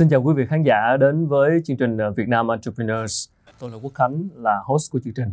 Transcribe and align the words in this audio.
Xin 0.00 0.08
chào 0.08 0.22
quý 0.22 0.34
vị 0.34 0.46
khán 0.46 0.62
giả 0.62 0.96
đến 1.00 1.26
với 1.26 1.60
chương 1.64 1.76
trình 1.76 1.96
ờ, 1.96 2.10
Việt 2.10 2.28
Nam 2.28 2.48
Entrepreneurs. 2.48 3.28
Tôi 3.58 3.70
là 3.70 3.76
Quốc 3.82 3.94
Khánh, 3.94 4.28
là 4.36 4.60
host 4.64 4.92
của 4.92 5.00
chương 5.04 5.14
trình. 5.14 5.32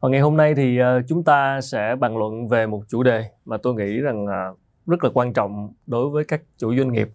Và 0.00 0.08
ngày 0.08 0.20
hôm 0.20 0.36
nay 0.36 0.54
thì 0.54 0.78
ờ, 0.78 1.02
chúng 1.08 1.24
ta 1.24 1.60
sẽ 1.60 1.96
bàn 2.00 2.16
luận 2.16 2.48
về 2.48 2.66
một 2.66 2.82
chủ 2.88 3.02
đề 3.02 3.24
mà 3.44 3.56
tôi 3.56 3.74
nghĩ 3.74 4.00
rằng 4.00 4.26
ờ, 4.26 4.54
rất 4.86 5.04
là 5.04 5.10
quan 5.14 5.32
trọng 5.32 5.72
đối 5.86 6.10
với 6.10 6.24
các 6.24 6.42
chủ 6.58 6.76
doanh 6.76 6.92
nghiệp. 6.92 7.10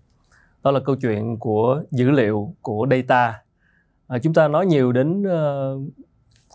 Đó 0.63 0.71
là 0.71 0.79
câu 0.79 0.95
chuyện 0.95 1.37
của 1.39 1.83
dữ 1.91 2.11
liệu, 2.11 2.53
của 2.61 2.87
data. 2.91 3.41
chúng 4.21 4.33
ta 4.33 4.47
nói 4.47 4.65
nhiều 4.65 4.91
đến 4.91 5.23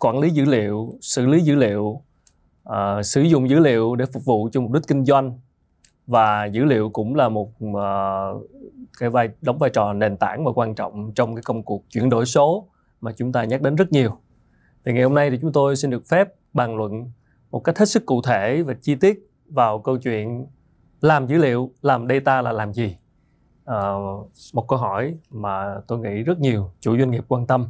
quản 0.01 0.18
lý 0.18 0.30
dữ 0.30 0.45
liệu, 0.45 0.92
xử 1.01 1.26
lý 1.26 1.40
dữ 1.40 1.54
liệu, 1.54 2.01
sử 3.02 3.23
dụng 3.23 3.51
dữ 3.51 3.59
liệu 3.59 3.96
để 3.96 4.06
phục 4.06 4.24
vụ 4.24 4.48
cho 4.52 4.60
mục 4.60 4.73
đích 4.73 4.87
kinh 4.88 5.04
doanh 5.04 5.38
và 6.06 6.45
dữ 6.45 6.65
liệu 6.65 6.90
cũng 6.90 7.15
là 7.15 7.28
một 7.28 7.51
uh, 7.65 8.51
cái 8.98 9.10
vai 9.10 9.28
đóng 9.42 9.58
vai 9.58 9.70
trò 9.70 9.92
nền 9.92 10.16
tảng 10.16 10.44
và 10.44 10.52
quan 10.52 10.74
trọng 10.74 11.12
trong 11.14 11.34
cái 11.34 11.42
công 11.42 11.62
cuộc 11.62 11.84
chuyển 11.90 12.10
đổi 12.10 12.26
số 12.26 12.68
mà 13.00 13.12
chúng 13.12 13.32
ta 13.32 13.44
nhắc 13.44 13.62
đến 13.62 13.76
rất 13.76 13.92
nhiều. 13.92 14.10
Thì 14.84 14.92
ngày 14.92 15.02
hôm 15.02 15.14
nay 15.14 15.30
thì 15.30 15.38
chúng 15.42 15.52
tôi 15.52 15.76
xin 15.76 15.90
được 15.90 16.02
phép 16.08 16.28
bàn 16.52 16.76
luận 16.76 17.10
một 17.50 17.60
cách 17.60 17.78
hết 17.78 17.88
sức 17.88 18.06
cụ 18.06 18.22
thể 18.22 18.62
và 18.62 18.74
chi 18.80 18.95
tiết 18.95 19.30
vào 19.48 19.78
câu 19.78 19.96
chuyện 19.98 20.46
làm 21.00 21.26
dữ 21.26 21.36
liệu, 21.36 21.70
làm 21.82 22.08
data 22.08 22.42
là 22.42 22.52
làm 22.52 22.72
gì. 22.72 22.96
À, 23.64 23.92
một 24.54 24.68
câu 24.68 24.78
hỏi 24.78 25.14
mà 25.30 25.74
tôi 25.86 25.98
nghĩ 25.98 26.22
rất 26.22 26.38
nhiều 26.40 26.70
chủ 26.80 26.98
doanh 26.98 27.10
nghiệp 27.10 27.24
quan 27.28 27.46
tâm. 27.46 27.68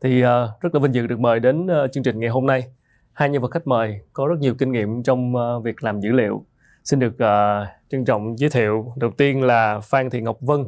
Thì 0.00 0.22
uh, 0.24 0.60
rất 0.60 0.74
là 0.74 0.80
vinh 0.80 0.94
dự 0.94 1.06
được 1.06 1.20
mời 1.20 1.40
đến 1.40 1.66
uh, 1.66 1.92
chương 1.92 2.04
trình 2.04 2.20
ngày 2.20 2.30
hôm 2.30 2.46
nay. 2.46 2.64
Hai 3.12 3.30
nhân 3.30 3.42
vật 3.42 3.50
khách 3.50 3.66
mời 3.66 4.00
có 4.12 4.26
rất 4.26 4.38
nhiều 4.38 4.54
kinh 4.54 4.72
nghiệm 4.72 5.02
trong 5.02 5.34
uh, 5.36 5.64
việc 5.64 5.84
làm 5.84 6.00
dữ 6.00 6.12
liệu 6.12 6.44
Xin 6.90 6.98
được 6.98 7.14
uh, 7.14 7.68
trân 7.90 8.04
trọng 8.04 8.38
giới 8.38 8.50
thiệu 8.50 8.92
đầu 8.96 9.10
tiên 9.10 9.42
là 9.42 9.80
Phan 9.80 10.10
Thị 10.10 10.20
Ngọc 10.20 10.36
Vân 10.40 10.64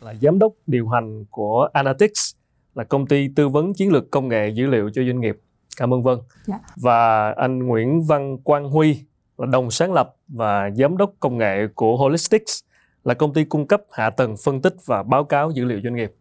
là 0.00 0.14
giám 0.14 0.38
đốc 0.38 0.52
điều 0.66 0.88
hành 0.88 1.24
của 1.30 1.68
Analytics 1.72 2.34
là 2.74 2.84
công 2.84 3.06
ty 3.06 3.28
tư 3.36 3.48
vấn 3.48 3.74
chiến 3.74 3.92
lược 3.92 4.10
công 4.10 4.28
nghệ 4.28 4.48
dữ 4.48 4.66
liệu 4.66 4.90
cho 4.94 5.02
doanh 5.04 5.20
nghiệp. 5.20 5.38
Cảm 5.76 5.94
ơn 5.94 6.02
Vân. 6.02 6.18
Dạ. 6.46 6.58
Và 6.76 7.30
anh 7.30 7.58
Nguyễn 7.58 8.02
Văn 8.02 8.38
Quang 8.38 8.70
Huy 8.70 9.04
là 9.38 9.46
đồng 9.46 9.70
sáng 9.70 9.92
lập 9.92 10.16
và 10.28 10.70
giám 10.70 10.96
đốc 10.96 11.12
công 11.20 11.38
nghệ 11.38 11.66
của 11.74 11.96
Holistics 11.96 12.60
là 13.04 13.14
công 13.14 13.32
ty 13.32 13.44
cung 13.44 13.66
cấp 13.66 13.82
hạ 13.92 14.10
tầng 14.10 14.34
phân 14.44 14.62
tích 14.62 14.74
và 14.86 15.02
báo 15.02 15.24
cáo 15.24 15.50
dữ 15.50 15.64
liệu 15.64 15.80
doanh 15.84 15.94
nghiệp. 15.94 16.14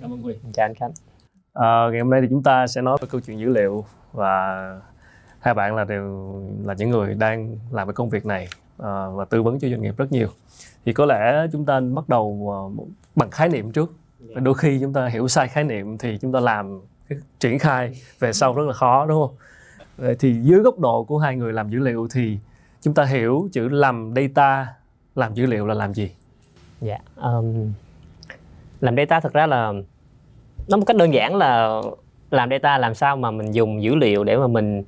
Cảm 0.00 0.12
ơn 0.12 0.22
Huy. 0.22 0.34
Chào 0.52 0.66
anh 0.66 0.74
Khánh. 0.74 0.92
À, 1.52 1.88
ngày 1.92 2.00
hôm 2.00 2.10
nay 2.10 2.20
thì 2.20 2.26
chúng 2.30 2.42
ta 2.42 2.66
sẽ 2.66 2.82
nói 2.82 2.98
về 3.00 3.08
câu 3.10 3.20
chuyện 3.20 3.38
dữ 3.38 3.48
liệu 3.48 3.84
và 4.12 4.56
hai 5.40 5.54
bạn 5.54 5.76
là 5.76 5.84
đều 5.84 6.34
là 6.64 6.74
những 6.74 6.90
người 6.90 7.14
đang 7.14 7.56
làm 7.70 7.88
cái 7.88 7.94
công 7.94 8.10
việc 8.10 8.26
này 8.26 8.48
uh, 8.80 9.16
và 9.16 9.24
tư 9.30 9.42
vấn 9.42 9.58
cho 9.58 9.68
doanh 9.68 9.82
nghiệp 9.82 9.94
rất 9.96 10.12
nhiều. 10.12 10.28
Thì 10.84 10.92
có 10.92 11.06
lẽ 11.06 11.46
chúng 11.52 11.64
ta 11.64 11.80
bắt 11.80 12.08
đầu 12.08 12.24
uh, 12.26 12.88
bằng 13.16 13.30
khái 13.30 13.48
niệm 13.48 13.72
trước. 13.72 13.92
Và 14.34 14.40
đôi 14.40 14.54
khi 14.54 14.78
chúng 14.80 14.92
ta 14.92 15.06
hiểu 15.06 15.28
sai 15.28 15.48
khái 15.48 15.64
niệm 15.64 15.98
thì 15.98 16.18
chúng 16.18 16.32
ta 16.32 16.40
làm 16.40 16.80
cái 17.08 17.18
triển 17.40 17.58
khai 17.58 17.92
về 18.18 18.32
sau 18.32 18.54
rất 18.54 18.66
là 18.66 18.72
khó 18.72 19.06
đúng 19.06 19.26
không? 19.26 19.36
Vậy 19.96 20.16
thì 20.18 20.34
dưới 20.42 20.60
góc 20.60 20.78
độ 20.78 21.04
của 21.04 21.18
hai 21.18 21.36
người 21.36 21.52
làm 21.52 21.68
dữ 21.68 21.78
liệu 21.78 22.08
thì 22.14 22.38
chúng 22.80 22.94
ta 22.94 23.04
hiểu 23.04 23.48
chữ 23.52 23.68
làm 23.68 24.12
data 24.16 24.66
làm 25.14 25.34
dữ 25.34 25.46
liệu 25.46 25.66
là 25.66 25.74
làm 25.74 25.94
gì? 25.94 26.10
Dạ 26.80 26.98
um, 27.16 27.72
làm 28.80 28.96
data 28.96 29.20
thực 29.20 29.32
ra 29.32 29.46
là 29.46 29.72
nó 30.68 30.76
một 30.76 30.84
cách 30.86 30.96
đơn 30.96 31.14
giản 31.14 31.36
là 31.36 31.80
làm 32.30 32.50
data 32.50 32.78
làm 32.78 32.94
sao 32.94 33.16
mà 33.16 33.30
mình 33.30 33.52
dùng 33.52 33.82
dữ 33.82 33.94
liệu 33.94 34.24
để 34.24 34.36
mà 34.36 34.46
mình 34.46 34.84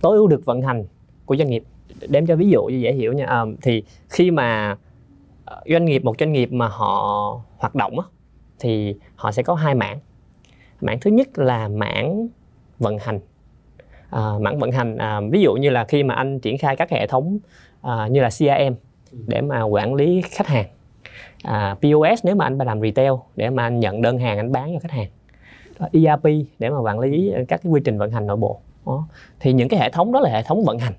tối 0.00 0.16
ưu 0.16 0.26
được 0.26 0.44
vận 0.44 0.62
hành 0.62 0.84
của 1.24 1.36
doanh 1.36 1.50
nghiệp 1.50 1.64
đem 2.08 2.26
cho 2.26 2.36
ví 2.36 2.48
dụ 2.48 2.60
cho 2.70 2.76
dễ 2.76 2.92
hiểu 2.92 3.12
nha. 3.12 3.26
À, 3.26 3.44
thì 3.62 3.82
khi 4.08 4.30
mà 4.30 4.76
ờ, 5.44 5.62
doanh 5.70 5.84
nghiệp 5.84 6.04
một 6.04 6.14
doanh 6.18 6.32
nghiệp 6.32 6.52
mà 6.52 6.68
họ 6.68 7.40
hoạt 7.58 7.74
động 7.74 8.00
á, 8.00 8.06
thì 8.58 8.94
họ 9.16 9.32
sẽ 9.32 9.42
có 9.42 9.54
hai 9.54 9.74
mảng. 9.74 9.98
Mảng 10.80 11.00
thứ 11.00 11.10
nhất 11.10 11.38
là 11.38 11.68
mảng 11.68 12.28
vận 12.78 12.98
hành. 12.98 13.20
À, 14.10 14.20
mảng 14.40 14.58
vận 14.58 14.72
hành 14.72 14.96
à, 14.96 15.20
ví 15.30 15.42
dụ 15.42 15.54
như 15.54 15.70
là 15.70 15.84
khi 15.84 16.02
mà 16.02 16.14
anh 16.14 16.40
triển 16.40 16.58
khai 16.58 16.76
các 16.76 16.90
hệ 16.90 17.06
thống 17.06 17.38
à, 17.82 18.08
như 18.08 18.20
là 18.20 18.28
CRM 18.28 18.74
để 19.12 19.40
mà 19.40 19.62
quản 19.62 19.94
lý 19.94 20.22
khách 20.30 20.46
hàng. 20.46 20.66
À, 21.42 21.74
POS 21.74 22.24
nếu 22.24 22.34
mà 22.34 22.44
anh 22.46 22.58
làm 22.58 22.80
retail 22.80 23.12
để 23.36 23.50
mà 23.50 23.62
anh 23.62 23.80
nhận 23.80 24.02
đơn 24.02 24.18
hàng 24.18 24.36
anh 24.36 24.52
bán 24.52 24.74
cho 24.74 24.78
khách 24.80 24.90
hàng. 24.90 25.08
ERP 25.92 26.24
để 26.58 26.70
mà 26.70 26.78
quản 26.78 26.98
lý 27.00 27.32
các 27.48 27.62
cái 27.62 27.72
quy 27.72 27.80
trình 27.84 27.98
vận 27.98 28.10
hành 28.10 28.26
nội 28.26 28.36
bộ. 28.36 28.60
Đó. 28.86 29.08
thì 29.40 29.52
những 29.52 29.68
cái 29.68 29.80
hệ 29.80 29.90
thống 29.90 30.12
đó 30.12 30.20
là 30.20 30.30
hệ 30.30 30.42
thống 30.42 30.64
vận 30.64 30.78
hành 30.78 30.92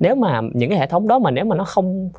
nếu 0.00 0.14
mà 0.14 0.40
những 0.52 0.70
cái 0.70 0.78
hệ 0.78 0.86
thống 0.86 1.08
đó 1.08 1.18
mà 1.18 1.30
nếu 1.30 1.44
mà 1.44 1.56
nó 1.56 1.64
không 1.64 2.10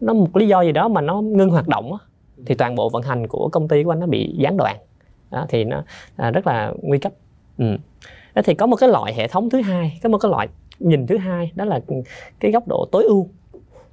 nó 0.00 0.14
một 0.14 0.36
lý 0.36 0.48
do 0.48 0.62
gì 0.62 0.72
đó 0.72 0.88
mà 0.88 1.00
nó 1.00 1.20
ngưng 1.20 1.50
hoạt 1.50 1.68
động 1.68 1.92
á, 1.92 1.98
thì 2.46 2.54
toàn 2.54 2.74
bộ 2.74 2.88
vận 2.88 3.02
hành 3.02 3.26
của 3.26 3.48
công 3.48 3.68
ty 3.68 3.84
của 3.84 3.92
anh 3.92 4.00
nó 4.00 4.06
bị 4.06 4.34
gián 4.38 4.56
đoạn. 4.56 4.76
Đó, 5.30 5.46
thì 5.48 5.64
nó 5.64 5.82
à, 6.16 6.30
rất 6.30 6.46
là 6.46 6.72
nguy 6.82 6.98
cấp. 6.98 7.12
Ừ. 7.58 7.76
đó 8.34 8.42
thì 8.44 8.54
có 8.54 8.66
một 8.66 8.76
cái 8.76 8.88
loại 8.88 9.14
hệ 9.14 9.28
thống 9.28 9.50
thứ 9.50 9.60
hai 9.60 9.98
có 10.02 10.08
một 10.08 10.18
cái 10.18 10.30
loại 10.30 10.48
nhìn 10.78 11.06
thứ 11.06 11.16
hai 11.16 11.52
đó 11.54 11.64
là 11.64 11.80
cái 12.40 12.52
góc 12.52 12.68
độ 12.68 12.88
tối 12.92 13.04
ưu. 13.04 13.28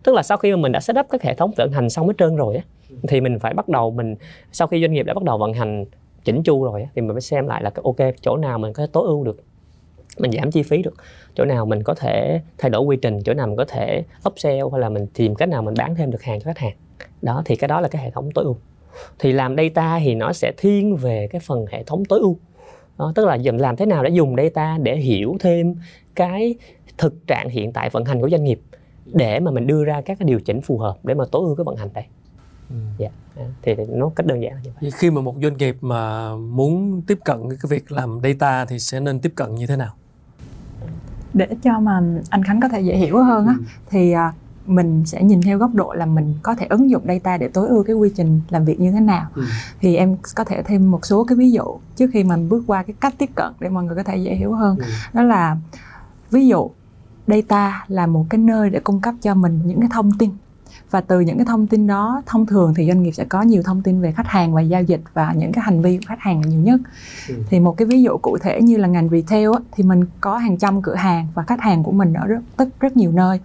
Tức 0.03 0.15
là 0.15 0.23
sau 0.23 0.37
khi 0.37 0.51
mà 0.51 0.57
mình 0.57 0.71
đã 0.71 0.79
set 0.79 0.99
up 0.99 1.05
các 1.09 1.21
hệ 1.21 1.33
thống 1.33 1.51
vận 1.57 1.71
hành 1.71 1.89
xong 1.89 2.07
hết 2.07 2.13
trơn 2.17 2.35
rồi 2.35 2.55
á 2.55 2.63
thì 3.07 3.21
mình 3.21 3.39
phải 3.39 3.53
bắt 3.53 3.69
đầu 3.69 3.91
mình 3.91 4.15
sau 4.51 4.67
khi 4.67 4.81
doanh 4.81 4.93
nghiệp 4.93 5.03
đã 5.03 5.13
bắt 5.13 5.23
đầu 5.23 5.37
vận 5.37 5.53
hành 5.53 5.85
chỉnh 6.23 6.43
chu 6.43 6.63
rồi 6.63 6.81
á, 6.81 6.89
thì 6.95 7.01
mình 7.01 7.13
phải 7.13 7.21
xem 7.21 7.47
lại 7.47 7.63
là 7.63 7.71
ok 7.83 7.95
chỗ 8.21 8.37
nào 8.37 8.59
mình 8.59 8.73
có 8.73 8.83
thể 8.83 8.87
tối 8.93 9.07
ưu 9.07 9.23
được 9.23 9.39
mình 10.17 10.31
giảm 10.31 10.51
chi 10.51 10.63
phí 10.63 10.81
được. 10.81 10.93
Chỗ 11.35 11.45
nào 11.45 11.65
mình 11.65 11.83
có 11.83 11.93
thể 11.93 12.41
thay 12.57 12.69
đổi 12.69 12.81
quy 12.81 12.97
trình 13.01 13.23
chỗ 13.23 13.33
nào 13.33 13.47
mình 13.47 13.57
có 13.57 13.65
thể 13.65 14.03
upsell 14.29 14.63
hay 14.71 14.81
là 14.81 14.89
mình 14.89 15.07
tìm 15.13 15.35
cách 15.35 15.49
nào 15.49 15.61
mình 15.61 15.73
bán 15.77 15.95
thêm 15.95 16.11
được 16.11 16.21
hàng 16.21 16.39
cho 16.39 16.45
khách 16.45 16.57
hàng. 16.57 16.73
Đó 17.21 17.41
thì 17.45 17.55
cái 17.55 17.67
đó 17.67 17.81
là 17.81 17.87
cái 17.87 18.03
hệ 18.03 18.09
thống 18.11 18.31
tối 18.31 18.45
ưu. 18.45 18.57
Thì 19.19 19.31
làm 19.31 19.55
data 19.57 19.99
thì 19.99 20.15
nó 20.15 20.33
sẽ 20.33 20.51
thiên 20.57 20.95
về 20.95 21.27
cái 21.31 21.41
phần 21.45 21.65
hệ 21.71 21.83
thống 21.83 22.05
tối 22.05 22.19
ưu. 22.19 22.37
Đó, 22.97 23.11
tức 23.15 23.25
là 23.25 23.37
dùm 23.37 23.57
làm 23.57 23.75
thế 23.75 23.85
nào 23.85 24.03
để 24.03 24.09
dùng 24.09 24.35
data 24.35 24.77
để 24.81 24.95
hiểu 24.97 25.37
thêm 25.39 25.75
cái 26.15 26.55
thực 26.97 27.27
trạng 27.27 27.49
hiện 27.49 27.71
tại 27.71 27.89
vận 27.89 28.05
hành 28.05 28.21
của 28.21 28.29
doanh 28.29 28.43
nghiệp 28.43 28.59
để 29.05 29.39
mà 29.39 29.51
mình 29.51 29.67
đưa 29.67 29.83
ra 29.83 30.01
các 30.01 30.19
cái 30.19 30.25
điều 30.25 30.39
chỉnh 30.39 30.61
phù 30.61 30.77
hợp 30.77 30.97
để 31.03 31.13
mà 31.13 31.25
tối 31.31 31.41
ưu 31.45 31.55
cái 31.55 31.63
vận 31.63 31.75
hành 31.75 31.89
đây 31.93 32.03
ừ. 32.69 32.75
yeah. 32.99 33.13
Dạ, 33.35 33.43
thì 33.61 33.75
nó 33.89 34.09
cách 34.15 34.25
đơn 34.25 34.41
giản 34.41 34.53
như 34.63 34.71
vậy. 34.81 34.91
Khi 34.91 35.11
mà 35.11 35.21
một 35.21 35.35
doanh 35.41 35.57
nghiệp 35.57 35.77
mà 35.81 36.35
muốn 36.35 37.01
tiếp 37.07 37.19
cận 37.25 37.49
cái 37.49 37.69
việc 37.69 37.91
làm 37.91 38.19
data 38.23 38.65
thì 38.65 38.79
sẽ 38.79 38.99
nên 38.99 39.19
tiếp 39.19 39.33
cận 39.35 39.55
như 39.55 39.67
thế 39.67 39.75
nào? 39.75 39.93
để 41.33 41.47
cho 41.63 41.79
mà 41.79 42.01
anh 42.29 42.43
Khánh 42.43 42.59
có 42.61 42.67
thể 42.67 42.81
dễ 42.81 42.97
hiểu 42.97 43.23
hơn 43.23 43.47
á 43.47 43.53
ừ. 43.57 43.63
thì 43.89 44.11
à, 44.11 44.33
mình 44.65 45.03
sẽ 45.05 45.23
nhìn 45.23 45.41
theo 45.41 45.57
góc 45.57 45.73
độ 45.73 45.93
là 45.93 46.05
mình 46.05 46.33
có 46.43 46.55
thể 46.55 46.65
ứng 46.69 46.89
dụng 46.89 47.03
data 47.07 47.37
để 47.37 47.47
tối 47.47 47.67
ưu 47.67 47.83
cái 47.83 47.95
quy 47.95 48.09
trình 48.15 48.41
làm 48.49 48.65
việc 48.65 48.79
như 48.79 48.91
thế 48.91 48.99
nào 48.99 49.29
ừ. 49.35 49.43
thì 49.81 49.95
em 49.95 50.17
có 50.35 50.43
thể 50.43 50.63
thêm 50.63 50.91
một 50.91 51.05
số 51.05 51.23
cái 51.23 51.35
ví 51.35 51.51
dụ 51.51 51.63
trước 51.95 52.09
khi 52.13 52.23
mình 52.23 52.49
bước 52.49 52.63
qua 52.67 52.83
cái 52.83 52.95
cách 52.99 53.13
tiếp 53.17 53.29
cận 53.35 53.53
để 53.59 53.69
mọi 53.69 53.83
người 53.83 53.95
có 53.95 54.03
thể 54.03 54.17
dễ 54.17 54.35
hiểu 54.35 54.53
hơn 54.53 54.77
ừ. 54.77 54.85
đó 55.13 55.23
là 55.23 55.57
ví 56.31 56.47
dụ 56.47 56.69
data 57.27 57.85
là 57.87 58.07
một 58.07 58.25
cái 58.29 58.39
nơi 58.39 58.69
để 58.69 58.79
cung 58.79 59.01
cấp 59.01 59.15
cho 59.21 59.35
mình 59.35 59.61
những 59.65 59.79
cái 59.79 59.89
thông 59.93 60.11
tin 60.17 60.29
và 60.93 61.01
từ 61.01 61.19
những 61.19 61.37
cái 61.37 61.45
thông 61.45 61.67
tin 61.67 61.87
đó 61.87 62.21
thông 62.25 62.45
thường 62.45 62.73
thì 62.73 62.87
doanh 62.87 63.03
nghiệp 63.03 63.11
sẽ 63.11 63.25
có 63.25 63.41
nhiều 63.41 63.63
thông 63.63 63.81
tin 63.81 64.01
về 64.01 64.11
khách 64.11 64.27
hàng 64.27 64.53
và 64.53 64.61
giao 64.61 64.83
dịch 64.83 65.01
và 65.13 65.33
những 65.33 65.51
cái 65.51 65.63
hành 65.63 65.81
vi 65.81 65.97
của 65.97 66.03
khách 66.07 66.19
hàng 66.19 66.41
là 66.41 66.47
nhiều 66.47 66.59
nhất 66.59 66.81
ừ. 67.29 67.35
thì 67.49 67.59
một 67.59 67.77
cái 67.77 67.85
ví 67.85 68.03
dụ 68.03 68.17
cụ 68.17 68.37
thể 68.37 68.61
như 68.61 68.77
là 68.77 68.87
ngành 68.87 69.09
retail 69.09 69.51
á, 69.53 69.59
thì 69.71 69.83
mình 69.83 70.03
có 70.21 70.37
hàng 70.37 70.57
trăm 70.57 70.81
cửa 70.81 70.95
hàng 70.95 71.27
và 71.33 71.43
khách 71.43 71.61
hàng 71.61 71.83
của 71.83 71.91
mình 71.91 72.13
ở 72.13 72.27
rất 72.27 72.41
rất 72.57 72.79
rất 72.79 72.97
nhiều 72.97 73.11
nơi 73.11 73.39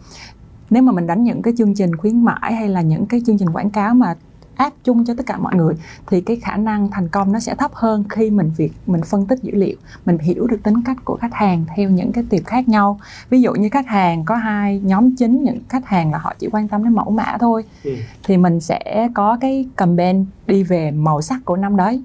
nếu 0.70 0.82
mà 0.82 0.92
mình 0.92 1.06
đánh 1.06 1.24
những 1.24 1.42
cái 1.42 1.54
chương 1.58 1.74
trình 1.74 1.96
khuyến 1.96 2.24
mãi 2.24 2.54
hay 2.54 2.68
là 2.68 2.80
những 2.80 3.06
cái 3.06 3.22
chương 3.26 3.38
trình 3.38 3.50
quảng 3.50 3.70
cáo 3.70 3.94
mà 3.94 4.14
áp 4.58 4.72
chung 4.84 5.04
cho 5.04 5.14
tất 5.14 5.26
cả 5.26 5.38
mọi 5.38 5.54
người 5.54 5.74
thì 6.06 6.20
cái 6.20 6.36
khả 6.36 6.56
năng 6.56 6.90
thành 6.90 7.08
công 7.08 7.32
nó 7.32 7.40
sẽ 7.40 7.54
thấp 7.54 7.70
hơn 7.74 8.04
khi 8.08 8.30
mình 8.30 8.50
việc 8.56 8.72
mình 8.86 9.00
phân 9.02 9.26
tích 9.26 9.38
dữ 9.42 9.52
liệu 9.54 9.76
mình 10.06 10.18
hiểu 10.18 10.46
được 10.46 10.62
tính 10.62 10.82
cách 10.84 10.96
của 11.04 11.16
khách 11.20 11.34
hàng 11.34 11.64
theo 11.76 11.90
những 11.90 12.12
cái 12.12 12.24
tiệp 12.30 12.44
khác 12.46 12.68
nhau 12.68 13.00
ví 13.30 13.40
dụ 13.40 13.52
như 13.52 13.68
khách 13.68 13.86
hàng 13.86 14.24
có 14.24 14.36
hai 14.36 14.80
nhóm 14.84 15.16
chính 15.16 15.42
những 15.42 15.58
khách 15.68 15.86
hàng 15.86 16.12
là 16.12 16.18
họ 16.18 16.34
chỉ 16.38 16.48
quan 16.52 16.68
tâm 16.68 16.84
đến 16.84 16.92
mẫu 16.92 17.10
mã 17.10 17.36
thôi 17.40 17.64
ừ. 17.84 17.94
thì 18.24 18.36
mình 18.36 18.60
sẽ 18.60 19.08
có 19.14 19.38
cái 19.40 19.66
campaign 19.76 20.26
đi 20.46 20.62
về 20.62 20.90
màu 20.90 21.22
sắc 21.22 21.44
của 21.44 21.56
năm 21.56 21.76
đấy 21.76 22.02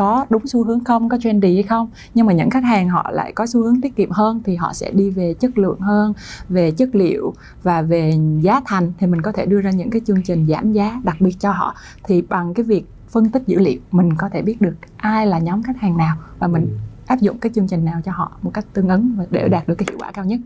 có 0.00 0.26
đúng 0.30 0.46
xu 0.46 0.64
hướng 0.64 0.84
không 0.84 1.08
có 1.08 1.18
trendy 1.18 1.54
hay 1.54 1.62
không. 1.62 1.90
Nhưng 2.14 2.26
mà 2.26 2.32
những 2.32 2.50
khách 2.50 2.64
hàng 2.64 2.88
họ 2.88 3.10
lại 3.12 3.32
có 3.32 3.46
xu 3.46 3.62
hướng 3.62 3.80
tiết 3.80 3.96
kiệm 3.96 4.10
hơn 4.10 4.40
thì 4.44 4.56
họ 4.56 4.72
sẽ 4.72 4.90
đi 4.90 5.10
về 5.10 5.34
chất 5.34 5.58
lượng 5.58 5.80
hơn 5.80 6.12
về 6.48 6.70
chất 6.70 6.94
liệu 6.94 7.34
và 7.62 7.82
về 7.82 8.14
giá 8.40 8.60
thành 8.64 8.92
thì 8.98 9.06
mình 9.06 9.22
có 9.22 9.32
thể 9.32 9.46
đưa 9.46 9.60
ra 9.60 9.70
những 9.70 9.90
cái 9.90 10.00
chương 10.06 10.22
trình 10.22 10.46
giảm 10.48 10.72
giá 10.72 11.00
đặc 11.04 11.16
biệt 11.20 11.36
cho 11.38 11.52
họ. 11.52 11.74
Thì 12.04 12.22
bằng 12.22 12.54
cái 12.54 12.64
việc 12.64 12.84
phân 13.08 13.30
tích 13.30 13.42
dữ 13.46 13.58
liệu 13.58 13.80
mình 13.90 14.16
có 14.16 14.28
thể 14.28 14.42
biết 14.42 14.60
được 14.60 14.74
ai 14.96 15.26
là 15.26 15.38
nhóm 15.38 15.62
khách 15.62 15.76
hàng 15.80 15.96
nào 15.96 16.16
và 16.38 16.46
mình 16.46 16.62
ừ. 16.62 16.76
áp 17.06 17.20
dụng 17.20 17.38
cái 17.38 17.52
chương 17.54 17.68
trình 17.68 17.84
nào 17.84 18.00
cho 18.04 18.12
họ 18.12 18.32
một 18.42 18.50
cách 18.54 18.64
tương 18.72 18.88
ứng 18.88 19.16
để 19.30 19.48
đạt 19.48 19.68
được 19.68 19.74
cái 19.74 19.86
hiệu 19.90 19.98
quả 20.00 20.10
cao 20.10 20.24
nhất. 20.24 20.40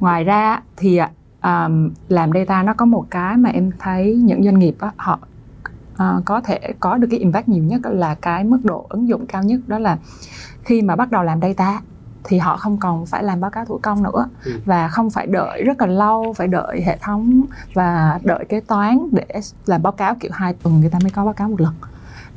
Ngoài 0.00 0.24
ra 0.24 0.62
thì 0.76 0.98
um, 1.42 1.90
làm 2.08 2.30
data 2.34 2.62
nó 2.62 2.74
có 2.74 2.84
một 2.84 3.06
cái 3.10 3.36
mà 3.36 3.50
em 3.50 3.70
thấy 3.78 4.14
những 4.14 4.44
doanh 4.44 4.58
nghiệp 4.58 4.76
á, 4.78 4.92
họ 4.96 5.18
uh, 6.02 6.24
có 6.24 6.40
thể 6.40 6.60
có 6.80 6.96
được 6.96 7.08
cái 7.10 7.20
impact 7.20 7.48
nhiều 7.48 7.64
nhất 7.64 7.80
là 7.84 8.14
cái 8.14 8.44
mức 8.44 8.58
độ 8.64 8.86
ứng 8.88 9.08
dụng 9.08 9.26
cao 9.26 9.42
nhất 9.42 9.60
đó 9.66 9.78
là 9.78 9.98
khi 10.64 10.82
mà 10.82 10.96
bắt 10.96 11.10
đầu 11.10 11.22
làm 11.22 11.40
data 11.40 11.80
thì 12.24 12.38
họ 12.38 12.56
không 12.56 12.78
còn 12.78 13.06
phải 13.06 13.22
làm 13.22 13.40
báo 13.40 13.50
cáo 13.50 13.64
thủ 13.64 13.78
công 13.82 14.02
nữa. 14.02 14.28
Ừ. 14.44 14.60
và 14.64 14.88
không 14.88 15.10
phải 15.10 15.26
đợi 15.26 15.62
rất 15.62 15.80
là 15.80 15.86
lâu 15.86 16.32
phải 16.36 16.48
đợi 16.48 16.82
hệ 16.86 16.98
thống 17.00 17.42
và 17.74 18.20
đợi 18.22 18.44
kế 18.48 18.60
toán 18.60 18.98
để 19.12 19.26
làm 19.66 19.82
báo 19.82 19.92
cáo 19.92 20.14
kiểu 20.14 20.30
hai 20.34 20.54
tuần 20.54 20.80
người 20.80 20.90
ta 20.90 20.98
mới 21.02 21.10
có 21.10 21.24
báo 21.24 21.34
cáo 21.34 21.48
một 21.48 21.60
lần. 21.60 21.74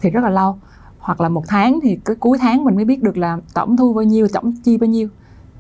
Thì 0.02 0.10
rất 0.10 0.24
là 0.24 0.30
lâu. 0.30 0.58
Hoặc 1.00 1.22
là 1.22 1.30
một 1.30 1.44
tháng 1.48 1.80
thì 1.84 2.00
cái 2.06 2.16
cuối 2.16 2.38
tháng 2.42 2.64
mình 2.64 2.76
mới 2.76 2.86
biết 2.86 3.04
được 3.04 3.18
là 3.18 3.38
tổng 3.54 3.78
thu 3.78 3.94
bao 3.94 4.04
nhiêu 4.04 4.28
tổng 4.34 4.54
chi 4.64 4.78
bao 4.78 4.88
nhiêu 4.88 5.08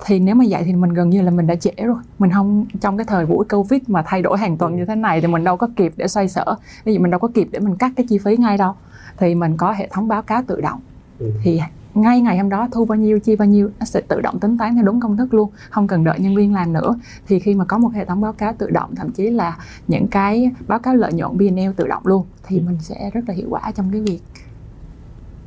thì 0.05 0.19
nếu 0.19 0.35
mà 0.35 0.45
vậy 0.49 0.63
thì 0.65 0.73
mình 0.73 0.93
gần 0.93 1.09
như 1.09 1.21
là 1.21 1.31
mình 1.31 1.47
đã 1.47 1.55
trễ 1.55 1.71
rồi. 1.77 1.97
Mình 2.19 2.31
không 2.31 2.65
trong 2.81 2.97
cái 2.97 3.05
thời 3.05 3.25
buổi 3.25 3.45
covid 3.49 3.81
mà 3.87 4.03
thay 4.05 4.21
đổi 4.21 4.37
hàng 4.37 4.57
tuần 4.57 4.75
như 4.75 4.85
thế 4.85 4.95
này 4.95 5.21
thì 5.21 5.27
mình 5.27 5.43
đâu 5.43 5.57
có 5.57 5.69
kịp 5.75 5.93
để 5.97 6.07
xoay 6.07 6.27
sở. 6.27 6.55
Ví 6.83 6.93
dụ 6.93 6.99
mình 6.99 7.11
đâu 7.11 7.19
có 7.19 7.27
kịp 7.27 7.47
để 7.51 7.59
mình 7.59 7.75
cắt 7.75 7.91
cái 7.95 8.05
chi 8.09 8.17
phí 8.17 8.37
ngay 8.37 8.57
đâu. 8.57 8.73
Thì 9.17 9.35
mình 9.35 9.57
có 9.57 9.71
hệ 9.71 9.87
thống 9.91 10.07
báo 10.07 10.21
cáo 10.21 10.43
tự 10.47 10.61
động. 10.61 10.79
Ừ. 11.19 11.31
thì 11.43 11.61
ngay 11.93 12.21
ngày 12.21 12.37
hôm 12.37 12.49
đó 12.49 12.67
thu 12.71 12.85
bao 12.85 12.95
nhiêu 12.95 13.19
chi 13.19 13.35
bao 13.35 13.47
nhiêu 13.47 13.69
nó 13.79 13.85
sẽ 13.85 14.01
tự 14.01 14.21
động 14.21 14.39
tính 14.39 14.57
toán 14.57 14.75
theo 14.75 14.83
đúng 14.83 14.99
công 14.99 15.17
thức 15.17 15.33
luôn. 15.33 15.49
Không 15.69 15.87
cần 15.87 16.03
đợi 16.03 16.19
nhân 16.19 16.35
viên 16.35 16.53
làm 16.53 16.73
nữa. 16.73 16.95
Thì 17.27 17.39
khi 17.39 17.55
mà 17.55 17.65
có 17.65 17.77
một 17.77 17.93
hệ 17.93 18.05
thống 18.05 18.21
báo 18.21 18.33
cáo 18.33 18.53
tự 18.57 18.69
động 18.69 18.95
thậm 18.95 19.11
chí 19.11 19.29
là 19.29 19.57
những 19.87 20.07
cái 20.07 20.51
báo 20.67 20.79
cáo 20.79 20.95
lợi 20.95 21.13
nhuận 21.13 21.37
P&L 21.37 21.71
tự 21.75 21.87
động 21.87 22.07
luôn 22.07 22.25
thì 22.43 22.59
mình 22.59 22.77
sẽ 22.79 23.09
rất 23.13 23.21
là 23.27 23.33
hiệu 23.33 23.47
quả 23.49 23.71
trong 23.75 23.91
cái 23.91 24.01
việc 24.01 24.19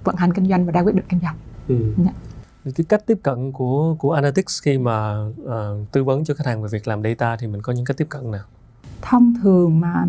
vận 0.05 0.17
hành 0.17 0.33
kinh 0.33 0.49
doanh 0.49 0.67
và 0.67 0.73
ra 0.73 0.81
quyết 0.81 0.95
định 0.95 1.05
kinh 1.09 1.21
doanh. 1.21 1.37
Ừ. 1.69 1.93
yeah. 2.05 2.15
Cái 2.64 2.84
cách 2.88 3.06
tiếp 3.06 3.19
cận 3.22 3.52
của 3.52 3.96
của 3.99 4.12
Analytics 4.12 4.62
khi 4.62 4.78
mà 4.78 5.26
uh, 5.43 5.52
tư 5.93 6.05
vấn 6.05 6.25
cho 6.25 6.34
khách 6.34 6.46
hàng 6.46 6.62
về 6.62 6.69
việc 6.72 6.88
làm 6.88 7.02
data 7.02 7.37
thì 7.37 7.46
mình 7.46 7.62
có 7.62 7.72
những 7.72 7.84
cách 7.84 7.96
tiếp 7.96 8.06
cận 8.08 8.31
nào? 8.31 8.43
Thông 9.02 9.34
thường 9.43 9.81
mà 9.81 10.05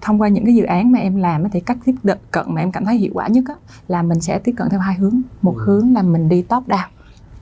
thông 0.00 0.20
qua 0.20 0.28
những 0.28 0.44
cái 0.44 0.54
dự 0.54 0.64
án 0.64 0.92
mà 0.92 0.98
em 0.98 1.16
làm 1.16 1.50
thì 1.50 1.60
cách 1.60 1.78
tiếp 1.84 1.94
cận 2.30 2.44
mà 2.48 2.60
em 2.60 2.72
cảm 2.72 2.84
thấy 2.84 2.96
hiệu 2.96 3.10
quả 3.14 3.28
nhất 3.28 3.44
á, 3.48 3.54
là 3.88 4.02
mình 4.02 4.20
sẽ 4.20 4.38
tiếp 4.38 4.52
cận 4.56 4.68
theo 4.70 4.80
hai 4.80 4.94
hướng. 4.94 5.20
Một 5.42 5.54
ừ. 5.56 5.64
hướng 5.64 5.94
là 5.94 6.02
mình 6.02 6.28
đi 6.28 6.42
top 6.42 6.68
down 6.68 6.88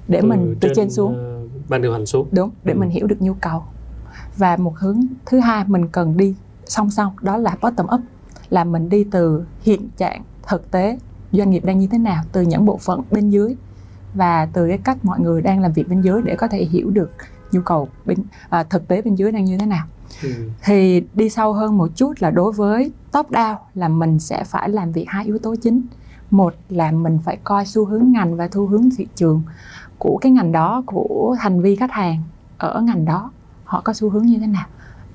để 0.09 0.21
từ 0.23 0.29
mình 0.29 0.57
từ 0.61 0.69
trên, 0.69 0.77
trên 0.77 0.91
xuống. 0.91 1.45
uh, 1.45 1.51
ban 1.69 1.83
điều 1.83 1.93
hành 1.93 2.07
xuống. 2.07 2.29
Đúng 2.33 2.51
để 2.65 2.73
ừ. 2.73 2.79
mình 2.79 2.91
hiểu 2.91 3.07
được 3.07 3.23
nhu 3.23 3.35
cầu. 3.35 3.63
Và 4.37 4.57
một 4.57 4.77
hướng 4.77 5.01
thứ 5.27 5.41
hai 5.41 5.65
mình 5.67 5.89
cần 5.89 6.17
đi 6.17 6.35
song 6.65 6.91
song 6.91 7.13
đó 7.21 7.37
là 7.37 7.57
bottom 7.63 7.87
up 7.95 8.01
là 8.51 8.65
mình 8.65 8.89
đi 8.89 9.05
từ 9.05 9.45
hiện 9.63 9.89
trạng 9.97 10.23
thực 10.49 10.71
tế 10.71 10.99
doanh 11.33 11.51
nghiệp 11.51 11.65
đang 11.65 11.79
như 11.79 11.87
thế 11.87 11.99
nào 11.99 12.23
từ 12.33 12.43
những 12.43 12.65
bộ 12.65 12.77
phận 12.77 13.01
bên 13.11 13.31
dưới 13.31 13.57
và 14.15 14.49
từ 14.53 14.69
cái 14.69 14.79
cách 14.79 15.05
mọi 15.05 15.21
người 15.21 15.43
đang 15.43 15.61
làm 15.61 15.73
việc 15.73 15.89
bên 15.89 16.01
dưới 16.01 16.23
để 16.23 16.37
có 16.37 16.49
thể 16.49 16.65
hiểu 16.65 16.91
được 16.91 17.11
nhu 17.53 17.61
cầu 17.61 17.89
bên 18.05 18.19
à, 18.49 18.63
thực 18.63 18.89
tế 18.89 19.03
bên 19.03 19.15
dưới 19.15 19.33
đang 19.33 19.45
như 19.45 19.59
thế 19.59 19.67
nào. 19.67 19.87
Ừ. 20.23 20.29
thì 20.65 21.05
đi 21.15 21.29
sâu 21.29 21.53
hơn 21.53 21.79
một 21.79 21.91
chút 21.97 22.13
là 22.19 22.31
đối 22.31 22.53
với 22.53 22.93
top 23.13 23.31
down 23.31 23.57
là 23.75 23.89
mình 23.89 24.19
sẽ 24.19 24.45
phải 24.45 24.69
làm 24.69 24.93
việc 24.93 25.05
hai 25.09 25.25
yếu 25.25 25.39
tố 25.39 25.55
chính. 25.63 25.83
Một 26.31 26.55
là 26.69 26.91
mình 26.93 27.19
phải 27.25 27.39
coi 27.45 27.67
xu 27.67 27.85
hướng 27.85 28.13
ngành 28.13 28.37
và 28.37 28.49
xu 28.53 28.67
hướng 28.67 28.89
thị 28.97 29.07
trường 29.15 29.43
của 29.99 30.19
cái 30.21 30.33
ngành 30.33 30.53
đó 30.53 30.83
của 30.87 31.37
hành 31.41 31.63
vi 31.63 31.77
khách 31.77 31.93
hàng 31.93 32.23
ở 32.59 32.81
ngành 32.81 33.05
đó 33.05 33.31
họ 33.65 33.81
có 33.85 33.93
xu 33.93 34.11
hướng 34.11 34.27
như 34.27 34.39
thế 34.39 34.47
nào 34.47 34.67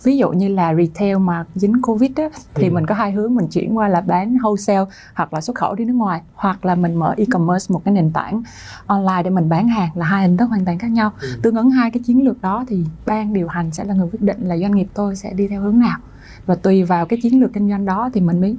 ví 0.08 0.18
dụ 0.18 0.32
như 0.32 0.48
là 0.48 0.76
retail 0.76 1.18
mà 1.18 1.46
dính 1.56 1.82
covid 1.82 2.12
á, 2.16 2.30
thì 2.54 2.68
ừ. 2.68 2.74
mình 2.74 2.86
có 2.86 2.96
hai 2.96 3.12
hướng 3.12 3.36
mình 3.36 3.48
chuyển 3.48 3.78
qua 3.78 3.88
là 3.88 4.02
bán 4.02 4.38
wholesale 4.38 4.86
hoặc 5.14 5.34
là 5.34 5.42
xuất 5.42 5.56
khẩu 5.56 5.76
đi 5.76 5.86
nước 5.86 5.94
ngoài 5.94 6.22
hoặc 6.36 6.66
là 6.66 6.76
mình 6.76 6.96
mở 6.96 7.14
e-commerce 7.18 7.74
một 7.74 7.82
cái 7.86 7.94
nền 7.94 8.12
tảng 8.12 8.44
online 8.86 9.24
để 9.24 9.30
mình 9.30 9.50
bán 9.50 9.68
hàng 9.68 9.90
là 9.96 10.06
hai 10.06 10.28
hình 10.28 10.38
thức 10.38 10.46
hoàn 10.46 10.66
toàn 10.66 10.78
khác 10.78 10.88
nhau 10.88 11.12
ừ. 11.22 11.28
tương 11.42 11.56
ứng 11.56 11.70
hai 11.70 11.92
cái 11.92 12.04
chiến 12.06 12.26
lược 12.26 12.42
đó 12.42 12.66
thì 12.68 12.84
ban 13.06 13.34
điều 13.34 13.48
hành 13.48 13.72
sẽ 13.72 13.84
là 13.84 13.94
người 13.94 14.08
quyết 14.12 14.22
định 14.22 14.48
là 14.48 14.58
doanh 14.58 14.76
nghiệp 14.76 14.88
tôi 14.94 15.16
sẽ 15.16 15.34
đi 15.34 15.48
theo 15.48 15.62
hướng 15.62 15.80
nào 15.80 15.98
và 16.46 16.56
tùy 16.56 16.84
vào 16.84 17.06
cái 17.06 17.20
chiến 17.24 17.40
lược 17.40 17.54
kinh 17.54 17.70
doanh 17.70 17.86
đó 17.86 18.10
thì 18.14 18.22
mình 18.22 18.42
mới 18.42 18.56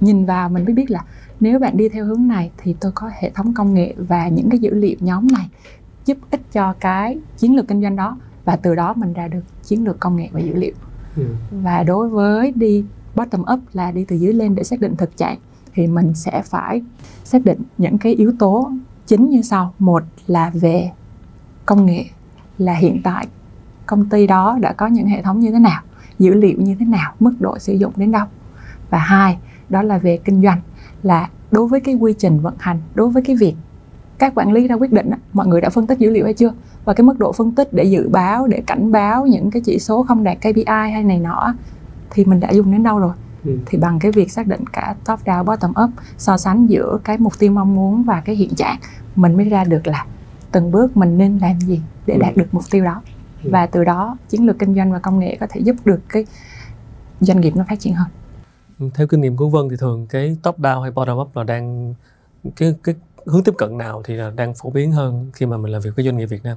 nhìn 0.00 0.24
vào 0.24 0.48
mình 0.48 0.64
mới 0.64 0.74
biết 0.74 0.90
là 0.90 1.04
nếu 1.40 1.58
bạn 1.58 1.76
đi 1.76 1.88
theo 1.88 2.04
hướng 2.04 2.28
này 2.28 2.50
thì 2.58 2.76
tôi 2.80 2.92
có 2.94 3.10
hệ 3.20 3.30
thống 3.30 3.54
công 3.54 3.74
nghệ 3.74 3.94
và 3.96 4.28
những 4.28 4.50
cái 4.50 4.58
dữ 4.58 4.74
liệu 4.74 4.96
nhóm 5.00 5.26
này 5.32 5.48
giúp 6.04 6.18
ích 6.30 6.52
cho 6.52 6.74
cái 6.80 7.18
chiến 7.36 7.56
lược 7.56 7.68
kinh 7.68 7.82
doanh 7.82 7.96
đó 7.96 8.16
và 8.44 8.56
từ 8.56 8.74
đó 8.74 8.94
mình 8.96 9.12
ra 9.12 9.28
được 9.28 9.42
chiến 9.62 9.84
lược 9.84 10.00
công 10.00 10.16
nghệ 10.16 10.28
và 10.32 10.40
dữ 10.40 10.54
liệu 10.54 10.72
ừ. 11.18 11.24
và 11.62 11.82
đối 11.82 12.08
với 12.08 12.52
đi 12.56 12.84
bottom 13.14 13.40
up 13.52 13.60
là 13.72 13.90
đi 13.90 14.04
từ 14.04 14.16
dưới 14.16 14.32
lên 14.32 14.54
để 14.54 14.64
xác 14.64 14.80
định 14.80 14.96
thực 14.96 15.16
trạng, 15.16 15.38
thì 15.74 15.86
mình 15.86 16.14
sẽ 16.14 16.42
phải 16.42 16.82
xác 17.24 17.44
định 17.44 17.58
những 17.78 17.98
cái 17.98 18.14
yếu 18.14 18.32
tố 18.38 18.70
chính 19.06 19.30
như 19.30 19.42
sau 19.42 19.74
một 19.78 20.02
là 20.26 20.50
về 20.54 20.90
công 21.66 21.86
nghệ, 21.86 22.04
là 22.58 22.74
hiện 22.74 23.00
tại 23.04 23.26
công 23.86 24.08
ty 24.08 24.26
đó 24.26 24.58
đã 24.60 24.72
có 24.72 24.86
những 24.86 25.06
hệ 25.06 25.22
thống 25.22 25.40
như 25.40 25.50
thế 25.52 25.58
nào, 25.58 25.82
dữ 26.18 26.34
liệu 26.34 26.60
như 26.60 26.74
thế 26.78 26.86
nào, 26.86 27.12
mức 27.20 27.34
độ 27.40 27.58
sử 27.58 27.72
dụng 27.72 27.92
đến 27.96 28.12
đâu 28.12 28.26
và 28.90 28.98
hai, 28.98 29.38
đó 29.68 29.82
là 29.82 29.98
về 29.98 30.18
kinh 30.24 30.42
doanh, 30.42 30.60
là 31.02 31.28
đối 31.50 31.68
với 31.68 31.80
cái 31.80 31.94
quy 31.94 32.14
trình 32.18 32.40
vận 32.40 32.54
hành, 32.58 32.80
đối 32.94 33.08
với 33.08 33.22
cái 33.22 33.36
việc 33.36 33.54
các 34.18 34.34
quản 34.34 34.52
lý 34.52 34.68
ra 34.68 34.74
quyết 34.74 34.92
định 34.92 35.10
mọi 35.32 35.46
người 35.46 35.60
đã 35.60 35.70
phân 35.70 35.86
tích 35.86 35.98
dữ 35.98 36.10
liệu 36.10 36.24
hay 36.24 36.34
chưa 36.34 36.52
và 36.84 36.94
cái 36.94 37.04
mức 37.04 37.18
độ 37.18 37.32
phân 37.32 37.54
tích 37.54 37.72
để 37.72 37.84
dự 37.84 38.08
báo 38.08 38.46
để 38.46 38.62
cảnh 38.66 38.92
báo 38.92 39.26
những 39.26 39.50
cái 39.50 39.62
chỉ 39.64 39.78
số 39.78 40.02
không 40.02 40.24
đạt 40.24 40.38
KPI 40.38 40.64
hay 40.66 41.04
này 41.04 41.18
nọ 41.18 41.54
thì 42.10 42.24
mình 42.24 42.40
đã 42.40 42.50
dùng 42.50 42.72
đến 42.72 42.82
đâu 42.82 42.98
rồi 42.98 43.12
ừ. 43.44 43.58
thì 43.66 43.78
bằng 43.78 43.98
cái 43.98 44.12
việc 44.12 44.32
xác 44.32 44.46
định 44.46 44.64
cả 44.72 44.94
top 45.04 45.20
down 45.24 45.44
bottom 45.44 45.70
up 45.84 45.90
so 46.18 46.36
sánh 46.36 46.66
giữa 46.66 46.98
cái 47.04 47.18
mục 47.18 47.38
tiêu 47.38 47.52
mong 47.52 47.74
muốn 47.74 48.02
và 48.02 48.20
cái 48.20 48.36
hiện 48.36 48.54
trạng 48.54 48.76
mình 49.16 49.36
mới 49.36 49.48
ra 49.48 49.64
được 49.64 49.86
là 49.86 50.06
từng 50.52 50.70
bước 50.70 50.96
mình 50.96 51.18
nên 51.18 51.38
làm 51.38 51.60
gì 51.60 51.80
để 52.06 52.14
ừ. 52.14 52.20
đạt 52.20 52.36
được 52.36 52.46
mục 52.52 52.64
tiêu 52.70 52.84
đó 52.84 53.02
ừ. 53.44 53.50
và 53.52 53.66
từ 53.66 53.84
đó 53.84 54.16
chiến 54.28 54.46
lược 54.46 54.58
kinh 54.58 54.74
doanh 54.74 54.92
và 54.92 54.98
công 54.98 55.18
nghệ 55.18 55.36
có 55.40 55.46
thể 55.50 55.60
giúp 55.60 55.76
được 55.84 56.00
cái 56.08 56.26
doanh 57.20 57.40
nghiệp 57.40 57.56
nó 57.56 57.64
phát 57.68 57.80
triển 57.80 57.94
hơn 57.94 58.08
theo 58.94 59.06
kinh 59.06 59.20
nghiệm 59.20 59.36
của 59.36 59.48
Vân 59.48 59.68
thì 59.70 59.76
thường 59.76 60.06
cái 60.06 60.36
top 60.42 60.60
down 60.60 60.80
hay 60.80 60.90
bottom 60.90 61.18
up 61.18 61.36
là 61.36 61.44
đang 61.44 61.94
cái 62.56 62.74
cái 62.82 62.94
hướng 63.28 63.44
tiếp 63.44 63.54
cận 63.58 63.78
nào 63.78 64.02
thì 64.04 64.14
là 64.14 64.30
đang 64.36 64.54
phổ 64.54 64.70
biến 64.70 64.92
hơn 64.92 65.30
khi 65.32 65.46
mà 65.46 65.56
mình 65.56 65.72
làm 65.72 65.82
việc 65.82 65.90
với 65.96 66.04
doanh 66.04 66.16
nghiệp 66.16 66.26
Việt 66.26 66.44
Nam? 66.44 66.56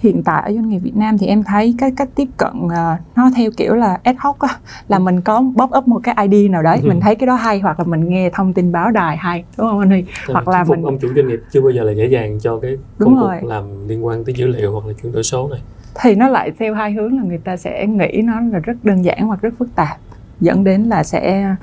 Hiện 0.00 0.22
tại 0.22 0.42
ở 0.46 0.52
doanh 0.52 0.68
nghiệp 0.68 0.78
Việt 0.78 0.96
Nam 0.96 1.18
thì 1.18 1.26
em 1.26 1.44
thấy 1.44 1.74
cái 1.78 1.92
cách 1.96 2.08
tiếp 2.14 2.28
cận 2.36 2.52
uh, 2.66 2.72
nó 3.16 3.30
theo 3.36 3.50
kiểu 3.56 3.74
là 3.74 3.98
ad 4.02 4.16
hoc 4.18 4.38
á 4.38 4.48
là 4.88 4.98
mình 4.98 5.20
có 5.20 5.40
bóp 5.40 5.70
up 5.78 5.88
một 5.88 6.00
cái 6.02 6.28
ID 6.28 6.50
nào 6.50 6.62
đấy 6.62 6.78
ừ. 6.82 6.88
mình 6.88 7.00
thấy 7.00 7.14
cái 7.14 7.26
đó 7.26 7.34
hay 7.34 7.60
hoặc 7.60 7.80
là 7.80 7.84
mình 7.84 8.08
nghe 8.08 8.30
thông 8.30 8.52
tin 8.52 8.72
báo 8.72 8.90
đài 8.90 9.16
hay 9.16 9.44
đúng 9.58 9.66
không 9.68 9.78
anh 9.78 9.90
Huy? 9.90 10.04
Hoặc 10.26 10.48
là 10.48 10.64
mình 10.64 10.82
ông 10.82 10.98
chủ 10.98 11.08
doanh 11.16 11.28
nghiệp 11.28 11.40
chưa 11.52 11.60
bao 11.60 11.70
giờ 11.70 11.82
là 11.82 11.92
dễ 11.92 12.06
dàng 12.06 12.38
cho 12.40 12.58
cái 12.58 12.78
công 12.98 13.16
cuộc 13.20 13.48
làm 13.48 13.88
liên 13.88 14.06
quan 14.06 14.24
tới 14.24 14.34
dữ 14.34 14.46
liệu 14.46 14.72
hoặc 14.72 14.86
là 14.86 14.92
chuyển 15.02 15.12
đổi 15.12 15.22
số 15.22 15.48
này. 15.48 15.60
Thì 16.02 16.14
nó 16.14 16.28
lại 16.28 16.52
theo 16.58 16.74
hai 16.74 16.92
hướng 16.92 17.16
là 17.16 17.22
người 17.22 17.38
ta 17.38 17.56
sẽ 17.56 17.86
nghĩ 17.86 18.22
nó 18.24 18.40
là 18.40 18.58
rất 18.58 18.76
đơn 18.82 19.04
giản 19.04 19.26
hoặc 19.26 19.42
rất 19.42 19.54
phức 19.58 19.68
tạp 19.74 19.96
dẫn 20.40 20.64
đến 20.64 20.82
là 20.82 21.04
sẽ 21.04 21.54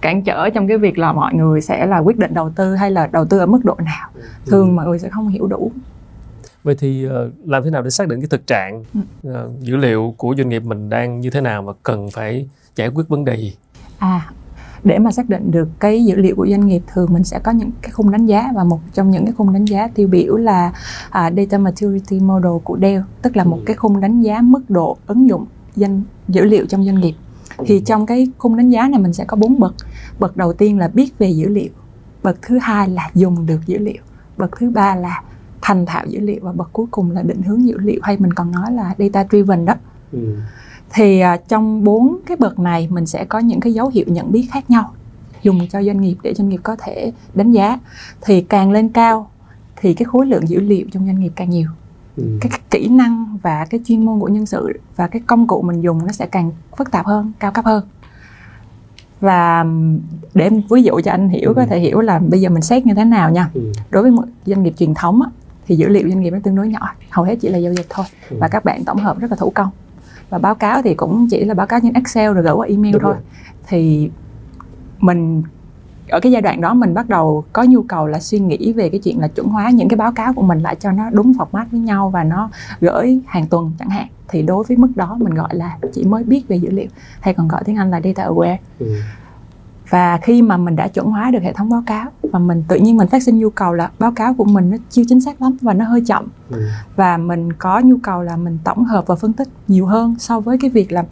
cản 0.00 0.22
trở 0.22 0.50
trong 0.50 0.68
cái 0.68 0.78
việc 0.78 0.98
là 0.98 1.12
mọi 1.12 1.34
người 1.34 1.60
sẽ 1.60 1.86
là 1.86 1.98
quyết 1.98 2.18
định 2.18 2.34
đầu 2.34 2.50
tư 2.50 2.74
hay 2.74 2.90
là 2.90 3.06
đầu 3.06 3.24
tư 3.24 3.38
ở 3.38 3.46
mức 3.46 3.64
độ 3.64 3.76
nào. 3.84 4.08
Ừ. 4.14 4.20
thường 4.46 4.76
mọi 4.76 4.86
người 4.86 4.98
sẽ 4.98 5.08
không 5.08 5.28
hiểu 5.28 5.46
đủ. 5.46 5.72
Vậy 6.62 6.76
thì 6.78 7.06
uh, 7.06 7.12
làm 7.48 7.64
thế 7.64 7.70
nào 7.70 7.82
để 7.82 7.90
xác 7.90 8.08
định 8.08 8.20
cái 8.20 8.28
thực 8.30 8.46
trạng 8.46 8.84
uh, 9.28 9.60
dữ 9.60 9.76
liệu 9.76 10.14
của 10.16 10.34
doanh 10.38 10.48
nghiệp 10.48 10.62
mình 10.64 10.88
đang 10.88 11.20
như 11.20 11.30
thế 11.30 11.40
nào 11.40 11.62
và 11.62 11.72
cần 11.82 12.10
phải 12.10 12.48
giải 12.76 12.88
quyết 12.88 13.08
vấn 13.08 13.24
đề 13.24 13.36
gì? 13.36 13.56
À 13.98 14.30
để 14.84 14.98
mà 14.98 15.12
xác 15.12 15.28
định 15.28 15.50
được 15.50 15.68
cái 15.80 16.04
dữ 16.04 16.16
liệu 16.16 16.36
của 16.36 16.46
doanh 16.46 16.66
nghiệp 16.66 16.82
thường 16.92 17.12
mình 17.12 17.24
sẽ 17.24 17.38
có 17.38 17.52
những 17.52 17.70
cái 17.82 17.90
khung 17.90 18.10
đánh 18.10 18.26
giá 18.26 18.50
và 18.54 18.64
một 18.64 18.80
trong 18.94 19.10
những 19.10 19.24
cái 19.24 19.34
khung 19.36 19.52
đánh 19.52 19.64
giá 19.64 19.88
tiêu 19.94 20.08
biểu 20.08 20.36
là 20.36 20.72
uh, 21.06 21.12
data 21.36 21.58
maturity 21.58 22.20
model 22.20 22.52
của 22.64 22.78
Dell 22.80 23.02
tức 23.22 23.36
là 23.36 23.44
một 23.44 23.56
ừ. 23.56 23.62
cái 23.66 23.76
khung 23.76 24.00
đánh 24.00 24.22
giá 24.22 24.40
mức 24.40 24.70
độ 24.70 24.96
ứng 25.06 25.28
dụng 25.28 25.46
danh 25.76 26.02
dữ 26.28 26.44
liệu 26.44 26.66
trong 26.66 26.84
doanh 26.84 27.00
nghiệp 27.00 27.14
thì 27.66 27.80
trong 27.80 28.06
cái 28.06 28.28
khung 28.38 28.56
đánh 28.56 28.70
giá 28.70 28.88
này 28.88 29.00
mình 29.00 29.12
sẽ 29.12 29.24
có 29.24 29.36
bốn 29.36 29.60
bậc. 29.60 29.74
Bậc 30.18 30.36
đầu 30.36 30.52
tiên 30.52 30.78
là 30.78 30.88
biết 30.88 31.18
về 31.18 31.30
dữ 31.30 31.48
liệu. 31.48 31.70
Bậc 32.22 32.42
thứ 32.42 32.58
hai 32.58 32.88
là 32.88 33.10
dùng 33.14 33.46
được 33.46 33.60
dữ 33.66 33.78
liệu. 33.78 34.02
Bậc 34.36 34.58
thứ 34.58 34.70
ba 34.70 34.94
là 34.94 35.22
thành 35.60 35.86
thạo 35.86 36.06
dữ 36.06 36.20
liệu. 36.20 36.38
Và 36.42 36.52
bậc 36.52 36.72
cuối 36.72 36.86
cùng 36.90 37.10
là 37.10 37.22
định 37.22 37.42
hướng 37.42 37.66
dữ 37.66 37.78
liệu. 37.78 38.00
Hay 38.02 38.16
mình 38.18 38.32
còn 38.32 38.52
nói 38.52 38.72
là 38.72 38.94
data 38.98 39.24
driven 39.30 39.64
đó. 39.64 39.74
Ừ. 40.12 40.36
thì 40.90 41.22
uh, 41.34 41.48
trong 41.48 41.84
bốn 41.84 42.18
cái 42.26 42.36
bậc 42.36 42.58
này 42.58 42.88
mình 42.90 43.06
sẽ 43.06 43.24
có 43.24 43.38
những 43.38 43.60
cái 43.60 43.72
dấu 43.74 43.88
hiệu 43.88 44.04
nhận 44.08 44.32
biết 44.32 44.48
khác 44.52 44.70
nhau. 44.70 44.94
Dùng 45.42 45.68
cho 45.68 45.82
doanh 45.82 46.00
nghiệp 46.00 46.16
để 46.22 46.34
doanh 46.34 46.48
nghiệp 46.48 46.60
có 46.62 46.76
thể 46.76 47.12
đánh 47.34 47.52
giá. 47.52 47.78
Thì 48.20 48.40
càng 48.40 48.70
lên 48.70 48.88
cao 48.88 49.30
thì 49.76 49.94
cái 49.94 50.04
khối 50.04 50.26
lượng 50.26 50.48
dữ 50.48 50.60
liệu 50.60 50.86
trong 50.92 51.06
doanh 51.06 51.20
nghiệp 51.20 51.32
càng 51.36 51.50
nhiều 51.50 51.68
ừ. 52.18 52.38
cái, 52.40 52.50
cái 52.50 52.60
kỹ 52.70 52.88
năng 52.88 53.38
và 53.42 53.66
cái 53.70 53.80
chuyên 53.84 54.04
môn 54.04 54.20
của 54.20 54.28
nhân 54.28 54.46
sự 54.46 54.72
và 54.96 55.06
cái 55.06 55.22
công 55.26 55.46
cụ 55.46 55.62
mình 55.62 55.80
dùng 55.80 56.06
nó 56.06 56.12
sẽ 56.12 56.26
càng 56.26 56.50
phức 56.76 56.90
tạp 56.90 57.06
hơn 57.06 57.32
cao 57.38 57.52
cấp 57.52 57.64
hơn 57.64 57.84
và 59.20 59.64
để 60.34 60.44
em 60.44 60.62
ví 60.70 60.82
dụ 60.82 61.00
cho 61.04 61.10
anh 61.10 61.28
hiểu 61.28 61.48
ừ. 61.48 61.54
có 61.56 61.66
thể 61.66 61.78
hiểu 61.78 62.00
là 62.00 62.18
bây 62.18 62.40
giờ 62.40 62.48
mình 62.48 62.62
xét 62.62 62.86
như 62.86 62.94
thế 62.94 63.04
nào 63.04 63.30
nha 63.30 63.50
ừ. 63.54 63.72
đối 63.90 64.02
với 64.02 64.12
một 64.12 64.24
doanh 64.46 64.62
nghiệp 64.62 64.74
truyền 64.78 64.94
thống 64.94 65.22
á, 65.22 65.30
thì 65.66 65.76
dữ 65.76 65.88
liệu 65.88 66.08
doanh 66.08 66.20
nghiệp 66.20 66.30
nó 66.30 66.38
tương 66.42 66.56
đối 66.56 66.68
nhỏ 66.68 66.94
hầu 67.10 67.24
hết 67.24 67.36
chỉ 67.40 67.48
là 67.48 67.58
giao 67.58 67.72
dịch 67.72 67.86
thôi 67.88 68.06
ừ. 68.30 68.36
và 68.40 68.48
các 68.48 68.64
bạn 68.64 68.84
tổng 68.84 68.98
hợp 68.98 69.18
rất 69.18 69.30
là 69.30 69.36
thủ 69.36 69.52
công 69.54 69.70
và 70.30 70.38
báo 70.38 70.54
cáo 70.54 70.82
thì 70.82 70.94
cũng 70.94 71.28
chỉ 71.30 71.44
là 71.44 71.54
báo 71.54 71.66
cáo 71.66 71.80
trên 71.82 71.92
Excel 71.92 72.32
rồi 72.32 72.42
gửi 72.42 72.52
qua 72.52 72.66
email 72.66 72.92
Đúng 72.92 73.02
thôi 73.02 73.12
rồi. 73.12 73.22
thì 73.68 74.10
mình 74.98 75.42
ở 76.08 76.20
cái 76.20 76.32
giai 76.32 76.42
đoạn 76.42 76.60
đó 76.60 76.74
mình 76.74 76.94
bắt 76.94 77.08
đầu 77.08 77.44
có 77.52 77.62
nhu 77.62 77.82
cầu 77.82 78.06
là 78.06 78.20
suy 78.20 78.38
nghĩ 78.38 78.72
về 78.72 78.88
cái 78.88 79.00
chuyện 79.00 79.20
là 79.20 79.28
chuẩn 79.28 79.46
hóa 79.46 79.70
những 79.70 79.88
cái 79.88 79.96
báo 79.96 80.12
cáo 80.12 80.32
của 80.32 80.42
mình 80.42 80.58
lại 80.58 80.76
cho 80.80 80.92
nó 80.92 81.10
đúng 81.10 81.32
format 81.32 81.64
với 81.70 81.80
nhau 81.80 82.10
và 82.10 82.24
nó 82.24 82.50
gửi 82.80 83.20
hàng 83.26 83.46
tuần 83.46 83.72
chẳng 83.78 83.90
hạn. 83.90 84.06
Thì 84.28 84.42
đối 84.42 84.64
với 84.64 84.76
mức 84.76 84.88
đó 84.96 85.16
mình 85.20 85.34
gọi 85.34 85.54
là 85.54 85.76
chỉ 85.92 86.04
mới 86.04 86.24
biết 86.24 86.48
về 86.48 86.56
dữ 86.56 86.70
liệu 86.70 86.86
hay 87.20 87.34
còn 87.34 87.48
gọi 87.48 87.64
tiếng 87.64 87.76
Anh 87.76 87.90
là 87.90 88.00
data 88.04 88.24
aware. 88.24 88.56
Ừ. 88.78 88.86
Và 89.90 90.18
khi 90.22 90.42
mà 90.42 90.56
mình 90.56 90.76
đã 90.76 90.88
chuẩn 90.88 91.06
hóa 91.06 91.30
được 91.30 91.42
hệ 91.42 91.52
thống 91.52 91.68
báo 91.68 91.82
cáo 91.86 92.06
và 92.22 92.38
mình 92.38 92.64
tự 92.68 92.76
nhiên 92.76 92.96
mình 92.96 93.08
phát 93.08 93.22
sinh 93.22 93.38
nhu 93.38 93.50
cầu 93.50 93.72
là 93.72 93.90
báo 93.98 94.12
cáo 94.12 94.34
của 94.34 94.44
mình 94.44 94.70
nó 94.70 94.76
chưa 94.90 95.02
chính 95.08 95.20
xác 95.20 95.42
lắm 95.42 95.56
và 95.60 95.74
nó 95.74 95.84
hơi 95.84 96.02
chậm. 96.06 96.28
Ừ. 96.50 96.62
và 96.96 97.16
mình 97.16 97.52
có 97.52 97.80
nhu 97.80 97.96
cầu 98.02 98.22
là 98.22 98.36
mình 98.36 98.58
tổng 98.64 98.84
hợp 98.84 99.06
và 99.06 99.14
phân 99.14 99.32
tích 99.32 99.48
nhiều 99.68 99.86
hơn 99.86 100.14
so 100.18 100.40
với 100.40 100.58
cái 100.58 100.70
việc 100.70 100.92
là 100.92 101.04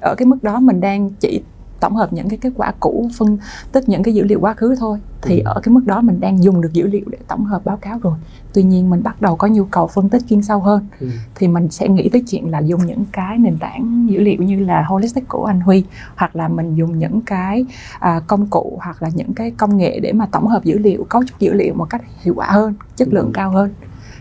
ở 0.00 0.14
cái 0.14 0.26
mức 0.26 0.42
đó 0.42 0.60
mình 0.60 0.80
đang 0.80 1.10
chỉ 1.10 1.42
tổng 1.82 1.96
hợp 1.96 2.12
những 2.12 2.28
cái 2.28 2.38
kết 2.38 2.52
quả 2.56 2.72
cũ 2.80 3.10
phân 3.18 3.38
tích 3.72 3.88
những 3.88 4.02
cái 4.02 4.14
dữ 4.14 4.24
liệu 4.24 4.40
quá 4.40 4.54
khứ 4.54 4.76
thôi 4.78 4.98
thì 5.22 5.38
ừ. 5.38 5.42
ở 5.44 5.60
cái 5.62 5.72
mức 5.72 5.80
đó 5.86 6.00
mình 6.00 6.20
đang 6.20 6.42
dùng 6.44 6.60
được 6.60 6.72
dữ 6.72 6.86
liệu 6.86 7.04
để 7.06 7.18
tổng 7.28 7.44
hợp 7.44 7.64
báo 7.64 7.76
cáo 7.76 7.98
rồi 8.02 8.14
tuy 8.54 8.62
nhiên 8.62 8.90
mình 8.90 9.02
bắt 9.02 9.22
đầu 9.22 9.36
có 9.36 9.48
nhu 9.48 9.64
cầu 9.64 9.86
phân 9.86 10.08
tích 10.08 10.22
chuyên 10.28 10.42
sâu 10.42 10.60
hơn 10.60 10.86
ừ. 11.00 11.08
thì 11.34 11.48
mình 11.48 11.70
sẽ 11.70 11.88
nghĩ 11.88 12.08
tới 12.08 12.22
chuyện 12.28 12.50
là 12.50 12.58
dùng 12.58 12.86
những 12.86 13.04
cái 13.12 13.38
nền 13.38 13.58
tảng 13.58 14.06
dữ 14.10 14.20
liệu 14.20 14.42
như 14.42 14.64
là 14.64 14.82
holistic 14.82 15.28
của 15.28 15.44
anh 15.44 15.60
Huy 15.60 15.84
hoặc 16.16 16.36
là 16.36 16.48
mình 16.48 16.74
dùng 16.74 16.98
những 16.98 17.20
cái 17.20 17.64
à, 17.98 18.20
công 18.26 18.46
cụ 18.46 18.78
hoặc 18.82 19.02
là 19.02 19.10
những 19.14 19.34
cái 19.34 19.50
công 19.50 19.76
nghệ 19.76 20.00
để 20.00 20.12
mà 20.12 20.26
tổng 20.26 20.46
hợp 20.46 20.64
dữ 20.64 20.78
liệu 20.78 21.04
cấu 21.04 21.24
trúc 21.24 21.38
dữ 21.38 21.52
liệu 21.52 21.74
một 21.74 21.90
cách 21.90 22.02
hiệu 22.20 22.34
quả 22.36 22.46
hơn 22.46 22.74
chất 22.96 23.08
lượng 23.08 23.26
ừ. 23.26 23.30
cao 23.34 23.50
hơn 23.50 23.70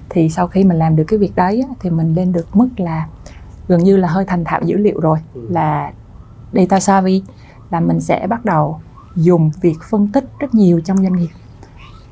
thì 0.09 0.29
sau 0.29 0.47
khi 0.47 0.63
mình 0.63 0.77
làm 0.77 0.95
được 0.95 1.03
cái 1.07 1.19
việc 1.19 1.35
đấy 1.35 1.63
thì 1.79 1.89
mình 1.89 2.15
lên 2.15 2.31
được 2.31 2.55
mức 2.55 2.69
là 2.77 3.07
gần 3.67 3.83
như 3.83 3.97
là 3.97 4.07
hơi 4.07 4.25
thành 4.25 4.43
thạo 4.43 4.61
dữ 4.65 4.77
liệu 4.77 4.99
rồi 4.99 5.17
ừ. 5.33 5.41
là 5.49 5.91
data 6.53 6.79
savvy 6.79 7.23
là 7.71 7.79
mình 7.79 7.99
sẽ 7.99 8.27
bắt 8.27 8.45
đầu 8.45 8.79
dùng 9.15 9.51
việc 9.61 9.77
phân 9.89 10.07
tích 10.07 10.25
rất 10.39 10.55
nhiều 10.55 10.79
trong 10.79 10.97
doanh 10.97 11.15
nghiệp 11.15 11.29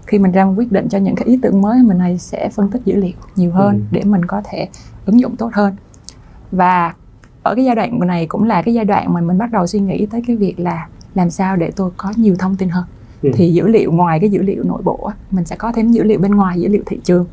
khi 0.07 0.19
mình 0.19 0.31
ra 0.31 0.45
một 0.45 0.53
quyết 0.57 0.71
định 0.71 0.89
cho 0.89 0.97
những 0.97 1.15
cái 1.15 1.25
ý 1.27 1.39
tưởng 1.41 1.61
mới 1.61 1.83
mình 1.83 1.97
này 1.97 2.17
sẽ 2.17 2.49
phân 2.49 2.69
tích 2.69 2.81
dữ 2.85 2.95
liệu 2.95 3.13
nhiều 3.35 3.51
hơn 3.51 3.75
ừ. 3.75 3.81
để 3.91 4.03
mình 4.03 4.25
có 4.25 4.41
thể 4.45 4.69
ứng 5.05 5.19
dụng 5.19 5.35
tốt 5.35 5.49
hơn 5.53 5.75
và 6.51 6.93
ở 7.43 7.55
cái 7.55 7.65
giai 7.65 7.75
đoạn 7.75 7.99
này 8.07 8.25
cũng 8.25 8.43
là 8.43 8.61
cái 8.61 8.73
giai 8.73 8.85
đoạn 8.85 9.13
mà 9.13 9.21
mình 9.21 9.37
bắt 9.37 9.51
đầu 9.51 9.67
suy 9.67 9.79
nghĩ 9.79 10.05
tới 10.05 10.23
cái 10.27 10.35
việc 10.35 10.59
là 10.59 10.87
làm 11.15 11.29
sao 11.29 11.55
để 11.55 11.71
tôi 11.75 11.91
có 11.97 12.13
nhiều 12.15 12.35
thông 12.39 12.55
tin 12.55 12.69
hơn 12.69 12.83
ừ. 13.21 13.31
thì 13.33 13.53
dữ 13.53 13.67
liệu 13.67 13.91
ngoài 13.91 14.19
cái 14.19 14.29
dữ 14.29 14.41
liệu 14.41 14.63
nội 14.63 14.81
bộ 14.83 15.11
mình 15.31 15.45
sẽ 15.45 15.55
có 15.55 15.71
thêm 15.71 15.91
dữ 15.91 16.03
liệu 16.03 16.19
bên 16.19 16.35
ngoài 16.35 16.61
dữ 16.61 16.67
liệu 16.67 16.83
thị 16.85 16.99
trường 17.03 17.25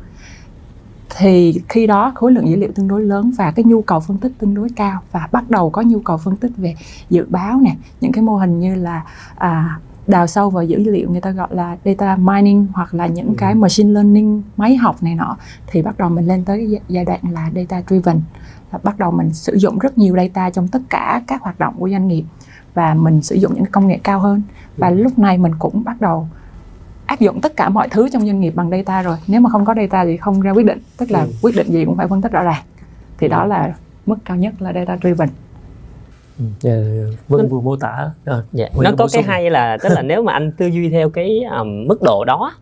thì 1.17 1.61
khi 1.69 1.87
đó 1.87 2.11
khối 2.15 2.31
lượng 2.31 2.49
dữ 2.49 2.55
liệu 2.55 2.71
tương 2.75 2.87
đối 2.87 3.03
lớn 3.03 3.31
và 3.37 3.51
cái 3.51 3.65
nhu 3.65 3.81
cầu 3.81 3.99
phân 3.99 4.17
tích 4.17 4.31
tương 4.37 4.53
đối 4.53 4.69
cao 4.75 5.01
và 5.11 5.27
bắt 5.31 5.49
đầu 5.49 5.69
có 5.69 5.81
nhu 5.81 5.99
cầu 5.99 6.17
phân 6.17 6.35
tích 6.35 6.51
về 6.57 6.75
dự 7.09 7.25
báo 7.29 7.59
nè 7.59 7.75
những 8.01 8.11
cái 8.11 8.23
mô 8.23 8.37
hình 8.37 8.59
như 8.59 8.75
là 8.75 9.03
à, 9.35 9.79
đào 10.07 10.27
sâu 10.27 10.49
vào 10.49 10.63
dữ 10.63 10.77
liệu 10.77 11.11
người 11.11 11.21
ta 11.21 11.31
gọi 11.31 11.47
là 11.51 11.77
data 11.85 12.15
mining 12.15 12.67
hoặc 12.73 12.93
là 12.93 13.07
những 13.07 13.35
cái 13.35 13.53
ừ. 13.53 13.57
machine 13.57 13.89
learning 13.89 14.41
máy 14.57 14.75
học 14.75 15.03
này 15.03 15.15
nọ 15.15 15.37
thì 15.67 15.81
bắt 15.81 15.97
đầu 15.97 16.09
mình 16.09 16.27
lên 16.27 16.45
tới 16.45 16.67
cái 16.71 16.81
giai 16.87 17.05
đoạn 17.05 17.19
là 17.31 17.51
data 17.55 17.81
driven 17.87 18.21
là 18.71 18.79
bắt 18.83 18.99
đầu 18.99 19.11
mình 19.11 19.33
sử 19.33 19.53
dụng 19.55 19.79
rất 19.79 19.97
nhiều 19.97 20.15
data 20.15 20.49
trong 20.49 20.67
tất 20.67 20.81
cả 20.89 21.21
các 21.27 21.41
hoạt 21.41 21.59
động 21.59 21.75
của 21.77 21.89
doanh 21.89 22.07
nghiệp 22.07 22.23
và 22.73 22.93
mình 22.93 23.21
sử 23.21 23.35
dụng 23.35 23.53
những 23.55 23.65
công 23.65 23.87
nghệ 23.87 23.99
cao 24.03 24.19
hơn 24.19 24.41
và 24.77 24.87
ừ. 24.87 24.95
lúc 24.95 25.19
này 25.19 25.37
mình 25.37 25.53
cũng 25.59 25.83
bắt 25.83 26.01
đầu 26.01 26.27
áp 27.07 27.19
dụng 27.19 27.41
tất 27.41 27.55
cả 27.55 27.69
mọi 27.69 27.89
thứ 27.89 28.09
trong 28.09 28.25
doanh 28.25 28.39
nghiệp 28.39 28.53
bằng 28.55 28.69
data 28.69 29.01
rồi 29.01 29.17
nếu 29.27 29.41
mà 29.41 29.49
không 29.49 29.65
có 29.65 29.73
data 29.75 30.05
thì 30.05 30.17
không 30.17 30.41
ra 30.41 30.51
quyết 30.51 30.65
định 30.65 30.79
tức 30.97 31.11
là 31.11 31.19
ừ. 31.19 31.29
quyết 31.41 31.55
định 31.55 31.67
gì 31.67 31.85
cũng 31.85 31.97
phải 31.97 32.07
phân 32.07 32.21
tích 32.21 32.31
rõ 32.31 32.43
ràng 32.43 32.63
thì 33.17 33.27
ừ. 33.27 33.31
đó 33.31 33.45
là 33.45 33.73
mức 34.05 34.15
cao 34.25 34.37
nhất 34.37 34.53
là 34.61 34.73
data 34.73 34.97
driven 35.01 35.29
yeah, 36.63 36.77
vâng 37.27 37.49
vừa 37.49 37.59
mô 37.59 37.75
tả 37.75 38.11
à, 38.25 38.35
yeah. 38.57 38.71
nó 38.77 38.91
có 38.97 39.07
cái 39.13 39.23
hay 39.23 39.49
là 39.49 39.77
tức 39.83 39.89
là 39.89 40.01
nếu 40.01 40.23
mà 40.23 40.33
anh 40.33 40.51
tư 40.51 40.67
duy 40.67 40.89
theo 40.89 41.09
cái 41.09 41.43
um, 41.59 41.87
mức 41.87 42.01
độ 42.01 42.23
đó 42.25 42.53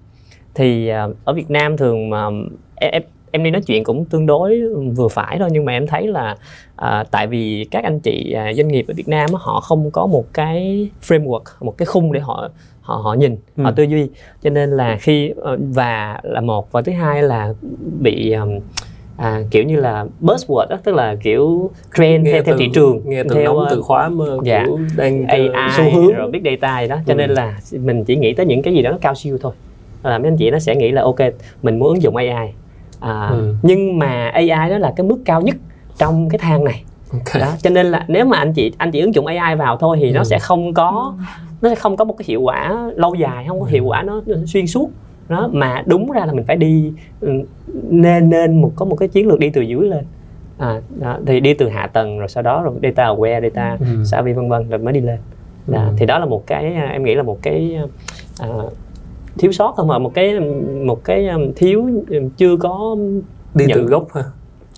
thì 0.54 0.92
uh, 1.10 1.16
ở 1.26 1.34
Việt 1.34 1.50
Nam 1.50 1.78
thường 1.78 2.10
mà 2.10 2.26
um, 2.26 2.48
em 2.76 2.92
em 2.92 3.04
đi 3.44 3.52
nói 3.52 3.62
chuyện 3.62 3.84
cũng 3.84 4.06
tương 4.06 4.26
đối 4.26 4.62
vừa 4.96 5.08
phải 5.08 5.40
thôi 5.40 5.50
nhưng 5.52 5.66
mà 5.66 5.72
em 5.72 5.88
thấy 5.88 6.08
là 6.08 6.36
uh, 6.82 7.12
tại 7.12 7.28
vì 7.28 7.68
các 7.72 7.84
anh 7.84 8.00
chị 8.00 8.36
uh, 8.50 8.56
doanh 8.56 8.68
nghiệp 8.68 8.86
ở 8.88 8.94
Việt 8.98 9.08
Nam 9.08 9.30
họ 9.34 9.60
không 9.60 9.92
có 9.92 10.06
một 10.06 10.26
cái 10.34 10.90
framework 11.08 11.44
một 11.60 11.78
cái 11.78 11.86
khung 11.86 12.12
để 12.12 12.20
họ 12.20 12.50
họ 12.82 12.96
họ 12.96 13.14
nhìn 13.14 13.38
ừ. 13.58 13.64
họ 13.64 13.72
tư 13.72 13.84
duy. 13.84 14.10
Cho 14.44 14.50
nên 14.50 14.70
là 14.70 14.98
khi 15.02 15.32
uh, 15.32 15.60
và 15.60 16.20
là 16.24 16.42
một 16.42 16.72
và 16.72 16.82
thứ 16.82 16.92
hai 16.92 17.24
là 17.24 17.54
bị 18.02 18.32
um, 18.32 18.60
à, 19.18 19.42
kiểu 19.52 19.64
như 19.64 19.76
là 19.76 20.06
buzzword 20.22 20.68
đó 20.70 20.78
tức 20.84 20.96
là 20.96 21.16
kiểu 21.24 21.72
trend 21.98 22.26
nghe 22.26 22.32
theo, 22.32 22.42
từ, 22.42 22.46
theo 22.46 22.58
thị 22.58 22.70
trường 22.74 23.02
nghe 23.06 23.24
từ 23.24 23.36
theo 23.36 23.44
nóng 23.44 23.68
từ 23.70 23.82
khóa 23.82 24.10
mà 24.10 24.26
dạ, 24.44 24.64
kiểu 24.66 24.80
đang 24.98 25.28
AI 25.28 25.50
xu 25.78 25.84
hướng. 25.84 26.14
rồi 26.14 26.32
big 26.32 26.44
data 26.44 26.82
gì 26.82 26.88
đó. 26.88 26.98
Cho 27.08 27.14
ừ. 27.14 27.18
nên 27.18 27.30
là 27.30 27.60
mình 27.72 28.04
chỉ 28.04 28.16
nghĩ 28.16 28.34
tới 28.34 28.46
những 28.46 28.62
cái 28.62 28.74
gì 28.74 28.82
đó 28.82 28.92
nó 28.92 28.98
cao 29.02 29.16
siêu 29.16 29.38
thôi. 29.42 29.54
Là 30.04 30.18
mấy 30.18 30.28
anh 30.28 30.38
chị 30.38 30.52
nó 30.52 30.60
sẽ 30.60 30.76
nghĩ 30.76 30.92
là 30.92 31.02
ok 31.02 31.20
mình 31.64 31.80
muốn 31.80 31.90
ứng 31.90 32.02
dụng 32.02 32.16
AI 32.16 32.54
à, 33.06 33.28
ừ. 33.28 33.56
nhưng 33.62 34.00
mà 34.00 34.30
AI 34.34 34.70
đó 34.70 34.78
là 34.78 34.94
cái 34.96 35.08
mức 35.08 35.18
cao 35.26 35.42
nhất 35.42 35.56
trong 35.98 36.30
cái 36.30 36.40
thang 36.40 36.64
này 36.64 36.84
okay. 37.12 37.42
đó 37.42 37.52
cho 37.62 37.70
nên 37.70 37.86
là 37.86 38.06
nếu 38.08 38.26
mà 38.26 38.38
anh 38.38 38.54
chị 38.54 38.72
anh 38.78 38.92
chị 38.92 39.00
ứng 39.00 39.16
dụng 39.16 39.26
AI 39.26 39.56
vào 39.56 39.78
thôi 39.78 39.98
thì 40.02 40.08
ừ. 40.08 40.14
nó 40.14 40.24
sẽ 40.24 40.40
không 40.40 40.74
có 40.74 41.16
nó 41.62 41.70
sẽ 41.70 41.76
không 41.76 41.98
có 41.98 42.06
một 42.06 42.14
cái 42.18 42.26
hiệu 42.28 42.42
quả 42.42 42.92
lâu 42.96 43.16
dài 43.16 43.46
không 43.48 43.60
có 43.60 43.66
hiệu 43.66 43.86
quả 43.86 44.04
nó 44.04 44.22
xuyên 44.46 44.68
suốt 44.68 44.90
đó 45.30 45.50
mà 45.54 45.84
đúng 45.86 46.12
ra 46.12 46.26
là 46.26 46.34
mình 46.34 46.46
phải 46.48 46.56
đi 46.56 46.94
ừ, 47.22 47.30
nên 47.90 48.30
nên 48.30 48.62
một 48.62 48.72
có 48.76 48.86
một 48.86 48.96
cái 48.96 49.08
chiến 49.08 49.28
lược 49.28 49.40
đi 49.40 49.50
từ 49.50 49.62
dưới 49.62 49.90
lên 49.90 50.06
à, 50.58 50.82
đó, 51.00 51.18
thì 51.26 51.40
đi 51.40 51.54
từ 51.54 51.70
hạ 51.70 51.88
tầng 51.88 52.20
rồi 52.20 52.28
sau 52.28 52.44
đó 52.44 52.62
rồi 52.64 52.74
data 52.84 53.06
aware 53.06 53.42
data 53.42 53.78
ừ. 53.80 54.04
savvy 54.06 54.34
vân 54.34 54.50
vân 54.50 54.70
rồi 54.70 54.80
mới 54.80 54.94
đi 54.94 55.00
lên 55.00 55.20
đó, 55.68 55.82
ừ. 55.82 55.94
thì 55.98 56.06
đó 56.06 56.20
là 56.20 56.26
một 56.26 56.48
cái 56.48 56.74
em 56.92 57.04
nghĩ 57.04 57.16
là 57.16 57.24
một 57.24 57.38
cái 57.42 57.80
à, 58.40 58.48
thiếu 59.38 59.52
sót 59.52 59.74
thôi 59.78 59.86
mà 59.86 60.00
một 60.00 60.14
cái 60.14 60.40
một 60.86 61.04
cái 61.04 61.28
um, 61.28 61.54
thiếu 61.56 61.90
chưa 62.38 62.58
có 62.58 62.98
đi 63.54 63.66
nhận... 63.66 63.78
từ 63.78 63.86
gốc 63.86 64.08
ha? 64.14 64.24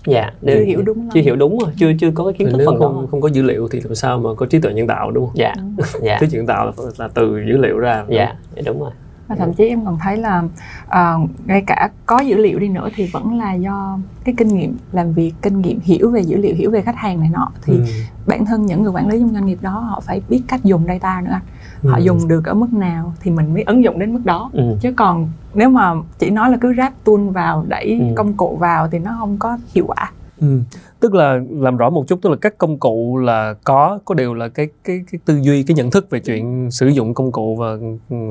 Dạ 0.06 0.32
chưa 0.46 0.60
hiểu 0.60 0.82
đúng 0.82 1.08
chưa 1.14 1.20
hiểu 1.20 1.36
đúng 1.36 1.58
rồi 1.58 1.70
chưa 1.76 1.92
chưa 2.00 2.10
có 2.14 2.24
cái 2.24 2.32
kiến 2.32 2.48
thức 2.50 2.62
phần 2.66 2.78
không, 2.78 2.94
đó. 2.94 3.06
không 3.10 3.20
có 3.20 3.28
dữ 3.28 3.42
liệu 3.42 3.68
thì 3.68 3.80
làm 3.80 3.94
sao 3.94 4.18
mà 4.18 4.30
có 4.36 4.46
trí 4.46 4.60
tuệ 4.60 4.72
nhân 4.72 4.86
tạo 4.86 5.10
đúng 5.10 5.26
không? 5.26 5.36
Dạ 5.36 5.54
dạ. 6.02 6.18
Trí 6.20 6.26
tuệ 6.26 6.36
nhân 6.36 6.46
tạo 6.46 6.66
là, 6.66 6.72
là 6.98 7.08
từ 7.14 7.40
dữ 7.48 7.56
liệu 7.56 7.78
ra 7.78 8.04
dạ 8.08 8.34
đúng 8.64 8.80
rồi. 8.80 8.90
Và 9.28 9.36
thậm 9.36 9.52
chí 9.52 9.68
em 9.68 9.84
còn 9.84 9.98
thấy 10.02 10.16
là 10.16 10.42
uh, 10.86 11.30
ngay 11.46 11.62
cả 11.66 11.90
có 12.06 12.20
dữ 12.20 12.36
liệu 12.36 12.58
đi 12.58 12.68
nữa 12.68 12.88
thì 12.94 13.06
vẫn 13.12 13.38
là 13.38 13.54
do 13.54 13.98
cái 14.24 14.34
kinh 14.38 14.48
nghiệm 14.48 14.76
làm 14.92 15.12
việc 15.12 15.32
kinh 15.42 15.60
nghiệm 15.60 15.80
hiểu 15.80 16.10
về 16.10 16.20
dữ 16.20 16.36
liệu 16.36 16.54
hiểu 16.54 16.70
về 16.70 16.82
khách 16.82 16.96
hàng 16.96 17.20
này 17.20 17.28
nọ. 17.32 17.48
Thì 17.62 17.72
ừ. 17.72 17.82
bản 18.26 18.44
thân 18.44 18.66
những 18.66 18.82
người 18.82 18.92
quản 18.92 19.08
lý 19.08 19.18
trong 19.18 19.32
doanh 19.32 19.46
nghiệp 19.46 19.58
đó 19.60 19.70
họ 19.70 20.00
phải 20.06 20.22
biết 20.28 20.42
cách 20.48 20.64
dùng 20.64 20.84
data 20.86 21.22
nữa 21.24 21.40
họ 21.84 21.96
ừ. 21.96 22.02
dùng 22.02 22.28
được 22.28 22.44
ở 22.44 22.54
mức 22.54 22.72
nào 22.72 23.12
thì 23.20 23.30
mình 23.30 23.54
mới 23.54 23.62
ứng 23.62 23.84
dụng 23.84 23.98
đến 23.98 24.12
mức 24.12 24.20
đó 24.24 24.50
ừ. 24.52 24.62
chứ 24.80 24.92
còn 24.96 25.28
nếu 25.54 25.70
mà 25.70 25.94
chỉ 26.18 26.30
nói 26.30 26.50
là 26.50 26.56
cứ 26.60 26.74
ráp 26.76 26.92
tool 27.04 27.28
vào 27.28 27.64
đẩy 27.68 27.98
ừ. 28.00 28.14
công 28.16 28.32
cụ 28.32 28.56
vào 28.56 28.88
thì 28.88 28.98
nó 28.98 29.16
không 29.18 29.36
có 29.38 29.58
hiệu 29.74 29.84
quả 29.86 30.12
Ừ. 30.40 30.60
tức 31.00 31.14
là 31.14 31.40
làm 31.50 31.76
rõ 31.76 31.90
một 31.90 32.04
chút 32.08 32.18
tức 32.22 32.30
là 32.30 32.36
các 32.40 32.58
công 32.58 32.78
cụ 32.78 33.16
là 33.18 33.54
có 33.64 33.98
có 34.04 34.14
đều 34.14 34.34
là 34.34 34.48
cái 34.48 34.68
cái 34.84 35.00
cái 35.12 35.20
tư 35.24 35.38
duy 35.42 35.62
cái 35.62 35.74
nhận 35.74 35.90
thức 35.90 36.10
về 36.10 36.20
chuyện 36.20 36.70
sử 36.70 36.88
dụng 36.88 37.14
công 37.14 37.32
cụ 37.32 37.56
và 37.56 37.66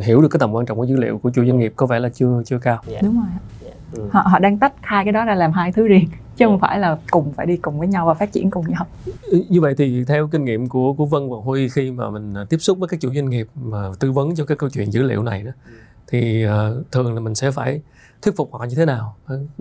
hiểu 0.04 0.22
được 0.22 0.28
cái 0.32 0.40
tầm 0.40 0.52
quan 0.52 0.66
trọng 0.66 0.78
của 0.78 0.84
dữ 0.84 0.96
liệu 0.98 1.18
của 1.18 1.30
chủ 1.30 1.46
doanh 1.46 1.60
nghiệp 1.60 1.74
có 1.76 1.86
vẻ 1.86 2.00
là 2.00 2.10
chưa 2.10 2.42
chưa 2.46 2.60
cao 2.60 2.80
yeah. 2.92 3.04
Đúng 3.04 3.16
rồi. 3.16 3.26
Ừ. 3.92 4.10
họ 4.12 4.22
họ 4.22 4.40
đang 4.40 4.58
tách 4.58 4.74
hai 4.82 5.06
cái 5.06 5.12
đó 5.12 5.26
ra 5.26 5.36
làm 5.36 5.52
hai 5.52 5.72
thứ 5.72 5.88
riêng 5.88 6.10
chứ 6.38 6.46
không 6.46 6.60
dạ. 6.62 6.68
phải 6.68 6.80
là 6.80 6.98
cùng 7.12 7.34
phải 7.34 7.46
đi 7.46 7.58
cùng 7.58 7.80
với 7.80 7.88
nhau 7.88 8.06
và 8.06 8.14
phát 8.14 8.32
triển 8.32 8.50
cùng 8.50 8.66
nhau 8.68 8.86
như 9.50 9.62
vậy 9.62 9.76
thì 9.78 10.04
theo 10.08 10.28
kinh 10.28 10.46
nghiệm 10.46 10.70
của 10.70 10.94
của 10.94 11.06
Vân 11.06 11.30
và 11.30 11.38
Huy 11.44 11.70
khi 11.70 11.92
mà 11.92 12.10
mình 12.10 12.34
à, 12.34 12.46
tiếp 12.50 12.58
xúc 12.58 12.78
với 12.80 12.88
các 12.88 13.00
chủ 13.00 13.14
doanh 13.14 13.30
nghiệp 13.30 13.48
mà 13.56 13.90
tư 14.00 14.12
vấn 14.12 14.36
cho 14.36 14.46
cái 14.46 14.58
câu 14.58 14.70
chuyện 14.70 14.92
dữ 14.92 15.04
liệu 15.04 15.24
này 15.24 15.44
đó 15.44 15.52
ừ. 15.66 15.74
thì 16.08 16.46
uh, 16.46 16.92
thường 16.92 17.14
là 17.14 17.20
mình 17.20 17.36
sẽ 17.36 17.52
phải 17.52 17.82
thuyết 18.22 18.38
phục 18.38 18.54
họ 18.54 18.66
như 18.70 18.76
thế 18.76 18.86
nào 18.86 19.16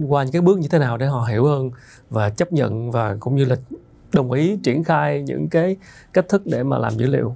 qua 0.09 0.23
những 0.25 0.33
cái 0.33 0.43
bước 0.43 0.59
như 0.59 0.69
thế 0.69 0.79
nào 0.79 0.97
để 0.97 1.07
họ 1.07 1.25
hiểu 1.31 1.45
hơn 1.45 1.71
và 2.11 2.31
chấp 2.31 2.53
nhận 2.53 2.91
và 2.91 3.17
cũng 3.21 3.37
như 3.37 3.45
là 3.45 3.57
đồng 4.13 4.33
ý 4.33 4.59
triển 4.63 4.85
khai 4.85 5.23
những 5.23 5.49
cái 5.49 5.77
cách 6.13 6.29
thức 6.29 6.43
để 6.45 6.63
mà 6.63 6.79
làm 6.79 6.93
dữ 6.93 7.07
liệu 7.07 7.35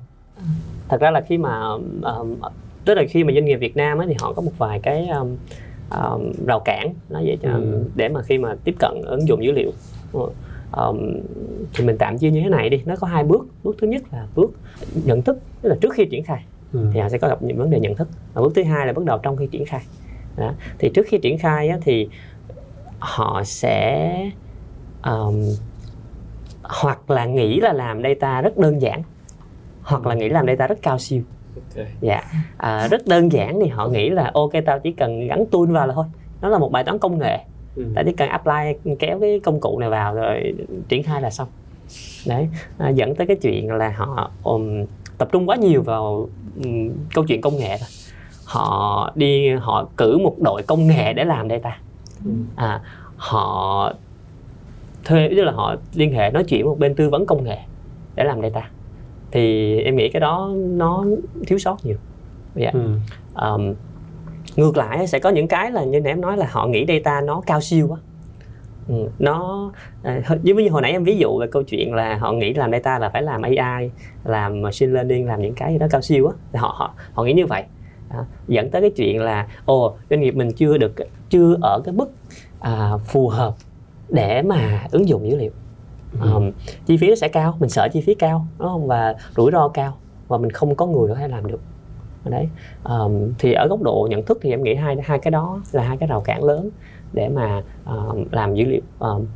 thật 0.89 1.01
ra 1.01 1.11
là 1.11 1.21
khi 1.21 1.39
mà 1.39 1.61
um, 2.03 2.37
tức 2.85 2.95
là 2.95 3.03
khi 3.11 3.25
mà 3.25 3.33
doanh 3.33 3.45
nghiệp 3.45 3.57
Việt 3.57 3.77
Nam 3.77 3.99
ấy, 3.99 4.07
thì 4.07 4.15
họ 4.21 4.33
có 4.33 4.43
một 4.43 4.53
vài 4.59 4.81
cái 4.83 5.09
um, 5.09 5.37
um, 5.91 6.33
rào 6.47 6.61
cản. 6.61 6.95
Nói 7.09 7.23
vậy 7.27 7.39
cho 7.43 7.51
ừ. 7.53 7.85
để 7.95 8.09
mà 8.09 8.23
khi 8.23 8.39
mà 8.39 8.55
tiếp 8.65 8.75
cận 8.79 9.03
ứng 9.05 9.29
dụng 9.29 9.45
dữ 9.45 9.53
liệu. 9.53 9.73
Um, 10.73 10.99
thì 11.75 11.85
mình 11.85 11.97
tạm 11.99 12.19
chia 12.19 12.31
như 12.31 12.41
thế 12.41 12.49
này 12.49 12.69
đi. 12.69 12.83
Nó 12.85 12.97
có 12.97 13.07
hai 13.07 13.25
bước. 13.25 13.47
Bước 13.65 13.77
thứ 13.81 13.87
nhất 13.87 14.03
là 14.13 14.27
bước 14.35 14.51
nhận 15.05 15.23
thức 15.23 15.39
tức 15.63 15.69
là 15.69 15.77
trước 15.81 15.95
khi 15.95 16.05
triển 16.05 16.25
khai 16.25 16.45
ừ. 16.73 16.87
thì 16.93 17.01
họ 17.01 17.09
sẽ 17.09 17.19
có 17.19 17.29
gặp 17.29 17.43
những 17.43 17.57
vấn 17.57 17.71
đề 17.71 17.81
nhận 17.81 17.95
thức. 17.95 18.09
Và 18.35 18.43
bước 18.43 18.53
thứ 18.55 18.63
hai 18.63 18.87
là 18.87 18.93
bắt 18.93 19.05
đầu 19.05 19.19
trong 19.19 19.37
khi 19.37 19.47
triển 19.47 19.65
khai. 19.65 19.81
Đó. 20.37 20.53
thì 20.79 20.91
trước 20.95 21.07
khi 21.07 21.19
triển 21.19 21.39
khai 21.39 21.69
á, 21.69 21.79
thì 21.83 22.09
họ 22.99 23.43
sẽ 23.45 24.31
um, 25.05 25.45
hoặc 26.63 27.11
là 27.11 27.27
nghĩ 27.27 27.61
là 27.61 27.73
làm 27.73 28.03
data 28.03 28.41
rất 28.41 28.59
đơn 28.59 28.83
giản 28.83 29.03
hoặc 29.83 30.07
là 30.07 30.15
nghĩ 30.15 30.29
làm 30.29 30.47
data 30.47 30.67
rất 30.67 30.79
cao 30.83 30.99
siêu 30.99 31.23
okay. 31.77 31.93
dạ. 32.01 32.23
À, 32.57 32.89
rất 32.89 33.07
đơn 33.07 33.33
giản 33.33 33.61
thì 33.65 33.69
họ 33.69 33.89
nghĩ 33.89 34.11
là 34.11 34.31
ok 34.35 34.51
tao 34.67 34.79
chỉ 34.79 34.93
cần 34.93 35.27
gắn 35.27 35.45
tool 35.47 35.67
vào 35.67 35.87
là 35.87 35.95
thôi. 35.95 36.05
Nó 36.41 36.49
là 36.49 36.59
một 36.59 36.73
bài 36.73 36.85
toán 36.85 36.99
công 36.99 37.19
nghệ. 37.19 37.39
Ừ. 37.77 37.85
tao 37.95 38.05
chỉ 38.05 38.13
cần 38.13 38.29
apply 38.29 38.95
kéo 38.99 39.21
cái 39.21 39.41
công 39.41 39.61
cụ 39.61 39.79
này 39.79 39.91
vào 39.91 40.15
rồi 40.15 40.55
triển 40.89 41.03
khai 41.03 41.23
là 41.23 41.31
xong. 41.31 41.49
Đấy. 42.27 42.49
À, 42.79 42.89
dẫn 42.89 43.15
tới 43.15 43.27
cái 43.27 43.37
chuyện 43.37 43.71
là 43.73 43.95
họ 43.97 44.31
um, 44.43 44.85
tập 45.19 45.29
trung 45.33 45.49
quá 45.49 45.57
nhiều 45.57 45.83
vào 45.83 46.29
um, 46.65 46.91
câu 47.15 47.25
chuyện 47.29 47.41
công 47.41 47.57
nghệ 47.57 47.79
thôi. 47.79 47.89
Họ 48.45 49.13
đi 49.15 49.51
họ 49.51 49.89
cử 49.97 50.19
một 50.19 50.37
đội 50.39 50.63
công 50.63 50.87
nghệ 50.87 51.13
để 51.13 51.25
làm 51.25 51.49
data. 51.49 51.79
Ừ. 52.25 52.31
à, 52.57 52.81
họ 53.17 53.93
thuê 55.05 55.29
tức 55.29 55.45
là 55.45 55.53
họ 55.53 55.75
liên 55.95 56.13
hệ 56.13 56.31
nói 56.31 56.45
chuyện 56.45 56.65
một 56.65 56.79
bên 56.79 56.95
tư 56.95 57.11
vấn 57.11 57.27
công 57.27 57.45
nghệ 57.45 57.59
để 58.15 58.25
làm 58.25 58.43
data 58.43 58.71
thì 59.33 59.77
em 59.81 59.97
nghĩ 59.97 60.09
cái 60.09 60.21
đó 60.21 60.51
nó 60.57 61.05
thiếu 61.47 61.59
sót 61.59 61.77
nhiều 61.85 61.97
yeah. 62.57 62.75
Dạ. 62.75 62.81
ừ. 62.81 62.97
um, 63.49 63.75
ngược 64.57 64.77
lại 64.77 65.07
sẽ 65.07 65.19
có 65.19 65.31
những 65.31 65.49
cái 65.49 65.71
là 65.71 65.85
như 65.85 66.01
em 66.05 66.21
nói 66.21 66.37
là 66.37 66.47
họ 66.51 66.67
nghĩ 66.67 66.85
data 66.89 67.21
nó 67.21 67.41
cao 67.47 67.61
siêu 67.61 67.89
quá 67.89 67.99
ừ. 68.89 69.09
nó 69.19 69.71
à, 70.03 70.23
giống 70.43 70.57
như 70.57 70.69
hồi 70.71 70.83
nãy 70.83 70.93
em 70.93 71.05
ví 71.05 71.17
dụ 71.17 71.39
về 71.39 71.47
câu 71.47 71.63
chuyện 71.63 71.95
là 71.95 72.17
họ 72.17 72.33
nghĩ 72.33 72.55
làm 72.55 72.73
data 72.73 72.99
là 72.99 73.09
phải 73.09 73.23
làm 73.23 73.43
AI 73.43 73.91
làm 74.25 74.63
machine 74.63 74.93
learning 74.93 75.27
làm 75.27 75.43
những 75.43 75.55
cái 75.55 75.73
gì 75.73 75.79
đó 75.79 75.87
cao 75.91 76.01
siêu 76.01 76.27
á 76.27 76.61
họ 76.61 76.75
họ 76.77 76.95
họ 77.13 77.25
nghĩ 77.25 77.33
như 77.33 77.47
vậy 77.47 77.65
à, 78.09 78.25
dẫn 78.49 78.71
tới 78.71 78.81
cái 78.81 78.91
chuyện 78.91 79.23
là 79.23 79.47
ồ 79.65 79.97
doanh 80.11 80.21
nghiệp 80.21 80.35
mình 80.35 80.53
chưa 80.53 80.79
được 80.79 80.93
chưa 81.31 81.57
ở 81.63 81.81
cái 81.85 81.95
mức 81.95 82.11
à, 82.61 82.91
phù 83.07 83.29
hợp 83.29 83.55
để 84.09 84.43
mà 84.43 84.87
ứng 84.91 85.09
dụng 85.09 85.31
dữ 85.31 85.37
liệu 85.37 85.51
um, 86.21 86.51
chi 86.87 86.97
phí 86.97 87.09
nó 87.09 87.15
sẽ 87.15 87.29
cao 87.29 87.57
mình 87.61 87.71
sợ 87.71 87.89
chi 87.93 88.01
phí 88.01 88.15
cao 88.15 88.47
đúng 88.59 88.69
không? 88.69 88.87
Và 88.87 89.15
rủi 89.37 89.51
ro 89.53 89.69
cao 89.69 89.97
và 90.29 90.39
mình 90.39 90.51
không 90.51 90.75
có 90.75 90.87
người 90.87 91.09
có 91.09 91.15
thể 91.15 91.29
làm 91.29 91.47
được. 91.47 91.61
Đấy 92.25 92.49
um, 92.85 93.33
thì 93.39 93.53
ở 93.53 93.67
góc 93.69 93.83
độ 93.83 94.09
nhận 94.11 94.25
thức 94.25 94.39
thì 94.43 94.51
em 94.51 94.63
nghĩ 94.63 94.75
hai 94.75 94.97
hai 95.03 95.19
cái 95.19 95.31
đó 95.31 95.61
là 95.73 95.83
hai 95.83 95.97
cái 95.97 96.07
rào 96.07 96.21
cản 96.21 96.45
lớn 96.45 96.71
để 97.13 97.29
mà 97.29 97.63
uh, 97.97 98.33
làm 98.33 98.55
dữ 98.55 98.65
liệu 98.65 98.81
um, 98.99 99.27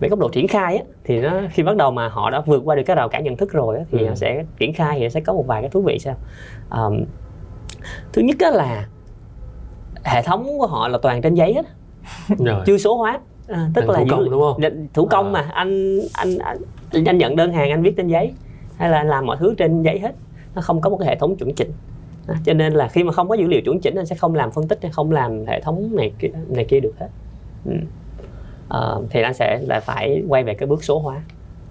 về 0.00 0.08
góc 0.08 0.18
độ 0.18 0.28
triển 0.28 0.48
khai 0.48 0.76
á, 0.76 0.84
thì 1.04 1.20
nó 1.20 1.40
khi 1.50 1.62
bắt 1.62 1.76
đầu 1.76 1.90
mà 1.90 2.08
họ 2.08 2.30
đã 2.30 2.40
vượt 2.40 2.62
qua 2.64 2.74
được 2.74 2.82
cái 2.86 2.96
rào 2.96 3.08
cản 3.08 3.24
nhận 3.24 3.36
thức 3.36 3.52
rồi 3.52 3.78
á, 3.78 3.84
thì 3.90 4.06
ừ. 4.06 4.14
sẽ 4.14 4.44
triển 4.58 4.72
khai 4.72 4.98
thì 5.00 5.10
sẽ 5.10 5.20
có 5.20 5.32
một 5.32 5.46
vài 5.46 5.62
cái 5.62 5.70
thú 5.70 5.82
vị 5.82 5.98
sao 5.98 6.14
um, 6.70 7.04
thứ 8.12 8.22
nhất 8.22 8.36
đó 8.40 8.50
là 8.50 8.88
hệ 10.04 10.22
thống 10.22 10.44
của 10.58 10.66
họ 10.66 10.88
là 10.88 10.98
toàn 11.02 11.22
trên 11.22 11.34
giấy 11.34 11.54
hết 11.54 11.66
chưa 12.66 12.78
số 12.78 12.96
hóa 12.96 13.20
à, 13.48 13.70
tức 13.74 13.88
là 13.88 13.98
thủ 13.98 14.06
công 14.10 14.30
đúng 14.30 14.42
không 14.42 14.86
thủ 14.94 15.06
công 15.06 15.26
à. 15.26 15.42
mà 15.42 15.50
anh, 15.52 16.00
anh 16.12 16.38
anh 16.38 16.58
anh 17.06 17.18
nhận 17.18 17.36
đơn 17.36 17.52
hàng 17.52 17.70
anh 17.70 17.82
viết 17.82 17.96
trên 17.96 18.08
giấy 18.08 18.32
hay 18.76 18.90
là 18.90 19.02
làm 19.02 19.26
mọi 19.26 19.36
thứ 19.40 19.54
trên 19.58 19.82
giấy 19.82 19.98
hết 19.98 20.14
nó 20.54 20.62
không 20.62 20.80
có 20.80 20.90
một 20.90 20.96
cái 20.96 21.08
hệ 21.08 21.16
thống 21.16 21.36
chuẩn 21.36 21.54
chỉnh 21.54 21.70
à, 22.26 22.34
cho 22.44 22.52
nên 22.52 22.72
là 22.72 22.88
khi 22.88 23.04
mà 23.04 23.12
không 23.12 23.28
có 23.28 23.34
dữ 23.34 23.46
liệu 23.46 23.60
chuẩn 23.60 23.80
chỉnh 23.80 23.94
anh 23.94 24.06
sẽ 24.06 24.16
không 24.16 24.34
làm 24.34 24.50
phân 24.50 24.68
tích 24.68 24.78
hay 24.82 24.92
không 24.92 25.12
làm 25.12 25.46
hệ 25.46 25.60
thống 25.60 25.96
này 25.96 26.12
kia, 26.18 26.28
này 26.48 26.64
kia 26.64 26.80
được 26.80 26.94
hết 26.98 27.08
ừ. 27.64 27.72
à, 28.68 28.80
thì 29.10 29.22
anh 29.22 29.34
sẽ 29.34 29.60
lại 29.68 29.80
phải 29.80 30.22
quay 30.28 30.44
về 30.44 30.54
cái 30.54 30.66
bước 30.66 30.84
số 30.84 30.98
hóa 30.98 31.22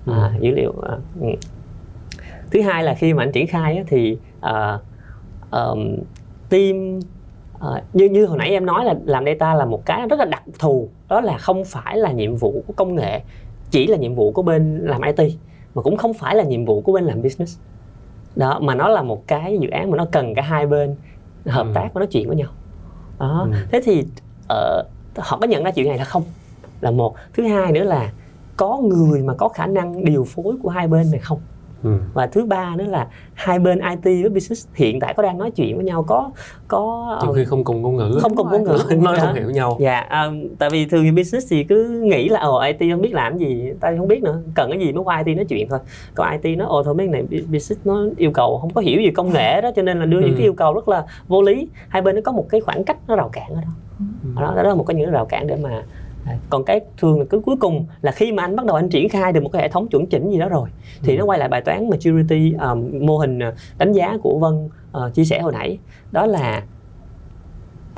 à, 0.06 0.32
ừ. 0.34 0.39
dữ 0.42 0.51
liệu 0.51 0.74
à, 0.82 0.98
ừ. 1.22 1.27
thứ 2.51 2.62
hai 2.62 2.84
là 2.84 2.94
khi 2.94 3.13
mà 3.13 3.24
anh 3.24 3.32
triển 3.32 3.48
khai 3.48 3.77
á, 3.77 3.84
thì 3.88 4.18
à, 4.42 4.80
um, 5.51 5.96
team 6.50 7.00
à, 7.63 7.84
như 7.93 8.10
như 8.10 8.25
hồi 8.25 8.38
nãy 8.38 8.50
em 8.50 8.65
nói 8.65 8.86
là 8.86 8.96
làm 9.05 9.25
data 9.25 9.53
là 9.53 9.65
một 9.65 9.86
cái 9.86 10.08
rất 10.08 10.20
là 10.20 10.25
đặc 10.25 10.43
thù 10.60 10.89
đó 11.10 11.22
là 11.22 11.38
không 11.38 11.65
phải 11.65 11.98
là 11.98 12.12
nhiệm 12.12 12.36
vụ 12.36 12.63
của 12.67 12.74
công 12.74 12.96
nghệ 12.96 13.22
chỉ 13.72 13.88
là 13.88 13.98
nhiệm 13.98 14.15
vụ 14.15 14.32
của 14.32 14.41
bên 14.41 14.79
làm 14.79 15.01
IT 15.01 15.34
mà 15.75 15.82
cũng 15.82 15.98
không 15.98 16.13
phải 16.13 16.36
là 16.36 16.43
nhiệm 16.43 16.65
vụ 16.65 16.82
của 16.82 16.93
bên 16.93 17.03
làm 17.03 17.22
business. 17.22 17.60
Đó 18.36 18.60
mà 18.60 18.75
nó 18.75 18.88
là 18.89 19.01
một 19.01 19.27
cái 19.27 19.58
dự 19.62 19.70
án 19.70 19.91
mà 19.91 19.98
nó 19.98 20.05
cần 20.12 20.36
cả 20.36 20.41
hai 20.41 20.67
bên 20.67 20.96
hợp 21.46 21.67
ừ. 21.67 21.72
tác 21.75 21.89
và 21.93 22.00
nói 22.00 22.08
chuyện 22.08 22.27
với 22.27 22.38
nhau. 22.38 22.50
Đó 23.20 23.48
ừ. 23.51 23.58
thế 23.72 23.82
thì 23.84 24.00
uh, 24.00 24.86
họ 25.17 25.38
có 25.38 25.48
nhận 25.48 25.63
ra 25.63 25.72
chuyện 25.72 25.88
này 25.88 25.98
là 25.98 26.03
không? 26.03 26.24
Là 26.82 26.91
một. 26.91 27.15
Thứ 27.34 27.43
hai 27.43 27.72
nữa 27.72 27.84
là 27.84 28.12
có 28.58 28.77
người 28.77 29.22
mà 29.22 29.34
có 29.34 29.50
khả 29.50 29.67
năng 29.67 30.05
điều 30.05 30.24
phối 30.24 30.55
của 30.63 30.70
hai 30.70 30.88
bên 30.88 31.12
này 31.12 31.20
không 31.20 31.39
Ừ. 31.84 31.98
và 32.13 32.28
thứ 32.28 32.46
ba 32.46 32.75
nữa 32.75 32.86
là 32.86 33.08
hai 33.34 33.60
bên 33.60 33.80
IT 33.80 34.04
với 34.04 34.30
business 34.30 34.68
hiện 34.74 35.00
tại 35.00 35.13
có 35.13 35.24
đang 35.24 35.38
nói 35.38 35.52
chuyện 35.52 35.75
với 35.75 35.86
nhau 35.86 36.04
có 36.04 36.32
có 36.68 37.20
nhiều 37.24 37.34
khi 37.34 37.46
không 37.46 37.63
cùng 37.63 37.82
ngôn 37.82 37.96
ngữ 37.96 38.20
không 38.22 38.36
cùng 38.36 38.48
ngôn 38.52 38.63
ngữ. 38.63 38.78
Nói 39.02 39.20
không 39.20 39.34
hiểu 39.34 39.50
nhau. 39.50 39.78
Dạ 39.80 40.08
um, 40.25 40.48
tại 40.60 40.70
vì 40.70 40.86
thường 40.86 41.16
business 41.16 41.48
thì 41.50 41.63
cứ 41.63 42.02
nghĩ 42.04 42.30
là 42.30 42.40
ồ 42.40 42.60
IT 42.60 42.92
không 42.92 43.02
biết 43.02 43.13
làm 43.13 43.38
gì 43.38 43.72
ta 43.80 43.94
không 43.98 44.08
biết 44.08 44.24
nữa 44.24 44.42
cần 44.56 44.70
cái 44.72 44.80
gì 44.80 44.92
mới 44.92 45.04
qua 45.04 45.24
IT 45.25 45.38
nói 45.38 45.46
chuyện 45.46 45.68
thôi. 45.70 45.80
Còn 46.16 46.42
IT 46.42 46.58
nó 46.58 46.66
ồ 46.66 46.84
thôi 46.84 46.96
mấy 46.96 47.08
này 47.08 47.24
business 47.32 47.86
nó 47.86 48.06
yêu 48.18 48.32
cầu 48.34 48.58
không 48.62 48.74
có 48.74 48.82
hiểu 48.82 49.02
gì 49.02 49.12
công 49.12 49.34
nghệ 49.34 49.62
đó 49.62 49.72
cho 49.75 49.82
nên 49.82 50.00
là 50.00 50.06
đưa 50.06 50.22
ừ. 50.22 50.25
những 50.25 50.36
cái 50.36 50.44
yêu 50.44 50.54
cầu 50.54 50.74
rất 50.74 50.90
là 50.90 51.06
vô 51.28 51.42
lý. 51.42 51.68
Hai 51.88 52.02
bên 52.02 52.16
nó 52.16 52.22
có 52.25 52.32
một 52.32 52.46
cái 52.50 52.62
khoảng 52.62 52.84
cách 52.84 52.98
nó 53.08 53.16
rào 53.16 53.30
cản 53.30 53.50
ở 53.50 53.62
đó. 53.62 53.70
Ừ. 54.24 54.42
đó, 54.42 54.54
đó 54.56 54.63
là 54.63 54.75
một 54.75 54.84
cái 54.84 54.96
những 54.96 55.12
rào 55.12 55.25
cản 55.25 55.48
để 55.48 55.58
mà 55.63 55.84
còn 56.50 56.63
cái 56.63 56.82
thường 56.98 57.20
là 57.20 57.25
cứ 57.30 57.39
cuối 57.39 57.56
cùng 57.60 57.86
là 58.01 58.12
khi 58.12 58.31
mà 58.31 58.44
anh 58.44 58.55
bắt 58.55 58.66
đầu 58.66 58.75
anh 58.75 58.90
triển 58.90 59.09
khai 59.09 59.33
được 59.33 59.44
một 59.44 59.50
cái 59.53 59.62
hệ 59.62 59.70
thống 59.70 59.88
chuẩn 59.88 60.05
chỉnh 60.05 60.31
gì 60.31 60.40
đó 60.40 60.50
rồi 60.50 60.70
thì 61.03 61.16
ừ. 61.16 61.20
nó 61.20 61.25
quay 61.25 61.40
lại 61.40 61.50
bài 61.50 61.62
toán 61.62 61.90
maturity 61.90 62.53
um, 62.53 63.05
mô 63.05 63.18
hình 63.18 63.38
uh, 63.38 63.53
đánh 63.77 63.92
giá 63.92 64.18
của 64.24 64.40
vân 64.40 64.70
uh, 65.05 65.14
chia 65.14 65.25
sẻ 65.25 65.40
hồi 65.42 65.51
nãy. 65.51 65.77
Đó 66.12 66.25
là 66.25 66.64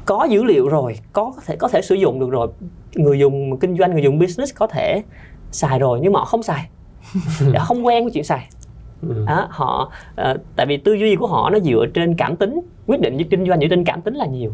có 0.05 0.27
dữ 0.29 0.43
liệu 0.43 0.67
rồi 0.67 0.99
có 1.13 1.33
thể 1.45 1.55
có 1.55 1.67
thể 1.67 1.81
sử 1.81 1.95
dụng 1.95 2.19
được 2.19 2.29
rồi. 2.29 2.47
Người 2.95 3.19
dùng 3.19 3.59
kinh 3.59 3.77
doanh 3.77 3.91
người 3.91 4.03
dùng 4.03 4.19
business 4.19 4.55
có 4.55 4.67
thể 4.67 5.03
xài 5.51 5.79
rồi 5.79 5.99
nhưng 6.03 6.13
mà 6.13 6.19
họ 6.19 6.25
không 6.25 6.43
xài. 6.43 6.69
Họ 7.55 7.65
không 7.65 7.85
quen 7.85 8.03
với 8.03 8.11
chuyện 8.11 8.23
xài 8.23 8.47
ừ. 9.09 9.25
đó, 9.27 9.47
họ 9.49 9.91
uh, 10.31 10.37
tại 10.55 10.65
vì 10.65 10.77
tư 10.77 10.93
duy 10.93 11.15
của 11.15 11.27
họ 11.27 11.49
nó 11.49 11.59
dựa 11.59 11.85
trên 11.93 12.15
cảm 12.15 12.35
tính. 12.35 12.61
Quyết 12.87 13.01
định 13.01 13.15
với 13.15 13.25
kinh 13.29 13.47
doanh 13.47 13.59
dựa 13.59 13.67
trên 13.67 13.83
cảm 13.83 14.01
tính 14.01 14.15
là 14.15 14.25
nhiều. 14.25 14.51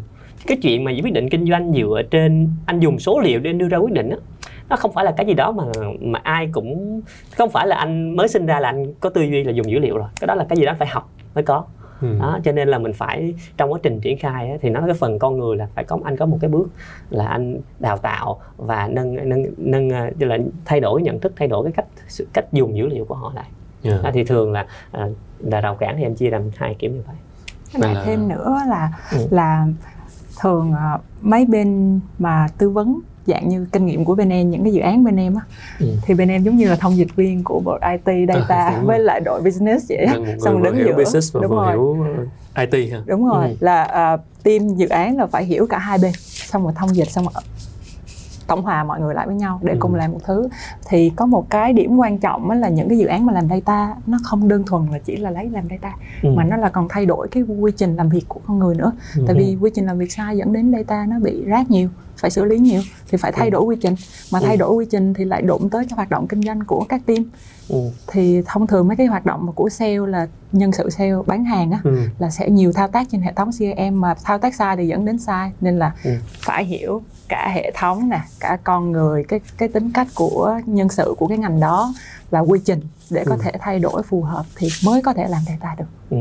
Cái 0.48 0.58
chuyện 0.62 0.84
mà 0.84 0.92
quyết 1.04 1.14
định 1.14 1.30
kinh 1.30 1.46
doanh 1.46 1.74
dựa 1.74 2.02
trên 2.12 2.50
anh 2.66 2.80
dùng 2.80 3.00
số 3.00 3.20
liệu 3.20 3.40
để 3.40 3.54
đưa 3.54 3.68
ra 3.68 3.78
quyết 3.78 3.94
định 3.94 4.10
đó 4.10 4.18
nó 4.70 4.78
không 4.78 4.92
phải 4.92 5.06
là 5.06 5.12
cái 5.12 5.26
gì 5.26 5.34
đó 5.34 5.52
mà 5.52 5.64
mà 6.02 6.20
ai 6.24 6.50
cũng 6.52 7.02
không 7.38 7.50
phải 7.50 7.68
là 7.68 7.76
anh 7.76 8.16
mới 8.16 8.28
sinh 8.28 8.46
ra 8.46 8.60
là 8.60 8.70
anh 8.70 8.94
có 9.00 9.10
tư 9.10 9.22
duy 9.22 9.44
là 9.44 9.52
dùng 9.52 9.72
dữ 9.72 9.80
liệu 9.80 9.98
rồi. 9.98 10.08
Cái 10.20 10.28
đó 10.28 10.36
là 10.36 10.46
cái 10.50 10.58
gì 10.58 10.66
đó 10.66 10.74
phải 10.80 10.88
học 10.88 11.10
mới 11.36 11.44
có. 11.44 11.64
Ừ. 12.02 12.08
đó 12.20 12.40
cho 12.44 12.52
nên 12.52 12.68
là 12.68 12.78
mình 12.78 12.94
phải 12.94 13.34
trong 13.58 13.74
quá 13.74 13.80
trình 13.84 14.00
triển 14.00 14.18
khai 14.18 14.50
ấy, 14.50 14.58
thì 14.62 14.70
nó 14.70 14.82
cái 14.86 14.94
phần 14.94 15.20
con 15.20 15.38
người 15.38 15.58
là 15.58 15.68
phải 15.76 15.84
có 15.84 16.00
anh 16.04 16.18
có 16.18 16.26
một 16.26 16.38
cái 16.42 16.50
bước 16.50 16.70
là 17.10 17.28
anh 17.28 17.58
đào 17.80 17.98
tạo 17.98 18.40
và 18.58 18.88
nâng 18.88 19.30
nâng 19.30 19.44
nâng 19.58 19.88
như 19.88 20.26
là 20.26 20.38
thay 20.66 20.80
đổi 20.80 21.02
nhận 21.02 21.20
thức 21.20 21.34
thay 21.36 21.48
đổi 21.48 21.64
cái 21.64 21.72
cách 21.72 21.86
cách 22.34 22.46
dùng 22.52 22.78
dữ 22.78 22.88
liệu 22.88 23.06
của 23.06 23.16
họ 23.16 23.32
lại 23.36 23.46
yeah. 23.84 24.04
đó, 24.04 24.10
thì 24.14 24.24
thường 24.24 24.52
là 24.52 24.66
à, 24.92 25.06
là 25.40 25.62
rào 25.62 25.76
cản 25.76 25.96
thì 25.98 26.04
em 26.04 26.16
chia 26.16 26.30
làm 26.30 26.42
hai 26.58 26.76
kiểu 26.80 26.92
như 26.92 27.02
vậy 27.08 27.16
cái 27.74 27.82
này 27.82 27.96
là... 27.96 28.04
thêm 28.06 28.28
nữa 28.28 28.58
là 28.68 28.92
ừ. 29.12 29.28
là 29.32 29.68
thường 30.42 30.74
ờ, 30.74 31.00
mấy 31.22 31.46
bên 31.46 32.00
mà 32.20 32.48
tư 32.58 32.70
vấn 32.70 33.00
dạng 33.26 33.50
như 33.50 33.68
kinh 33.72 33.86
nghiệm 33.86 34.06
của 34.06 34.16
bên 34.16 34.30
em 34.30 34.52
những 34.52 34.64
cái 34.64 34.74
dự 34.74 34.82
án 34.82 35.04
bên 35.04 35.16
em 35.16 35.36
á 35.36 35.42
ừ. 35.80 35.88
thì 36.02 36.14
bên 36.14 36.30
em 36.30 36.44
giống 36.44 36.56
như 36.56 36.70
là 36.70 36.76
thông 36.76 36.98
dịch 36.98 37.16
viên 37.16 37.44
của 37.44 37.60
bộ 37.60 37.78
IT 37.92 38.28
data 38.28 38.56
à, 38.56 38.82
với 38.84 39.00
lại 39.00 39.20
đội 39.20 39.42
business 39.42 39.90
vậy 39.90 39.98
á 39.98 40.16
xong 40.40 40.64
đứng 40.64 40.78
giữa 40.78 40.94
business 40.98 41.36
đúng 41.36 41.52
rồi 41.52 41.72
hiểu 41.72 42.06
ờ, 42.54 42.66
IT 42.66 42.92
ha 42.92 43.02
đúng 43.06 43.28
rồi 43.28 43.48
ừ. 43.48 43.56
là 43.60 44.14
uh, 44.14 44.44
team 44.44 44.68
dự 44.76 44.88
án 44.88 45.18
là 45.18 45.26
phải 45.28 45.46
hiểu 45.46 45.68
cả 45.68 45.78
hai 45.78 45.98
bên 46.02 46.12
xong 46.52 46.64
rồi 46.64 46.74
thông 46.76 46.96
dịch 46.96 47.10
xong 47.12 47.24
rồi 47.24 47.44
tổng 48.48 48.62
hòa 48.62 48.84
mọi 48.84 49.00
người 49.00 49.14
lại 49.14 49.28
với 49.28 49.36
nhau 49.36 49.60
để 49.64 49.74
ừ. 49.74 49.78
cùng 49.80 49.96
làm 49.96 50.12
một 50.12 50.20
thứ 50.24 50.48
thì 50.88 51.12
có 51.16 51.26
một 51.26 51.50
cái 51.50 51.74
điểm 51.74 51.98
quan 51.98 52.18
trọng 52.18 52.52
là 52.52 52.70
những 52.70 52.90
cái 52.90 52.98
dự 52.98 53.06
án 53.06 53.26
mà 53.26 53.34
làm 53.34 53.50
data 53.50 53.96
nó 54.08 54.18
không 54.24 54.48
đơn 54.48 54.64
thuần 54.66 54.86
là 54.92 55.00
chỉ 55.00 55.16
là 55.18 55.30
lấy 55.30 55.50
làm 55.50 55.64
data 55.70 55.94
ừ. 56.24 56.30
mà 56.36 56.44
nó 56.44 56.58
là 56.58 56.70
còn 56.70 56.88
thay 56.90 57.06
đổi 57.06 57.28
cái 57.28 57.44
quy 57.44 57.72
trình 57.78 57.96
làm 57.96 58.10
việc 58.10 58.26
của 58.28 58.40
con 58.48 58.60
người 58.60 58.76
nữa 58.76 58.92
ừ. 59.18 59.24
tại 59.28 59.36
vì 59.36 59.58
quy 59.62 59.72
trình 59.74 59.86
làm 59.86 59.98
việc 59.98 60.12
sai 60.12 60.38
dẫn 60.38 60.54
đến 60.54 60.72
data 60.72 61.06
nó 61.10 61.20
bị 61.20 61.44
rác 61.46 61.72
nhiều 61.72 61.90
phải 62.18 62.32
xử 62.32 62.46
lý 62.46 62.60
nhiều 62.60 62.82
thì 63.08 63.18
phải 63.18 63.32
thay 63.32 63.48
ừ. 63.48 63.52
đổi 63.52 63.62
quy 63.62 63.76
trình 63.82 63.96
mà 64.32 64.40
thay 64.40 64.56
ừ. 64.56 64.60
đổi 64.60 64.74
quy 64.74 64.86
trình 64.86 65.14
thì 65.14 65.26
lại 65.26 65.42
đụng 65.42 65.70
tới 65.70 65.86
cái 65.90 65.96
hoạt 65.96 66.10
động 66.10 66.28
kinh 66.28 66.42
doanh 66.42 66.60
của 66.64 66.86
các 66.90 67.02
team 67.06 67.24
ừ. 67.70 67.92
thì 68.08 68.42
thông 68.46 68.68
thường 68.68 68.88
mấy 68.88 68.98
cái 68.98 69.08
hoạt 69.08 69.26
động 69.26 69.52
của 69.56 69.70
sale 69.70 69.98
là 70.08 70.28
nhân 70.52 70.72
sự 70.72 70.90
sale 70.90 71.14
bán 71.26 71.46
hàng 71.46 71.72
á 71.72 71.80
ừ. 71.84 71.98
là 72.20 72.30
sẽ 72.30 72.50
nhiều 72.50 72.74
thao 72.74 72.88
tác 72.88 73.08
trên 73.12 73.22
hệ 73.22 73.34
thống 73.34 73.50
CRM 73.52 74.02
mà 74.02 74.14
thao 74.24 74.38
tác 74.38 74.56
sai 74.56 74.76
thì 74.78 74.88
dẫn 74.88 75.06
đến 75.06 75.20
sai 75.20 75.52
nên 75.62 75.80
là 75.80 75.92
ừ. 76.04 76.12
phải 76.40 76.66
hiểu 76.66 77.02
cả 77.30 77.52
hệ 77.56 77.72
thống 77.76 78.10
nè 78.10 78.22
cả 78.40 78.58
con 78.64 78.92
người 78.92 79.24
cái 79.24 79.40
cái 79.58 79.70
tính 79.70 79.92
cách 79.94 80.08
của 80.16 80.60
nhân 80.66 80.90
sự 80.90 81.16
của 81.18 81.28
cái 81.28 81.38
ngành 81.38 81.60
đó 81.60 81.94
và 82.30 82.40
quy 82.40 82.60
trình 82.66 82.80
để 83.10 83.24
có 83.26 83.36
ừ. 83.36 83.42
thể 83.44 83.52
thay 83.60 83.80
đổi 83.80 84.04
phù 84.04 84.22
hợp 84.22 84.46
thì 84.56 84.68
mới 84.86 85.02
có 85.02 85.14
thể 85.14 85.28
làm 85.28 85.42
data 85.48 85.76
được. 85.78 85.86
Ừ. 86.10 86.18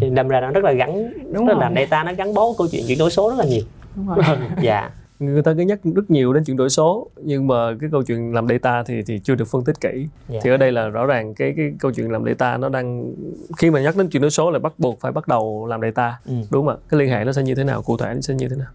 Ừ. 0.00 0.08
đâm 0.08 0.28
ra 0.28 0.40
nó 0.40 0.50
rất 0.50 0.64
là 0.64 0.72
gắn 0.72 1.12
đúng 1.32 1.46
rất 1.46 1.52
rồi. 1.52 1.60
làm 1.60 1.74
data 1.74 2.04
nó 2.04 2.12
gắn 2.12 2.34
bó 2.34 2.42
câu 2.58 2.66
chuyện 2.70 2.84
chuyển 2.86 2.98
đổi 2.98 3.10
số 3.10 3.30
rất 3.30 3.38
là 3.38 3.44
nhiều. 3.44 3.62
Đúng 3.96 4.06
rồi. 4.06 4.36
dạ 4.62 4.90
người 5.20 5.42
ta 5.42 5.52
cứ 5.54 5.62
nhắc 5.62 5.80
rất 5.84 6.10
nhiều 6.10 6.32
đến 6.32 6.44
chuyển 6.44 6.56
đổi 6.56 6.70
số 6.70 7.10
nhưng 7.22 7.46
mà 7.46 7.54
cái 7.80 7.90
câu 7.92 8.02
chuyện 8.02 8.34
làm 8.34 8.48
data 8.48 8.82
thì 8.82 9.02
thì 9.06 9.18
chưa 9.18 9.34
được 9.34 9.44
phân 9.44 9.64
tích 9.64 9.80
kỹ 9.80 9.88
yeah. 9.88 10.08
Dạ. 10.28 10.40
thì 10.42 10.50
ở 10.50 10.56
đây 10.56 10.72
là 10.72 10.88
rõ 10.88 11.06
ràng 11.06 11.34
cái 11.34 11.54
cái 11.56 11.72
câu 11.80 11.92
chuyện 11.92 12.10
làm 12.10 12.24
data 12.24 12.56
nó 12.56 12.68
đang 12.68 13.14
khi 13.56 13.70
mà 13.70 13.80
nhắc 13.80 13.96
đến 13.96 14.08
chuyển 14.08 14.22
đổi 14.22 14.30
số 14.30 14.50
là 14.50 14.58
bắt 14.58 14.72
buộc 14.78 15.00
phải 15.00 15.12
bắt 15.12 15.28
đầu 15.28 15.66
làm 15.66 15.80
data 15.80 16.18
ừ. 16.26 16.32
đúng 16.50 16.66
không 16.66 16.68
ạ 16.68 16.76
cái 16.88 17.00
liên 17.00 17.08
hệ 17.08 17.24
nó 17.24 17.32
sẽ 17.32 17.42
như 17.42 17.54
thế 17.54 17.64
nào 17.64 17.82
cụ 17.82 17.96
thể 17.96 18.14
nó 18.14 18.20
sẽ 18.20 18.34
như 18.34 18.48
thế 18.48 18.56
nào 18.56 18.68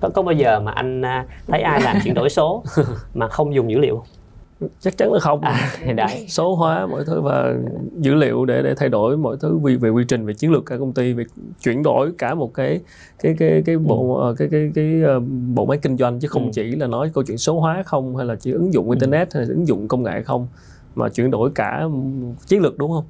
có, 0.00 0.08
có 0.14 0.22
bao 0.22 0.32
giờ 0.32 0.60
mà 0.60 0.72
anh 0.72 1.02
à, 1.02 1.26
thấy 1.46 1.60
ai 1.60 1.80
làm 1.82 1.96
chuyển 2.04 2.14
đổi 2.14 2.30
số 2.30 2.64
mà 3.14 3.28
không 3.28 3.54
dùng 3.54 3.70
dữ 3.70 3.78
liệu 3.78 4.04
chắc 4.80 4.96
chắn 4.96 5.12
là 5.12 5.20
không 5.20 5.40
à, 5.40 5.76
đấy. 5.96 6.24
số 6.28 6.54
hóa 6.54 6.86
mọi 6.86 7.04
thứ 7.06 7.20
và 7.20 7.54
dữ 7.96 8.14
liệu 8.14 8.44
để 8.44 8.62
để 8.62 8.74
thay 8.74 8.88
đổi 8.88 9.16
mọi 9.16 9.36
thứ 9.40 9.58
về, 9.58 9.76
về 9.76 9.90
quy 9.90 10.04
trình 10.08 10.26
về 10.26 10.34
chiến 10.34 10.50
lược 10.50 10.66
cả 10.66 10.76
công 10.78 10.92
ty 10.92 11.12
về 11.12 11.24
chuyển 11.62 11.82
đổi 11.82 12.12
cả 12.18 12.34
một 12.34 12.54
cái 12.54 12.80
cái 13.22 13.34
cái 13.38 13.62
cái 13.66 13.78
bộ 13.78 14.16
ừ. 14.16 14.22
Ờ, 14.22 14.34
cái 14.38 14.48
cái 14.50 14.70
cái, 14.74 15.00
cái 15.02 15.16
uh, 15.16 15.22
bộ 15.54 15.66
máy 15.66 15.78
kinh 15.82 15.96
doanh 15.96 16.20
chứ 16.20 16.28
không 16.28 16.44
ừ. 16.44 16.50
chỉ 16.52 16.62
là 16.62 16.86
nói 16.86 17.10
câu 17.14 17.24
chuyện 17.24 17.38
số 17.38 17.60
hóa 17.60 17.82
không 17.86 18.16
hay 18.16 18.26
là 18.26 18.36
chỉ 18.36 18.52
ứng 18.52 18.72
dụng 18.72 18.90
ừ. 18.90 18.94
internet 18.94 19.34
hay 19.34 19.42
là 19.42 19.48
ứng 19.48 19.68
dụng 19.68 19.88
công 19.88 20.02
nghệ 20.02 20.22
không 20.22 20.46
mà 20.94 21.08
chuyển 21.08 21.30
đổi 21.30 21.50
cả 21.54 21.82
chiến 22.46 22.62
lược 22.62 22.78
đúng 22.78 22.90
không 22.92 23.04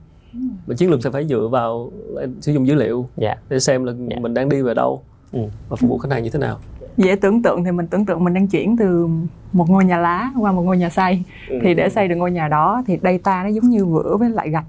mà 0.66 0.74
chiến 0.74 0.90
lược 0.90 1.02
sẽ 1.02 1.10
phải 1.10 1.26
dựa 1.26 1.48
vào 1.50 1.92
sử 2.40 2.52
dụng 2.52 2.66
dữ 2.66 2.74
liệu 2.74 3.06
yeah. 3.16 3.38
Dạ. 3.38 3.42
để 3.48 3.60
xem 3.60 3.84
là 3.84 3.92
yeah. 3.92 4.10
Dạ. 4.10 4.16
mình 4.20 4.34
đang 4.34 4.48
đi 4.48 4.62
về 4.62 4.74
đâu 4.74 5.02
ừ. 5.32 5.40
và 5.68 5.76
phục 5.76 5.90
vụ 5.90 5.98
khách 5.98 6.12
hàng 6.12 6.22
như 6.22 6.30
thế 6.30 6.38
nào 6.38 6.58
dễ 7.04 7.16
tưởng 7.16 7.42
tượng 7.42 7.64
thì 7.64 7.72
mình 7.72 7.86
tưởng 7.86 8.06
tượng 8.06 8.24
mình 8.24 8.34
đang 8.34 8.46
chuyển 8.46 8.76
từ 8.76 9.08
một 9.52 9.70
ngôi 9.70 9.84
nhà 9.84 9.96
lá 9.96 10.32
qua 10.40 10.52
một 10.52 10.62
ngôi 10.62 10.78
nhà 10.78 10.90
xây 10.90 11.22
ừ. 11.48 11.58
thì 11.62 11.74
để 11.74 11.88
xây 11.88 12.08
được 12.08 12.14
ngôi 12.14 12.30
nhà 12.30 12.48
đó 12.48 12.82
thì 12.86 12.98
data 13.02 13.42
nó 13.42 13.48
giống 13.48 13.68
như 13.68 13.86
vữa 13.86 14.16
với 14.16 14.30
lại 14.30 14.50
gạch 14.50 14.66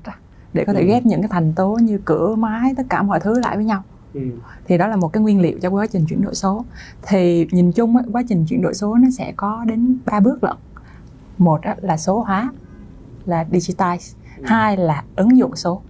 để 0.53 0.65
có 0.65 0.73
thể 0.73 0.81
ừ. 0.81 0.87
ghép 0.87 1.05
những 1.05 1.21
cái 1.21 1.29
thành 1.31 1.53
tố 1.55 1.77
như 1.81 1.99
cửa 2.05 2.35
mái 2.35 2.73
tất 2.77 2.83
cả 2.89 3.01
mọi 3.01 3.19
thứ 3.19 3.39
lại 3.39 3.55
với 3.55 3.65
nhau 3.65 3.83
ừ. 4.13 4.21
thì 4.65 4.77
đó 4.77 4.87
là 4.87 4.95
một 4.95 5.13
cái 5.13 5.23
nguyên 5.23 5.41
liệu 5.41 5.59
cho 5.61 5.69
quá 5.69 5.87
trình 5.87 6.05
chuyển 6.05 6.21
đổi 6.21 6.35
số 6.35 6.65
thì 7.01 7.47
nhìn 7.51 7.71
chung 7.71 7.95
quá 8.11 8.23
trình 8.29 8.45
chuyển 8.45 8.61
đổi 8.61 8.73
số 8.73 8.95
nó 8.95 9.09
sẽ 9.17 9.33
có 9.35 9.65
đến 9.67 9.97
ba 10.05 10.19
bước 10.19 10.43
lận 10.43 10.55
một 11.37 11.61
là 11.81 11.97
số 11.97 12.19
hóa 12.19 12.51
là 13.25 13.45
digitize 13.51 14.15
ừ. 14.37 14.43
hai 14.47 14.77
là 14.77 15.03
ứng 15.15 15.37
dụng 15.37 15.55
số 15.55 15.81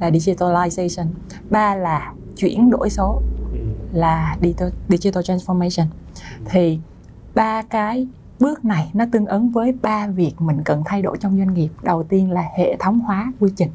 là 0.00 0.10
digitalization 0.10 1.06
ba 1.50 1.74
là 1.74 2.12
chuyển 2.36 2.70
đổi 2.70 2.90
số. 2.90 3.22
Là 3.92 4.36
digital 4.88 5.22
transformation 5.22 5.86
thì 6.44 6.78
ba 7.34 7.62
cái 7.62 8.06
bước 8.40 8.64
này 8.64 8.90
nó 8.94 9.04
tương 9.12 9.26
ứng 9.26 9.50
với 9.50 9.72
ba 9.82 10.06
việc 10.06 10.32
mình 10.38 10.62
cần 10.64 10.82
thay 10.84 11.02
đổi 11.02 11.16
trong 11.20 11.38
doanh 11.38 11.54
nghiệp 11.54 11.68
đầu 11.82 12.02
tiên 12.02 12.30
là 12.30 12.44
hệ 12.56 12.76
thống 12.76 13.00
hóa 13.00 13.32
quy 13.40 13.50
trình 13.56 13.70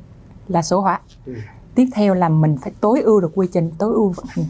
là 0.48 0.62
số 0.62 0.82
hóa 0.82 1.00
ừ. 1.26 1.34
tiếp 1.76 1.88
theo 1.94 2.14
là 2.14 2.30
mình 2.30 2.58
phải 2.58 2.72
tối 2.82 3.02
ưu 3.02 3.22
được 3.22 3.32
quy 3.36 3.48
trình 3.52 3.72
tối 3.78 3.94
ưu 3.94 4.10
vận 4.10 4.26
hành 4.30 4.46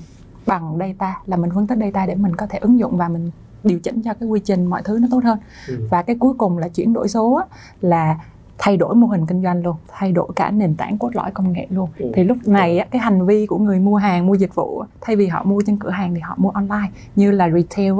bằng 0.46 0.78
data 0.80 1.20
là 1.26 1.38
mình 1.38 1.52
phân 1.56 1.68
tích 1.68 1.78
data 1.82 2.06
để 2.06 2.16
mình 2.16 2.36
có 2.36 2.48
thể 2.48 2.60
ứng 2.60 2.80
dụng 2.80 2.98
và 2.98 3.10
mình 3.10 3.32
điều 3.64 3.80
chỉnh 3.80 4.02
cho 4.02 4.14
cái 4.14 4.30
quy 4.30 4.40
trình 4.40 4.66
mọi 4.66 4.82
thứ 4.84 5.00
nó 5.02 5.08
tốt 5.12 5.24
hơn 5.24 5.40
ừ. 5.68 5.88
và 5.90 6.02
cái 6.02 6.16
cuối 6.20 6.34
cùng 6.38 6.58
là 6.58 6.68
chuyển 6.68 6.94
đổi 6.94 7.08
số 7.08 7.42
là 7.82 8.20
thay 8.58 8.78
đổi 8.78 8.96
mô 8.96 9.08
hình 9.08 9.26
kinh 9.26 9.44
doanh 9.44 9.63
luôn 9.63 9.76
thay 9.88 10.12
đổi 10.12 10.28
cả 10.36 10.52
nền 10.52 10.76
tảng 10.76 10.98
cốt 10.98 11.10
lõi 11.13 11.32
công 11.32 11.54
nghệ 11.54 11.68
luôn 11.70 11.89
ừ. 12.00 12.12
thì 12.13 12.24
lúc 12.24 12.38
này 12.46 12.88
cái 12.91 13.02
hành 13.02 13.26
vi 13.26 13.46
của 13.46 13.58
người 13.58 13.80
mua 13.80 13.96
hàng 13.96 14.26
mua 14.26 14.34
dịch 14.34 14.56
vụ 14.56 14.84
thay 15.02 15.15
vì 15.15 15.28
họ 15.28 15.44
mua 15.44 15.62
trên 15.65 15.78
cửa 15.78 15.89
hàng 15.89 16.13
thì 16.13 16.20
họ 16.20 16.36
mua 16.38 16.50
online 16.50 16.89
như 17.15 17.32
là 17.32 17.50
retail 17.50 17.94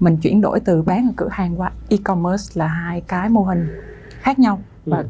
mình 0.00 0.16
chuyển 0.16 0.40
đổi 0.40 0.60
từ 0.60 0.82
bán 0.82 1.08
ở 1.08 1.12
cửa 1.16 1.28
hàng 1.30 1.60
qua 1.60 1.70
e-commerce 1.88 2.52
là 2.54 2.66
hai 2.66 3.00
cái 3.00 3.28
mô 3.28 3.42
hình 3.42 3.68
khác 4.20 4.38
nhau 4.38 4.58
và 4.86 4.98
ừ. 4.98 5.06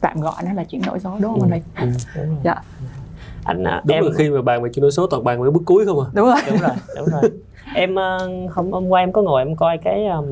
tạm 0.00 0.20
gọi 0.20 0.42
nó 0.44 0.52
là 0.52 0.64
chuyển 0.64 0.82
đổi 0.86 1.00
số 1.00 1.18
đúng 1.20 1.40
không 1.40 1.50
ừ. 1.50 1.58
anh 1.74 1.92
ừ. 2.14 2.22
dạ 2.44 2.54
anh 3.44 3.64
à, 3.64 3.82
đúng 3.84 3.96
em... 3.96 4.04
là 4.04 4.10
khi 4.18 4.30
mà 4.30 4.42
bàn 4.42 4.62
về 4.62 4.70
chuyển 4.74 4.82
đổi 4.82 4.90
số 4.90 5.06
toàn 5.06 5.24
bàn 5.24 5.42
về 5.42 5.50
bước 5.50 5.62
cuối 5.66 5.86
không 5.86 6.00
à 6.00 6.06
đúng 6.14 6.26
rồi 6.26 6.36
đúng 6.46 6.58
rồi 6.60 6.76
đúng 6.96 7.08
rồi 7.08 7.30
em 7.74 7.94
uh, 7.94 8.52
hôm 8.52 8.72
hôm 8.72 8.88
qua 8.88 9.00
em 9.00 9.12
có 9.12 9.22
ngồi 9.22 9.42
em 9.42 9.56
coi 9.56 9.78
cái 9.78 10.06
um, 10.06 10.26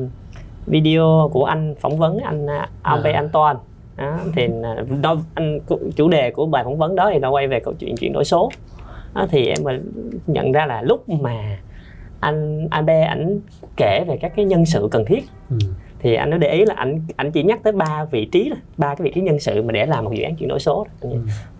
video 0.65 1.29
của 1.33 1.45
anh 1.45 1.75
phỏng 1.79 1.97
vấn 1.97 2.17
anh 2.17 2.45
uh, 2.45 2.69
Albert 2.81 3.15
à. 3.15 3.19
Antoine 3.19 3.59
đó, 4.01 4.19
thì 4.35 4.47
nó 5.01 5.17
anh 5.33 5.59
chủ 5.95 6.09
đề 6.09 6.31
của 6.31 6.45
bài 6.45 6.63
phỏng 6.63 6.77
vấn 6.77 6.95
đó 6.95 7.09
thì 7.13 7.19
nó 7.19 7.31
quay 7.31 7.47
về 7.47 7.59
câu 7.59 7.73
chuyện 7.79 7.97
chuyển 7.97 8.13
đổi 8.13 8.25
số 8.25 8.49
đó, 9.15 9.27
thì 9.31 9.45
em 9.45 9.57
nhận 10.27 10.51
ra 10.51 10.65
là 10.65 10.81
lúc 10.81 11.09
mà 11.09 11.57
anh 12.19 12.67
anh 12.71 12.85
B 12.85 12.89
ảnh 12.89 13.39
kể 13.77 14.03
về 14.07 14.17
các 14.17 14.31
cái 14.35 14.45
nhân 14.45 14.65
sự 14.65 14.87
cần 14.91 15.05
thiết 15.05 15.23
ừ. 15.49 15.57
thì 15.99 16.15
anh 16.15 16.29
nó 16.29 16.37
để 16.37 16.51
ý 16.51 16.65
là 16.65 16.75
anh 16.77 17.01
anh 17.15 17.31
chỉ 17.31 17.43
nhắc 17.43 17.59
tới 17.63 17.73
ba 17.73 18.05
vị 18.11 18.25
trí 18.25 18.51
ba 18.77 18.95
cái 18.95 19.05
vị 19.05 19.11
trí 19.15 19.21
nhân 19.21 19.39
sự 19.39 19.61
mà 19.61 19.71
để 19.71 19.85
làm 19.85 20.03
một 20.03 20.11
dự 20.13 20.23
án 20.23 20.35
chuyển 20.35 20.49
đổi 20.49 20.59
số 20.59 20.87
ừ. 21.01 21.09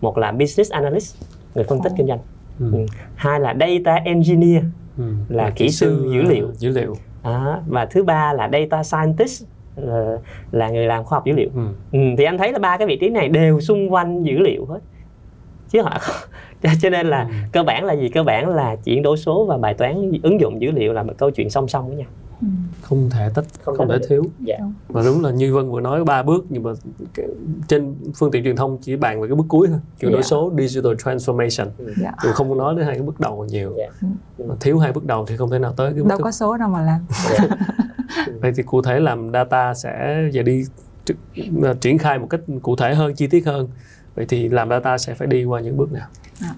một 0.02 0.18
là 0.18 0.32
business 0.32 0.72
analyst 0.72 1.16
người 1.56 1.64
phân 1.64 1.80
tích 1.84 1.92
kinh 1.98 2.08
doanh 2.08 2.20
ừ. 2.60 2.72
Ừ. 2.74 2.86
hai 3.16 3.40
là 3.40 3.56
data 3.60 3.96
engineer 3.96 4.64
ừ. 4.98 5.04
là, 5.30 5.44
là 5.44 5.50
kỹ 5.56 5.70
sư 5.70 6.10
dữ 6.14 6.22
liệu 6.22 6.52
dữ 6.58 6.70
liệu 6.70 6.96
à, 7.24 7.62
và 7.68 7.86
thứ 7.86 8.04
ba 8.04 8.34
là 8.34 8.50
data 8.54 8.84
scientist 8.84 9.44
là, 9.76 10.18
là 10.52 10.70
người 10.70 10.86
làm 10.86 11.04
khoa 11.04 11.16
học 11.16 11.26
dữ 11.26 11.34
liệu 11.34 11.50
ừ. 11.56 11.62
Ừ, 11.92 12.00
thì 12.18 12.24
anh 12.24 12.38
thấy 12.38 12.52
là 12.54 12.60
ba 12.60 12.78
cái 12.78 12.88
vị 12.88 12.98
trí 13.02 13.10
này 13.10 13.30
đều 13.30 13.60
xung 13.60 13.94
quanh 13.94 14.24
dữ 14.24 14.40
liệu 14.40 14.66
hết 14.66 14.80
chứ 15.70 15.82
họ 15.82 15.98
cho 16.82 16.90
nên 16.90 17.08
là 17.08 17.22
ừ. 17.22 17.34
cơ 17.52 17.64
bản 17.64 17.86
là 17.86 17.94
gì 17.94 18.10
cơ 18.10 18.24
bản 18.24 18.50
là 18.50 18.76
chuyển 18.76 19.02
đổi 19.04 19.18
số 19.18 19.46
và 19.46 19.58
bài 19.58 19.74
toán 19.74 20.12
ứng 20.24 20.40
dụng 20.40 20.62
dữ 20.62 20.72
liệu 20.72 20.94
là 20.94 21.04
một 21.04 21.14
câu 21.18 21.32
chuyện 21.32 21.50
song 21.50 21.68
song 21.68 21.88
với 21.88 21.98
nhau 21.98 22.08
ừ. 22.42 22.48
không 22.82 23.10
thể 23.10 23.30
tách 23.34 23.46
không, 23.64 23.78
không 23.78 23.90
thể 23.90 23.98
thiếu 24.10 24.24
dạ. 24.40 24.58
và 24.88 25.04
đúng 25.06 25.24
là 25.24 25.32
như 25.32 25.56
vân 25.56 25.72
vừa 25.72 25.82
nói 25.82 26.04
ba 26.04 26.24
bước 26.24 26.46
nhưng 26.50 26.64
mà 26.64 26.72
trên 27.68 27.96
phương 28.16 28.32
tiện 28.32 28.44
truyền 28.44 28.56
thông 28.56 28.78
chỉ 28.82 28.96
bàn 28.96 29.22
về 29.22 29.28
cái 29.28 29.36
bước 29.36 29.46
cuối 29.48 29.68
thôi 29.68 29.80
chuyển 30.00 30.12
đổi 30.12 30.22
dạ. 30.22 30.28
số 30.28 30.52
digital 30.58 30.94
transformation 30.94 31.68
dạ. 32.02 32.12
không 32.34 32.58
nói 32.58 32.76
đến 32.76 32.86
hai 32.86 32.96
cái 32.96 33.04
bước 33.04 33.20
đầu 33.20 33.46
nhiều 33.46 33.74
dạ. 33.78 34.08
mà 34.38 34.56
thiếu 34.60 34.80
hai 34.80 34.92
bước 34.92 35.06
đầu 35.06 35.26
thì 35.26 35.38
không 35.38 35.52
thể 35.52 35.60
nào 35.60 35.74
tới 35.74 35.94
cái 35.94 36.04
bước 36.04 36.10
đâu 36.10 36.18
thứ... 36.18 36.24
có 36.24 36.32
số 36.32 36.58
đâu 36.58 36.70
mà 36.70 36.82
làm 36.82 37.06
dạ. 37.30 37.48
vậy 38.42 38.52
thì 38.56 38.64
cụ 38.64 38.82
thể 38.82 39.00
làm 39.00 39.32
data 39.34 39.74
sẽ 39.74 40.24
giờ 40.32 40.44
đi 40.44 40.64
triển 41.82 41.98
khai 41.98 42.20
một 42.20 42.28
cách 42.30 42.42
cụ 42.62 42.76
thể 42.76 42.96
hơn 42.96 43.14
chi 43.14 43.28
tiết 43.28 43.46
hơn 43.46 43.68
vậy 44.16 44.26
thì 44.30 44.50
làm 44.50 44.70
data 44.70 44.98
sẽ 44.98 45.14
phải 45.14 45.28
đi 45.28 45.44
qua 45.44 45.60
những 45.60 45.78
bước 45.78 45.92
nào 45.92 46.08
à. 46.42 46.54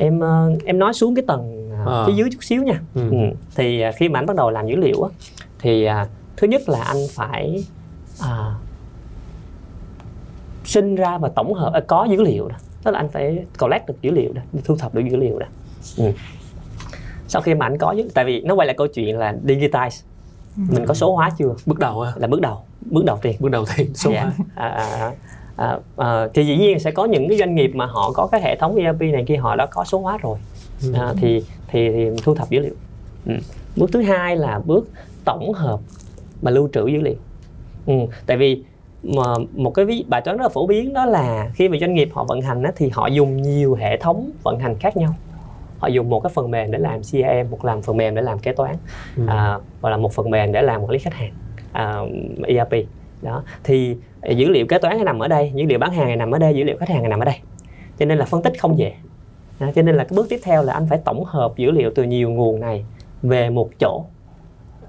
Em 0.00 0.20
ờ, 0.20 0.50
em 0.64 0.78
nói 0.78 0.92
xuống 0.94 1.14
cái 1.14 1.24
tầng 1.26 1.70
à. 1.86 2.04
phía 2.06 2.12
dưới 2.12 2.28
chút 2.32 2.38
xíu 2.42 2.62
nha 2.62 2.80
ừ. 2.94 3.10
Ừ. 3.10 3.16
thì 3.56 3.80
à, 3.80 3.92
khi 3.92 4.08
mà 4.08 4.18
anh 4.18 4.26
bắt 4.26 4.36
đầu 4.36 4.50
làm 4.50 4.66
dữ 4.66 4.76
liệu 4.76 5.02
á 5.02 5.10
thì 5.58 5.84
à, 5.84 6.06
thứ 6.36 6.46
nhất 6.46 6.68
là 6.68 6.80
anh 6.80 6.96
phải 7.10 7.64
à, 8.20 8.54
sinh 10.64 10.94
ra 10.94 11.18
và 11.18 11.28
tổng 11.28 11.54
hợp 11.54 11.72
à, 11.72 11.80
có 11.80 12.04
dữ 12.10 12.22
liệu 12.22 12.48
đó 12.48 12.56
tức 12.84 12.90
là 12.90 12.98
anh 12.98 13.08
phải 13.08 13.44
collect 13.58 13.86
được 13.88 14.02
dữ 14.02 14.10
liệu 14.10 14.32
đó 14.32 14.42
thu 14.64 14.76
thập 14.76 14.94
được 14.94 15.02
dữ 15.10 15.16
liệu 15.16 15.38
đó 15.38 15.46
ừ. 15.96 16.04
sau 17.28 17.42
khi 17.42 17.54
mà 17.54 17.66
anh 17.66 17.78
có 17.78 17.94
tại 18.14 18.24
vì 18.24 18.40
nó 18.40 18.54
quay 18.54 18.66
lại 18.66 18.74
câu 18.78 18.86
chuyện 18.86 19.18
là 19.18 19.34
digitize 19.44 20.02
ừ. 20.56 20.62
mình 20.68 20.86
có 20.86 20.94
số 20.94 21.14
hóa 21.14 21.30
chưa 21.38 21.54
bước 21.66 21.78
đầu 21.78 22.00
à? 22.00 22.12
là 22.16 22.26
bước 22.26 22.40
đầu 22.40 22.62
bước 22.90 23.04
đầu 23.04 23.18
tiên 23.22 23.36
bước 23.40 23.50
đầu 23.50 23.64
tiên 23.76 23.94
số 23.94 24.10
dạ. 24.12 24.22
hóa 24.22 24.32
à, 24.54 24.68
à, 24.68 24.84
à, 24.84 25.12
à, 25.96 26.28
thì 26.34 26.46
dĩ 26.46 26.56
nhiên 26.56 26.80
sẽ 26.80 26.90
có 26.90 27.04
những 27.04 27.28
cái 27.28 27.38
doanh 27.38 27.54
nghiệp 27.54 27.70
mà 27.74 27.86
họ 27.86 28.12
có 28.14 28.26
cái 28.26 28.40
hệ 28.40 28.56
thống 28.56 28.76
ERP 28.76 29.00
này 29.00 29.24
kia 29.26 29.36
họ 29.36 29.56
đã 29.56 29.66
có 29.66 29.84
số 29.84 29.98
hóa 29.98 30.18
rồi 30.22 30.38
ừ. 30.82 30.92
à, 30.92 31.14
thì, 31.20 31.44
thì 31.68 31.90
thì 31.92 32.10
thu 32.22 32.34
thập 32.34 32.50
dữ 32.50 32.60
liệu 32.60 32.74
ừ. 33.26 33.34
bước 33.76 33.90
thứ 33.92 34.02
hai 34.02 34.36
là 34.36 34.60
bước 34.64 34.88
tổng 35.24 35.52
hợp 35.52 35.80
và 36.42 36.50
lưu 36.50 36.68
trữ 36.72 36.86
dữ 36.86 37.00
liệu 37.00 37.16
ừ. 37.86 37.94
tại 38.26 38.36
vì 38.36 38.62
mà 39.02 39.34
một 39.54 39.70
cái 39.70 40.04
bài 40.08 40.20
toán 40.20 40.36
rất 40.36 40.42
là 40.42 40.48
phổ 40.48 40.66
biến 40.66 40.92
đó 40.92 41.06
là 41.06 41.50
khi 41.54 41.68
mà 41.68 41.76
doanh 41.80 41.94
nghiệp 41.94 42.08
họ 42.12 42.24
vận 42.24 42.40
hành 42.40 42.62
á, 42.62 42.72
thì 42.76 42.88
họ 42.92 43.06
dùng 43.06 43.42
nhiều 43.42 43.74
hệ 43.74 43.96
thống 43.96 44.30
vận 44.42 44.58
hành 44.58 44.74
khác 44.78 44.96
nhau 44.96 45.14
họ 45.78 45.88
dùng 45.88 46.10
một 46.10 46.20
cái 46.20 46.30
phần 46.34 46.50
mềm 46.50 46.70
để 46.70 46.78
làm 46.78 47.00
CRM 47.02 47.50
một 47.50 47.64
làm 47.64 47.82
phần 47.82 47.96
mềm 47.96 48.14
để 48.14 48.22
làm 48.22 48.38
kế 48.38 48.52
toán 48.52 48.76
ừ. 49.16 49.22
à, 49.26 49.58
và 49.80 49.90
là 49.90 49.96
một 49.96 50.12
phần 50.12 50.30
mềm 50.30 50.52
để 50.52 50.62
làm 50.62 50.80
quản 50.80 50.90
lý 50.90 50.98
khách 50.98 51.14
hàng 51.14 51.32
à, 51.72 51.98
ERP 52.46 52.72
đó 53.22 53.42
thì 53.64 53.96
dữ 54.28 54.48
liệu 54.48 54.66
kế 54.66 54.78
toán 54.78 55.04
nằm 55.04 55.18
ở 55.18 55.28
đây 55.28 55.52
dữ 55.54 55.64
liệu 55.66 55.78
bán 55.78 55.92
hàng 55.92 56.06
này 56.06 56.16
nằm 56.16 56.30
ở 56.30 56.38
đây 56.38 56.54
dữ 56.54 56.64
liệu 56.64 56.76
khách 56.76 56.88
hàng 56.88 57.02
này 57.02 57.08
nằm 57.08 57.20
ở 57.20 57.24
đây 57.24 57.36
cho 57.98 58.06
nên 58.06 58.18
là 58.18 58.24
phân 58.24 58.42
tích 58.42 58.60
không 58.60 58.78
dễ 58.78 58.94
à, 59.58 59.72
cho 59.74 59.82
nên 59.82 59.96
là 59.96 60.04
cái 60.04 60.16
bước 60.16 60.26
tiếp 60.28 60.40
theo 60.42 60.62
là 60.62 60.72
anh 60.72 60.86
phải 60.88 60.98
tổng 61.04 61.24
hợp 61.24 61.52
dữ 61.56 61.70
liệu 61.70 61.90
từ 61.94 62.02
nhiều 62.02 62.30
nguồn 62.30 62.60
này 62.60 62.84
về 63.22 63.50
một 63.50 63.70
chỗ 63.80 64.04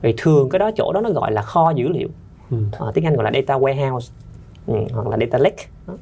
vì 0.02 0.14
thường 0.18 0.50
cái 0.50 0.60
đó 0.60 0.72
chỗ 0.76 0.94
đó 0.94 1.02
nó 1.02 1.10
gọi 1.10 1.32
là 1.32 1.42
kho 1.42 1.72
dữ 1.76 1.88
liệu 1.88 2.08
ừ. 2.52 2.58
à, 2.80 2.86
tiếng 2.94 3.06
anh 3.06 3.16
gọi 3.16 3.24
là 3.24 3.32
data 3.34 3.60
warehouse 3.60 4.12
ừ, 4.68 4.76
hoặc 4.94 5.08
là 5.08 5.18
data 5.18 5.38
lake 5.38 5.64
đó. 5.88 5.94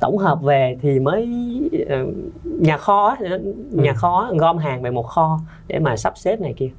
tổng 0.00 0.18
hợp 0.18 0.42
về 0.42 0.76
thì 0.82 0.98
mới 0.98 1.28
uh, 1.82 2.14
nhà 2.44 2.76
kho 2.76 3.16
nhà 3.70 3.90
ừ. 3.90 3.96
kho 3.96 4.30
gom 4.38 4.58
hàng 4.58 4.82
về 4.82 4.90
một 4.90 5.06
kho 5.06 5.40
để 5.68 5.78
mà 5.78 5.96
sắp 5.96 6.18
xếp 6.18 6.40
này 6.40 6.54
kia 6.56 6.70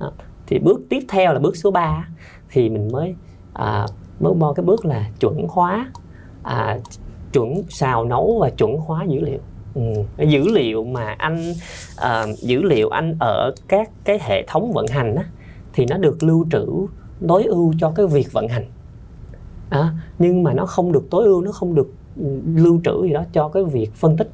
đó. 0.00 0.12
thì 0.46 0.58
bước 0.58 0.80
tiếp 0.88 1.00
theo 1.08 1.32
là 1.32 1.38
bước 1.38 1.56
số 1.56 1.70
3 1.70 2.08
thì 2.50 2.68
mình 2.68 2.88
mới 2.92 3.14
à, 3.52 3.86
mới 4.22 4.34
bo 4.34 4.52
cái 4.52 4.64
bước 4.64 4.84
là 4.84 5.10
chuẩn 5.20 5.46
hóa 5.48 5.90
à, 6.42 6.78
chuẩn 7.32 7.62
xào 7.68 8.04
nấu 8.04 8.38
và 8.40 8.50
chuẩn 8.50 8.76
hóa 8.76 9.04
dữ 9.04 9.20
liệu. 9.20 9.38
Ừ. 9.74 9.82
dữ 10.18 10.48
liệu 10.48 10.84
mà 10.84 11.14
anh 11.18 11.52
à, 11.96 12.24
dữ 12.38 12.62
liệu 12.62 12.88
anh 12.88 13.16
ở 13.20 13.54
các 13.68 13.90
cái 14.04 14.18
hệ 14.22 14.44
thống 14.46 14.72
vận 14.72 14.86
hành 14.86 15.14
á, 15.14 15.24
thì 15.72 15.86
nó 15.86 15.96
được 15.96 16.22
lưu 16.22 16.46
trữ 16.50 16.66
tối 17.28 17.44
ưu 17.44 17.74
cho 17.78 17.92
cái 17.96 18.06
việc 18.06 18.32
vận 18.32 18.48
hành. 18.48 18.64
À, 19.70 19.92
nhưng 20.18 20.42
mà 20.42 20.52
nó 20.52 20.66
không 20.66 20.92
được 20.92 21.10
tối 21.10 21.24
ưu 21.24 21.42
nó 21.42 21.52
không 21.52 21.74
được 21.74 21.92
lưu 22.54 22.80
trữ 22.84 23.02
gì 23.02 23.12
đó 23.12 23.22
cho 23.32 23.48
cái 23.48 23.64
việc 23.64 23.94
phân 23.94 24.16
tích. 24.16 24.30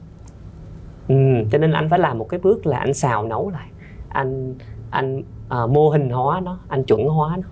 Ừ, 1.08 1.14
cho 1.52 1.58
nên 1.58 1.72
anh 1.72 1.88
phải 1.88 1.98
làm 1.98 2.18
một 2.18 2.28
cái 2.28 2.40
bước 2.40 2.66
là 2.66 2.78
anh 2.78 2.94
xào 2.94 3.24
nấu 3.24 3.50
lại. 3.50 3.68
Anh 4.08 4.54
anh 4.90 5.22
à, 5.48 5.66
mô 5.66 5.90
hình 5.90 6.10
hóa 6.10 6.40
nó 6.40 6.58
anh 6.68 6.84
chuẩn 6.84 7.04
hóa 7.04 7.36
nó 7.36 7.48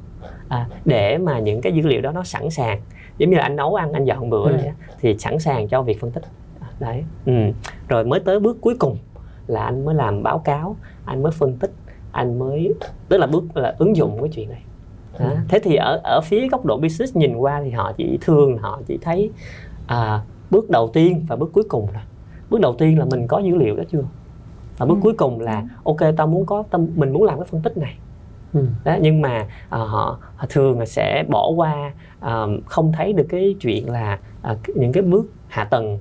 à, 0.49 0.67
để 0.85 1.19
mà 1.19 1.39
những 1.39 1.61
cái 1.61 1.73
dữ 1.73 1.83
liệu 1.83 2.01
đó 2.01 2.13
nó 2.13 2.25
sẵn 2.25 2.51
sàng 2.51 2.81
giống 3.19 3.31
như 3.31 3.37
là 3.37 3.43
anh 3.43 3.57
nấu 3.57 3.75
ăn 3.75 3.93
anh 3.93 4.05
dọn 4.05 4.31
bữa 4.31 4.51
ừ. 4.51 4.59
thì 5.01 5.19
sẵn 5.19 5.39
sàng 5.39 5.69
cho 5.69 5.83
việc 5.83 6.01
phân 6.01 6.11
tích 6.11 6.25
à, 6.61 6.69
đấy 6.79 7.05
ừ. 7.27 7.33
rồi 7.89 8.05
mới 8.05 8.21
tới 8.21 8.41
bước 8.41 8.57
cuối 8.61 8.77
cùng 8.79 8.99
là 9.47 9.65
anh 9.65 9.85
mới 9.85 9.95
làm 9.95 10.23
báo 10.23 10.39
cáo 10.39 10.77
anh 11.05 11.23
mới 11.23 11.33
phân 11.33 11.57
tích 11.57 11.71
anh 12.13 12.39
mới 12.39 12.75
tức 13.09 13.19
là 13.19 13.27
bước 13.27 13.57
là 13.57 13.75
ứng 13.79 13.97
dụng 13.97 14.19
cái 14.21 14.31
chuyện 14.33 14.49
này 14.49 14.63
đó. 15.19 15.27
Ừ. 15.27 15.37
thế 15.49 15.59
thì 15.59 15.77
ở 15.77 16.01
ở 16.05 16.21
phía 16.25 16.49
góc 16.49 16.65
độ 16.65 16.77
business 16.77 17.17
nhìn 17.17 17.37
qua 17.37 17.61
thì 17.65 17.71
họ 17.71 17.93
chỉ 17.97 18.19
thường 18.21 18.59
họ 18.59 18.81
chỉ 18.87 18.99
thấy 19.03 19.31
à, 19.87 20.21
bước 20.51 20.71
đầu 20.71 20.91
tiên 20.93 21.25
và 21.29 21.37
bước 21.37 21.51
cuối 21.53 21.65
cùng 21.69 21.87
là 21.95 22.05
bước 22.51 22.61
đầu 22.61 22.75
tiên 22.75 22.99
là 22.99 23.05
mình 23.05 23.27
có 23.27 23.39
dữ 23.39 23.55
liệu 23.55 23.77
đó 23.77 23.83
chưa 23.93 24.03
và 24.79 24.87
bước 24.87 24.95
ừ. 24.95 25.01
cuối 25.03 25.13
cùng 25.13 25.41
là 25.41 25.65
ok 25.85 25.97
tao 26.17 26.27
muốn 26.27 26.47
có 26.47 26.65
tâm 26.71 26.87
mình 26.95 27.13
muốn 27.13 27.23
làm 27.23 27.39
cái 27.39 27.49
phân 27.51 27.63
tích 27.63 27.77
này 27.77 27.99
ừ. 28.57 28.67
đó, 28.85 28.97
nhưng 29.01 29.23
mà 29.23 29.41
uh, 29.41 29.49
họ, 29.69 30.19
họ 30.37 30.47
thường 30.49 30.79
là 30.79 30.87
sẽ 30.87 31.25
bỏ 31.29 31.49
qua 31.49 31.93
uh, 32.19 32.65
không 32.67 32.93
thấy 32.93 33.13
được 33.13 33.27
cái 33.29 33.57
chuyện 33.61 33.91
là 33.91 34.19
uh, 34.53 34.59
những 34.75 34.93
cái 34.93 35.03
bước 35.03 35.33
hạ 35.49 35.65
tầng 35.65 35.99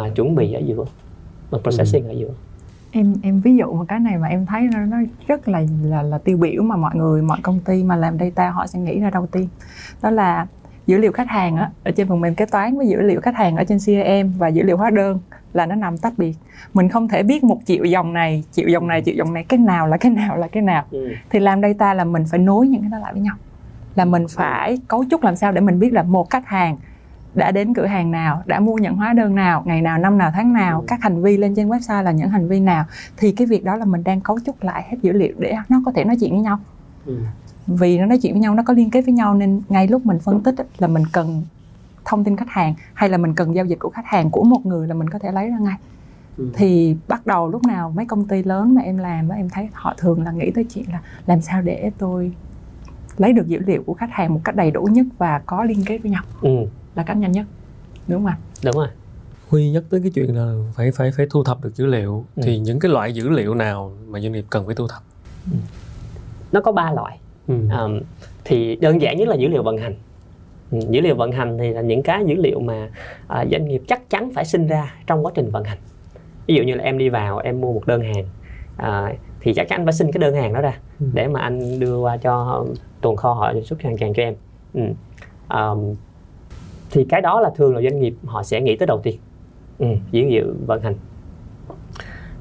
uh, 0.00 0.14
chuẩn 0.14 0.34
bị 0.34 0.52
ở 0.52 0.60
giữa 0.60 0.84
và 1.50 1.58
processing 1.62 2.04
ừ. 2.04 2.10
ở 2.10 2.12
giữa 2.12 2.30
em 2.90 3.14
em 3.22 3.40
ví 3.40 3.56
dụ 3.56 3.72
một 3.72 3.84
cái 3.88 4.00
này 4.00 4.18
mà 4.18 4.28
em 4.28 4.46
thấy 4.46 4.68
nó, 4.72 4.80
nó 4.80 4.96
rất 5.28 5.48
là 5.48 5.62
là 5.82 6.02
là 6.02 6.18
tiêu 6.18 6.36
biểu 6.36 6.62
mà 6.62 6.76
mọi 6.76 6.96
người 6.96 7.22
mọi 7.22 7.38
công 7.42 7.60
ty 7.60 7.84
mà 7.84 7.96
làm 7.96 8.18
data 8.18 8.50
họ 8.50 8.66
sẽ 8.66 8.78
nghĩ 8.78 9.00
ra 9.00 9.10
đầu 9.10 9.26
tiên 9.26 9.48
đó 10.02 10.10
là 10.10 10.46
dữ 10.86 10.98
liệu 10.98 11.12
khách 11.12 11.28
hàng 11.28 11.56
á, 11.56 11.70
ở 11.84 11.90
trên 11.90 12.08
phần 12.08 12.20
mềm 12.20 12.34
kế 12.34 12.46
toán 12.46 12.76
với 12.76 12.88
dữ 12.88 13.00
liệu 13.00 13.20
khách 13.20 13.36
hàng 13.36 13.56
ở 13.56 13.64
trên 13.64 13.78
CRM 13.78 14.38
và 14.38 14.48
dữ 14.48 14.62
liệu 14.62 14.76
hóa 14.76 14.90
đơn 14.90 15.18
là 15.52 15.66
nó 15.66 15.74
nằm 15.74 15.98
tách 15.98 16.12
biệt 16.16 16.34
mình 16.74 16.88
không 16.88 17.08
thể 17.08 17.22
biết 17.22 17.44
một 17.44 17.58
triệu 17.64 17.84
dòng 17.84 18.12
này 18.12 18.44
triệu 18.52 18.68
dòng 18.68 18.86
này 18.86 19.02
triệu 19.06 19.14
dòng 19.14 19.34
này 19.34 19.44
cái 19.48 19.58
nào 19.58 19.86
là 19.86 19.96
cái 19.96 20.12
nào 20.12 20.36
là 20.36 20.48
cái 20.48 20.62
nào 20.62 20.84
ừ. 20.90 21.08
thì 21.30 21.38
làm 21.38 21.62
data 21.62 21.94
là 21.94 22.04
mình 22.04 22.24
phải 22.30 22.38
nối 22.38 22.68
những 22.68 22.80
cái 22.80 22.90
đó 22.90 22.98
lại 22.98 23.12
với 23.12 23.22
nhau 23.22 23.34
là 23.94 24.04
mình 24.04 24.26
phải 24.28 24.78
cấu 24.88 25.04
trúc 25.10 25.22
làm 25.22 25.36
sao 25.36 25.52
để 25.52 25.60
mình 25.60 25.78
biết 25.78 25.92
là 25.92 26.02
một 26.02 26.30
khách 26.30 26.46
hàng 26.46 26.76
đã 27.34 27.50
đến 27.50 27.74
cửa 27.74 27.86
hàng 27.86 28.10
nào 28.10 28.42
đã 28.46 28.60
mua 28.60 28.74
nhận 28.74 28.96
hóa 28.96 29.12
đơn 29.12 29.34
nào 29.34 29.62
ngày 29.66 29.82
nào 29.82 29.98
năm 29.98 30.18
nào 30.18 30.30
tháng 30.34 30.52
nào 30.52 30.80
ừ. 30.80 30.84
các 30.88 31.02
hành 31.02 31.22
vi 31.22 31.36
lên 31.36 31.54
trên 31.54 31.68
website 31.68 32.02
là 32.02 32.10
những 32.10 32.28
hành 32.28 32.48
vi 32.48 32.60
nào 32.60 32.84
thì 33.16 33.32
cái 33.32 33.46
việc 33.46 33.64
đó 33.64 33.76
là 33.76 33.84
mình 33.84 34.04
đang 34.04 34.20
cấu 34.20 34.38
trúc 34.46 34.62
lại 34.62 34.84
hết 34.90 34.96
dữ 35.02 35.12
liệu 35.12 35.34
để 35.38 35.56
nó 35.68 35.82
có 35.84 35.92
thể 35.92 36.04
nói 36.04 36.16
chuyện 36.20 36.32
với 36.32 36.40
nhau 36.40 36.58
ừ. 37.06 37.18
Vì 37.66 37.98
nó 37.98 38.06
nói 38.06 38.18
chuyện 38.18 38.32
với 38.32 38.40
nhau 38.40 38.54
nó 38.54 38.62
có 38.66 38.74
liên 38.74 38.90
kết 38.90 39.00
với 39.00 39.14
nhau 39.14 39.34
nên 39.34 39.62
ngay 39.68 39.88
lúc 39.88 40.06
mình 40.06 40.18
phân 40.18 40.42
tích 40.42 40.54
là 40.78 40.88
mình 40.88 41.02
cần 41.12 41.42
thông 42.04 42.24
tin 42.24 42.36
khách 42.36 42.50
hàng 42.50 42.74
hay 42.94 43.08
là 43.08 43.18
mình 43.18 43.34
cần 43.34 43.54
giao 43.54 43.64
dịch 43.64 43.78
của 43.78 43.90
khách 43.90 44.06
hàng 44.06 44.30
của 44.30 44.44
một 44.44 44.66
người 44.66 44.88
là 44.88 44.94
mình 44.94 45.10
có 45.10 45.18
thể 45.18 45.32
lấy 45.32 45.48
ra 45.48 45.58
ngay 45.58 45.76
ừ. 46.36 46.48
thì 46.54 46.96
bắt 47.08 47.26
đầu 47.26 47.48
lúc 47.48 47.62
nào 47.66 47.92
mấy 47.96 48.06
công 48.06 48.24
ty 48.24 48.42
lớn 48.42 48.74
mà 48.74 48.82
em 48.82 48.98
làm 48.98 49.28
em 49.28 49.48
thấy 49.48 49.68
họ 49.72 49.94
thường 49.98 50.22
là 50.22 50.32
nghĩ 50.32 50.50
tới 50.50 50.64
chuyện 50.64 50.84
là 50.92 51.00
làm 51.26 51.40
sao 51.40 51.62
để 51.62 51.90
tôi 51.98 52.32
lấy 53.16 53.32
được 53.32 53.48
dữ 53.48 53.58
liệu 53.66 53.82
của 53.86 53.94
khách 53.94 54.10
hàng 54.12 54.34
một 54.34 54.40
cách 54.44 54.56
đầy 54.56 54.70
đủ 54.70 54.82
nhất 54.82 55.06
và 55.18 55.42
có 55.46 55.64
liên 55.64 55.84
kết 55.86 55.98
với 55.98 56.10
nhau 56.10 56.22
ừ. 56.40 56.56
là 56.94 57.02
cách 57.02 57.16
nhanh 57.16 57.32
nhất 57.32 57.46
đúng 58.08 58.18
không 58.18 58.26
ạ 58.26 58.38
đúng 58.64 58.76
rồi 58.76 58.88
Huy 59.48 59.70
nhắc 59.70 59.82
tới 59.90 60.00
cái 60.00 60.10
chuyện 60.14 60.36
là 60.36 60.54
phải 60.74 60.92
phải 60.92 61.10
phải 61.16 61.26
thu 61.30 61.44
thập 61.44 61.64
được 61.64 61.76
dữ 61.76 61.86
liệu 61.86 62.24
ừ. 62.36 62.42
thì 62.44 62.58
những 62.58 62.78
cái 62.78 62.90
loại 62.90 63.12
dữ 63.12 63.28
liệu 63.28 63.54
nào 63.54 63.92
mà 64.06 64.20
doanh 64.20 64.32
nghiệp 64.32 64.44
cần 64.50 64.66
phải 64.66 64.74
thu 64.74 64.88
thập? 64.88 65.02
Ừ. 65.52 65.58
Nó 66.52 66.60
có 66.60 66.72
ba 66.72 66.92
loại. 66.92 67.18
Ừ. 67.48 67.54
Um, 67.80 68.00
thì 68.44 68.76
đơn 68.76 69.00
giản 69.02 69.16
nhất 69.16 69.28
là 69.28 69.34
dữ 69.34 69.48
liệu 69.48 69.62
vận 69.62 69.78
hành. 69.78 69.94
Ừ, 70.70 70.78
dữ 70.90 71.00
liệu 71.00 71.14
vận 71.14 71.32
hành 71.32 71.58
thì 71.58 71.72
là 71.72 71.80
những 71.80 72.02
cái 72.02 72.24
dữ 72.26 72.34
liệu 72.34 72.60
mà 72.60 72.88
uh, 73.26 73.48
doanh 73.50 73.68
nghiệp 73.68 73.82
chắc 73.88 74.10
chắn 74.10 74.30
phải 74.34 74.44
sinh 74.44 74.66
ra 74.66 74.94
trong 75.06 75.26
quá 75.26 75.32
trình 75.34 75.50
vận 75.50 75.64
hành. 75.64 75.78
Ví 76.46 76.54
dụ 76.54 76.62
như 76.62 76.74
là 76.74 76.84
em 76.84 76.98
đi 76.98 77.08
vào 77.08 77.38
em 77.38 77.60
mua 77.60 77.72
một 77.72 77.86
đơn 77.86 78.02
hàng 78.02 78.24
uh, 78.82 79.18
thì 79.46 79.54
chắc 79.54 79.68
chắn 79.68 79.80
anh 79.80 79.86
phải 79.86 79.92
xin 79.92 80.12
cái 80.12 80.18
đơn 80.18 80.34
hàng 80.34 80.52
đó 80.52 80.60
ra 80.60 80.78
ừ. 81.00 81.06
để 81.14 81.28
mà 81.28 81.40
anh 81.40 81.80
đưa 81.80 81.98
qua 81.98 82.16
cho 82.16 82.64
tồn 83.00 83.16
kho 83.16 83.32
họ 83.32 83.52
xuất 83.64 83.82
hàng 83.82 83.96
tràn 83.96 84.14
cho 84.14 84.22
em 84.22 84.34
ừ. 84.74 84.82
um, 85.56 85.94
thì 86.90 87.04
cái 87.04 87.20
đó 87.20 87.40
là 87.40 87.50
thường 87.56 87.74
là 87.74 87.82
doanh 87.82 88.00
nghiệp 88.00 88.14
họ 88.24 88.42
sẽ 88.42 88.60
nghĩ 88.60 88.76
tới 88.76 88.86
đầu 88.86 89.00
tiên 89.02 89.18
ừ, 89.78 89.86
dữ 90.10 90.22
liệu 90.28 90.54
vận 90.66 90.82
hành 90.82 90.94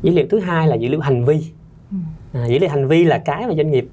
dữ 0.02 0.12
liệu 0.12 0.26
thứ 0.30 0.40
hai 0.40 0.68
là 0.68 0.76
dữ 0.76 0.90
liệu 0.90 1.00
hành 1.00 1.26
vi 1.26 1.52
ừ. 1.92 1.98
à, 2.34 2.46
dữ 2.46 2.60
liệu 2.60 2.70
hành 2.70 2.88
vi 2.88 3.04
là 3.04 3.18
cái 3.18 3.48
mà 3.48 3.54
doanh 3.56 3.72
nghiệp 3.72 3.88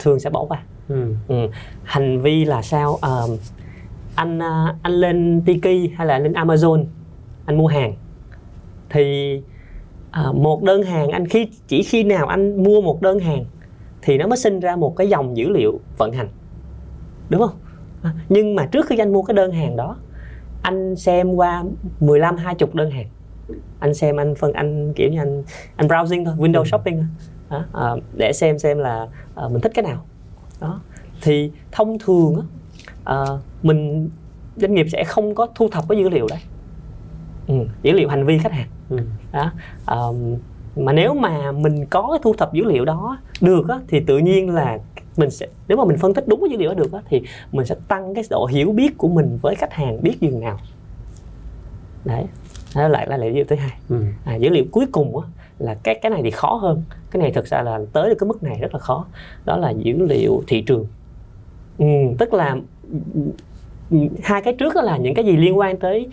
thường 0.00 0.20
sẽ 0.20 0.30
bỏ 0.30 0.44
qua. 0.44 0.62
Ừ. 0.88 1.14
Ừ. 1.28 1.48
hành 1.84 2.20
vi 2.20 2.44
là 2.44 2.62
sao? 2.62 2.98
À, 3.02 3.16
anh 4.14 4.38
anh 4.82 4.92
lên 4.92 5.42
Tiki 5.46 5.90
hay 5.96 6.06
là 6.06 6.18
lên 6.18 6.32
Amazon 6.32 6.84
anh 7.46 7.58
mua 7.58 7.66
hàng. 7.66 7.94
Thì 8.90 9.36
à, 10.10 10.32
một 10.32 10.62
đơn 10.62 10.82
hàng 10.82 11.08
anh 11.08 11.28
khi 11.28 11.48
chỉ 11.68 11.82
khi 11.82 12.04
nào 12.04 12.26
anh 12.26 12.62
mua 12.62 12.80
một 12.80 13.02
đơn 13.02 13.18
hàng 13.18 13.44
thì 14.02 14.18
nó 14.18 14.26
mới 14.26 14.36
sinh 14.36 14.60
ra 14.60 14.76
một 14.76 14.96
cái 14.96 15.08
dòng 15.08 15.36
dữ 15.36 15.48
liệu 15.48 15.80
vận 15.98 16.12
hành. 16.12 16.28
Đúng 17.28 17.40
không? 17.40 17.56
À, 18.02 18.14
nhưng 18.28 18.54
mà 18.54 18.66
trước 18.66 18.86
khi 18.86 18.98
anh 18.98 19.12
mua 19.12 19.22
cái 19.22 19.34
đơn 19.34 19.52
hàng 19.52 19.76
đó 19.76 19.96
anh 20.62 20.96
xem 20.96 21.34
qua 21.34 21.64
15 22.00 22.36
20 22.36 22.68
đơn 22.74 22.90
hàng. 22.90 23.06
Anh 23.78 23.94
xem 23.94 24.16
anh 24.16 24.34
phân 24.34 24.52
anh 24.52 24.92
kiểu 24.92 25.10
như 25.10 25.18
anh 25.18 25.42
anh 25.76 25.88
browsing 25.88 26.24
thôi 26.24 26.34
window 26.38 26.58
ừ. 26.58 26.64
shopping 26.64 26.96
thôi. 26.96 27.06
À, 27.48 27.64
à, 27.72 27.90
để 28.18 28.32
xem 28.32 28.58
xem 28.58 28.78
là 28.78 29.06
à, 29.40 29.48
mình 29.48 29.60
thích 29.60 29.72
cái 29.74 29.82
nào? 29.82 30.04
Đó. 30.60 30.80
Thì 31.22 31.50
thông 31.72 31.98
thường 31.98 32.36
á 32.36 32.42
à, 33.04 33.24
mình 33.62 34.10
doanh 34.56 34.74
nghiệp 34.74 34.86
sẽ 34.92 35.04
không 35.04 35.34
có 35.34 35.46
thu 35.54 35.68
thập 35.68 35.84
cái 35.88 35.98
dữ 35.98 36.08
liệu 36.08 36.26
đấy. 36.30 36.38
Ừ, 37.46 37.54
dữ 37.82 37.92
liệu 37.92 38.08
hành 38.08 38.26
vi 38.26 38.38
khách 38.38 38.52
hàng. 38.52 38.68
Ừ. 38.90 38.98
đó. 39.32 39.52
Um, 39.86 40.36
mà 40.76 40.92
nếu 40.92 41.14
mà 41.14 41.52
mình 41.52 41.86
có 41.86 42.08
cái 42.10 42.20
thu 42.22 42.34
thập 42.34 42.52
dữ 42.52 42.64
liệu 42.64 42.84
đó 42.84 43.18
được 43.40 43.68
á, 43.68 43.78
thì 43.88 44.00
tự 44.00 44.18
nhiên 44.18 44.54
là 44.54 44.78
mình 45.16 45.30
sẽ 45.30 45.46
nếu 45.68 45.78
mà 45.78 45.84
mình 45.84 45.98
phân 45.98 46.14
tích 46.14 46.28
đúng 46.28 46.40
cái 46.40 46.50
dữ 46.50 46.56
liệu 46.56 46.68
đó 46.68 46.74
được 46.74 46.92
á, 46.92 47.00
thì 47.08 47.22
mình 47.52 47.66
sẽ 47.66 47.74
tăng 47.88 48.14
cái 48.14 48.24
độ 48.30 48.46
hiểu 48.46 48.72
biết 48.72 48.98
của 48.98 49.08
mình 49.08 49.38
với 49.42 49.54
khách 49.54 49.72
hàng 49.72 50.02
biết 50.02 50.16
dường 50.20 50.40
nào. 50.40 50.58
Đấy. 52.04 52.24
Đó 52.76 52.88
lại 52.88 53.06
là 53.06 53.16
dữ 53.16 53.30
liệu 53.30 53.44
thứ 53.48 53.56
hai. 53.56 53.78
Ừ. 53.88 54.04
à, 54.24 54.34
dữ 54.36 54.48
liệu 54.48 54.64
cuối 54.72 54.86
cùng 54.92 55.18
á, 55.18 55.28
là 55.60 55.74
cái 55.82 55.94
cái 56.02 56.10
này 56.10 56.20
thì 56.22 56.30
khó 56.30 56.54
hơn. 56.54 56.82
Cái 57.10 57.22
này 57.22 57.32
thực 57.32 57.46
ra 57.46 57.62
là 57.62 57.80
tới 57.92 58.08
được 58.08 58.16
cái 58.20 58.28
mức 58.28 58.42
này 58.42 58.58
rất 58.60 58.74
là 58.74 58.78
khó. 58.78 59.06
Đó 59.44 59.56
là 59.56 59.70
dữ 59.70 60.06
liệu 60.06 60.42
thị 60.46 60.62
trường. 60.62 60.86
Ừ, 61.78 61.86
tức 62.18 62.32
là 62.32 62.56
hai 64.22 64.42
cái 64.42 64.54
trước 64.58 64.74
đó 64.74 64.82
là 64.82 64.96
những 64.96 65.14
cái 65.14 65.24
gì 65.24 65.36
liên 65.36 65.58
quan 65.58 65.76
tới 65.76 66.08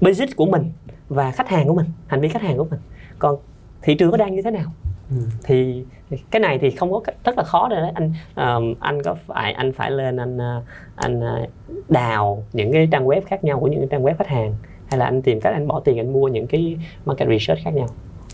basic 0.00 0.36
của 0.36 0.46
mình 0.46 0.72
và 1.08 1.30
khách 1.30 1.48
hàng 1.48 1.68
của 1.68 1.74
mình 1.74 1.86
hành 2.06 2.20
vi 2.20 2.28
khách 2.28 2.42
hàng 2.42 2.56
của 2.56 2.66
mình. 2.70 2.80
Còn 3.18 3.36
thị 3.82 3.94
trường 3.94 4.10
nó 4.10 4.16
đang 4.16 4.34
như 4.34 4.42
thế 4.42 4.50
nào? 4.50 4.72
Ừ. 5.10 5.16
thì 5.44 5.84
cái 6.30 6.40
này 6.40 6.58
thì 6.58 6.70
không 6.70 6.92
có 6.92 7.00
rất 7.24 7.38
là 7.38 7.44
khó 7.44 7.68
rồi 7.68 7.80
đấy 7.80 7.92
anh 7.94 8.12
um, 8.36 8.74
anh 8.80 9.02
có 9.02 9.14
phải 9.14 9.52
anh 9.52 9.72
phải 9.72 9.90
lên 9.90 10.16
anh 10.16 10.38
ờ, 10.38 10.62
anh 10.96 11.20
ờ, 11.20 11.46
đào 11.88 12.44
những 12.52 12.72
cái 12.72 12.88
trang 12.92 13.06
web 13.06 13.20
khác 13.26 13.44
nhau 13.44 13.60
của 13.60 13.66
những 13.66 13.80
cái 13.80 13.88
trang 13.90 14.02
web 14.02 14.14
khách 14.18 14.28
hàng 14.28 14.54
hay 14.86 14.98
là 14.98 15.04
anh 15.04 15.22
tìm 15.22 15.40
cách 15.40 15.52
anh 15.52 15.66
bỏ 15.66 15.80
tiền 15.84 15.98
anh 15.98 16.12
mua 16.12 16.28
những 16.28 16.46
cái 16.46 16.76
market 17.04 17.28
research 17.28 17.64
khác 17.64 17.74
nhau 17.74 17.88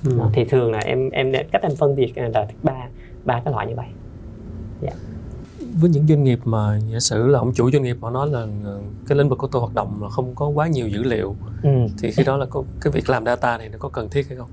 ừ. 0.04 0.18
Đó, 0.18 0.30
thì 0.32 0.44
thường 0.44 0.72
là 0.72 0.78
em 0.78 1.10
em 1.10 1.32
cách 1.52 1.62
em 1.62 1.76
phân 1.76 1.96
biệt 1.96 2.12
là 2.16 2.46
ba 2.62 2.88
ba 3.24 3.40
cái 3.44 3.52
loại 3.52 3.66
như 3.66 3.74
vậy 3.76 3.86
yeah. 4.82 4.94
Dạ 4.94 5.10
với 5.74 5.90
những 5.90 6.06
doanh 6.06 6.24
nghiệp 6.24 6.38
mà 6.44 6.78
giả 6.88 7.00
sử 7.00 7.26
là 7.26 7.38
ông 7.38 7.52
chủ 7.54 7.70
doanh 7.70 7.82
nghiệp 7.82 7.96
họ 8.00 8.10
nói 8.10 8.28
là 8.28 8.46
ờ, 8.64 8.80
cái 9.08 9.18
lĩnh 9.18 9.28
vực 9.28 9.38
của 9.38 9.46
tôi 9.46 9.60
hoạt 9.60 9.74
động 9.74 10.02
là 10.02 10.08
không 10.08 10.34
có 10.34 10.48
quá 10.48 10.68
nhiều 10.68 10.88
dữ 10.88 11.02
liệu 11.02 11.36
ừ. 11.62 11.70
thì 11.98 12.10
khi 12.10 12.24
đó 12.24 12.36
là 12.36 12.46
có 12.46 12.62
cái 12.80 12.92
việc 12.92 13.10
làm 13.10 13.24
data 13.24 13.58
này 13.58 13.68
nó 13.68 13.78
có 13.78 13.88
cần 13.88 14.08
thiết 14.08 14.28
hay 14.28 14.36
không 14.36 14.48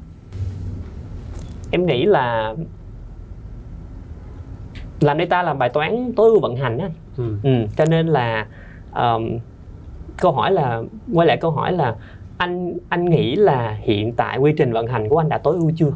em 1.71 1.85
nghĩ 1.85 2.05
là 2.05 2.55
làm 4.99 5.17
data 5.19 5.43
là 5.43 5.53
bài 5.53 5.69
toán 5.69 6.13
tối 6.15 6.29
ưu 6.29 6.39
vận 6.39 6.55
hành 6.55 6.77
á 6.77 6.89
ừ. 7.17 7.37
ừ. 7.43 7.49
cho 7.77 7.85
nên 7.85 8.07
là 8.07 8.47
um, 8.95 9.39
câu 10.21 10.31
hỏi 10.31 10.51
là 10.51 10.81
quay 11.13 11.27
lại 11.27 11.37
câu 11.37 11.51
hỏi 11.51 11.71
là 11.71 11.95
anh 12.37 12.77
anh 12.89 13.05
nghĩ 13.05 13.35
là 13.35 13.77
hiện 13.81 14.13
tại 14.13 14.37
quy 14.37 14.53
trình 14.57 14.73
vận 14.73 14.87
hành 14.87 15.09
của 15.09 15.17
anh 15.17 15.29
đã 15.29 15.37
tối 15.37 15.55
ưu 15.55 15.71
chưa? 15.75 15.91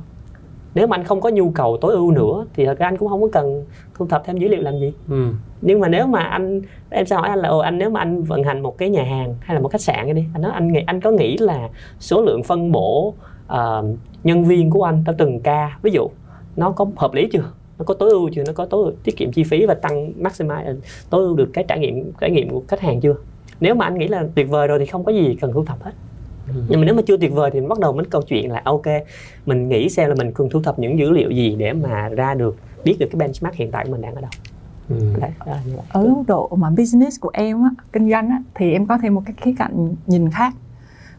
Nếu 0.75 0.87
mà 0.87 0.97
anh 0.97 1.03
không 1.03 1.21
có 1.21 1.29
nhu 1.29 1.49
cầu 1.49 1.77
tối 1.81 1.93
ưu 1.93 2.11
nữa 2.11 2.45
thì 2.53 2.65
thật 2.65 2.79
ra 2.79 2.87
anh 2.87 2.97
cũng 2.97 3.09
không 3.09 3.21
có 3.21 3.27
cần 3.31 3.65
thu 3.95 4.07
thập 4.07 4.25
thêm 4.25 4.37
dữ 4.37 4.47
liệu 4.47 4.61
làm 4.61 4.79
gì. 4.79 4.93
Ừ. 5.09 5.33
nhưng 5.61 5.79
mà 5.79 5.87
nếu 5.87 6.07
mà 6.07 6.23
anh 6.23 6.61
em 6.89 7.05
sẽ 7.05 7.15
hỏi 7.15 7.29
anh 7.29 7.39
là 7.39 7.49
ồ 7.49 7.57
anh 7.57 7.77
nếu 7.77 7.89
mà 7.89 7.99
anh 7.99 8.23
vận 8.23 8.43
hành 8.43 8.61
một 8.61 8.77
cái 8.77 8.89
nhà 8.89 9.03
hàng 9.03 9.35
hay 9.39 9.55
là 9.55 9.61
một 9.61 9.69
khách 9.69 9.81
sạn 9.81 10.15
đi. 10.15 10.25
Anh 10.33 10.41
nói 10.41 10.51
anh 10.51 10.73
nghĩ 10.73 10.83
anh 10.85 11.01
có 11.01 11.11
nghĩ 11.11 11.37
là 11.37 11.69
số 11.99 12.21
lượng 12.21 12.43
phân 12.43 12.71
bổ 12.71 13.13
uh, 13.53 13.85
nhân 14.23 14.43
viên 14.43 14.69
của 14.69 14.83
anh 14.83 15.03
theo 15.05 15.15
từng 15.17 15.39
ca 15.39 15.77
ví 15.81 15.91
dụ 15.91 16.09
nó 16.55 16.71
có 16.71 16.85
hợp 16.95 17.13
lý 17.13 17.27
chưa? 17.31 17.43
Nó 17.79 17.85
có 17.85 17.93
tối 17.93 18.09
ưu 18.09 18.29
chưa? 18.33 18.43
Nó 18.47 18.53
có 18.53 18.65
tối 18.65 18.83
ưu, 18.83 18.93
tiết 19.03 19.17
kiệm 19.17 19.31
chi 19.31 19.43
phí 19.43 19.65
và 19.65 19.73
tăng 19.73 20.13
maximize 20.19 20.75
tối 21.09 21.23
ưu 21.23 21.35
được 21.35 21.49
cái 21.53 21.63
trải 21.67 21.79
nghiệm 21.79 22.11
trải 22.21 22.31
nghiệm 22.31 22.49
của 22.49 22.63
khách 22.67 22.79
hàng 22.79 23.01
chưa 23.01 23.15
nếu 23.61 23.75
mà 23.75 23.85
anh 23.85 23.97
nghĩ 23.97 24.07
là 24.07 24.23
tuyệt 24.35 24.49
vời 24.49 24.67
rồi 24.67 24.79
thì 24.79 24.85
không 24.85 25.03
có 25.03 25.11
gì 25.11 25.37
cần 25.41 25.53
thu 25.53 25.65
thập 25.65 25.83
hết. 25.83 25.91
Nhưng 26.69 26.79
mà 26.79 26.85
nếu 26.85 26.95
mà 26.95 27.01
chưa 27.07 27.17
tuyệt 27.17 27.33
vời 27.33 27.51
thì 27.53 27.61
bắt 27.61 27.79
đầu 27.79 27.93
mới 27.93 28.05
câu 28.05 28.21
chuyện 28.21 28.51
là 28.51 28.61
ok 28.65 28.85
mình 29.45 29.69
nghĩ 29.69 29.89
xem 29.89 30.09
là 30.09 30.15
mình 30.17 30.31
cần 30.31 30.49
thu 30.49 30.61
thập 30.61 30.79
những 30.79 30.99
dữ 30.99 31.11
liệu 31.11 31.29
gì 31.29 31.55
để 31.55 31.73
mà 31.73 32.09
ra 32.09 32.33
được 32.33 32.55
biết 32.83 32.95
được 32.99 33.07
cái 33.11 33.19
benchmark 33.19 33.55
hiện 33.55 33.71
tại 33.71 33.85
của 33.85 33.91
mình 33.91 34.01
đang 34.01 34.15
ở 34.15 34.21
đâu. 34.21 34.31
Ừ. 34.89 34.95
Đấy, 35.21 35.31
ở 35.89 36.07
góc 36.07 36.23
độ 36.27 36.49
mà 36.55 36.69
business 36.69 37.19
của 37.19 37.29
em 37.33 37.63
á, 37.63 37.69
kinh 37.93 38.11
doanh 38.11 38.29
á, 38.29 38.41
thì 38.55 38.71
em 38.71 38.85
có 38.85 38.97
thêm 39.01 39.15
một 39.15 39.21
cái 39.25 39.33
khía 39.37 39.53
cạnh 39.57 39.95
nhìn 40.07 40.29
khác. 40.29 40.53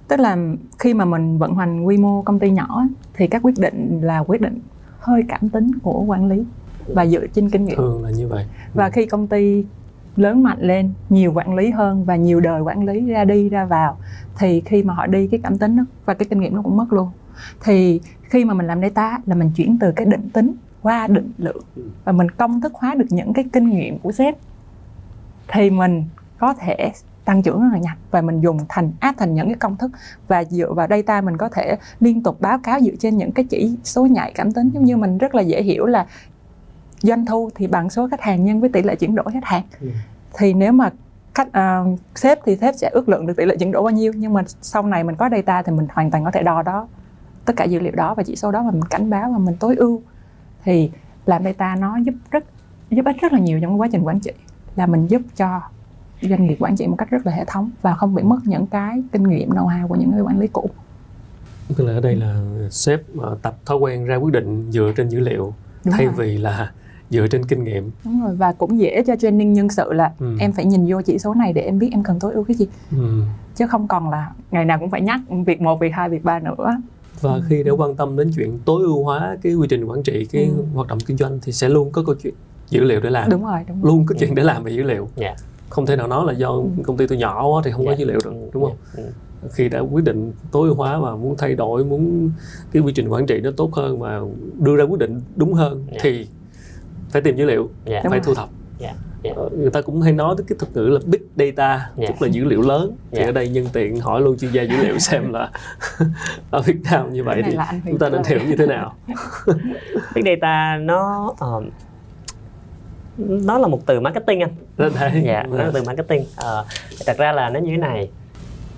Tức 0.08 0.20
là 0.20 0.36
khi 0.78 0.94
mà 0.94 1.04
mình 1.04 1.38
vận 1.38 1.54
hành 1.54 1.84
quy 1.84 1.96
mô 1.96 2.22
công 2.22 2.38
ty 2.38 2.50
nhỏ 2.50 2.82
thì 3.14 3.26
các 3.26 3.42
quyết 3.42 3.54
định 3.58 4.00
là 4.02 4.18
quyết 4.18 4.40
định 4.40 4.60
hơi 4.98 5.22
cảm 5.28 5.48
tính 5.48 5.70
của 5.82 6.04
quản 6.06 6.28
lý 6.28 6.44
và 6.86 7.06
dựa 7.06 7.26
trên 7.26 7.50
kinh 7.50 7.64
nghiệm. 7.64 7.76
Thường 7.76 8.04
là 8.04 8.10
như 8.10 8.28
vậy. 8.28 8.46
Và 8.74 8.90
khi 8.90 9.06
công 9.06 9.26
ty 9.26 9.64
lớn 10.16 10.42
mạnh 10.42 10.58
lên 10.60 10.92
nhiều 11.08 11.32
quản 11.32 11.54
lý 11.54 11.70
hơn 11.70 12.04
và 12.04 12.16
nhiều 12.16 12.40
đời 12.40 12.60
quản 12.60 12.84
lý 12.86 13.00
ra 13.06 13.24
đi 13.24 13.48
ra 13.48 13.64
vào. 13.64 13.98
Thì 14.38 14.62
khi 14.64 14.82
mà 14.82 14.94
họ 14.94 15.06
đi 15.06 15.26
cái 15.26 15.40
cảm 15.42 15.58
tính 15.58 15.76
đó, 15.76 15.84
và 16.04 16.14
cái 16.14 16.26
kinh 16.30 16.40
nghiệm 16.40 16.54
nó 16.54 16.62
cũng 16.62 16.76
mất 16.76 16.92
luôn. 16.92 17.10
Thì 17.64 18.00
khi 18.22 18.44
mà 18.44 18.54
mình 18.54 18.66
làm 18.66 18.80
data 18.82 19.18
là 19.26 19.34
mình 19.34 19.50
chuyển 19.56 19.78
từ 19.80 19.92
cái 19.96 20.06
định 20.06 20.30
tính 20.32 20.54
qua 20.82 21.06
định 21.06 21.32
lượng. 21.38 21.64
Và 22.04 22.12
mình 22.12 22.30
công 22.30 22.60
thức 22.60 22.74
hóa 22.74 22.94
được 22.94 23.06
những 23.10 23.32
cái 23.32 23.44
kinh 23.52 23.68
nghiệm 23.68 23.98
của 23.98 24.12
sếp. 24.12 24.34
Thì 25.48 25.70
mình 25.70 26.04
có 26.38 26.54
thể 26.54 26.92
tăng 27.24 27.42
trưởng 27.42 27.60
rất 27.62 27.68
là 27.72 27.78
nhanh 27.78 27.96
và 28.10 28.20
mình 28.20 28.40
dùng 28.40 28.58
thành 28.68 28.92
áp 29.00 29.14
thành 29.18 29.34
những 29.34 29.46
cái 29.46 29.54
công 29.54 29.76
thức. 29.76 29.90
Và 30.28 30.44
dựa 30.44 30.72
vào 30.72 30.86
data 30.90 31.20
mình 31.20 31.36
có 31.36 31.48
thể 31.48 31.76
liên 32.00 32.22
tục 32.22 32.40
báo 32.40 32.58
cáo 32.58 32.80
dựa 32.80 32.94
trên 32.98 33.16
những 33.16 33.32
cái 33.32 33.44
chỉ 33.44 33.76
số 33.84 34.06
nhạy 34.06 34.32
cảm 34.32 34.52
tính. 34.52 34.70
Giống 34.74 34.84
như 34.84 34.96
mình 34.96 35.18
rất 35.18 35.34
là 35.34 35.42
dễ 35.42 35.62
hiểu 35.62 35.86
là 35.86 36.06
doanh 37.02 37.26
thu 37.26 37.50
thì 37.54 37.66
bằng 37.66 37.90
số 37.90 38.08
khách 38.08 38.20
hàng 38.20 38.44
nhân 38.44 38.60
với 38.60 38.70
tỷ 38.72 38.82
lệ 38.82 38.96
chuyển 38.96 39.14
đổi 39.14 39.24
khách 39.32 39.44
hàng 39.44 39.62
ừ. 39.80 39.88
thì 40.38 40.54
nếu 40.54 40.72
mà 40.72 40.90
khách 41.34 41.48
uh, 41.48 41.98
sếp 42.14 42.38
thì 42.44 42.56
sếp 42.56 42.74
sẽ 42.74 42.90
ước 42.92 43.08
lượng 43.08 43.26
được 43.26 43.34
tỷ 43.36 43.44
lệ 43.44 43.56
chuyển 43.56 43.72
đổi 43.72 43.82
bao 43.82 43.90
nhiêu 43.90 44.12
nhưng 44.16 44.32
mà 44.32 44.42
sau 44.60 44.82
này 44.82 45.04
mình 45.04 45.16
có 45.16 45.28
data 45.32 45.62
thì 45.62 45.72
mình 45.72 45.86
hoàn 45.92 46.10
toàn 46.10 46.24
có 46.24 46.30
thể 46.30 46.42
đo 46.42 46.62
đó 46.62 46.88
tất 47.44 47.52
cả 47.56 47.64
dữ 47.64 47.80
liệu 47.80 47.92
đó 47.92 48.14
và 48.14 48.22
chỉ 48.22 48.36
số 48.36 48.52
đó 48.52 48.62
mà 48.62 48.70
mình 48.70 48.82
cảnh 48.82 49.10
báo 49.10 49.32
và 49.32 49.38
mình 49.38 49.56
tối 49.60 49.76
ưu 49.76 50.02
thì 50.64 50.90
làm 51.26 51.44
data 51.44 51.76
nó 51.76 51.96
giúp 51.96 52.14
rất 52.30 52.44
giúp 52.90 53.06
ích 53.06 53.16
rất 53.20 53.32
là 53.32 53.38
nhiều 53.38 53.58
trong 53.62 53.80
quá 53.80 53.88
trình 53.92 54.06
quản 54.06 54.20
trị 54.20 54.30
là 54.76 54.86
mình 54.86 55.06
giúp 55.06 55.22
cho 55.36 55.60
doanh 56.22 56.46
nghiệp 56.46 56.56
quản 56.60 56.76
trị 56.76 56.86
một 56.86 56.96
cách 56.98 57.10
rất 57.10 57.26
là 57.26 57.32
hệ 57.32 57.44
thống 57.46 57.70
và 57.82 57.94
không 57.94 58.14
bị 58.14 58.22
mất 58.22 58.38
những 58.44 58.66
cái 58.66 59.02
kinh 59.12 59.22
nghiệm 59.22 59.50
know-how 59.50 59.88
của 59.88 59.96
những 59.96 60.10
người 60.10 60.22
quản 60.22 60.40
lý 60.40 60.46
cũ 60.46 60.70
tức 61.76 61.84
là 61.84 61.92
ở 61.92 62.00
đây 62.00 62.16
là 62.16 62.40
sếp 62.70 63.00
ờ, 63.18 63.36
tập 63.42 63.56
thói 63.66 63.76
quen 63.76 64.04
ra 64.04 64.16
quyết 64.16 64.32
định 64.32 64.70
dựa 64.70 64.92
trên 64.96 65.08
dữ 65.08 65.20
liệu 65.20 65.54
Đúng 65.84 65.92
thay 65.92 66.06
rồi. 66.06 66.14
vì 66.16 66.38
là 66.38 66.72
dựa 67.12 67.26
trên 67.26 67.44
kinh 67.44 67.64
nghiệm 67.64 67.90
đúng 68.04 68.22
rồi 68.24 68.34
và 68.36 68.52
cũng 68.52 68.78
dễ 68.78 69.02
cho 69.06 69.16
training 69.16 69.52
nhân 69.52 69.68
sự 69.68 69.92
là 69.92 70.12
Ừ. 70.18 70.36
em 70.40 70.52
phải 70.52 70.64
nhìn 70.64 70.86
vô 70.88 71.02
chỉ 71.02 71.18
số 71.18 71.34
này 71.34 71.52
để 71.52 71.62
em 71.62 71.78
biết 71.78 71.88
em 71.92 72.02
cần 72.02 72.18
tối 72.20 72.32
ưu 72.32 72.44
cái 72.44 72.56
gì 72.56 72.66
ừ. 72.90 73.22
chứ 73.56 73.66
không 73.66 73.88
còn 73.88 74.10
là 74.10 74.32
ngày 74.50 74.64
nào 74.64 74.78
cũng 74.78 74.90
phải 74.90 75.00
nhắc 75.00 75.20
việc 75.46 75.60
một 75.60 75.80
việc 75.80 75.92
hai 75.92 76.08
việc 76.08 76.24
ba 76.24 76.38
nữa 76.38 76.76
và 77.20 77.40
khi 77.48 77.62
đã 77.62 77.72
quan 77.72 77.94
tâm 77.94 78.16
đến 78.16 78.30
chuyện 78.36 78.58
tối 78.64 78.82
ưu 78.82 79.04
hóa 79.04 79.36
cái 79.42 79.54
quy 79.54 79.66
trình 79.70 79.84
quản 79.84 80.02
trị 80.02 80.26
cái 80.32 80.44
Ừ. 80.44 80.64
hoạt 80.74 80.88
động 80.88 80.98
kinh 81.06 81.16
doanh 81.16 81.38
thì 81.42 81.52
sẽ 81.52 81.68
luôn 81.68 81.90
có 81.92 82.02
câu 82.06 82.14
chuyện 82.22 82.34
dữ 82.70 82.84
liệu 82.84 83.00
để 83.00 83.10
làm 83.10 83.30
đúng 83.30 83.44
rồi 83.44 83.60
đúng 83.68 83.82
rồi 83.82 83.92
luôn 83.92 84.06
có 84.06 84.14
chuyện 84.18 84.34
để 84.34 84.42
làm 84.42 84.64
về 84.64 84.72
dữ 84.72 84.82
liệu 84.82 85.08
Dạ. 85.16 85.34
không 85.68 85.86
thể 85.86 85.96
nào 85.96 86.08
nói 86.08 86.26
là 86.26 86.32
do 86.32 86.48
Ừ. 86.50 86.64
công 86.82 86.96
ty 86.96 87.06
tôi 87.06 87.18
nhỏ 87.18 87.46
quá 87.48 87.62
thì 87.64 87.70
không 87.70 87.86
có 87.86 87.92
Dạ. 87.92 87.96
dữ 87.98 88.04
liệu 88.04 88.18
được 88.24 88.32
đúng 88.52 88.62
không 88.64 88.76
Ừ. 88.96 89.02
khi 89.52 89.68
đã 89.68 89.80
quyết 89.80 90.04
định 90.04 90.32
tối 90.50 90.68
ưu 90.68 90.76
hóa 90.76 90.98
và 90.98 91.16
muốn 91.16 91.34
thay 91.38 91.54
đổi 91.54 91.84
muốn 91.84 92.30
cái 92.72 92.82
quy 92.82 92.92
trình 92.92 93.08
quản 93.08 93.26
trị 93.26 93.40
nó 93.40 93.50
tốt 93.56 93.74
hơn 93.74 93.98
và 93.98 94.20
đưa 94.58 94.76
ra 94.76 94.84
quyết 94.84 94.98
định 95.00 95.20
đúng 95.36 95.52
hơn 95.54 95.84
Dạ. 95.92 95.98
thì 96.02 96.26
phải 97.12 97.22
tìm 97.22 97.36
dữ 97.36 97.44
liệu 97.44 97.70
Dạ. 97.84 98.00
Đúng 98.04 98.10
phải 98.10 98.20
thu 98.20 98.34
thập 98.34 98.48
Dạ. 98.78 98.92
Dạ. 99.22 99.30
Ờ, 99.36 99.48
người 99.58 99.70
ta 99.70 99.80
cũng 99.80 100.00
hay 100.00 100.12
nói 100.12 100.34
tới 100.38 100.44
cái 100.48 100.56
thuật 100.58 100.76
ngữ 100.76 100.88
là 100.88 101.00
big 101.06 101.20
data 101.36 101.88
Dạ. 101.96 102.06
tức 102.08 102.22
là 102.22 102.28
dữ 102.28 102.44
liệu 102.44 102.62
lớn 102.62 102.96
thì 103.12 103.18
Dạ. 103.18 103.26
ở 103.26 103.32
đây 103.32 103.48
nhân 103.48 103.66
tiện 103.72 104.00
hỏi 104.00 104.20
luôn 104.20 104.36
chuyên 104.38 104.50
gia 104.52 104.62
dữ 104.62 104.76
liệu 104.82 104.98
xem 105.08 105.32
là 105.32 105.50
ở 106.50 106.60
Việt 106.62 106.76
Nam 106.90 107.12
như 107.12 107.24
vậy 107.24 107.42
thì 107.46 107.56
chúng 107.86 107.98
ta 107.98 108.08
nên 108.08 108.22
hiểu 108.24 108.40
như 108.48 108.56
thế 108.56 108.66
nào 108.66 108.94
Big 110.14 110.22
data 110.24 110.76
nó 110.76 111.32
ờ, 111.38 111.62
nó 113.18 113.58
là 113.58 113.68
một 113.68 113.80
từ 113.86 114.00
marketing 114.00 114.40
anh 114.40 114.50
Nên 114.78 114.92
đấy. 115.00 115.22
dạ 115.24 115.42
nó 115.50 115.56
là 115.56 115.70
từ 115.74 115.82
marketing 115.86 116.24
Ờ, 116.36 116.64
thật 117.06 117.16
ra 117.18 117.32
là 117.32 117.50
nó 117.50 117.60
như 117.60 117.70
thế 117.70 117.76
này 117.76 118.10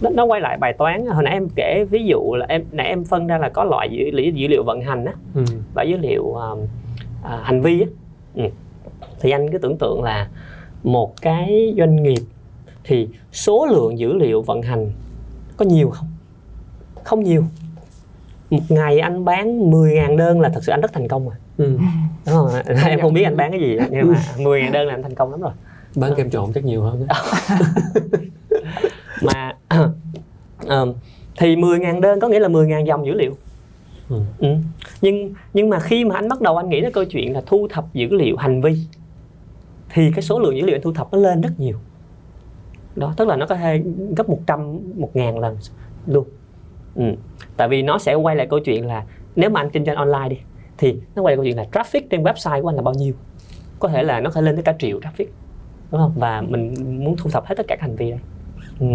nó, 0.00 0.10
nó 0.10 0.24
quay 0.24 0.40
lại 0.40 0.56
bài 0.60 0.72
toán 0.72 1.06
hồi 1.06 1.22
nãy 1.22 1.32
em 1.32 1.48
kể 1.56 1.84
ví 1.90 2.04
dụ 2.04 2.34
là 2.34 2.46
em 2.48 2.64
nãy 2.72 2.86
em 2.86 3.04
phân 3.04 3.26
ra 3.26 3.38
là 3.38 3.48
có 3.48 3.64
loại 3.64 3.88
dữ 3.90 4.10
liệu 4.12 4.30
dữ 4.32 4.48
liệu 4.48 4.62
vận 4.62 4.80
hành 4.80 5.04
á 5.04 5.12
ừ. 5.34 5.44
và 5.74 5.82
dữ 5.82 5.96
liệu 5.96 6.22
um, 6.32 6.58
à, 7.22 7.40
hành 7.44 7.62
vi 7.62 7.80
á 7.80 7.86
ừ. 8.34 8.42
thì 9.20 9.30
anh 9.30 9.52
cứ 9.52 9.58
tưởng 9.58 9.78
tượng 9.78 10.02
là 10.02 10.28
một 10.82 11.22
cái 11.22 11.74
doanh 11.78 12.02
nghiệp 12.02 12.22
thì 12.84 13.08
số 13.32 13.66
lượng 13.66 13.98
dữ 13.98 14.12
liệu 14.12 14.42
vận 14.42 14.62
hành 14.62 14.90
có 15.56 15.64
nhiều 15.64 15.90
không? 15.90 16.06
Không 17.04 17.22
nhiều. 17.22 17.44
Một 18.50 18.62
ngày 18.68 18.98
anh 18.98 19.24
bán 19.24 19.70
10.000 19.70 20.16
đơn 20.16 20.40
là 20.40 20.48
thật 20.48 20.64
sự 20.64 20.72
anh 20.72 20.80
rất 20.80 20.92
thành 20.92 21.08
công 21.08 21.24
rồi. 21.24 21.34
Ừ. 21.58 21.78
đúng 22.26 22.34
không? 22.34 22.48
Em 22.86 23.00
không 23.00 23.12
biết 23.12 23.22
anh 23.22 23.36
bán 23.36 23.50
cái 23.50 23.60
gì 23.60 23.76
nhưng 23.90 24.12
mà 24.12 24.20
10.000 24.36 24.72
đơn 24.72 24.86
là 24.86 24.94
anh 24.94 25.02
thành 25.02 25.14
công 25.14 25.30
lắm 25.30 25.40
rồi. 25.40 25.52
Bán 25.96 26.14
kem 26.14 26.30
trộn 26.30 26.52
chắc 26.52 26.64
nhiều 26.64 26.82
hơn 26.82 27.06
mà 29.22 29.56
ờm, 30.66 30.92
thì 31.36 31.56
10.000 31.56 32.00
đơn 32.00 32.20
có 32.20 32.28
nghĩa 32.28 32.38
là 32.38 32.48
10.000 32.48 32.84
dòng 32.84 33.06
dữ 33.06 33.12
liệu 33.12 33.36
Ừ. 34.08 34.20
Ừ. 34.38 34.48
nhưng 35.00 35.34
nhưng 35.54 35.68
mà 35.68 35.80
khi 35.80 36.04
mà 36.04 36.14
anh 36.14 36.28
bắt 36.28 36.40
đầu 36.40 36.56
anh 36.56 36.68
nghĩ 36.68 36.80
đến 36.80 36.92
câu 36.92 37.04
chuyện 37.04 37.32
là 37.32 37.42
thu 37.46 37.68
thập 37.70 37.94
dữ 37.94 38.08
liệu 38.10 38.36
hành 38.36 38.60
vi, 38.60 38.76
thì 39.90 40.10
cái 40.14 40.22
số 40.22 40.38
lượng 40.38 40.56
dữ 40.56 40.66
liệu 40.66 40.76
anh 40.76 40.82
thu 40.82 40.92
thập 40.92 41.12
nó 41.12 41.18
lên 41.18 41.40
rất 41.40 41.60
nhiều 41.60 41.78
đó, 42.96 43.14
tức 43.16 43.28
là 43.28 43.36
nó 43.36 43.46
có 43.46 43.54
thể 43.54 43.82
gấp 44.16 44.28
100 44.28 44.80
một 44.96 45.10
ngàn 45.16 45.38
lần 45.38 45.56
luôn 46.06 46.24
ừ. 46.94 47.04
tại 47.56 47.68
vì 47.68 47.82
nó 47.82 47.98
sẽ 47.98 48.14
quay 48.14 48.36
lại 48.36 48.46
câu 48.50 48.60
chuyện 48.60 48.86
là 48.86 49.04
nếu 49.36 49.50
mà 49.50 49.60
anh 49.60 49.70
kinh 49.70 49.84
doanh 49.84 49.96
online 49.96 50.28
đi, 50.28 50.36
thì 50.78 50.96
nó 51.14 51.22
quay 51.22 51.32
lại 51.32 51.36
câu 51.36 51.44
chuyện 51.44 51.56
là 51.56 51.66
traffic 51.72 52.00
trên 52.10 52.22
website 52.22 52.62
của 52.62 52.68
anh 52.68 52.76
là 52.76 52.82
bao 52.82 52.94
nhiêu 52.94 53.14
có 53.78 53.88
thể 53.88 54.02
là 54.02 54.20
nó 54.20 54.30
có 54.30 54.34
thể 54.34 54.42
lên 54.42 54.54
tới 54.54 54.62
cả 54.62 54.74
triệu 54.78 55.00
traffic, 55.00 55.26
đúng 55.90 56.00
không 56.00 56.12
và 56.16 56.40
mình 56.40 56.74
muốn 57.04 57.16
thu 57.18 57.30
thập 57.30 57.46
hết 57.46 57.54
tất 57.54 57.66
cả 57.68 57.76
các 57.76 57.80
hành 57.80 57.96
vi 57.96 58.10
đấy 58.10 58.20
ừ. 58.80 58.86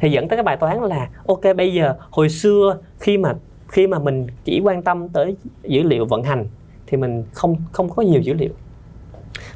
thì 0.00 0.10
dẫn 0.10 0.28
tới 0.28 0.36
cái 0.36 0.42
bài 0.42 0.56
toán 0.56 0.82
là, 0.82 1.08
ok, 1.26 1.40
bây 1.56 1.74
giờ 1.74 1.94
hồi 2.10 2.28
xưa 2.28 2.78
khi 2.98 3.18
mà 3.18 3.34
khi 3.68 3.86
mà 3.86 3.98
mình 3.98 4.26
chỉ 4.44 4.60
quan 4.64 4.82
tâm 4.82 5.08
tới 5.08 5.36
dữ 5.62 5.82
liệu 5.82 6.04
vận 6.04 6.22
hành 6.22 6.46
thì 6.86 6.96
mình 6.96 7.24
không 7.32 7.56
không 7.72 7.88
có 7.90 8.02
nhiều 8.02 8.20
dữ 8.20 8.34
liệu. 8.34 8.50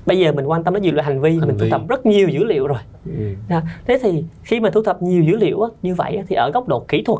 Bây 0.06 0.18
giờ 0.18 0.32
mình 0.32 0.44
quan 0.46 0.64
tâm 0.64 0.74
đến 0.74 0.82
dữ 0.82 0.90
liệu 0.92 1.02
hành 1.02 1.20
vi 1.20 1.30
Hành 1.38 1.48
mình 1.48 1.58
thu 1.58 1.66
thập 1.70 1.88
rất 1.88 2.06
nhiều 2.06 2.28
dữ 2.28 2.44
liệu 2.44 2.66
rồi. 2.66 2.78
Ừ. 3.06 3.34
À, 3.48 3.62
thế 3.86 3.98
thì 4.02 4.24
khi 4.42 4.60
mà 4.60 4.70
thu 4.70 4.82
thập 4.82 5.02
nhiều 5.02 5.22
dữ 5.22 5.36
liệu 5.36 5.68
như 5.82 5.94
vậy 5.94 6.22
thì 6.28 6.36
ở 6.36 6.50
góc 6.54 6.68
độ 6.68 6.84
kỹ 6.88 7.02
thuật 7.02 7.18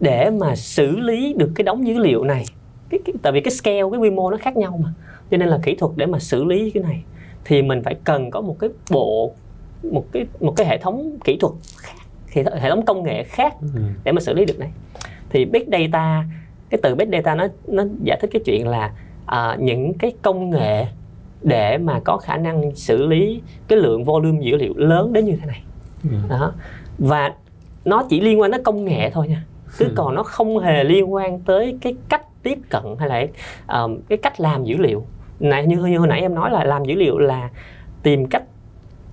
để 0.00 0.30
mà 0.30 0.56
xử 0.56 0.96
lý 0.96 1.34
được 1.38 1.52
cái 1.54 1.64
đống 1.64 1.86
dữ 1.86 1.98
liệu 1.98 2.24
này 2.24 2.44
cái, 2.90 3.00
cái, 3.04 3.14
tại 3.22 3.32
vì 3.32 3.40
cái 3.40 3.50
scale 3.50 3.80
cái 3.92 4.00
quy 4.00 4.10
mô 4.10 4.30
nó 4.30 4.36
khác 4.36 4.56
nhau 4.56 4.80
mà. 4.84 4.92
Cho 5.30 5.36
nên 5.36 5.48
là 5.48 5.58
kỹ 5.62 5.74
thuật 5.74 5.92
để 5.96 6.06
mà 6.06 6.18
xử 6.18 6.44
lý 6.44 6.70
cái 6.70 6.82
này 6.82 7.02
thì 7.44 7.62
mình 7.62 7.82
phải 7.82 7.94
cần 8.04 8.30
có 8.30 8.40
một 8.40 8.56
cái 8.58 8.70
bộ 8.90 9.32
một 9.82 10.04
cái 10.12 10.26
một 10.40 10.52
cái 10.56 10.66
hệ 10.66 10.78
thống 10.78 11.18
kỹ 11.24 11.36
thuật 11.40 11.52
khác 11.76 11.92
hệ, 12.32 12.44
hệ 12.60 12.70
thống 12.70 12.84
công 12.84 13.02
nghệ 13.02 13.22
khác 13.24 13.54
Ừ. 13.60 13.80
để 14.04 14.12
mà 14.12 14.20
xử 14.20 14.34
lý 14.34 14.44
được 14.44 14.58
này 14.58 14.70
thì 15.30 15.44
big 15.44 15.62
data 15.72 16.24
cái 16.70 16.80
từ 16.82 16.94
big 16.94 17.10
data 17.12 17.34
nó 17.34 17.46
nó 17.66 17.84
giải 18.02 18.18
thích 18.20 18.30
cái 18.32 18.42
chuyện 18.44 18.68
là 18.68 18.90
à, 19.26 19.56
những 19.58 19.94
cái 19.94 20.12
công 20.22 20.50
nghệ 20.50 20.86
để 21.42 21.78
mà 21.78 22.00
có 22.04 22.16
khả 22.16 22.36
năng 22.36 22.74
xử 22.74 23.06
lý 23.06 23.42
cái 23.68 23.78
lượng 23.78 24.04
volume 24.04 24.38
dữ 24.42 24.56
liệu 24.56 24.74
lớn 24.76 25.12
đến 25.12 25.24
như 25.24 25.36
thế 25.40 25.46
này. 25.46 25.62
Ừ. 26.04 26.16
đó. 26.28 26.52
Và 26.98 27.32
nó 27.84 28.04
chỉ 28.08 28.20
liên 28.20 28.40
quan 28.40 28.50
đến 28.50 28.62
công 28.62 28.84
nghệ 28.84 29.10
thôi 29.10 29.28
nha. 29.28 29.44
Chứ 29.78 29.84
Ừ. 29.84 29.92
còn 29.96 30.14
nó 30.14 30.22
không 30.22 30.58
hề 30.58 30.84
liên 30.84 31.12
quan 31.12 31.40
tới 31.40 31.78
cái 31.80 31.94
cách 32.08 32.22
tiếp 32.42 32.58
cận 32.70 32.82
hay 32.98 33.08
là 33.08 33.26
um, 33.82 33.98
cái 34.08 34.18
cách 34.18 34.40
làm 34.40 34.64
dữ 34.64 34.76
liệu. 34.76 35.06
Này 35.40 35.66
như, 35.66 35.76
như 35.76 35.98
hồi 35.98 36.08
nãy 36.08 36.20
em 36.20 36.34
nói 36.34 36.50
là 36.50 36.64
làm 36.64 36.84
dữ 36.84 36.94
liệu 36.94 37.18
là 37.18 37.50
tìm 38.02 38.26
cách 38.26 38.42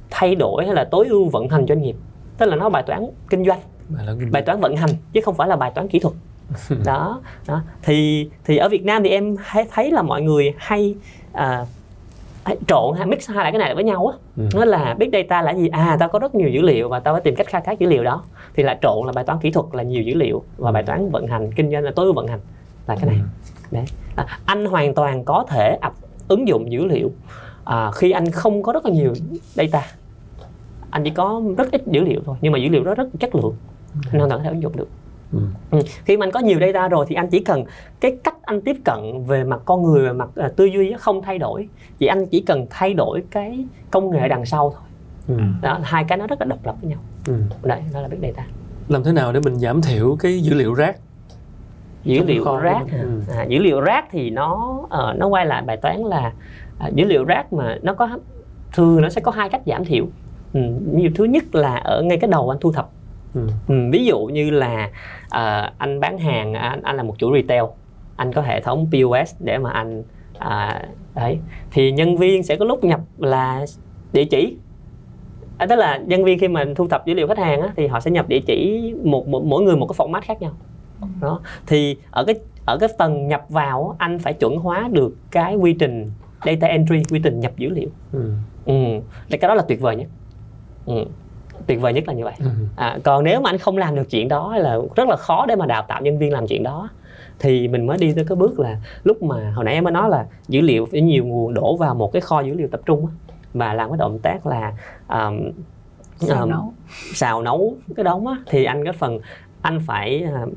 thay 0.09 0.35
đổi 0.35 0.65
hay 0.65 0.75
là 0.75 0.83
tối 0.83 1.07
ưu 1.09 1.29
vận 1.29 1.49
hành 1.49 1.65
doanh 1.67 1.81
nghiệp. 1.81 1.95
Tức 2.37 2.45
là 2.45 2.55
nó 2.55 2.69
bài 2.69 2.83
toán 2.87 3.05
kinh 3.29 3.45
doanh 3.45 3.59
Bài 3.89 4.05
là- 4.31 4.41
toán 4.45 4.59
vận 4.59 4.75
hành 4.75 4.89
chứ 5.13 5.21
không 5.23 5.35
phải 5.35 5.47
là 5.47 5.55
bài 5.55 5.71
toán 5.75 5.87
kỹ 5.87 5.99
thuật. 5.99 6.13
Đó 6.85 7.21
đó. 7.47 7.61
Thì 7.81 8.29
thì 8.45 8.57
ở 8.57 8.69
Việt 8.69 8.85
Nam 8.85 9.03
thì 9.03 9.09
em 9.09 9.35
hay 9.39 9.65
thấy 9.71 9.91
là 9.91 10.01
mọi 10.01 10.21
người 10.21 10.53
hay 10.57 10.95
à, 11.33 11.65
trộn 12.67 12.97
hay 12.97 13.05
mix 13.05 13.29
hai 13.29 13.37
lại 13.43 13.51
cái 13.51 13.59
này 13.59 13.75
với 13.75 13.83
nhau 13.83 14.07
á. 14.07 14.17
Ừ. 14.37 14.49
nó 14.55 14.65
là 14.65 14.95
big 14.99 15.09
data 15.13 15.41
là 15.41 15.53
gì? 15.53 15.67
À 15.67 15.97
tao 15.99 16.09
có 16.09 16.19
rất 16.19 16.35
nhiều 16.35 16.49
dữ 16.49 16.61
liệu 16.61 16.89
và 16.89 16.99
tao 16.99 17.13
phải 17.13 17.21
tìm 17.21 17.35
cách 17.35 17.47
khai 17.47 17.61
thác 17.65 17.79
dữ 17.79 17.87
liệu 17.87 18.03
đó. 18.03 18.23
Thì 18.53 18.63
lại 18.63 18.77
trộn 18.81 19.05
là 19.05 19.11
bài 19.11 19.23
toán 19.23 19.39
kỹ 19.39 19.51
thuật 19.51 19.65
là 19.71 19.83
nhiều 19.83 20.03
dữ 20.03 20.13
liệu 20.13 20.43
và 20.57 20.71
bài 20.71 20.83
toán 20.83 21.09
vận 21.11 21.27
hành 21.27 21.51
kinh 21.51 21.71
doanh 21.71 21.83
là 21.83 21.91
tối 21.95 22.05
ưu 22.05 22.13
vận 22.13 22.27
hành 22.27 22.39
là 22.87 22.95
cái 22.95 23.05
này. 23.05 23.19
Đấy. 23.71 23.85
À, 24.15 24.25
anh 24.45 24.65
hoàn 24.65 24.93
toàn 24.93 25.23
có 25.25 25.45
thể 25.49 25.77
ập 25.81 25.93
ứng 26.27 26.47
dụng 26.47 26.71
dữ 26.71 26.85
liệu 26.85 27.11
à, 27.63 27.91
khi 27.91 28.11
anh 28.11 28.31
không 28.31 28.63
có 28.63 28.73
rất 28.73 28.85
là 28.85 28.91
nhiều 28.91 29.13
data. 29.53 29.81
Anh 30.89 31.03
chỉ 31.03 31.09
có 31.09 31.41
rất 31.57 31.71
ít 31.71 31.81
dữ 31.87 32.01
liệu 32.01 32.21
thôi 32.25 32.35
nhưng 32.41 32.53
mà 32.53 32.59
dữ 32.59 32.69
liệu 32.69 32.83
đó 32.83 32.95
rất 32.95 33.07
chất 33.19 33.35
lượng 33.35 33.55
anh 34.11 34.19
hoàn 34.19 34.29
toàn 34.29 34.39
có 34.39 34.43
thể 34.43 34.49
ứng 34.49 34.61
dụng 34.61 34.77
được 34.77 34.87
Ừ. 35.33 35.39
Ừ. 35.71 35.79
khi 36.05 36.17
mà 36.17 36.25
anh 36.25 36.31
có 36.31 36.39
nhiều 36.39 36.59
data 36.59 36.87
rồi 36.87 37.05
thì 37.09 37.15
anh 37.15 37.27
chỉ 37.27 37.39
cần 37.39 37.63
cái 37.99 38.17
cách 38.23 38.35
anh 38.41 38.61
tiếp 38.61 38.77
cận 38.85 39.23
về 39.27 39.43
mặt 39.43 39.59
con 39.65 39.83
người 39.83 40.03
về 40.07 40.13
mặt 40.13 40.29
à, 40.35 40.49
tư 40.55 40.65
duy 40.65 40.93
không 40.99 41.21
thay 41.21 41.37
đổi 41.37 41.67
chỉ 41.97 42.05
anh 42.07 42.25
chỉ 42.27 42.41
cần 42.41 42.65
thay 42.69 42.93
đổi 42.93 43.23
cái 43.31 43.65
công 43.91 44.09
nghệ 44.09 44.27
đằng 44.27 44.45
sau 44.45 44.69
thôi 44.75 44.81
Ừ. 45.27 45.43
đó 45.61 45.79
hai 45.83 46.03
cái 46.07 46.17
nó 46.17 46.27
rất 46.27 46.39
là 46.41 46.45
độc 46.45 46.59
lập 46.65 46.75
với 46.81 46.89
nhau 46.89 46.99
Ừ. 47.27 47.33
đấy 47.63 47.81
đó 47.93 48.01
là 48.01 48.07
big 48.07 48.19
data 48.21 48.43
làm 48.87 49.03
thế 49.03 49.11
nào 49.11 49.31
để 49.33 49.39
mình 49.39 49.59
giảm 49.59 49.81
thiểu 49.81 50.15
cái 50.19 50.39
dữ 50.41 50.53
liệu 50.53 50.73
rác 50.73 50.97
dữ 52.03 52.23
liệu 52.23 52.57
rác? 52.59 52.81
Ừ. 52.91 53.21
à, 53.37 53.43
dữ 53.43 53.59
liệu 53.59 53.81
rác 53.81 54.05
thì 54.11 54.29
nó 54.29 54.79
ờ, 54.89 55.13
nó 55.17 55.27
quay 55.27 55.45
lại 55.45 55.61
bài 55.61 55.77
toán 55.77 55.97
là 56.01 56.31
à, 56.79 56.87
dữ 56.95 57.05
liệu 57.05 57.23
rác 57.23 57.53
mà 57.53 57.77
nó 57.81 57.93
có 57.93 58.09
thường 58.73 59.01
nó 59.01 59.09
sẽ 59.09 59.21
có 59.21 59.31
hai 59.31 59.49
cách 59.49 59.61
giảm 59.65 59.85
thiểu 59.85 60.05
ừ, 60.53 60.59
như 60.93 61.09
thứ 61.15 61.23
nhất 61.23 61.55
là 61.55 61.75
ở 61.75 62.01
ngay 62.01 62.17
cái 62.17 62.27
đầu 62.29 62.49
anh 62.49 62.57
thu 62.61 62.71
thập 62.71 62.89
Ừ. 63.35 63.47
ừ, 63.67 63.75
ví 63.91 64.05
dụ 64.05 64.19
như 64.25 64.49
là 64.49 64.89
à, 65.29 65.73
anh 65.77 65.99
bán 65.99 66.17
hàng 66.17 66.53
anh, 66.53 66.81
anh 66.81 66.97
là 66.97 67.03
một 67.03 67.15
chủ 67.19 67.33
retail 67.35 67.63
anh 68.15 68.33
có 68.33 68.41
hệ 68.41 68.61
thống 68.61 68.87
POS 68.91 69.35
để 69.39 69.57
mà 69.57 69.71
anh 69.71 70.03
à, 70.39 70.81
đấy 71.15 71.37
thì 71.71 71.91
nhân 71.91 72.17
viên 72.17 72.43
sẽ 72.43 72.55
có 72.55 72.65
lúc 72.65 72.83
nhập 72.83 72.99
là 73.17 73.65
địa 74.13 74.25
chỉ 74.25 74.57
à, 75.57 75.65
tức 75.69 75.75
là 75.75 75.97
nhân 75.97 76.23
viên 76.23 76.39
khi 76.39 76.47
mà 76.47 76.65
thu 76.75 76.87
thập 76.87 77.05
dữ 77.05 77.13
liệu 77.13 77.27
khách 77.27 77.37
hàng 77.37 77.61
á, 77.61 77.73
thì 77.75 77.87
họ 77.87 77.99
sẽ 77.99 78.11
nhập 78.11 78.27
địa 78.29 78.39
chỉ 78.47 78.93
một, 79.03 79.27
một 79.27 79.43
mỗi 79.45 79.63
người 79.63 79.75
một 79.75 79.87
cái 79.87 80.07
format 80.07 80.21
khác 80.21 80.41
nhau 80.41 80.51
đó 81.21 81.39
thì 81.67 81.97
ở 82.11 82.23
cái 82.25 82.35
ở 82.65 82.77
cái 82.77 82.89
tầng 82.97 83.27
nhập 83.27 83.45
vào 83.49 83.95
anh 83.99 84.19
phải 84.19 84.33
chuẩn 84.33 84.55
hóa 84.57 84.89
được 84.91 85.15
cái 85.31 85.55
quy 85.55 85.73
trình 85.79 86.11
data 86.45 86.67
entry 86.67 87.03
quy 87.11 87.19
trình 87.23 87.39
nhập 87.39 87.51
dữ 87.57 87.69
liệu 87.69 87.89
Ừ. 88.13 88.31
ừ. 88.65 88.73
Cái 89.29 89.39
đó 89.41 89.53
là 89.53 89.63
tuyệt 89.67 89.81
vời 89.81 89.95
nhất 89.95 90.07
ừ. 90.85 91.05
Tuyệt 91.67 91.81
vời 91.81 91.93
nhất 91.93 92.03
là 92.07 92.13
như 92.13 92.23
vậy 92.23 92.33
Ừ. 92.39 92.45
à, 92.75 92.97
còn 93.03 93.23
nếu 93.23 93.41
mà 93.41 93.49
anh 93.49 93.57
không 93.57 93.77
làm 93.77 93.95
được 93.95 94.09
chuyện 94.09 94.27
đó 94.27 94.57
là 94.57 94.77
rất 94.95 95.07
là 95.09 95.15
khó 95.15 95.45
để 95.45 95.55
mà 95.55 95.65
đào 95.65 95.85
tạo 95.87 96.01
nhân 96.01 96.17
viên 96.17 96.33
làm 96.33 96.47
chuyện 96.47 96.63
đó 96.63 96.89
thì 97.39 97.67
mình 97.67 97.85
mới 97.87 97.97
đi 97.97 98.13
tới 98.15 98.25
cái 98.29 98.35
bước 98.35 98.59
là 98.59 98.77
lúc 99.03 99.23
mà 99.23 99.51
hồi 99.55 99.65
nãy 99.65 99.73
em 99.73 99.83
mới 99.83 99.93
nói 99.93 100.09
là 100.09 100.25
dữ 100.47 100.61
liệu 100.61 100.85
phải 100.91 101.01
nhiều 101.01 101.25
nguồn 101.25 101.53
đổ 101.53 101.77
vào 101.77 101.95
một 101.95 102.11
cái 102.13 102.21
kho 102.21 102.41
dữ 102.41 102.53
liệu 102.53 102.67
tập 102.71 102.81
trung 102.85 103.07
và 103.53 103.73
làm 103.73 103.89
cái 103.89 103.97
động 103.97 104.19
tác 104.19 104.45
là 104.47 104.73
um, 105.09 105.51
Xào 106.19 106.41
um, 106.41 106.49
nấu. 106.49 106.73
xào 107.13 107.41
nấu 107.41 107.75
cái 107.95 108.03
đống 108.03 108.27
á, 108.27 108.35
thì 108.49 108.63
anh 108.63 108.83
cái 108.83 108.93
phần 108.93 109.19
anh 109.61 109.79
phải 109.87 110.23
uh, 110.43 110.49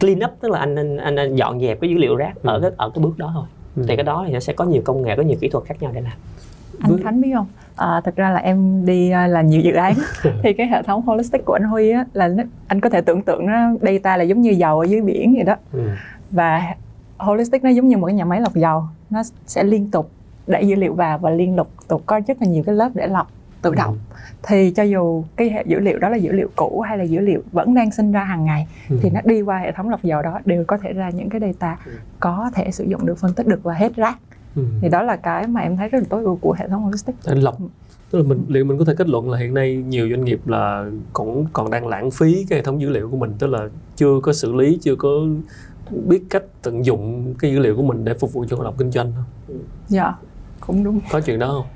clean 0.00 0.18
up 0.24 0.30
tức 0.40 0.50
là 0.50 0.58
anh 0.58 0.76
anh, 0.76 0.96
anh, 0.96 1.16
anh 1.16 1.36
dọn 1.36 1.60
dẹp 1.60 1.80
cái 1.80 1.90
dữ 1.90 1.96
liệu 1.96 2.16
rác 2.16 2.42
ở 2.42 2.54
Ừ. 2.54 2.60
cái 2.62 2.70
ở 2.76 2.90
cái 2.94 3.04
bước 3.04 3.18
đó 3.18 3.30
thôi 3.34 3.44
Ừ. 3.76 3.84
thì 3.88 3.96
cái 3.96 4.04
đó 4.04 4.24
thì 4.26 4.32
nó 4.32 4.40
sẽ 4.40 4.52
có 4.52 4.64
nhiều 4.64 4.82
công 4.84 5.02
nghệ 5.02 5.16
có 5.16 5.22
nhiều 5.22 5.38
kỹ 5.40 5.48
thuật 5.48 5.64
khác 5.64 5.82
nhau 5.82 5.92
để 5.94 6.00
làm 6.00 6.12
anh 6.82 7.02
Khánh 7.02 7.20
biết 7.20 7.30
không 7.34 7.46
à, 7.76 8.00
thực 8.04 8.16
ra 8.16 8.30
là 8.30 8.40
em 8.40 8.86
đi 8.86 9.12
uh, 9.24 9.30
làm 9.30 9.46
nhiều 9.46 9.60
dự 9.60 9.72
án 9.72 9.94
thì 10.42 10.52
cái 10.52 10.66
hệ 10.66 10.82
thống 10.82 11.02
holistic 11.02 11.44
của 11.44 11.52
anh 11.52 11.64
Huy 11.64 11.90
á 11.90 12.04
là 12.12 12.30
anh 12.66 12.80
có 12.80 12.88
thể 12.88 13.00
tưởng 13.00 13.22
tượng 13.22 13.46
nó 13.46 13.70
data 13.82 14.16
là 14.16 14.22
giống 14.22 14.40
như 14.40 14.50
dầu 14.50 14.80
ở 14.80 14.84
dưới 14.84 15.00
biển 15.00 15.34
vậy 15.34 15.44
đó 15.44 15.56
ừ. 15.72 15.88
và 16.30 16.74
holistic 17.18 17.64
nó 17.64 17.70
giống 17.70 17.88
như 17.88 17.96
một 17.96 18.06
cái 18.06 18.14
nhà 18.14 18.24
máy 18.24 18.40
lọc 18.40 18.54
dầu 18.54 18.82
nó 19.10 19.22
sẽ 19.46 19.64
liên 19.64 19.90
tục 19.90 20.10
đẩy 20.46 20.68
dữ 20.68 20.74
liệu 20.74 20.94
vào 20.94 21.18
và 21.18 21.30
liên 21.30 21.56
tục 21.88 22.02
có 22.06 22.20
rất 22.26 22.42
là 22.42 22.48
nhiều 22.48 22.62
cái 22.66 22.74
lớp 22.74 22.90
để 22.94 23.06
lọc 23.06 23.30
tự 23.62 23.74
động 23.74 23.98
ừ. 24.10 24.16
thì 24.42 24.70
cho 24.70 24.82
dù 24.82 25.24
cái 25.36 25.50
hệ 25.50 25.64
dữ 25.66 25.80
liệu 25.80 25.98
đó 25.98 26.08
là 26.08 26.16
dữ 26.16 26.32
liệu 26.32 26.48
cũ 26.56 26.80
hay 26.80 26.98
là 26.98 27.04
dữ 27.04 27.20
liệu 27.20 27.42
vẫn 27.52 27.74
đang 27.74 27.90
sinh 27.90 28.12
ra 28.12 28.24
hàng 28.24 28.44
ngày 28.44 28.66
ừ. 28.90 28.98
thì 29.02 29.10
nó 29.10 29.20
đi 29.24 29.42
qua 29.42 29.58
hệ 29.58 29.72
thống 29.72 29.88
lọc 29.88 30.02
dầu 30.02 30.22
đó 30.22 30.40
đều 30.44 30.64
có 30.64 30.78
thể 30.78 30.92
ra 30.92 31.10
những 31.10 31.28
cái 31.28 31.40
data 31.40 31.76
ừ. 31.86 31.92
có 32.20 32.50
thể 32.54 32.70
sử 32.70 32.84
dụng 32.84 33.06
được 33.06 33.18
phân 33.18 33.34
tích 33.34 33.46
được 33.46 33.62
và 33.62 33.74
hết 33.74 33.96
rác 33.96 34.18
ừ. 34.56 34.62
thì 34.80 34.88
đó 34.88 35.02
là 35.02 35.16
cái 35.16 35.46
mà 35.46 35.60
em 35.60 35.76
thấy 35.76 35.88
rất 35.88 35.98
là 35.98 36.04
tối 36.10 36.24
ưu 36.24 36.36
của 36.36 36.52
hệ 36.58 36.68
thống 36.68 36.86
logistics 36.86 37.28
anh 37.28 37.38
lọc 37.38 37.58
tức 38.10 38.18
là 38.18 38.24
mình 38.28 38.44
liệu 38.48 38.64
mình 38.64 38.78
có 38.78 38.84
thể 38.84 38.94
kết 38.98 39.08
luận 39.08 39.30
là 39.30 39.38
hiện 39.38 39.54
nay 39.54 39.76
nhiều 39.76 40.08
doanh 40.10 40.24
nghiệp 40.24 40.48
là 40.48 40.90
cũng 41.12 41.46
còn 41.52 41.70
đang 41.70 41.86
lãng 41.86 42.10
phí 42.10 42.46
cái 42.48 42.58
hệ 42.58 42.62
thống 42.62 42.80
dữ 42.80 42.88
liệu 42.88 43.10
của 43.10 43.16
mình 43.16 43.34
tức 43.38 43.46
là 43.46 43.68
chưa 43.96 44.20
có 44.22 44.32
xử 44.32 44.52
lý 44.52 44.78
chưa 44.82 44.96
có 44.96 45.10
biết 45.90 46.22
cách 46.30 46.42
tận 46.62 46.84
dụng 46.84 47.34
cái 47.38 47.52
dữ 47.52 47.58
liệu 47.58 47.76
của 47.76 47.82
mình 47.82 48.04
để 48.04 48.14
phục 48.14 48.32
vụ 48.32 48.44
cho 48.48 48.56
hoạt 48.56 48.64
động 48.64 48.74
kinh 48.78 48.90
doanh 48.90 49.12
không? 49.16 49.56
Dạ, 49.88 50.14
cũng 50.60 50.84
đúng. 50.84 51.00
Có 51.10 51.20
chuyện 51.20 51.38
đó 51.38 51.48
không? 51.48 51.66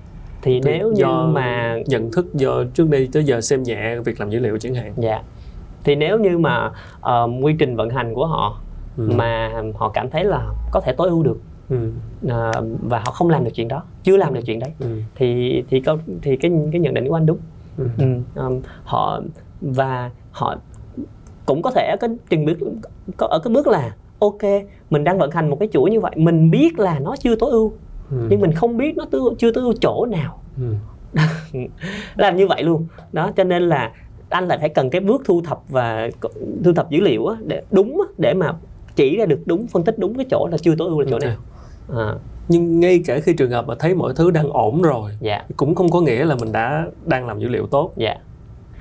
Thì, 0.42 0.60
thì 0.64 0.70
nếu 0.70 0.92
do 0.96 1.24
như 1.26 1.32
mà 1.32 1.76
nhận 1.86 2.12
thức 2.12 2.34
do 2.34 2.64
trước 2.74 2.90
đây 2.90 3.08
tới 3.12 3.24
giờ 3.24 3.40
xem 3.40 3.62
nhẹ 3.62 3.98
việc 3.98 4.20
làm 4.20 4.30
dữ 4.30 4.38
liệu 4.38 4.58
chẳng 4.58 4.74
hạn. 4.74 4.92
Dạ. 4.96 5.22
Thì 5.84 5.94
nếu 5.94 6.18
như 6.18 6.38
mà 6.38 6.70
uh, 6.98 7.44
quy 7.44 7.54
trình 7.58 7.76
vận 7.76 7.90
hành 7.90 8.14
của 8.14 8.26
họ 8.26 8.60
ừ. 8.96 9.10
mà 9.14 9.52
họ 9.74 9.88
cảm 9.88 10.10
thấy 10.10 10.24
là 10.24 10.48
có 10.72 10.80
thể 10.80 10.92
tối 10.92 11.08
ưu 11.08 11.22
được 11.22 11.40
ừ. 11.70 11.90
à, 12.28 12.52
và 12.82 12.98
họ 12.98 13.12
không 13.12 13.30
làm 13.30 13.44
được 13.44 13.50
chuyện 13.54 13.68
đó 13.68 13.82
chưa 14.02 14.16
làm 14.16 14.34
được 14.34 14.40
chuyện 14.46 14.58
đấy 14.58 14.72
ừ. 14.78 14.86
thì 15.14 15.62
thì 15.70 15.80
câu 15.80 15.98
thì 16.22 16.36
cái 16.36 16.50
cái 16.72 16.80
nhận 16.80 16.94
định 16.94 17.08
của 17.08 17.14
anh 17.14 17.26
đúng 17.26 17.38
ừ. 17.78 17.88
Ừ. 17.98 18.04
Um, 18.34 18.60
họ 18.84 19.20
và 19.60 20.10
họ 20.30 20.56
cũng 21.46 21.62
có 21.62 21.70
thể 21.70 21.96
có 22.00 22.08
chừng 22.30 22.44
bước 22.44 22.58
có 23.16 23.26
ở 23.26 23.38
cái 23.38 23.54
bước 23.54 23.66
là 23.66 23.94
ok 24.18 24.42
mình 24.90 25.04
đang 25.04 25.18
vận 25.18 25.30
hành 25.30 25.50
một 25.50 25.56
cái 25.60 25.68
chuỗi 25.72 25.90
như 25.90 26.00
vậy 26.00 26.12
mình 26.16 26.50
biết 26.50 26.78
là 26.78 26.98
nó 26.98 27.16
chưa 27.16 27.36
tối 27.36 27.50
ưu 27.50 27.72
ừ. 28.10 28.26
nhưng 28.30 28.40
mình 28.40 28.52
không 28.52 28.76
biết 28.76 28.96
nó 28.96 29.04
tư, 29.10 29.30
chưa 29.38 29.52
tối 29.52 29.64
ưu 29.64 29.74
chỗ 29.80 30.06
nào 30.06 30.40
ừ. 30.56 30.74
làm 32.16 32.36
như 32.36 32.46
vậy 32.46 32.62
luôn 32.62 32.86
đó 33.12 33.30
cho 33.36 33.44
nên 33.44 33.62
là 33.62 33.92
anh 34.28 34.48
lại 34.48 34.58
phải 34.58 34.68
cần 34.68 34.90
cái 34.90 35.00
bước 35.00 35.22
thu 35.24 35.42
thập 35.42 35.60
và 35.68 36.10
thu 36.64 36.72
thập 36.72 36.90
dữ 36.90 37.00
liệu 37.00 37.26
á, 37.26 37.36
để 37.46 37.62
đúng 37.70 38.00
á, 38.00 38.06
để 38.18 38.34
mà 38.34 38.52
chỉ 38.96 39.16
ra 39.16 39.26
được 39.26 39.40
đúng 39.46 39.66
phân 39.66 39.84
tích 39.84 39.98
đúng 39.98 40.14
cái 40.14 40.26
chỗ 40.30 40.48
là 40.50 40.58
chưa 40.58 40.74
tối 40.78 40.88
ưu 40.88 41.00
là 41.00 41.06
chỗ 41.10 41.16
okay. 41.16 41.28
nào 41.30 41.38
à. 41.88 42.14
nhưng 42.48 42.80
ngay 42.80 43.02
cả 43.06 43.20
khi 43.20 43.32
trường 43.32 43.50
hợp 43.50 43.66
mà 43.68 43.74
thấy 43.78 43.94
mọi 43.94 44.12
thứ 44.16 44.30
đang 44.30 44.50
ổn 44.50 44.82
rồi 44.82 45.10
dạ. 45.20 45.44
cũng 45.56 45.74
không 45.74 45.90
có 45.90 46.00
nghĩa 46.00 46.24
là 46.24 46.34
mình 46.34 46.52
đã 46.52 46.86
đang 47.04 47.26
làm 47.26 47.38
dữ 47.38 47.48
liệu 47.48 47.66
tốt 47.66 47.92
dạ 47.96 48.16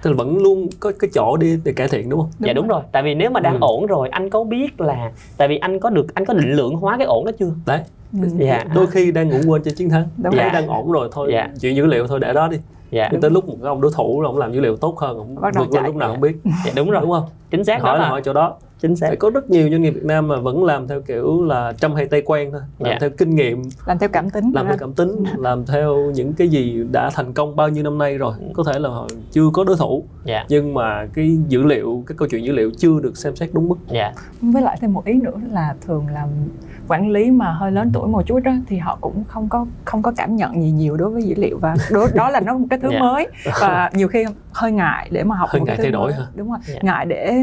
tức 0.04 0.10
là 0.10 0.16
vẫn 0.16 0.38
luôn 0.38 0.68
có 0.80 0.92
cái 1.00 1.10
chỗ 1.14 1.38
đi 1.38 1.60
để 1.64 1.74
cải 1.74 1.88
thiện 1.88 2.10
đúng 2.10 2.20
không 2.20 2.30
đúng 2.40 2.48
dạ 2.48 2.54
đúng 2.54 2.68
rồi. 2.68 2.80
rồi 2.82 2.90
tại 2.92 3.04
vì 3.04 3.16
nếu 3.16 3.30
mà 3.30 3.40
đang 3.40 3.54
ừ. 3.54 3.60
ổn 3.62 3.86
rồi 3.86 4.10
anh 4.10 4.30
có 4.30 4.44
biết 4.44 4.82
là 4.82 5.12
tại 5.38 5.48
vì 5.48 5.58
anh 5.58 5.80
có 5.80 5.90
được 5.90 6.16
anh 6.16 6.26
có 6.26 6.34
định 6.34 6.54
lượng 6.54 6.76
hóa 6.76 6.98
cái 6.98 7.08
ổn 7.08 7.26
đó 7.26 7.32
chưa 7.40 7.52
đấy 7.66 7.80
ừ. 8.14 8.28
dạ. 8.38 8.64
đôi 8.76 8.88
khi 8.88 9.12
đang 9.12 9.30
ngủ 9.30 9.38
quên 9.48 9.64
trên 9.64 9.76
chiến 9.76 9.90
thắng 9.90 10.08
đúng 10.18 10.36
dạ. 10.38 10.50
đang 10.54 10.68
ổn 10.68 10.92
rồi 10.92 11.10
thôi 11.12 11.30
dạ. 11.34 11.50
chuyện 11.62 11.76
dữ 11.76 11.86
liệu 11.86 12.08
thôi 12.08 12.20
để 12.20 12.34
đó 12.34 12.48
đi 12.48 12.58
dạ. 12.92 13.10
Nhưng 13.12 13.22
tới 13.22 13.32
lúc 13.32 13.48
một 13.48 13.58
ông 13.62 13.82
đối 13.82 13.92
thủ 13.96 14.22
là 14.22 14.30
ông 14.30 14.38
làm 14.38 14.54
dữ 14.54 14.60
liệu 14.60 14.78
tốt 14.78 15.00
hơn 15.00 15.18
ông 15.18 15.36
vượt 15.36 15.74
lên 15.74 15.84
lúc 15.86 15.96
nào 15.96 16.10
không 16.10 16.22
biết 16.22 16.36
dạ 16.66 16.72
đúng 16.76 16.92
rồi 16.92 17.02
đúng 17.02 17.12
không 17.12 17.26
chính 17.54 17.64
xác 17.64 17.82
hỏi 17.82 17.98
đó 17.98 18.04
là 18.04 18.10
hỏi 18.10 18.22
chỗ 18.26 18.34
đó 18.34 18.56
chính 18.80 18.96
xác 18.96 19.08
Phải 19.08 19.16
có 19.16 19.30
rất 19.30 19.50
nhiều 19.50 19.70
doanh 19.70 19.82
nghiệp 19.82 19.90
Việt 19.90 20.04
Nam 20.04 20.28
mà 20.28 20.40
vẫn 20.40 20.64
làm 20.64 20.88
theo 20.88 21.02
kiểu 21.02 21.44
là 21.44 21.74
trăm 21.78 21.96
hay 21.96 22.06
tay 22.06 22.22
quen 22.26 22.52
thôi 22.52 22.62
làm 22.80 22.90
yeah. 22.90 23.02
Dạ. 23.02 23.08
theo 23.08 23.10
kinh 23.18 23.36
nghiệm 23.36 23.62
làm 23.86 24.00
theo 24.00 24.10
cảm 24.10 24.30
tính 24.30 24.52
làm 24.54 24.68
theo 24.68 24.78
cảm 24.80 24.94
tính 24.94 25.24
làm 25.38 25.66
theo 25.66 25.96
những 26.16 26.34
cái 26.34 26.48
gì 26.48 26.84
đã 26.92 27.10
thành 27.14 27.34
công 27.34 27.56
bao 27.56 27.70
nhiêu 27.70 27.84
năm 27.84 27.98
nay 27.98 28.18
rồi 28.18 28.34
có 28.54 28.64
thể 28.68 28.80
là 28.80 28.90
họ 28.90 29.08
chưa 29.32 29.50
có 29.54 29.64
đối 29.64 29.78
thủ 29.78 30.04
yeah. 30.26 30.26
Dạ. 30.26 30.46
nhưng 30.50 30.74
mà 30.74 31.06
cái 31.14 31.38
dữ 31.48 31.64
liệu 31.64 32.04
cái 32.08 32.16
câu 32.18 32.28
chuyện 32.32 32.46
dữ 32.46 32.52
liệu 32.52 32.72
chưa 32.78 33.00
được 33.00 33.18
xem 33.18 33.36
xét 33.36 33.50
đúng 33.54 33.70
mức 33.70 33.76
yeah. 33.90 34.16
Dạ. 34.16 34.22
với 34.42 34.62
lại 34.62 34.78
thêm 34.82 34.94
một 34.94 35.06
ý 35.06 35.14
nữa 35.14 35.40
là 35.52 35.76
thường 35.86 36.06
làm 36.14 36.30
quản 36.88 37.10
lý 37.10 37.32
mà 37.32 37.52
hơi 37.52 37.72
lớn 37.72 37.92
tuổi 37.94 38.08
một 38.08 38.28
chút 38.28 38.40
đó 38.44 38.52
thì 38.68 38.78
họ 38.78 38.98
cũng 39.02 39.24
không 39.28 39.50
có 39.50 39.66
không 39.86 40.02
có 40.02 40.14
cảm 40.18 40.36
nhận 40.36 40.62
gì 40.62 40.72
nhiều 40.72 40.98
đối 40.98 41.10
với 41.10 41.24
dữ 41.24 41.36
liệu 41.38 41.58
và 41.58 41.76
đó, 41.92 42.08
đó 42.14 42.30
là 42.30 42.40
nó 42.40 42.58
một 42.58 42.68
cái 42.70 42.80
thứ 42.80 42.90
yeah. 42.90 43.02
mới 43.02 43.28
và 43.60 43.90
nhiều 43.94 44.08
khi 44.08 44.26
hơi 44.52 44.72
ngại 44.72 45.10
để 45.12 45.24
mà 45.24 45.36
học 45.36 45.50
hơi 45.50 45.60
một 45.60 45.66
ngại 45.66 45.78
cái 45.78 45.84
thay 45.84 45.92
đổi 45.92 46.12
mới. 46.12 46.20
hả 46.20 46.26
đúng 46.36 46.50
rồi 46.50 46.60
yeah. 46.68 46.84
ngại 46.84 47.06
để 47.06 47.34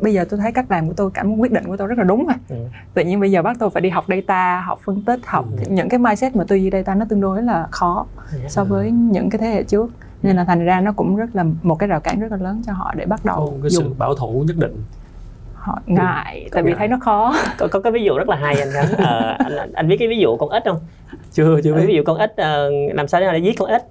bây 0.00 0.14
giờ 0.14 0.24
tôi 0.30 0.40
thấy 0.40 0.52
cách 0.52 0.70
làm 0.70 0.88
của 0.88 0.94
tôi 0.96 1.10
cảm 1.14 1.36
quyết 1.36 1.52
định 1.52 1.64
của 1.66 1.76
tôi 1.76 1.88
rất 1.88 1.98
là 1.98 2.04
đúng 2.04 2.26
rồi 2.26 2.36
ừ. 2.48 2.56
tự 2.94 3.04
nhiên 3.04 3.20
bây 3.20 3.30
giờ 3.30 3.42
bắt 3.42 3.56
tôi 3.60 3.70
phải 3.70 3.80
đi 3.80 3.88
học 3.88 4.04
data 4.08 4.60
học 4.60 4.80
phân 4.84 5.02
tích 5.02 5.20
học 5.26 5.46
ừ. 5.50 5.64
những 5.68 5.88
cái 5.88 5.98
mindset 5.98 6.36
mà 6.36 6.44
tư 6.48 6.56
duy 6.56 6.70
data 6.70 6.94
nó 6.94 7.06
tương 7.08 7.20
đối 7.20 7.42
là 7.42 7.66
khó 7.70 8.06
yeah. 8.38 8.50
so 8.50 8.64
với 8.64 8.90
những 8.90 9.30
cái 9.30 9.38
thế 9.38 9.46
hệ 9.46 9.62
trước 9.62 9.90
nên 10.22 10.36
là 10.36 10.44
thành 10.44 10.64
ra 10.64 10.80
nó 10.80 10.92
cũng 10.92 11.16
rất 11.16 11.36
là 11.36 11.44
một 11.62 11.74
cái 11.74 11.88
rào 11.88 12.00
cản 12.00 12.20
rất 12.20 12.30
là 12.30 12.36
lớn 12.36 12.62
cho 12.66 12.72
họ 12.72 12.94
để 12.96 13.06
bắt 13.06 13.24
đầu 13.24 13.58
cái 13.62 13.70
dùng. 13.70 13.84
sự 13.84 13.94
bảo 13.98 14.14
thủ 14.14 14.44
nhất 14.46 14.56
định 14.56 14.82
họ 15.54 15.78
ngại 15.86 16.42
ừ, 16.42 16.48
tại 16.52 16.62
vì 16.62 16.70
ngại. 16.70 16.78
thấy 16.78 16.88
nó 16.88 16.98
khó 17.00 17.34
có, 17.58 17.68
có 17.70 17.80
cái 17.80 17.92
ví 17.92 18.04
dụ 18.04 18.16
rất 18.18 18.28
là 18.28 18.36
hay 18.36 18.60
anh 18.60 18.68
khánh 18.72 19.06
à, 19.06 19.36
anh, 19.38 19.72
anh 19.72 19.88
biết 19.88 19.96
cái 19.98 20.08
ví 20.08 20.18
dụ 20.18 20.36
con 20.36 20.50
ếch 20.50 20.62
không 20.64 20.80
chưa 21.32 21.60
chưa 21.64 21.74
biết 21.74 21.84
ví 21.86 21.94
dụ 21.94 22.02
con 22.06 22.18
ếch 22.18 22.30
uh, 22.30 22.94
làm 22.94 23.08
sao 23.08 23.20
để 23.20 23.38
giết 23.38 23.58
con 23.58 23.68
ếch 23.68 23.82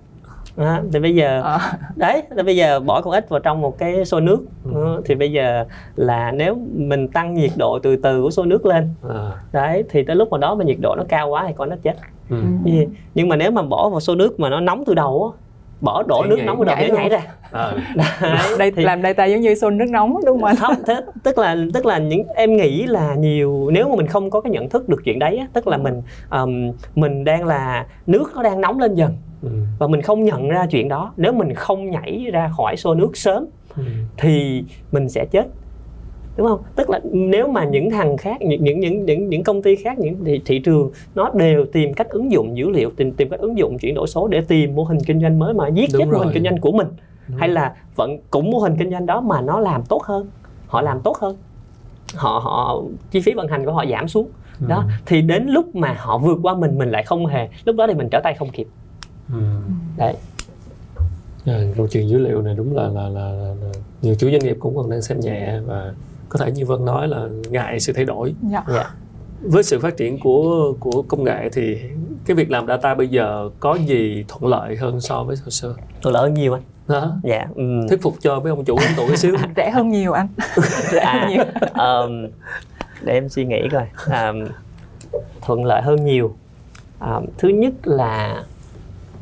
à, 0.57 0.81
thì 0.93 0.99
bây 0.99 1.15
giờ 1.15 1.41
à. 1.41 1.59
đấy 1.95 2.23
thì 2.35 2.43
bây 2.43 2.55
giờ 2.55 2.79
bỏ 2.79 3.01
con 3.01 3.13
ếch 3.13 3.29
vào 3.29 3.39
trong 3.39 3.61
một 3.61 3.77
cái 3.77 4.05
xô 4.05 4.19
nước 4.19 4.39
ừ. 4.73 5.01
thì 5.05 5.15
bây 5.15 5.31
giờ 5.31 5.65
là 5.95 6.31
nếu 6.31 6.57
mình 6.75 7.07
tăng 7.07 7.33
nhiệt 7.33 7.51
độ 7.55 7.79
từ 7.79 7.95
từ 7.95 8.21
của 8.21 8.31
xô 8.31 8.45
nước 8.45 8.65
lên 8.65 8.89
à. 9.09 9.31
đấy 9.51 9.83
thì 9.89 10.03
tới 10.03 10.15
lúc 10.15 10.29
mà 10.31 10.37
đó 10.37 10.55
mà 10.55 10.63
nhiệt 10.63 10.77
độ 10.81 10.95
nó 10.95 11.03
cao 11.09 11.29
quá 11.29 11.45
thì 11.47 11.53
con 11.57 11.69
nó 11.69 11.75
chết 11.83 11.95
ừ. 12.29 12.37
nhưng 13.13 13.29
mà 13.29 13.35
nếu 13.35 13.51
mà 13.51 13.61
bỏ 13.61 13.89
vào 13.89 13.99
xô 13.99 14.15
nước 14.15 14.39
mà 14.39 14.49
nó 14.49 14.59
nóng 14.59 14.83
từ 14.85 14.93
đầu 14.93 15.33
á 15.33 15.45
bỏ 15.81 16.03
đổ 16.03 16.23
thì 16.23 16.29
nước 16.29 16.39
nóng 16.45 16.57
vào 16.57 16.65
đầu 16.65 16.75
để 16.79 16.89
nhảy 16.89 17.09
ra 17.09 17.21
ờ. 17.51 17.77
đây 18.59 18.71
thì 18.71 18.83
làm 18.83 19.01
data 19.01 19.25
giống 19.25 19.41
như 19.41 19.55
xôn 19.55 19.77
nước 19.77 19.85
nóng 19.89 20.19
đúng 20.25 20.41
không 20.41 20.55
không 20.55 20.75
thế 20.87 21.01
tức 21.23 21.37
là 21.37 21.55
tức 21.73 21.85
là 21.85 21.97
những 21.97 22.23
em 22.35 22.57
nghĩ 22.57 22.85
là 22.85 23.15
nhiều 23.15 23.69
nếu 23.71 23.89
mà 23.89 23.95
mình 23.95 24.07
không 24.07 24.29
có 24.29 24.41
cái 24.41 24.51
nhận 24.51 24.69
thức 24.69 24.89
được 24.89 25.01
chuyện 25.05 25.19
đấy 25.19 25.37
á, 25.37 25.47
tức 25.53 25.67
là 25.67 25.77
mình 25.77 26.01
um, 26.31 26.71
mình 26.95 27.23
đang 27.23 27.45
là 27.45 27.85
nước 28.07 28.31
nó 28.35 28.43
đang 28.43 28.61
nóng 28.61 28.79
lên 28.79 28.95
dần 28.95 29.11
ừ. 29.45 29.51
và 29.79 29.87
mình 29.87 30.01
không 30.01 30.23
nhận 30.23 30.49
ra 30.49 30.65
chuyện 30.69 30.89
đó. 30.89 31.13
Nếu 31.17 31.33
mình 31.33 31.53
không 31.53 31.89
nhảy 31.89 32.25
ra 32.33 32.49
khỏi 32.57 32.77
xô 32.77 32.95
nước 32.95 33.17
sớm 33.17 33.45
ừ. 33.77 33.83
thì 34.17 34.63
mình 34.91 35.09
sẽ 35.09 35.25
chết. 35.25 35.45
Đúng 36.37 36.47
không? 36.47 36.61
Tức 36.75 36.89
là 36.89 36.99
nếu 37.11 37.47
mà 37.47 37.63
những 37.63 37.89
thằng 37.89 38.17
khác 38.17 38.41
những 38.41 38.63
những 38.63 38.79
những 38.79 39.05
những 39.05 39.29
những 39.29 39.43
công 39.43 39.61
ty 39.61 39.75
khác 39.75 39.99
những 39.99 40.25
thị, 40.25 40.41
thị 40.45 40.59
trường 40.59 40.91
nó 41.15 41.29
đều 41.33 41.65
tìm 41.65 41.93
cách 41.93 42.09
ứng 42.09 42.31
dụng 42.31 42.57
dữ 42.57 42.69
liệu 42.69 42.89
tìm 42.97 43.11
tìm 43.11 43.29
cách 43.29 43.39
ứng 43.39 43.57
dụng 43.57 43.77
chuyển 43.77 43.95
đổi 43.95 44.07
số 44.07 44.27
để 44.27 44.41
tìm 44.41 44.75
mô 44.75 44.83
hình 44.83 44.97
kinh 45.07 45.21
doanh 45.21 45.39
mới 45.39 45.53
mà 45.53 45.67
giết 45.67 45.89
chết 45.91 46.05
mô 46.11 46.17
hình 46.17 46.33
kinh 46.33 46.43
doanh 46.43 46.57
của 46.57 46.71
mình 46.71 46.87
đúng 47.27 47.37
hay 47.37 47.49
là 47.49 47.75
vẫn 47.95 48.17
cũng 48.29 48.51
mô 48.51 48.59
hình 48.59 48.75
kinh 48.79 48.91
doanh 48.91 49.05
đó 49.05 49.21
mà 49.21 49.41
nó 49.41 49.59
làm 49.59 49.83
tốt 49.89 50.03
hơn 50.03 50.27
họ 50.67 50.81
làm 50.81 50.99
tốt 51.01 51.17
hơn. 51.17 51.37
Họ 52.15 52.39
họ 52.43 52.81
chi 53.11 53.21
phí 53.21 53.33
vận 53.33 53.47
hành 53.47 53.65
của 53.65 53.71
họ 53.71 53.85
giảm 53.91 54.07
xuống. 54.07 54.27
Ừ. 54.59 54.65
đó 54.69 54.83
thì 55.05 55.21
đến 55.21 55.45
lúc 55.47 55.75
mà 55.75 55.95
họ 55.97 56.17
vượt 56.17 56.39
qua 56.43 56.55
mình 56.55 56.77
mình 56.77 56.89
lại 56.89 57.03
không 57.03 57.25
hề 57.25 57.49
lúc 57.65 57.75
đó 57.75 57.87
thì 57.87 57.93
mình 57.93 58.07
trở 58.11 58.19
tay 58.23 58.33
không 58.33 58.49
kịp 58.49 58.67
ừ. 59.33 59.39
đấy. 59.97 60.15
À, 61.45 61.61
câu 61.77 61.87
chuyện 61.87 62.09
dữ 62.09 62.17
liệu 62.17 62.41
này 62.41 62.55
đúng 62.55 62.75
là 62.75 62.83
là, 62.83 63.09
là, 63.09 63.31
là, 63.31 63.53
là 63.61 63.71
nhiều 64.01 64.15
chủ 64.15 64.29
doanh 64.31 64.39
nghiệp 64.39 64.57
cũng 64.59 64.75
còn 64.75 64.89
đang 64.89 65.01
xem 65.01 65.19
nhẹ 65.19 65.59
và 65.65 65.93
có 66.29 66.39
thể 66.39 66.51
như 66.51 66.65
vân 66.65 66.85
nói 66.85 67.07
là 67.07 67.27
ngại 67.49 67.79
sự 67.79 67.93
thay 67.93 68.05
đổi. 68.05 68.33
Dạ. 68.51 68.63
Yeah. 68.67 68.87
với 69.41 69.63
sự 69.63 69.79
phát 69.79 69.97
triển 69.97 70.19
của 70.19 70.73
của 70.79 71.01
công 71.01 71.23
nghệ 71.23 71.49
thì 71.53 71.77
cái 72.25 72.35
việc 72.35 72.51
làm 72.51 72.67
data 72.67 72.93
bây 72.93 73.07
giờ 73.07 73.49
có 73.59 73.75
gì 73.75 74.25
thuận 74.27 74.45
lợi 74.45 74.75
hơn 74.75 75.01
so 75.01 75.23
với 75.23 75.35
hồi 75.41 75.51
xưa? 75.51 75.75
Thuận 76.01 76.13
lợi 76.13 76.23
hơn 76.23 76.33
nhiều 76.33 76.53
anh. 76.53 76.63
Hả? 76.89 77.01
dạ 77.23 77.47
um... 77.55 77.87
thuyết 77.87 78.01
phục 78.01 78.15
cho 78.21 78.39
mấy 78.39 78.49
ông 78.49 78.65
chủ 78.65 78.77
lớn 78.81 78.91
tuổi 78.97 79.17
xíu 79.17 79.35
rẻ 79.55 79.71
hơn 79.71 79.89
nhiều 79.89 80.13
anh. 80.13 80.27
Rẻ 80.91 80.99
à, 80.99 81.13
hơn 81.13 81.29
nhiều. 81.29 81.43
Um, 81.63 82.27
để 83.01 83.13
em 83.13 83.29
suy 83.29 83.45
nghĩ 83.45 83.61
coi. 83.71 83.87
Um, 84.05 84.47
thuận 85.41 85.65
lợi 85.65 85.81
hơn 85.81 86.05
nhiều. 86.05 86.35
Um, 86.99 87.25
thứ 87.37 87.49
nhất 87.49 87.73
là 87.83 88.43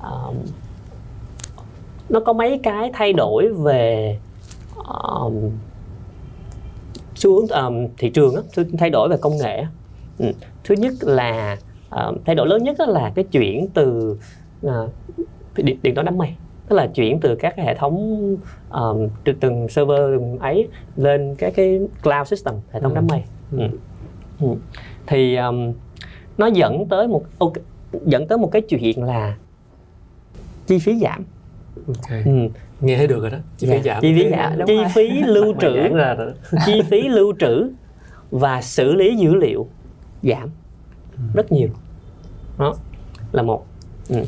um, 0.04 0.36
nó 2.10 2.20
có 2.20 2.34
mấy 2.34 2.60
cái 2.64 2.91
thay 2.93 3.14
đổi 3.14 3.54
về 3.54 4.18
um, 4.88 5.51
xu 7.16 7.32
hướng 7.32 7.47
um, 7.47 7.88
thị 7.97 8.10
trường 8.10 8.36
á, 8.36 8.41
thay 8.78 8.89
đổi 8.89 9.10
về 9.10 9.18
công 9.22 9.38
nghệ 9.38 9.66
ừ. 10.20 10.32
thứ 10.64 10.76
nhất 10.76 10.93
là 11.01 11.58
um, 11.91 12.18
thay 12.26 12.36
đổi 12.36 12.47
lớn 12.47 12.64
nhất 12.64 12.80
là 12.80 13.12
cái 13.16 13.26
chuyển 13.32 13.68
từ 13.74 14.18
uh, 14.68 14.72
điện, 15.56 15.80
điện 15.82 15.95
toán 15.95 16.06
đám 16.06 16.18
mây 16.18 16.30
tức 16.70 16.76
là 16.76 16.88
chuyển 16.88 17.20
từ 17.20 17.36
các 17.36 17.54
cái 17.56 17.66
hệ 17.66 17.76
thống 17.76 18.20
um, 18.70 19.08
từ 19.24 19.34
từng 19.39 19.68
server 19.68 19.99
từng 19.99 20.39
ấy 20.39 20.68
lên 20.95 21.36
các 21.38 21.54
cái 21.56 21.80
cloud 22.04 22.28
system 22.28 22.54
hệ 22.72 22.80
thống 22.80 22.91
ừ. 22.91 22.95
đám 22.95 23.08
mây. 23.08 23.24
Ừ. 23.51 23.68
Ừ. 24.41 24.47
thì 25.08 25.36
um, 25.36 25.74
nó 26.38 26.47
dẫn 26.47 26.88
tới 26.89 27.08
một 27.08 27.24
okay, 27.38 27.64
dẫn 28.06 28.28
tới 28.28 28.38
một 28.38 28.49
cái 28.51 28.62
chuyện 28.62 29.04
là 29.04 29.36
chi 30.68 30.80
phí 30.80 30.99
giảm. 30.99 31.24
Okay. 31.88 32.24
ừ. 32.26 32.32
Nghe 32.82 32.97
thấy 32.97 33.07
được 33.07 33.22
rồi 33.22 33.32
đó. 33.32 33.38
Chi 33.57 33.68
phí 33.68 33.74
dạ, 33.74 33.82
giảm. 33.84 34.01
Chi 34.01 34.14
phí 34.14 34.30
giảm 34.30 34.59
chi 34.68 34.78
phí 34.95 35.22
lưu 35.22 35.53
trữ. 35.61 35.76
chi 36.66 36.82
phí 36.89 37.01
lưu 37.01 37.34
trữ 37.39 37.70
và 38.32 38.61
xử 38.61 38.95
lý 38.95 39.16
dữ 39.16 39.36
liệu 39.36 39.68
giảm. 40.24 40.49
Ừ. 41.11 41.24
rất 41.34 41.51
nhiều. 41.51 41.70
Đó 42.57 42.76
là 43.32 43.43
một. 43.43 43.66
Ừ. 44.09 44.24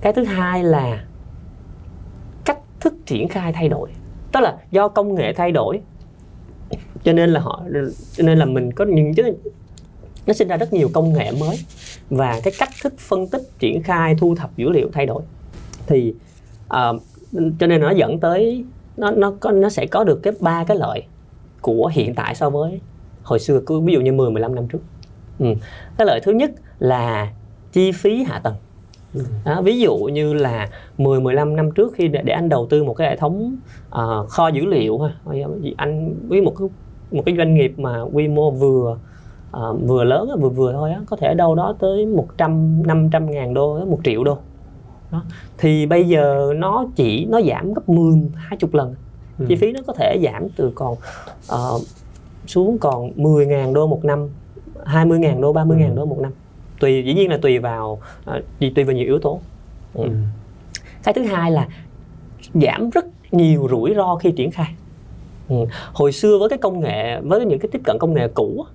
cái 0.00 0.12
thứ 0.12 0.24
hai 0.24 0.64
là 0.64 1.04
cách 2.44 2.58
thức 2.80 2.94
triển 3.06 3.28
khai 3.28 3.52
thay 3.52 3.68
đổi. 3.68 3.90
Tức 4.32 4.40
là 4.40 4.56
do 4.70 4.88
công 4.88 5.14
nghệ 5.14 5.32
thay 5.32 5.52
đổi 5.52 5.80
cho 7.04 7.12
nên 7.12 7.30
là 7.30 7.40
họ 7.40 7.62
cho 8.16 8.24
nên 8.24 8.38
là 8.38 8.44
mình 8.44 8.72
có 8.72 8.84
những 8.84 9.14
chứ 9.14 9.22
nó 10.26 10.32
sinh 10.32 10.48
ra 10.48 10.56
rất 10.56 10.72
nhiều 10.72 10.90
công 10.92 11.12
nghệ 11.12 11.32
mới 11.40 11.58
và 12.10 12.40
cái 12.44 12.52
cách 12.58 12.68
thức 12.82 12.94
phân 12.98 13.28
tích 13.28 13.42
triển 13.58 13.82
khai 13.82 14.14
thu 14.18 14.34
thập 14.34 14.56
dữ 14.56 14.70
liệu 14.70 14.88
thay 14.92 15.06
đổi 15.06 15.22
thì 15.86 16.14
uh, 16.66 17.02
cho 17.32 17.66
nên 17.66 17.80
nó 17.80 17.90
dẫn 17.90 18.20
tới 18.20 18.64
nó 18.96 19.10
nó 19.10 19.32
có 19.40 19.50
nó 19.50 19.68
sẽ 19.68 19.86
có 19.86 20.04
được 20.04 20.20
cái 20.22 20.32
ba 20.40 20.64
cái 20.64 20.76
lợi 20.76 21.02
của 21.60 21.90
hiện 21.92 22.14
tại 22.14 22.34
so 22.34 22.50
với 22.50 22.80
hồi 23.22 23.38
xưa 23.38 23.60
cứ 23.66 23.80
ví 23.80 23.92
dụ 23.92 24.00
như 24.00 24.12
10 24.12 24.30
15 24.30 24.54
năm 24.54 24.68
trước. 24.68 24.78
Ừ. 25.38 25.46
Cái 25.98 26.06
lợi 26.06 26.20
thứ 26.22 26.32
nhất 26.32 26.50
là 26.78 27.32
chi 27.72 27.92
phí 27.92 28.22
hạ 28.22 28.38
tầng. 28.38 28.54
Ừ. 29.14 29.20
Đó, 29.44 29.62
ví 29.62 29.80
dụ 29.80 29.96
như 29.96 30.34
là 30.34 30.68
10 30.98 31.20
15 31.20 31.56
năm 31.56 31.70
trước 31.70 31.92
khi 31.94 32.08
để, 32.08 32.22
để 32.24 32.32
anh 32.32 32.48
đầu 32.48 32.66
tư 32.70 32.84
một 32.84 32.94
cái 32.94 33.08
hệ 33.08 33.16
thống 33.16 33.56
uh, 33.88 34.28
kho 34.28 34.48
dữ 34.48 34.64
liệu 34.64 34.98
ha, 34.98 35.12
anh 35.76 36.14
với 36.28 36.40
một 36.40 36.54
cái 36.58 36.68
một 37.12 37.22
cái 37.26 37.36
doanh 37.36 37.54
nghiệp 37.54 37.74
mà 37.78 38.02
quy 38.12 38.28
mô 38.28 38.50
vừa 38.50 38.98
uh, 39.56 39.80
vừa 39.86 40.04
lớn 40.04 40.28
vừa 40.40 40.48
vừa 40.48 40.72
thôi 40.72 40.90
á 40.90 41.00
có 41.06 41.16
thể 41.16 41.34
đâu 41.34 41.54
đó 41.54 41.74
tới 41.78 42.06
100 42.06 42.82
500 42.86 43.30
ngàn 43.30 43.54
đô 43.54 43.84
một 43.84 43.98
triệu 44.04 44.24
đô 44.24 44.38
đó. 45.12 45.22
thì 45.58 45.86
bây 45.86 46.08
giờ 46.08 46.52
nó 46.56 46.86
chỉ 46.96 47.24
nó 47.24 47.40
giảm 47.42 47.74
gấp 47.74 47.88
10 47.88 48.20
20 48.34 48.70
lần 48.72 48.94
ừ. 49.38 49.44
chi 49.48 49.56
phí 49.56 49.72
nó 49.72 49.80
có 49.86 49.92
thể 49.92 50.20
giảm 50.24 50.48
từ 50.56 50.72
còn 50.74 50.92
uh, 51.54 51.82
xuống 52.46 52.78
còn 52.78 53.12
10 53.16 53.46
ngàn 53.46 53.74
đô 53.74 53.86
một 53.86 54.04
năm 54.04 54.28
20 54.84 55.18
ngàn 55.18 55.40
đô 55.40 55.52
30 55.52 55.78
ngàn 55.78 55.90
ừ. 55.90 55.96
đô 55.96 56.04
một 56.04 56.18
năm 56.20 56.32
tùy 56.80 57.02
dĩ 57.06 57.14
nhiên 57.14 57.30
là 57.30 57.38
tùy 57.42 57.58
vào 57.58 57.98
uh, 58.36 58.44
tùy 58.74 58.84
vào 58.84 58.96
nhiều 58.96 59.06
yếu 59.06 59.18
tố 59.18 59.40
ừ. 59.94 60.04
Ừ. 60.04 60.10
cái 61.02 61.14
thứ 61.14 61.22
hai 61.22 61.50
là 61.50 61.68
giảm 62.54 62.90
rất 62.90 63.04
nhiều 63.32 63.68
rủi 63.70 63.94
ro 63.96 64.16
khi 64.16 64.32
triển 64.32 64.50
khai 64.50 64.74
ừ. 65.48 65.56
hồi 65.92 66.12
xưa 66.12 66.38
với 66.38 66.48
cái 66.48 66.58
công 66.58 66.80
nghệ 66.80 67.20
với 67.20 67.46
những 67.46 67.58
cái 67.58 67.68
tiếp 67.72 67.80
cận 67.84 67.96
công 68.00 68.14
nghệ 68.14 68.28
cũ 68.34 68.66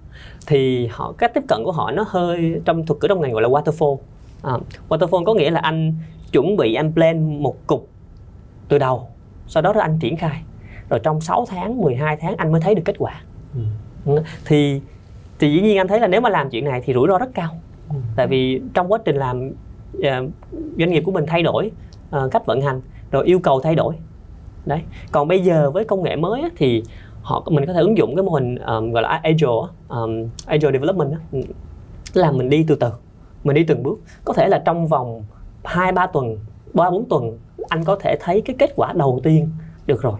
thì 0.48 0.88
họ 0.92 1.14
cách 1.18 1.32
tiếp 1.34 1.44
cận 1.48 1.64
của 1.64 1.72
họ 1.72 1.92
nó 1.92 2.06
hơi 2.08 2.62
trong 2.66 2.86
thuật 2.86 3.00
ngữ 3.02 3.08
trong 3.08 3.22
ngành 3.22 3.32
gọi 3.34 3.42
là 3.42 3.50
waterfall 3.50 3.98
à, 4.42 4.54
waterfall 4.90 5.24
có 5.24 5.34
nghĩa 5.34 5.52
là 5.52 5.60
anh 5.60 5.94
chuẩn 6.32 6.58
bị 6.58 6.74
anh 6.74 6.94
plan 6.94 7.44
một 7.44 7.68
cục 7.68 7.88
từ 8.70 8.78
đầu 8.78 9.08
sau 9.48 9.64
đó 9.64 9.74
anh 9.80 10.00
triển 10.00 10.18
khai 10.18 10.44
rồi 10.90 11.00
trong 11.04 11.22
6 11.22 11.46
tháng 11.50 11.82
12 11.82 12.18
tháng 12.18 12.36
anh 12.36 12.52
mới 12.52 12.62
thấy 12.62 12.76
được 12.76 12.82
kết 12.86 12.96
quả 12.98 13.22
ừ. 13.56 13.62
ừ. 14.06 14.22
thì 14.46 14.82
thì 15.40 15.52
dĩ 15.52 15.62
nhiên 15.62 15.78
anh 15.78 15.88
thấy 15.88 16.00
là 16.00 16.08
nếu 16.08 16.22
mà 16.22 16.30
làm 16.30 16.50
chuyện 16.50 16.66
này 16.66 16.82
thì 16.86 16.94
rủi 16.94 17.08
ro 17.08 17.18
rất 17.18 17.30
cao 17.34 17.50
ừ. 17.90 17.96
tại 18.16 18.28
vì 18.28 18.62
trong 18.74 18.92
quá 18.92 19.00
trình 19.06 19.16
làm 19.16 19.50
uh, 19.98 20.04
doanh 20.78 20.90
nghiệp 20.90 21.04
của 21.06 21.12
mình 21.12 21.26
thay 21.28 21.44
đổi 21.44 21.72
uh, 22.16 22.32
cách 22.32 22.46
vận 22.46 22.62
hành 22.62 22.82
rồi 23.12 23.26
yêu 23.26 23.40
cầu 23.40 23.62
thay 23.62 23.76
đổi 23.76 23.96
đấy 24.66 24.82
còn 25.12 25.28
bây 25.28 25.44
giờ 25.44 25.72
với 25.72 25.86
công 25.86 26.04
nghệ 26.04 26.16
mới 26.16 26.42
á, 26.42 26.50
thì 26.58 26.84
họ 27.22 27.44
mình 27.50 27.66
có 27.66 27.74
thể 27.74 27.80
ứng 27.80 27.98
dụng 27.98 28.16
cái 28.16 28.24
mô 28.24 28.32
hình 28.32 28.56
um, 28.56 28.92
gọi 28.92 29.04
là 29.04 29.10
agile 29.24 29.52
um, 29.88 30.30
agile 30.46 30.72
development 30.72 31.12
đó. 31.12 31.18
Ừ. 31.32 31.42
là 32.14 32.32
mình 32.32 32.50
đi 32.50 32.66
từ 32.68 32.76
từ 32.76 32.90
mình 33.44 33.56
đi 33.56 33.64
từng 33.64 33.84
bước 33.84 34.00
có 34.26 34.34
thể 34.34 34.48
là 34.48 34.62
trong 34.66 34.88
vòng 34.88 35.24
hai 35.68 35.92
ba 35.92 36.08
tuần 36.08 36.38
ba 36.74 36.90
bốn 36.90 37.10
tuần 37.10 37.38
anh 37.70 37.84
có 37.84 37.96
thể 38.00 38.18
thấy 38.20 38.42
cái 38.42 38.56
kết 38.60 38.74
quả 38.76 38.94
đầu 38.94 39.20
tiên 39.24 39.50
được 39.86 40.02
rồi 40.02 40.20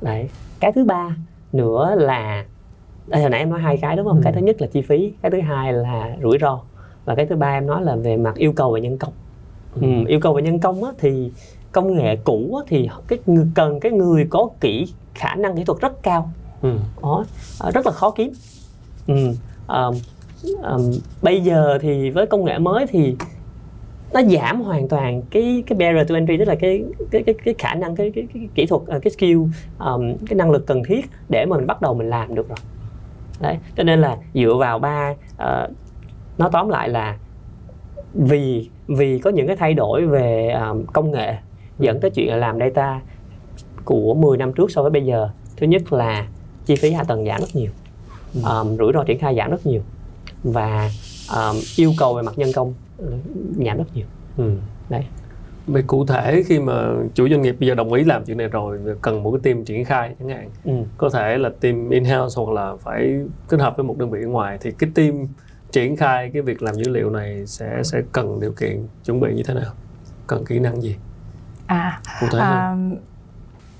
đấy 0.00 0.28
cái 0.60 0.72
thứ 0.72 0.84
ba 0.84 1.16
nữa 1.52 1.94
là 1.98 2.44
đây 3.06 3.20
hồi 3.20 3.30
nãy 3.30 3.40
em 3.40 3.50
nói 3.50 3.60
hai 3.60 3.76
cái 3.76 3.96
đúng 3.96 4.06
không 4.06 4.16
ừ. 4.16 4.20
cái 4.24 4.32
thứ 4.32 4.40
nhất 4.40 4.60
là 4.60 4.66
chi 4.66 4.82
phí 4.82 5.12
cái 5.22 5.30
thứ 5.30 5.40
hai 5.40 5.72
là 5.72 6.16
rủi 6.22 6.38
ro 6.40 6.60
và 7.04 7.14
cái 7.14 7.26
thứ 7.26 7.36
ba 7.36 7.48
em 7.48 7.66
nói 7.66 7.82
là 7.82 7.96
về 7.96 8.16
mặt 8.16 8.34
yêu 8.34 8.52
cầu 8.52 8.72
về 8.72 8.80
nhân 8.80 8.98
công 8.98 9.12
ừ. 9.74 9.80
Ừ, 9.82 9.88
yêu 10.06 10.20
cầu 10.20 10.34
về 10.34 10.42
nhân 10.42 10.58
công 10.58 10.84
á, 10.84 10.90
thì 10.98 11.32
công 11.72 11.96
nghệ 11.96 12.16
cũ 12.16 12.54
á, 12.56 12.64
thì 12.68 12.88
cái 13.08 13.18
cần 13.54 13.80
cái 13.80 13.92
người 13.92 14.26
có 14.30 14.48
kỹ 14.60 14.92
khả 15.14 15.34
năng 15.34 15.56
kỹ 15.56 15.64
thuật 15.64 15.80
rất 15.80 16.02
cao 16.02 16.30
ừ. 16.62 16.78
đó, 17.02 17.24
rất 17.74 17.86
là 17.86 17.92
khó 17.92 18.10
kiếm 18.10 18.32
ừ. 19.06 19.14
um, 19.68 19.94
um, 20.62 20.92
bây 21.22 21.40
giờ 21.40 21.78
thì 21.80 22.10
với 22.10 22.26
công 22.26 22.44
nghệ 22.44 22.58
mới 22.58 22.86
thì 22.86 23.16
nó 24.12 24.22
giảm 24.22 24.60
hoàn 24.60 24.88
toàn 24.88 25.22
cái 25.30 25.62
cái 25.66 25.78
barrier 25.78 26.08
to 26.08 26.14
entry 26.14 26.36
tức 26.36 26.44
là 26.44 26.54
cái 26.54 26.84
cái 27.10 27.22
cái, 27.22 27.34
cái 27.44 27.54
khả 27.58 27.74
năng 27.74 27.96
cái, 27.96 28.12
cái, 28.14 28.26
cái 28.34 28.48
kỹ 28.54 28.66
thuật 28.66 28.82
ờ, 28.86 29.00
cái 29.02 29.10
skill 29.10 29.38
um, 29.78 30.14
cái 30.26 30.36
năng 30.36 30.50
lực 30.50 30.66
cần 30.66 30.82
thiết 30.84 31.10
để 31.28 31.46
mà 31.46 31.56
mình 31.56 31.66
bắt 31.66 31.82
đầu 31.82 31.94
mình 31.94 32.10
làm 32.10 32.34
được 32.34 32.48
rồi. 32.48 32.58
Đấy 33.40 33.58
cho 33.76 33.82
nên 33.82 34.00
là 34.00 34.16
dựa 34.34 34.54
vào 34.54 34.78
ba 34.78 35.14
uh, 35.32 35.70
nó 36.38 36.48
tóm 36.48 36.68
lại 36.68 36.88
là 36.88 37.18
vì 38.14 38.68
vì 38.86 39.18
có 39.18 39.30
những 39.30 39.46
cái 39.46 39.56
thay 39.56 39.74
đổi 39.74 40.06
về 40.06 40.50
um, 40.50 40.86
công 40.86 41.10
nghệ 41.10 41.34
dẫn 41.78 42.00
tới 42.00 42.10
chuyện 42.10 42.28
là 42.28 42.36
làm 42.36 42.58
data 42.58 43.00
của 43.84 44.14
10 44.14 44.36
năm 44.36 44.52
trước 44.52 44.70
so 44.70 44.82
với 44.82 44.90
bây 44.90 45.04
giờ. 45.04 45.30
Thứ 45.56 45.66
nhất 45.66 45.92
là 45.92 46.26
chi 46.66 46.76
phí 46.76 46.92
hạ 46.92 47.04
tầng 47.04 47.26
giảm 47.26 47.40
rất 47.40 47.48
nhiều 47.54 47.70
um, 48.34 48.76
rủi 48.76 48.92
ro 48.94 49.04
triển 49.04 49.18
khai 49.18 49.36
giảm 49.36 49.50
rất 49.50 49.66
nhiều 49.66 49.82
và 50.42 50.90
um, 51.36 51.56
yêu 51.76 51.92
cầu 51.98 52.14
về 52.14 52.22
mặt 52.22 52.32
nhân 52.38 52.50
công 52.54 52.74
giảm 53.66 53.76
rất 53.78 53.84
nhiều. 53.94 54.06
Ừ. 54.36 54.52
đấy. 54.88 55.04
Về 55.66 55.82
cụ 55.86 56.06
thể 56.06 56.42
khi 56.46 56.58
mà 56.60 56.72
chủ 57.14 57.28
doanh 57.28 57.42
nghiệp 57.42 57.56
bây 57.60 57.68
giờ 57.68 57.74
đồng 57.74 57.92
ý 57.92 58.04
làm 58.04 58.24
chuyện 58.24 58.36
này 58.36 58.48
rồi 58.48 58.78
cần 59.02 59.22
một 59.22 59.30
cái 59.30 59.40
team 59.42 59.64
triển 59.64 59.84
khai 59.84 60.14
chẳng 60.18 60.28
hạn 60.28 60.50
ừ. 60.64 60.72
có 60.96 61.10
thể 61.10 61.38
là 61.38 61.50
team 61.60 61.90
in-house 61.90 62.42
hoặc 62.42 62.52
là 62.52 62.72
phải 62.80 63.20
kết 63.48 63.60
hợp 63.60 63.76
với 63.76 63.84
một 63.84 63.98
đơn 63.98 64.10
vị 64.10 64.22
ở 64.22 64.28
ngoài 64.28 64.58
thì 64.60 64.70
cái 64.78 64.90
team 64.94 65.26
triển 65.72 65.96
khai 65.96 66.30
cái 66.32 66.42
việc 66.42 66.62
làm 66.62 66.74
dữ 66.74 66.90
liệu 66.90 67.10
này 67.10 67.46
sẽ 67.46 67.82
sẽ 67.84 68.02
cần 68.12 68.40
điều 68.40 68.52
kiện 68.52 68.86
chuẩn 69.04 69.20
bị 69.20 69.34
như 69.34 69.42
thế 69.42 69.54
nào? 69.54 69.72
Cần 70.26 70.44
kỹ 70.44 70.58
năng 70.58 70.82
gì? 70.82 70.96
À 71.66 72.00
cụ 72.20 72.26
thể 72.32 72.38
à, 72.38 72.76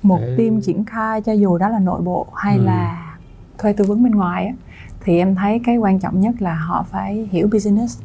một 0.03 0.19
Để... 0.21 0.35
team 0.39 0.61
triển 0.61 0.85
khai 0.85 1.23
cho 1.23 1.33
dù 1.33 1.59
đó 1.59 1.69
là 1.69 1.79
nội 1.79 2.01
bộ 2.01 2.27
hay 2.35 2.57
ừ. 2.57 2.62
là 2.62 3.14
thuê 3.59 3.73
tư 3.73 3.85
vấn 3.85 4.05
bên 4.05 4.12
ngoài 4.12 4.47
á, 4.47 4.53
thì 5.01 5.19
em 5.19 5.35
thấy 5.35 5.61
cái 5.64 5.77
quan 5.77 5.99
trọng 6.01 6.21
nhất 6.21 6.35
là 6.43 6.55
họ 6.55 6.87
phải 6.91 7.29
hiểu 7.31 7.49
business 7.53 8.03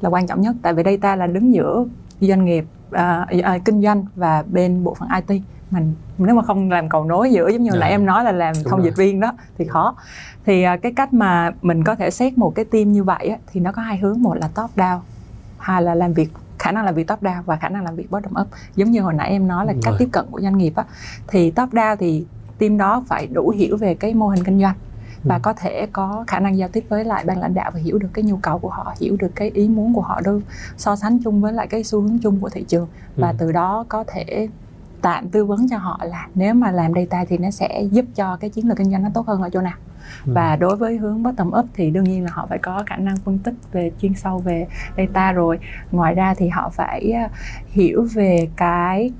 là 0.00 0.08
quan 0.08 0.26
trọng 0.26 0.40
nhất 0.40 0.56
tại 0.62 0.74
vì 0.74 0.82
data 0.84 1.16
là 1.16 1.26
đứng 1.26 1.54
giữa 1.54 1.84
doanh 2.20 2.44
nghiệp 2.44 2.64
uh, 2.88 3.00
uh, 3.34 3.64
kinh 3.64 3.82
doanh 3.82 4.04
và 4.16 4.44
bên 4.52 4.84
bộ 4.84 4.94
phận 4.94 5.08
IT 5.26 5.42
mình 5.70 5.94
nếu 6.18 6.34
mà 6.34 6.42
không 6.42 6.70
làm 6.70 6.88
cầu 6.88 7.04
nối 7.04 7.30
giữa 7.32 7.48
giống 7.48 7.62
như 7.62 7.70
là 7.70 7.86
dạ. 7.86 7.90
em 7.90 8.06
nói 8.06 8.24
là 8.24 8.32
làm 8.32 8.54
Đúng 8.54 8.64
thông 8.70 8.78
rồi. 8.78 8.86
dịch 8.86 8.96
viên 8.96 9.20
đó 9.20 9.32
thì 9.58 9.64
khó 9.64 9.96
thì 10.44 10.64
uh, 10.74 10.82
cái 10.82 10.92
cách 10.92 11.12
mà 11.12 11.50
mình 11.62 11.84
có 11.84 11.94
thể 11.94 12.10
xét 12.10 12.38
một 12.38 12.54
cái 12.54 12.64
team 12.64 12.92
như 12.92 13.04
vậy 13.04 13.28
á, 13.28 13.36
thì 13.52 13.60
nó 13.60 13.72
có 13.72 13.82
hai 13.82 13.98
hướng 13.98 14.22
một 14.22 14.34
là 14.34 14.48
top 14.54 14.76
down 14.76 14.98
hai 15.58 15.82
là 15.82 15.94
làm 15.94 16.12
việc 16.12 16.30
khả 16.58 16.72
năng 16.72 16.84
làm 16.84 16.94
việc 16.94 17.06
top 17.06 17.22
down 17.22 17.42
và 17.42 17.56
khả 17.56 17.68
năng 17.68 17.84
làm 17.84 17.96
việc 17.96 18.10
bottom 18.10 18.32
up 18.40 18.48
giống 18.76 18.90
như 18.90 19.00
hồi 19.00 19.14
nãy 19.14 19.30
em 19.30 19.48
nói 19.48 19.66
là 19.66 19.72
Đúng 19.72 19.82
cách 19.82 19.90
rồi. 19.90 19.98
tiếp 19.98 20.08
cận 20.12 20.24
của 20.30 20.40
doanh 20.40 20.58
nghiệp 20.58 20.72
á 20.76 20.84
thì 21.28 21.50
top 21.50 21.72
down 21.72 21.96
thì 21.96 22.26
team 22.58 22.78
đó 22.78 23.04
phải 23.08 23.26
đủ 23.26 23.50
hiểu 23.50 23.76
về 23.76 23.94
cái 23.94 24.14
mô 24.14 24.28
hình 24.28 24.44
kinh 24.44 24.60
doanh 24.60 24.74
và 25.24 25.34
ừ. 25.34 25.40
có 25.42 25.52
thể 25.52 25.86
có 25.92 26.24
khả 26.26 26.40
năng 26.40 26.58
giao 26.58 26.68
tiếp 26.68 26.84
với 26.88 27.04
lại 27.04 27.24
ban 27.26 27.40
lãnh 27.40 27.54
đạo 27.54 27.70
và 27.74 27.80
hiểu 27.80 27.98
được 27.98 28.08
cái 28.12 28.24
nhu 28.24 28.36
cầu 28.36 28.58
của 28.58 28.68
họ 28.68 28.94
hiểu 29.00 29.16
được 29.18 29.30
cái 29.34 29.50
ý 29.54 29.68
muốn 29.68 29.94
của 29.94 30.00
họ 30.00 30.20
đâu 30.24 30.40
so 30.76 30.96
sánh 30.96 31.18
chung 31.18 31.40
với 31.40 31.52
lại 31.52 31.66
cái 31.66 31.84
xu 31.84 32.00
hướng 32.00 32.18
chung 32.18 32.40
của 32.40 32.48
thị 32.48 32.64
trường 32.68 32.88
và 33.16 33.28
ừ. 33.28 33.34
từ 33.38 33.52
đó 33.52 33.84
có 33.88 34.04
thể 34.06 34.48
tạm 35.02 35.28
tư 35.28 35.44
vấn 35.44 35.68
cho 35.68 35.78
họ 35.78 36.00
là 36.02 36.28
nếu 36.34 36.54
mà 36.54 36.70
làm 36.70 36.92
data 36.94 37.24
thì 37.24 37.38
nó 37.38 37.50
sẽ 37.50 37.82
giúp 37.90 38.04
cho 38.14 38.36
cái 38.36 38.50
chiến 38.50 38.68
lược 38.68 38.76
kinh 38.76 38.90
doanh 38.90 39.02
nó 39.02 39.08
tốt 39.14 39.26
hơn 39.26 39.42
ở 39.42 39.50
chỗ 39.50 39.60
nào 39.60 39.76
ừ. 40.26 40.32
và 40.34 40.56
đối 40.56 40.76
với 40.76 40.96
hướng 40.96 41.22
bottom 41.22 41.50
up 41.58 41.66
thì 41.74 41.90
đương 41.90 42.04
nhiên 42.04 42.24
là 42.24 42.30
họ 42.32 42.46
phải 42.46 42.58
có 42.58 42.82
khả 42.86 42.96
năng 42.96 43.16
phân 43.16 43.38
tích 43.38 43.54
về 43.72 43.90
chuyên 44.00 44.14
sâu 44.14 44.38
về 44.38 44.66
data 44.96 45.32
rồi 45.32 45.58
ngoài 45.90 46.14
ra 46.14 46.34
thì 46.34 46.48
họ 46.48 46.68
phải 46.68 47.12
ờ, 47.12 47.28
hiểu 47.68 48.06
về 48.14 48.48
cái 48.56 49.10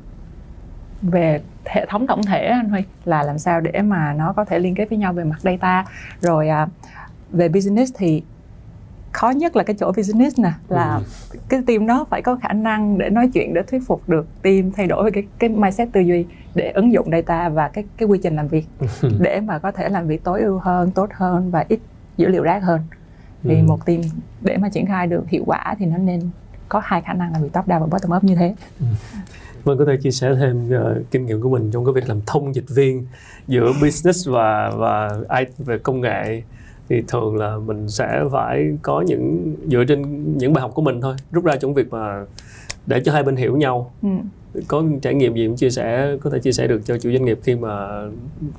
về 1.03 1.41
hệ 1.67 1.87
thống 1.87 2.07
tổng 2.07 2.23
thể 2.23 2.47
anh 2.47 2.69
Huy 2.69 2.83
là 3.05 3.23
làm 3.23 3.39
sao 3.39 3.61
để 3.61 3.83
mà 3.83 4.13
nó 4.13 4.33
có 4.33 4.45
thể 4.45 4.59
liên 4.59 4.75
kết 4.75 4.91
với 4.91 4.99
nhau 4.99 5.13
về 5.13 5.25
mặt 5.25 5.41
data 5.41 5.85
rồi 6.21 6.49
à, 6.49 6.67
về 7.31 7.49
business 7.49 7.93
thì 7.99 8.23
khó 9.13 9.31
nhất 9.31 9.57
là 9.57 9.63
cái 9.63 9.77
chỗ 9.79 9.93
business 9.97 10.39
nè 10.39 10.53
là 10.69 10.95
ừ. 10.95 11.39
cái 11.49 11.63
team 11.67 11.87
đó 11.87 12.07
phải 12.11 12.23
có 12.23 12.37
khả 12.37 12.53
năng 12.53 12.99
để 12.99 13.11
nói 13.11 13.31
chuyện 13.35 13.55
để 13.55 13.63
thuyết 13.63 13.83
phục 13.87 14.09
được 14.09 14.43
team 14.43 14.71
thay 14.71 14.87
đổi 14.87 15.11
cái 15.11 15.27
cái 15.39 15.51
mindset 15.51 15.89
tư 15.93 16.01
duy 16.01 16.27
để 16.55 16.71
ứng 16.71 16.93
dụng 16.93 17.11
data 17.13 17.49
và 17.49 17.69
cái 17.69 17.85
cái 17.97 18.09
quy 18.09 18.19
trình 18.23 18.37
làm 18.37 18.49
việc 18.49 18.67
để 19.21 19.41
mà 19.41 19.59
có 19.59 19.73
thể 19.73 19.89
làm 19.89 20.07
việc 20.07 20.25
tối 20.25 20.41
ưu 20.41 20.59
hơn 20.59 20.91
tốt 20.91 21.11
hơn 21.13 21.51
và 21.51 21.65
ít 21.69 21.81
dữ 22.17 22.29
liệu 22.29 22.43
rác 22.43 22.63
hơn 22.63 22.81
thì 23.43 23.55
ừ. 23.55 23.63
một 23.67 23.87
team 23.87 24.01
để 24.41 24.57
mà 24.57 24.69
triển 24.69 24.87
khai 24.87 25.07
được 25.07 25.29
hiệu 25.29 25.43
quả 25.47 25.75
thì 25.79 25.87
nó 25.87 25.97
nên 25.99 26.31
có 26.69 26.81
hai 26.85 27.01
khả 27.01 27.13
năng 27.13 27.33
là 27.33 27.39
việc 27.39 27.53
top 27.53 27.69
down 27.69 27.81
và 27.81 27.87
bottom 27.87 28.17
up 28.17 28.25
như 28.25 28.35
thế 28.35 28.55
ừ. 28.81 28.87
Vâng, 29.65 29.79
có 29.79 29.85
thể 29.85 29.97
chia 29.97 30.11
sẻ 30.11 30.35
thêm 30.35 30.69
uh, 30.69 31.11
kinh 31.11 31.27
nghiệm 31.27 31.41
của 31.41 31.49
mình 31.49 31.71
trong 31.73 31.85
cái 31.85 31.93
việc 31.93 32.09
làm 32.09 32.21
thông 32.27 32.55
dịch 32.55 32.69
viên 32.69 33.07
giữa 33.49 33.73
business 33.83 34.29
và 34.29 34.71
và 34.77 35.17
ai 35.29 35.47
về 35.59 35.79
công 35.79 36.01
nghệ 36.01 36.43
thì 36.89 37.03
thường 37.09 37.37
là 37.37 37.59
mình 37.59 37.89
sẽ 37.89 38.25
phải 38.33 38.77
có 38.83 39.01
những 39.01 39.55
dựa 39.71 39.85
trên 39.85 40.25
những 40.39 40.53
bài 40.53 40.63
học 40.63 40.71
của 40.75 40.83
mình 40.83 41.01
thôi 41.01 41.15
rút 41.33 41.45
ra 41.45 41.57
trong 41.57 41.75
việc 41.75 41.91
mà 41.91 42.25
để 42.87 43.01
cho 43.05 43.13
hai 43.13 43.23
bên 43.23 43.37
hiểu 43.37 43.57
nhau 43.57 43.93
ừ. 44.03 44.09
có 44.69 44.85
trải 45.03 45.15
nghiệm 45.15 45.35
gì 45.35 45.47
cũng 45.47 45.57
chia 45.57 45.71
sẻ 45.71 46.17
có 46.21 46.31
thể 46.31 46.39
chia 46.39 46.53
sẻ 46.53 46.67
được 46.67 46.81
cho 46.85 46.99
chủ 46.99 47.13
doanh 47.13 47.25
nghiệp 47.25 47.39
khi 47.43 47.55
mà 47.55 47.89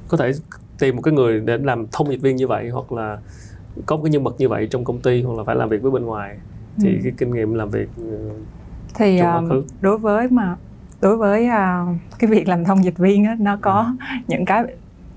có 0.08 0.18
thể 0.18 0.32
tìm 0.80 0.96
một 0.96 1.02
cái 1.02 1.14
người 1.14 1.40
để 1.40 1.58
làm 1.58 1.86
thông 1.92 2.12
dịch 2.12 2.22
viên 2.22 2.36
như 2.36 2.48
vậy 2.48 2.70
hoặc 2.70 2.92
là 2.92 3.18
có 3.86 3.96
một 3.96 4.04
cái 4.04 4.12
nhân 4.12 4.24
vật 4.24 4.36
như 4.38 4.50
vậy 4.50 4.68
trong 4.72 4.84
công 4.84 5.00
ty 5.00 5.22
hoặc 5.22 5.38
là 5.38 5.44
phải 5.44 5.56
làm 5.56 5.70
việc 5.70 5.82
với 5.82 5.92
bên 5.92 6.06
ngoài 6.06 6.38
thì 6.78 6.90
ừ. 6.90 7.00
cái 7.04 7.12
kinh 7.18 7.34
nghiệm 7.34 7.54
làm 7.54 7.70
việc 7.70 7.90
thì 8.94 9.18
trong 9.20 9.50
quá 9.50 9.56
um, 9.56 9.64
đối 9.82 9.98
với 9.98 10.28
mà 10.28 10.56
đối 11.02 11.18
với 11.18 11.48
uh, 11.48 11.96
cái 12.20 12.30
việc 12.30 12.48
làm 12.48 12.64
thông 12.64 12.84
dịch 12.84 12.98
viên 12.98 13.26
á, 13.26 13.36
nó 13.40 13.58
có 13.62 13.94
những 14.28 14.46
cái 14.46 14.64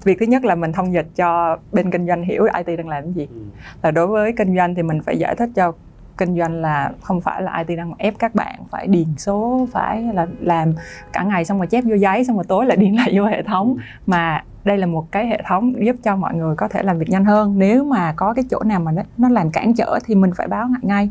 việc 0.05 0.17
thứ 0.21 0.27
nhất 0.27 0.45
là 0.45 0.55
mình 0.55 0.73
thông 0.73 0.93
dịch 0.93 1.07
cho 1.17 1.59
bên 1.73 1.91
kinh 1.91 2.07
doanh 2.07 2.23
hiểu 2.23 2.47
IT 2.65 2.79
đang 2.79 2.89
làm 2.89 3.03
cái 3.03 3.13
gì. 3.13 3.29
Ừ. 3.31 3.41
là 3.83 3.91
đối 3.91 4.07
với 4.07 4.33
kinh 4.33 4.57
doanh 4.57 4.75
thì 4.75 4.83
mình 4.83 5.03
phải 5.03 5.19
giải 5.19 5.35
thích 5.37 5.51
cho 5.55 5.73
kinh 6.19 6.39
doanh 6.39 6.55
là 6.55 6.93
không 7.03 7.21
phải 7.21 7.43
là 7.43 7.65
IT 7.67 7.79
đang 7.79 7.93
ép 7.99 8.15
các 8.19 8.35
bạn 8.35 8.61
phải 8.71 8.87
điền 8.87 9.17
số 9.17 9.69
phải 9.73 10.03
là 10.03 10.27
làm 10.41 10.73
cả 11.13 11.23
ngày 11.23 11.45
xong 11.45 11.59
rồi 11.59 11.67
chép 11.67 11.85
vô 11.85 11.95
giấy 11.95 12.25
xong 12.25 12.37
rồi 12.37 12.45
tối 12.49 12.67
lại 12.67 12.77
điền 12.77 12.95
lại 12.95 13.13
vô 13.19 13.25
hệ 13.25 13.43
thống. 13.43 13.77
Mà 14.07 14.45
đây 14.65 14.79
là 14.79 14.87
một 14.87 15.13
cái 15.13 15.27
hệ 15.27 15.43
thống 15.47 15.87
giúp 15.87 15.97
cho 16.03 16.17
mọi 16.17 16.35
người 16.35 16.57
có 16.57 16.69
thể 16.69 16.83
làm 16.83 16.99
việc 16.99 17.11
nhanh 17.11 17.25
hơn. 17.25 17.59
Nếu 17.59 17.85
mà 17.85 18.13
có 18.17 18.35
cái 18.35 18.45
chỗ 18.51 18.63
nào 18.63 18.81
mà 18.81 18.93
nó, 18.93 19.03
nó 19.19 19.29
làm 19.29 19.51
cản 19.51 19.75
trở 19.75 19.99
thì 20.05 20.15
mình 20.15 20.31
phải 20.37 20.49
báo 20.49 20.69
ngay 20.83 21.11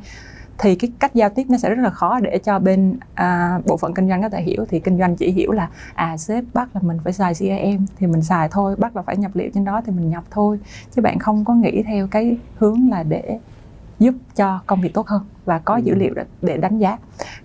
thì 0.58 0.76
cái 0.76 0.92
cách 1.00 1.16
giao 1.16 1.30
tiếp 1.30 1.44
nó 1.50 1.58
sẽ 1.58 1.70
rất 1.70 1.84
là 1.84 1.90
khó 1.90 2.20
để 2.20 2.40
cho 2.44 2.60
bên 2.60 2.98
à, 3.14 3.60
bộ 3.66 3.78
phận 3.78 3.94
kinh 3.94 4.10
doanh 4.10 4.22
có 4.22 4.30
thể 4.30 4.42
hiểu. 4.42 4.66
Thì 4.70 4.80
kinh 4.80 4.98
doanh 4.98 5.16
chỉ 5.16 5.32
hiểu 5.32 5.52
là 5.52 5.70
à 5.94 6.18
sếp 6.18 6.44
bắt 6.54 6.70
là 6.74 6.82
mình 6.84 6.98
phải 7.04 7.14
xài 7.14 7.34
CRM 7.34 7.86
thì 7.98 8.08
mình 8.08 8.22
xài 8.22 8.50
thôi 8.50 8.76
bắt 8.76 8.96
là 8.96 9.02
phải 9.02 9.18
nhập 9.18 9.32
liệu 9.34 9.50
trên 9.54 9.66
đó 9.66 9.82
thì 9.86 9.92
mình 9.92 10.10
nhập 10.10 10.24
thôi. 10.32 10.60
Chứ 10.92 11.02
bạn 11.02 11.20
không 11.20 11.46
có 11.46 11.54
nghĩ 11.54 11.84
theo 11.88 12.08
cái 12.08 12.38
hướng 12.56 12.90
là 12.90 13.04
để 13.04 13.40
giúp 14.00 14.16
cho 14.36 14.62
công 14.68 14.82
việc 14.82 14.94
tốt 14.94 15.08
hơn 15.08 15.22
và 15.46 15.60
có 15.60 15.78
dữ 15.78 15.96
liệu 15.96 16.14
để, 16.42 16.58
đánh 16.58 16.78
giá. 16.78 16.98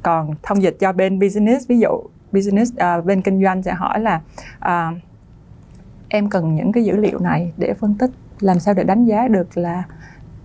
Còn 0.03 0.35
thông 0.43 0.63
dịch 0.63 0.77
cho 0.81 0.93
bên 0.93 1.19
business 1.19 1.69
ví 1.69 1.79
dụ 1.79 2.03
business 2.33 2.77
à, 2.77 3.01
bên 3.01 3.23
kinh 3.23 3.43
doanh 3.43 3.63
sẽ 3.63 3.73
hỏi 3.73 4.01
là 4.01 4.21
à, 4.59 4.93
em 6.09 6.31
cần 6.31 6.55
những 6.55 6.73
cái 6.73 6.85
dữ 6.85 6.97
liệu 6.97 7.19
này 7.19 7.53
để 7.57 7.75
phân 7.75 7.95
tích 7.95 8.11
làm 8.41 8.59
sao 8.59 8.75
để 8.75 8.85
đánh 8.85 9.05
giá 9.05 9.29
được 9.29 9.59
là 9.59 9.83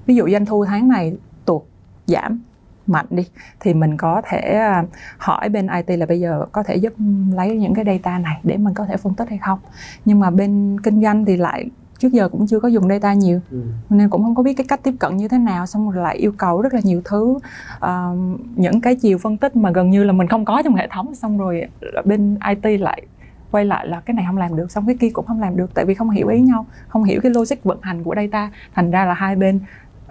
ví 0.06 0.16
dụ 0.16 0.30
doanh 0.30 0.46
thu 0.46 0.66
tháng 0.66 0.88
này 0.88 1.14
tụt 1.46 1.62
giảm 2.08 2.42
mạnh 2.88 3.06
đi 3.10 3.28
thì 3.60 3.74
mình 3.74 3.98
có 3.98 4.22
thể 4.30 4.40
à, 4.40 4.84
hỏi 5.18 5.50
bên 5.50 5.68
IT 5.68 5.98
là 6.00 6.06
bây 6.06 6.20
giờ 6.20 6.46
có 6.52 6.64
thể 6.64 6.76
giúp 6.76 6.94
lấy 7.36 7.58
những 7.58 7.74
cái 7.74 7.86
data 7.86 8.18
này 8.20 8.40
để 8.44 8.58
mình 8.58 8.74
có 8.74 8.86
thể 8.86 8.98
phân 8.98 9.14
tích 9.14 9.30
hay 9.30 9.38
không. 9.38 9.60
Nhưng 10.06 10.20
mà 10.20 10.30
bên 10.30 10.78
kinh 10.84 11.02
doanh 11.04 11.26
thì 11.26 11.38
lại 11.38 11.66
trước 12.00 12.12
giờ 12.12 12.30
cũng 12.30 12.48
chưa 12.48 12.60
có 12.60 12.68
dùng 12.68 12.90
data 12.90 13.14
nhiều 13.14 13.40
Ừ. 13.52 13.62
nên 13.90 14.10
cũng 14.10 14.24
không 14.24 14.36
có 14.36 14.44
biết 14.44 14.54
cái 14.54 14.66
cách 14.68 14.80
tiếp 14.84 14.94
cận 15.00 15.18
như 15.18 15.28
thế 15.28 15.38
nào 15.38 15.66
xong 15.66 15.92
rồi 15.92 16.04
lại 16.04 16.16
yêu 16.18 16.32
cầu 16.38 16.62
rất 16.62 16.74
là 16.74 16.80
nhiều 16.84 17.02
thứ 17.06 17.40
Ờ, 17.80 18.16
những 18.56 18.82
cái 18.82 18.96
chiều 18.96 19.18
phân 19.18 19.38
tích 19.38 19.56
mà 19.56 19.72
gần 19.72 19.90
như 19.90 20.04
là 20.04 20.14
mình 20.14 20.28
không 20.28 20.46
có 20.46 20.62
trong 20.66 20.76
hệ 20.76 20.88
thống. 20.92 21.16
Xong 21.16 21.38
rồi 21.38 21.68
bên 22.06 22.38
IT 22.50 22.78
lại 22.82 23.02
quay 23.52 23.66
lại 23.66 23.88
là 23.88 24.00
cái 24.06 24.14
này 24.14 24.26
không 24.28 24.38
làm 24.38 24.56
được 24.56 24.72
xong 24.72 24.86
cái 24.86 24.96
kia 25.00 25.10
cũng 25.14 25.26
không 25.26 25.40
làm 25.42 25.58
được 25.58 25.74
tại 25.74 25.86
vì 25.86 25.94
không 25.94 26.10
hiểu 26.10 26.28
ý 26.28 26.40
nhau 26.42 26.66
không 26.88 27.04
hiểu 27.04 27.20
cái 27.24 27.32
logic 27.32 27.64
vận 27.64 27.78
hành 27.82 28.04
của 28.04 28.16
data. 28.16 28.52
Thành 28.76 28.92
ra 28.92 29.06
là 29.06 29.14
hai 29.14 29.36
bên 29.36 29.60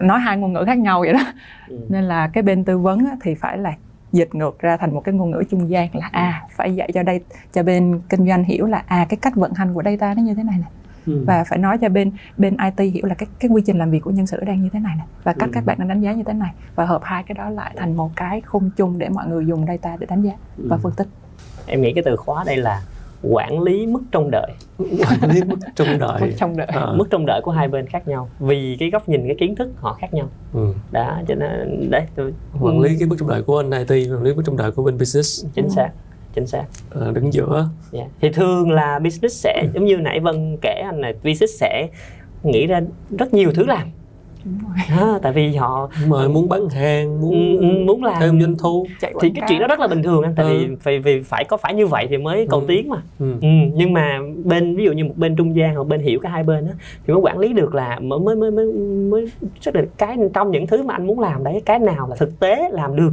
nói 0.03 0.21
hai 0.21 0.37
ngôn 0.37 0.53
ngữ 0.53 0.65
khác 0.67 0.79
nhau 0.79 1.01
vậy 1.01 1.13
đó 1.13 1.21
Ừ. 1.69 1.79
nên 1.89 2.05
là 2.05 2.29
cái 2.33 2.43
bên 2.43 2.65
tư 2.65 2.79
vấn 2.79 3.05
thì 3.23 3.35
phải 3.35 3.59
là 3.59 3.73
dịch 4.13 4.35
ngược 4.35 4.59
ra 4.59 4.77
thành 4.77 4.95
một 4.95 5.01
cái 5.05 5.15
ngôn 5.15 5.31
ngữ 5.31 5.43
trung 5.51 5.71
gian 5.71 5.89
là 5.93 6.09
à 6.13 6.43
phải 6.57 6.75
dạy 6.75 6.91
cho 6.95 7.03
đây 7.03 7.21
cho 7.53 7.63
bên 7.63 8.01
kinh 8.09 8.27
doanh 8.29 8.45
hiểu 8.45 8.67
là 8.67 8.83
à 8.87 9.07
cái 9.09 9.17
cách 9.23 9.37
vận 9.37 9.53
hành 9.55 9.75
của 9.75 9.83
data 9.85 10.15
nó 10.15 10.23
như 10.23 10.35
thế 10.35 10.43
này 10.43 10.57
nè 10.59 10.65
Ừ. 11.07 11.25
và 11.27 11.45
phải 11.45 11.59
nói 11.59 11.79
cho 11.79 11.89
bên 11.89 12.13
bên 12.37 12.57
IT 12.77 12.93
hiểu 12.95 13.07
là 13.07 13.15
cái 13.15 13.27
cái 13.41 13.49
quy 13.51 13.63
trình 13.67 13.79
làm 13.79 13.91
việc 13.91 14.01
của 14.01 14.11
nhân 14.11 14.27
sự 14.27 14.45
đang 14.45 14.63
như 14.63 14.69
thế 14.73 14.79
này 14.81 14.95
nè 14.99 15.05
và 15.25 15.33
cách 15.33 15.49
Ừ. 15.49 15.53
các 15.55 15.65
bạn 15.67 15.79
đang 15.79 15.89
đánh 15.89 16.01
giá 16.01 16.13
như 16.13 16.23
thế 16.27 16.33
này 16.33 16.51
và 16.75 16.85
hợp 16.87 17.01
hai 17.05 17.23
cái 17.23 17.35
đó 17.35 17.51
lại 17.51 17.75
thành 17.77 17.97
một 17.97 18.11
cái 18.17 18.41
khung 18.41 18.71
chung 18.77 18.99
để 18.99 19.09
mọi 19.09 19.27
người 19.27 19.47
dùng 19.47 19.67
data 19.67 19.97
để 20.01 20.07
đánh 20.11 20.23
giá 20.23 20.33
và 20.57 20.77
Ừ. 20.77 20.81
phân 20.83 20.93
tích 20.97 21.07
em 21.67 21.81
nghĩ 21.83 21.93
cái 21.95 22.03
từ 22.07 22.17
khóa 22.17 22.45
đây 22.47 22.57
là 22.57 22.81
quản 23.23 23.63
lý 23.63 23.87
mức 23.87 24.01
trông 24.13 24.31
đợi 24.31 24.51
quản 24.79 25.31
lý 25.31 25.41
mức 25.45 25.57
trông 25.77 25.89
Mức 25.93 25.97
đợi 26.01 26.35
trong 26.39 26.57
đợi 26.57 26.67
À. 26.67 26.87
mức 26.97 27.05
trông 27.11 27.27
đợi 27.27 27.41
của 27.45 27.51
hai 27.51 27.69
bên 27.69 27.87
khác 27.87 28.09
nhau 28.09 28.29
vì 28.41 28.77
cái 28.81 28.91
góc 28.91 29.09
nhìn 29.09 29.27
cái 29.27 29.37
kiến 29.39 29.55
thức 29.57 29.71
họ 29.77 29.95
khác 30.01 30.15
nhau 30.15 30.29
Ừ. 30.55 30.75
đó 30.91 31.21
cho 31.29 31.35
nên 31.35 31.91
đấy 31.91 32.03
tôi 32.15 32.33
quản 32.61 32.81
lý 32.81 32.97
cái 32.99 33.09
mức 33.09 33.17
trông 33.19 33.29
đợi 33.29 33.43
của 33.43 33.59
anh 33.61 33.71
IT 33.87 34.11
quản 34.13 34.23
lý 34.23 34.35
mức 34.35 34.43
trông 34.47 34.57
đợi 34.57 34.71
của 34.71 34.83
bên 34.83 34.99
business 34.99 35.45
chính 35.55 35.71
xác 35.71 35.89
chính 36.35 36.47
xác 36.47 36.65
ờ, 36.91 37.13
đứng 37.13 37.33
giữa 37.33 37.69
Dạ. 37.93 38.05
thì 38.21 38.31
thường 38.31 38.71
là 38.71 38.99
business 38.99 39.43
sẽ 39.45 39.67
giống 39.75 39.85
như 39.85 39.97
nãy 39.97 40.21
Vân 40.21 40.57
kể 40.63 40.83
anh 40.85 41.01
này 41.01 41.13
business 41.13 41.61
sẽ 41.61 41.89
nghĩ 42.43 42.67
ra 42.67 42.81
rất 43.19 43.35
nhiều 43.35 43.53
thứ 43.55 43.65
làm. 43.67 43.89
À, 44.89 45.19
tại 45.23 45.33
vì 45.33 45.55
họ 45.57 45.91
mời 46.07 46.29
muốn 46.29 46.49
bán 46.49 46.69
hàng 46.69 47.21
muốn 47.21 47.33
ừ, 47.33 47.61
ừ, 47.61 47.85
muốn 47.87 48.05
làm 48.05 48.15
thêm 48.21 48.41
doanh 48.41 48.57
thu 48.59 48.87
chạy 49.01 49.13
thì 49.21 49.31
cái 49.35 49.41
cáo. 49.41 49.49
chuyện 49.49 49.61
đó 49.61 49.67
rất 49.67 49.81
là 49.81 49.87
bình 49.89 50.03
thường 50.03 50.23
anh 50.23 50.35
tại 50.37 50.47
Ừ. 50.47 50.51
vì 50.69 50.77
phải 50.81 50.99
vì 50.99 51.23
phải 51.23 51.45
có 51.49 51.57
phải 51.57 51.75
như 51.75 51.87
vậy 51.87 52.07
thì 52.11 52.17
mới 52.19 52.47
cầu 52.51 52.61
Ừ. 52.61 52.65
tiến 52.69 52.89
mà 52.89 53.03
ừ. 53.19 53.33
ừ, 53.43 53.49
nhưng 53.75 53.93
mà 53.93 54.19
bên 54.45 54.77
ví 54.77 54.85
dụ 54.85 54.93
như 54.93 55.05
một 55.05 55.15
bên 55.17 55.37
trung 55.37 55.57
gian 55.57 55.75
hoặc 55.75 55.87
bên 55.87 56.01
hiểu 56.01 56.21
cả 56.23 56.29
hai 56.29 56.43
bên 56.43 56.67
á 56.67 56.73
thì 57.07 57.13
mới 57.15 57.23
quản 57.23 57.39
lý 57.39 57.53
được 57.53 57.75
là 57.75 57.99
mới 58.01 58.19
mới 58.19 58.37
mới 58.37 58.51
mới, 58.51 58.67
mới 59.11 59.27
xác 59.61 59.75
định 59.75 59.87
cái 59.99 60.17
trong 60.35 60.51
những 60.51 60.67
thứ 60.67 60.83
mà 60.83 60.95
anh 60.95 61.07
muốn 61.07 61.21
làm 61.21 61.45
đấy 61.45 61.63
cái 61.67 61.79
nào 61.79 62.09
là 62.09 62.17
thực 62.17 62.41
tế 62.41 62.69
làm 62.73 62.97
được 62.97 63.11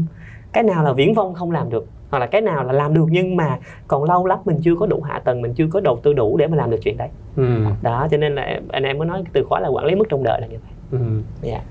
cái 0.54 0.64
nào 0.64 0.84
là 0.84 0.94
viễn 0.94 1.14
vông 1.14 1.34
không 1.34 1.52
làm 1.52 1.70
được 1.70 1.86
hoặc 2.12 2.20
là 2.20 2.26
cái 2.26 2.42
nào 2.42 2.64
là 2.64 2.74
làm 2.74 2.94
được 2.94 3.06
nhưng 3.12 3.36
mà 3.36 3.60
còn 3.88 4.04
lâu 4.04 4.26
lắm 4.26 4.40
mình 4.46 4.58
chưa 4.64 4.76
có 4.76 4.86
đủ 4.88 5.02
hạ 5.02 5.20
tầng 5.20 5.42
mình 5.42 5.54
chưa 5.54 5.68
có 5.72 5.80
đầu 5.80 6.00
tư 6.04 6.14
đủ 6.14 6.38
để 6.38 6.48
mà 6.48 6.58
làm 6.58 6.72
được 6.72 6.78
chuyện 6.84 6.98
đấy 6.98 7.10
Ừ. 7.36 7.44
đó 7.82 8.08
cho 8.12 8.18
nên 8.18 8.36
là 8.36 8.62
anh 8.70 8.84
em 8.84 8.98
mới 8.98 9.08
nói 9.08 9.22
cái 9.26 9.32
từ 9.34 9.44
khóa 9.50 9.60
là 9.60 9.68
quản 9.70 9.86
lý 9.86 9.96
mức 9.96 10.06
trông 10.10 10.24
đợi 10.24 10.42
là 10.42 10.48
như 10.48 10.58
vậy 10.64 10.72
Ừ. 10.92 10.98
Dạ. 11.42 11.62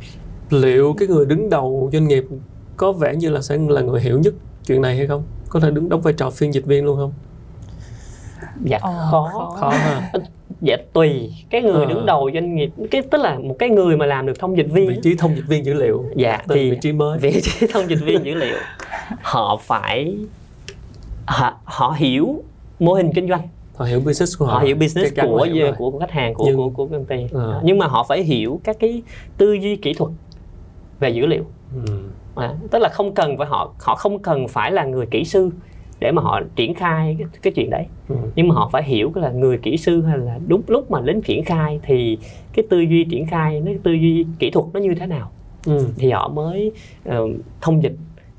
liệu 0.50 0.94
cái 0.98 1.08
người 1.08 1.26
đứng 1.26 1.50
đầu 1.50 1.90
doanh 1.92 2.08
nghiệp 2.08 2.24
có 2.76 2.92
vẻ 2.92 3.14
như 3.16 3.30
là 3.30 3.40
sẽ 3.42 3.58
là 3.68 3.80
người 3.80 4.00
hiểu 4.00 4.18
nhất 4.18 4.34
chuyện 4.66 4.82
này 4.82 4.96
hay 4.96 5.06
không? 5.06 5.22
Có 5.48 5.60
thể 5.60 5.70
đứng 5.70 5.88
đóng 5.88 6.00
vai 6.00 6.14
trò 6.16 6.30
phiên 6.30 6.54
dịch 6.54 6.66
viên 6.66 6.84
luôn 6.84 6.96
không? 6.96 7.12
Dạ 8.64 8.78
Ồ, 8.82 8.90
khó. 9.10 9.30
khó. 9.32 9.56
khó 9.60 9.68
ha. 9.70 10.10
Dạ 10.60 10.76
tùy. 10.92 11.32
Cái 11.50 11.62
người 11.62 11.84
Ờ. 11.84 11.84
đứng 11.84 12.06
đầu 12.06 12.30
doanh 12.34 12.54
nghiệp 12.54 12.70
cái 12.90 13.02
tức 13.10 13.20
là 13.20 13.38
một 13.38 13.56
cái 13.58 13.68
người 13.68 13.96
mà 13.96 14.06
làm 14.06 14.26
được 14.26 14.38
thông 14.38 14.56
dịch 14.56 14.66
viên 14.72 14.88
vị 14.88 14.96
trí 15.02 15.14
thông 15.14 15.36
dịch 15.36 15.46
viên 15.48 15.64
dữ 15.64 15.74
liệu. 15.74 16.04
Dạ 16.16 16.36
tên 16.48 16.58
thì 16.58 16.70
vị 16.70 16.78
trí 16.80 16.92
mới. 16.92 17.18
vị 17.18 17.40
trí 17.42 17.66
thông 17.72 17.90
dịch 17.90 18.00
viên 18.04 18.24
dữ 18.24 18.34
liệu. 18.34 18.56
Họ 19.22 19.60
phải 19.62 20.16
họ, 21.26 21.54
họ 21.64 21.94
hiểu 21.98 22.42
mô 22.80 22.94
hình 22.94 23.10
kinh 23.14 23.28
doanh 23.28 23.48
họ 23.78 23.84
hiểu 23.84 24.00
business 24.00 24.38
của 24.38 24.44
họ 24.46 24.52
họ 24.52 24.60
hiểu 24.60 24.76
business 24.76 25.14
Chắc 25.16 25.26
của 25.26 25.36
rồi. 25.54 25.72
của, 25.78 25.90
của 25.90 25.98
khách 25.98 26.10
hàng 26.10 26.34
của 26.34 26.44
Nhưng- 26.46 26.56
của 26.56 26.68
của 26.70 26.86
công 26.86 27.04
ty 27.04 27.16
Ờ. 27.32 27.60
nhưng 27.64 27.78
mà 27.78 27.86
họ 27.86 28.04
phải 28.08 28.22
hiểu 28.22 28.60
các 28.64 28.76
cái 28.80 29.02
tư 29.36 29.52
duy 29.52 29.76
kỹ 29.76 29.94
thuật 29.94 30.10
về 31.00 31.10
dữ 31.10 31.26
liệu 31.26 31.44
ừ. 31.86 31.92
à, 32.34 32.54
tức 32.70 32.78
là 32.78 32.88
không 32.88 33.14
cần 33.14 33.38
phải 33.38 33.46
họ 33.46 33.72
họ 33.80 33.94
không 33.94 34.18
cần 34.18 34.48
phải 34.48 34.72
là 34.72 34.84
người 34.84 35.06
kỹ 35.10 35.24
sư 35.24 35.50
để 36.00 36.12
mà 36.12 36.22
họ 36.22 36.40
triển 36.56 36.74
khai 36.74 37.16
cái, 37.18 37.28
cái 37.42 37.52
chuyện 37.56 37.70
đấy 37.70 37.86
Ừ. 38.08 38.16
nhưng 38.36 38.48
mà 38.48 38.54
họ 38.54 38.68
phải 38.72 38.82
hiểu 38.84 39.12
là 39.14 39.30
người 39.30 39.58
kỹ 39.58 39.76
sư 39.76 40.02
hay 40.02 40.18
là 40.18 40.38
đúng 40.46 40.62
lúc 40.66 40.90
mà 40.90 41.00
đến 41.00 41.20
triển 41.20 41.44
khai 41.44 41.80
thì 41.82 42.18
cái 42.52 42.64
tư 42.70 42.80
duy 42.80 43.04
triển 43.10 43.26
khai 43.26 43.60
nó 43.60 43.72
tư 43.82 43.92
duy 43.92 44.26
kỹ 44.38 44.50
thuật 44.50 44.66
nó 44.72 44.80
như 44.80 44.94
thế 45.00 45.06
nào 45.06 45.30
Ừ. 45.66 45.86
thì 45.96 46.10
họ 46.10 46.28
mới 46.28 46.72
ờ, 47.04 47.26
thông 47.60 47.82
dịch 47.82 47.94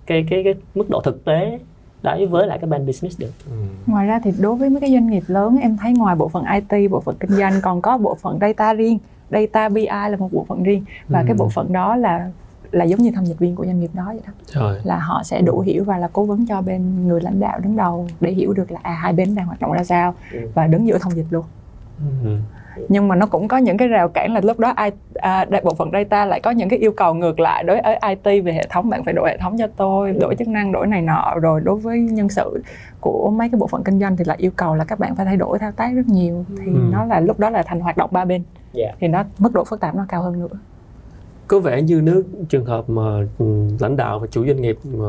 cái 0.06 0.26
cái 0.30 0.44
cái 0.44 0.54
mức 0.76 0.90
độ 0.90 1.02
thực 1.02 1.26
tế 1.26 1.60
đối 2.04 2.26
với 2.26 2.48
lại 2.48 2.58
cái 2.62 2.70
bên 2.70 2.86
business 2.86 3.20
được 3.20 3.32
Ừ. 3.46 3.52
ngoài 3.88 4.08
ra 4.08 4.20
thì 4.24 4.32
đối 4.40 4.56
với 4.56 4.70
mấy 4.70 4.82
cái 4.82 4.92
doanh 4.92 5.08
nghiệp 5.08 5.24
lớn 5.28 5.58
em 5.62 5.78
thấy 5.78 5.94
ngoài 5.94 6.16
bộ 6.16 6.28
phận 6.28 6.44
IT 6.46 6.92
bộ 6.92 7.00
phận 7.00 7.16
kinh 7.20 7.32
doanh 7.32 7.54
còn 7.62 7.82
có 7.82 7.98
bộ 7.98 8.16
phận 8.16 8.38
data 8.42 8.74
riêng 8.74 8.98
data 9.32 9.70
BI 9.70 9.86
là 9.86 10.16
một 10.20 10.30
bộ 10.34 10.46
phận 10.50 10.64
riêng 10.64 10.84
và 11.08 11.20
Ừ. 11.20 11.26
cái 11.28 11.36
bộ 11.38 11.50
phận 11.50 11.74
đó 11.74 11.96
là 11.96 12.32
là 12.72 12.86
giống 12.86 13.00
như 13.00 13.12
thông 13.12 13.26
dịch 13.26 13.40
viên 13.40 13.56
của 13.56 13.66
doanh 13.66 13.80
nghiệp 13.80 13.90
đó 13.94 14.04
vậy 14.06 14.22
đó 14.28 14.34
Trời. 14.46 14.82
là 14.84 15.00
họ 15.00 15.24
sẽ 15.24 15.42
đủ 15.42 15.60
hiểu 15.60 15.84
và 15.84 15.98
là 15.98 16.10
cố 16.14 16.26
vấn 16.26 16.46
cho 16.46 16.62
bên 16.62 17.08
người 17.08 17.22
lãnh 17.22 17.40
đạo 17.40 17.60
đứng 17.60 17.76
đầu 17.78 18.08
để 18.22 18.32
hiểu 18.32 18.54
được 18.54 18.72
là 18.72 18.80
à 18.84 18.92
hai 18.94 19.14
bên 19.14 19.36
đang 19.36 19.46
hoạt 19.46 19.60
động 19.60 19.72
ra 19.72 19.84
sao 19.84 20.16
Ừ. 20.34 20.40
và 20.54 20.68
đứng 20.68 20.88
giữa 20.88 20.98
thông 20.98 21.16
dịch 21.16 21.26
luôn 21.30 21.46
Ừ. 22.24 22.38
nhưng 22.90 23.08
mà 23.08 23.16
nó 23.16 23.26
cũng 23.26 23.48
có 23.48 23.58
những 23.58 23.78
cái 23.78 23.88
rào 23.88 24.10
cản 24.10 24.34
là 24.34 24.42
lúc 24.44 24.60
đó 24.60 24.74
ai 24.76 24.92
à, 25.16 25.46
đại 25.46 25.62
bộ 25.66 25.74
phận 25.74 25.90
data 25.94 26.26
lại 26.26 26.40
có 26.40 26.52
những 26.52 26.70
cái 26.70 26.80
yêu 26.80 26.92
cầu 26.92 27.14
ngược 27.14 27.40
lại 27.40 27.64
đối 27.64 27.82
với 27.82 28.00
IT 28.10 28.44
về 28.46 28.54
hệ 28.54 28.66
thống 28.70 28.90
bạn 28.90 29.04
phải 29.04 29.14
đổi 29.14 29.30
hệ 29.30 29.38
thống 29.38 29.58
cho 29.58 29.68
tôi 29.78 30.12
đổi 30.12 30.36
chức 30.36 30.48
năng 30.48 30.72
đổi 30.72 30.88
này 30.88 31.02
nọ 31.02 31.34
rồi 31.42 31.62
đối 31.62 31.76
với 31.76 32.00
nhân 32.00 32.30
sự 32.30 32.64
của 33.02 33.30
mấy 33.30 33.50
cái 33.50 33.60
bộ 33.60 33.68
phận 33.68 33.84
kinh 33.84 34.00
doanh 34.00 34.18
thì 34.18 34.24
lại 34.28 34.38
yêu 34.40 34.52
cầu 34.56 34.76
là 34.76 34.84
các 34.86 35.00
bạn 35.00 35.16
phải 35.16 35.26
thay 35.26 35.38
đổi 35.38 35.60
thao 35.60 35.72
tác 35.72 35.92
rất 35.96 36.08
nhiều 36.08 36.46
thì 36.58 36.66
Ừ. 36.74 36.80
nó 36.92 37.06
là 37.06 37.20
lúc 37.20 37.40
đó 37.40 37.50
là 37.50 37.64
thành 37.64 37.80
hoạt 37.80 37.98
động 37.98 38.10
ba 38.14 38.26
bên 38.26 38.44
Dạ. 38.74 38.92
thì 39.00 39.08
nó 39.08 39.24
mức 39.40 39.54
độ 39.54 39.64
phức 39.64 39.80
tạp 39.80 39.96
nó 39.96 40.06
cao 40.10 40.22
hơn 40.22 40.40
nữa 40.40 40.48
có 41.48 41.60
vẻ 41.60 41.82
như 41.82 42.02
nếu 42.04 42.22
trường 42.50 42.66
hợp 42.66 42.90
mà 42.90 43.02
ừ, 43.38 43.46
lãnh 43.80 43.96
đạo 43.98 44.20
và 44.20 44.28
chủ 44.32 44.46
doanh 44.46 44.62
nghiệp 44.62 44.78
mà 44.98 45.06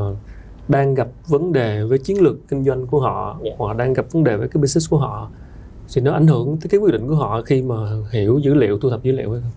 đang 0.68 0.94
gặp 0.94 1.08
vấn 1.28 1.52
đề 1.52 1.82
với 1.82 1.98
chiến 1.98 2.20
lược 2.22 2.48
kinh 2.48 2.64
doanh 2.64 2.86
của 2.86 3.00
họ 3.00 3.36
Dạ. 3.42 3.50
hoặc 3.58 3.76
đang 3.76 3.92
gặp 3.92 4.04
vấn 4.12 4.24
đề 4.24 4.36
với 4.36 4.48
cái 4.48 4.60
business 4.60 4.90
của 4.90 4.98
họ 4.98 5.28
thì 5.94 6.00
nó 6.00 6.12
ảnh 6.12 6.26
hưởng 6.26 6.56
tới 6.60 6.68
cái 6.70 6.78
quyết 6.80 6.92
định 6.92 7.08
của 7.08 7.14
họ 7.14 7.42
khi 7.42 7.62
mà 7.62 7.74
hiểu 8.12 8.38
dữ 8.38 8.54
liệu 8.54 8.78
thu 8.78 8.90
thập 8.90 9.02
dữ 9.02 9.12
liệu 9.12 9.32
hay 9.32 9.40
không 9.40 9.50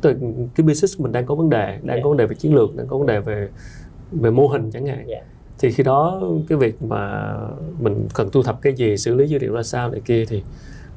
Tức 0.00 0.08
là 0.10 0.16
cái 0.54 0.66
business 0.66 1.00
mình 1.00 1.12
đang 1.12 1.26
có 1.26 1.34
vấn 1.34 1.50
đề 1.50 1.66
đang 1.82 1.96
Dạ. 1.96 2.00
có 2.02 2.08
vấn 2.08 2.16
đề 2.18 2.26
về 2.26 2.34
chiến 2.34 2.54
lược 2.54 2.76
đang 2.76 2.86
có 2.86 2.98
vấn 2.98 3.06
đề 3.06 3.20
về 3.20 3.48
về 4.12 4.30
mô 4.30 4.46
hình 4.48 4.70
chẳng 4.70 4.86
hạn 4.86 5.04
Dạ. 5.08 5.18
thì 5.58 5.70
khi 5.72 5.82
đó 5.82 6.22
cái 6.48 6.58
việc 6.58 6.82
mà 6.82 7.32
mình 7.80 8.06
cần 8.14 8.30
thu 8.32 8.42
thập 8.42 8.62
cái 8.62 8.72
gì 8.72 8.96
xử 8.96 9.14
lý 9.14 9.26
dữ 9.28 9.38
liệu 9.38 9.52
ra 9.54 9.62
sao 9.62 9.90
này 9.90 10.00
kia 10.04 10.24
thì 10.28 10.42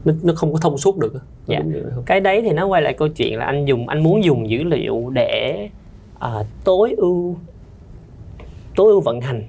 nó, 0.05 0.13
nó 0.23 0.33
không 0.35 0.53
có 0.53 0.59
thông 0.59 0.77
suốt 0.77 0.97
được 0.97 1.13
Dạ. 1.47 1.61
cái 2.05 2.19
đấy 2.19 2.41
thì 2.41 2.51
nó 2.51 2.67
quay 2.67 2.81
lại 2.81 2.93
câu 2.93 3.07
chuyện 3.07 3.37
là 3.37 3.45
anh 3.45 3.65
dùng 3.65 3.87
anh 3.87 4.03
muốn 4.03 4.23
dùng 4.23 4.49
dữ 4.49 4.63
liệu 4.63 5.09
để 5.13 5.69
ờ, 6.19 6.43
tối 6.63 6.93
ưu 6.97 7.35
tối 8.75 8.91
ưu 8.91 9.01
vận 9.01 9.21
hành 9.21 9.43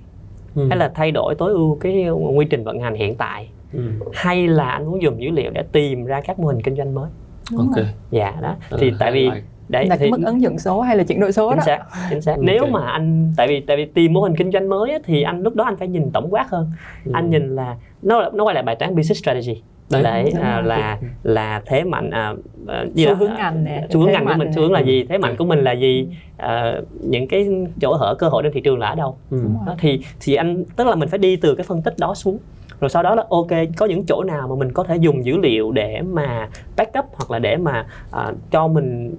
Ừ. 0.55 0.67
hay 0.69 0.79
là 0.79 0.93
thay 0.95 1.11
đổi 1.11 1.35
tối 1.35 1.53
ưu 1.53 1.75
cái 1.81 2.07
quy 2.37 2.47
trình 2.51 2.65
vận 2.65 2.81
hành 2.81 2.95
hiện 2.95 3.15
tại 3.17 3.49
ừ. 3.73 3.81
hay 4.13 4.49
là 4.49 4.71
anh 4.71 4.85
muốn 4.87 5.03
dùng 5.03 5.23
dữ 5.23 5.31
liệu 5.31 5.51
để 5.51 5.63
tìm 5.73 6.05
ra 6.05 6.21
các 6.21 6.39
mô 6.39 6.49
hình 6.49 6.63
kinh 6.63 6.77
doanh 6.77 6.95
mới? 6.95 7.11
Đúng 7.53 7.61
ok. 7.61 7.77
rồi. 7.77 7.87
dạ 8.11 8.35
đó. 8.43 8.57
Ờ, 8.71 8.79
thì 8.81 8.93
tại 8.99 9.13
vì 9.13 9.31
đấy 9.69 9.87
là 9.87 9.97
cái 9.97 10.11
mức 10.11 10.21
ứng 10.27 10.43
dụng 10.43 10.59
số 10.59 10.81
hay 10.81 10.97
là 10.97 11.05
chuyển 11.05 11.21
đổi 11.21 11.33
số 11.33 11.51
chính 11.51 11.59
đó? 11.59 11.63
xác 11.67 11.79
chính 12.11 12.21
xác. 12.21 12.33
Ok. 12.33 12.41
nếu 12.43 12.67
mà 12.67 12.87
anh 12.87 13.33
tại 13.37 13.49
vì 13.49 13.61
tại 13.61 13.77
vì 13.77 13.85
tìm 13.85 14.13
mô 14.13 14.21
hình 14.21 14.37
kinh 14.37 14.53
doanh 14.53 14.69
mới 14.69 14.93
á, 14.93 14.99
thì 15.05 15.23
anh 15.23 15.43
lúc 15.43 15.55
đó 15.55 15.65
anh 15.65 15.77
phải 15.77 15.89
nhìn 15.89 16.11
tổng 16.11 16.29
quát 16.31 16.51
hơn. 16.51 16.71
Ừ. 17.05 17.13
anh 17.15 17.31
nhìn 17.31 17.57
là 17.57 17.77
nó 18.03 18.31
nó 18.33 18.45
quay 18.45 18.55
lại 18.55 18.63
bài 18.63 18.77
toán 18.77 18.97
business 18.97 19.23
strategy. 19.23 19.63
Đấy. 19.91 20.03
đấy 20.03 20.33
à, 20.43 20.61
là 20.61 20.99
là 21.23 21.63
thế 21.67 21.85
mạnh 21.85 22.11
à, 22.11 22.35
à, 22.67 22.85
gì 22.95 23.07
xu 23.07 23.15
hướng 23.15 23.31
à, 23.31 23.37
ngành 23.37 23.65
nè 23.65 23.87
xu 23.91 24.01
hướng 24.01 24.13
ngành 24.13 24.27
của 24.27 24.35
mình 24.37 24.53
xu 24.53 24.61
hướng 24.61 24.73
là 24.73 24.81
gì 24.81 25.05
thế 25.09 25.19
mạnh 25.19 25.37
của 25.37 25.45
mình 25.45 25.65
là 25.65 25.73
gì? 25.73 26.09
À, 26.37 26.75
những 27.01 27.29
cái 27.29 27.49
chỗ 27.81 27.95
hở 27.95 28.15
cơ 28.19 28.29
hội 28.29 28.43
trên 28.43 28.53
thị 28.53 28.61
trường 28.61 28.79
là 28.79 28.89
ở 28.89 28.95
đâu? 28.95 29.17
Ừ. 29.31 29.39
Đó, 29.67 29.75
thì 29.79 30.01
thì 30.21 30.35
anh 30.35 30.65
tức 30.77 30.87
là 30.87 30.95
mình 30.95 31.09
phải 31.09 31.19
đi 31.19 31.37
từ 31.37 31.55
cái 31.55 31.65
phân 31.65 31.83
tích 31.83 31.95
đó 31.99 32.15
xuống 32.15 32.39
rồi 32.81 32.89
sau 32.91 33.03
đó 33.03 33.15
là 33.15 33.25
ok 33.31 33.47
có 33.77 33.87
những 33.87 34.05
chỗ 34.07 34.23
nào 34.27 34.49
mà 34.49 34.55
mình 34.55 34.73
có 34.73 34.85
thể 34.85 34.97
dùng 34.97 35.25
dữ 35.25 35.37
liệu 35.37 35.73
để 35.73 36.01
mà 36.03 36.49
backup 36.77 37.05
hoặc 37.13 37.31
là 37.31 37.39
để 37.39 37.57
mà 37.57 37.87
à, 38.11 38.33
cho 38.51 38.69
mình 38.69 39.15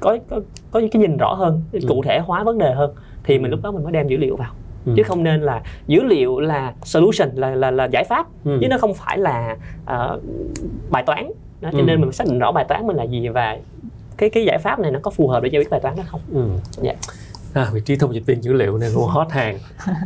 có 0.00 0.18
có 0.30 0.40
có 0.70 0.80
những 0.80 0.90
cái 0.90 1.02
nhìn 1.02 1.16
rõ 1.16 1.34
hơn 1.34 1.62
cụ 1.88 2.02
thể 2.04 2.18
hóa 2.18 2.44
vấn 2.44 2.58
đề 2.58 2.72
hơn 2.74 2.90
thì 3.24 3.38
mình 3.38 3.50
lúc 3.50 3.60
đó 3.62 3.70
mình 3.70 3.82
mới 3.84 3.92
đem 3.92 4.08
dữ 4.08 4.16
liệu 4.16 4.36
vào 4.36 4.50
Ừ. 4.86 4.92
chứ 4.96 5.02
không 5.02 5.22
nên 5.24 5.40
là 5.40 5.62
dữ 5.86 6.02
liệu 6.02 6.40
là 6.40 6.72
solution 6.82 7.28
là 7.34 7.54
là 7.54 7.70
là 7.70 7.84
giải 7.84 8.04
pháp 8.04 8.26
Ừ. 8.44 8.58
chứ 8.60 8.68
nó 8.68 8.78
không 8.78 8.94
phải 8.94 9.18
là 9.18 9.56
ờ, 9.86 10.20
bài 10.90 11.02
toán 11.06 11.26
đó, 11.60 11.68
cho 11.72 11.78
Ừ. 11.78 11.84
nên 11.84 12.00
mình 12.00 12.10
phải 12.10 12.12
xác 12.12 12.26
định 12.26 12.38
rõ 12.38 12.52
bài 12.52 12.64
toán 12.68 12.86
mình 12.86 12.96
là 12.96 13.02
gì 13.04 13.28
và 13.28 13.58
cái 14.16 14.30
cái 14.30 14.44
giải 14.44 14.58
pháp 14.58 14.78
này 14.78 14.90
nó 14.90 14.98
có 15.02 15.10
phù 15.10 15.28
hợp 15.28 15.42
để 15.42 15.48
giải 15.52 15.60
quyết 15.62 15.70
bài 15.70 15.80
toán 15.80 15.96
đó 15.96 16.02
không 16.06 16.20
Ừ. 16.34 16.40
Dạ. 16.82 16.92
À, 17.54 17.70
vị 17.72 17.80
trí 17.84 17.96
thông 17.96 18.14
dịch 18.14 18.26
viên 18.26 18.44
dữ 18.44 18.52
liệu 18.52 18.78
này 18.78 18.90
cũng 18.94 19.04
hot 19.04 19.30
hàng. 19.30 19.58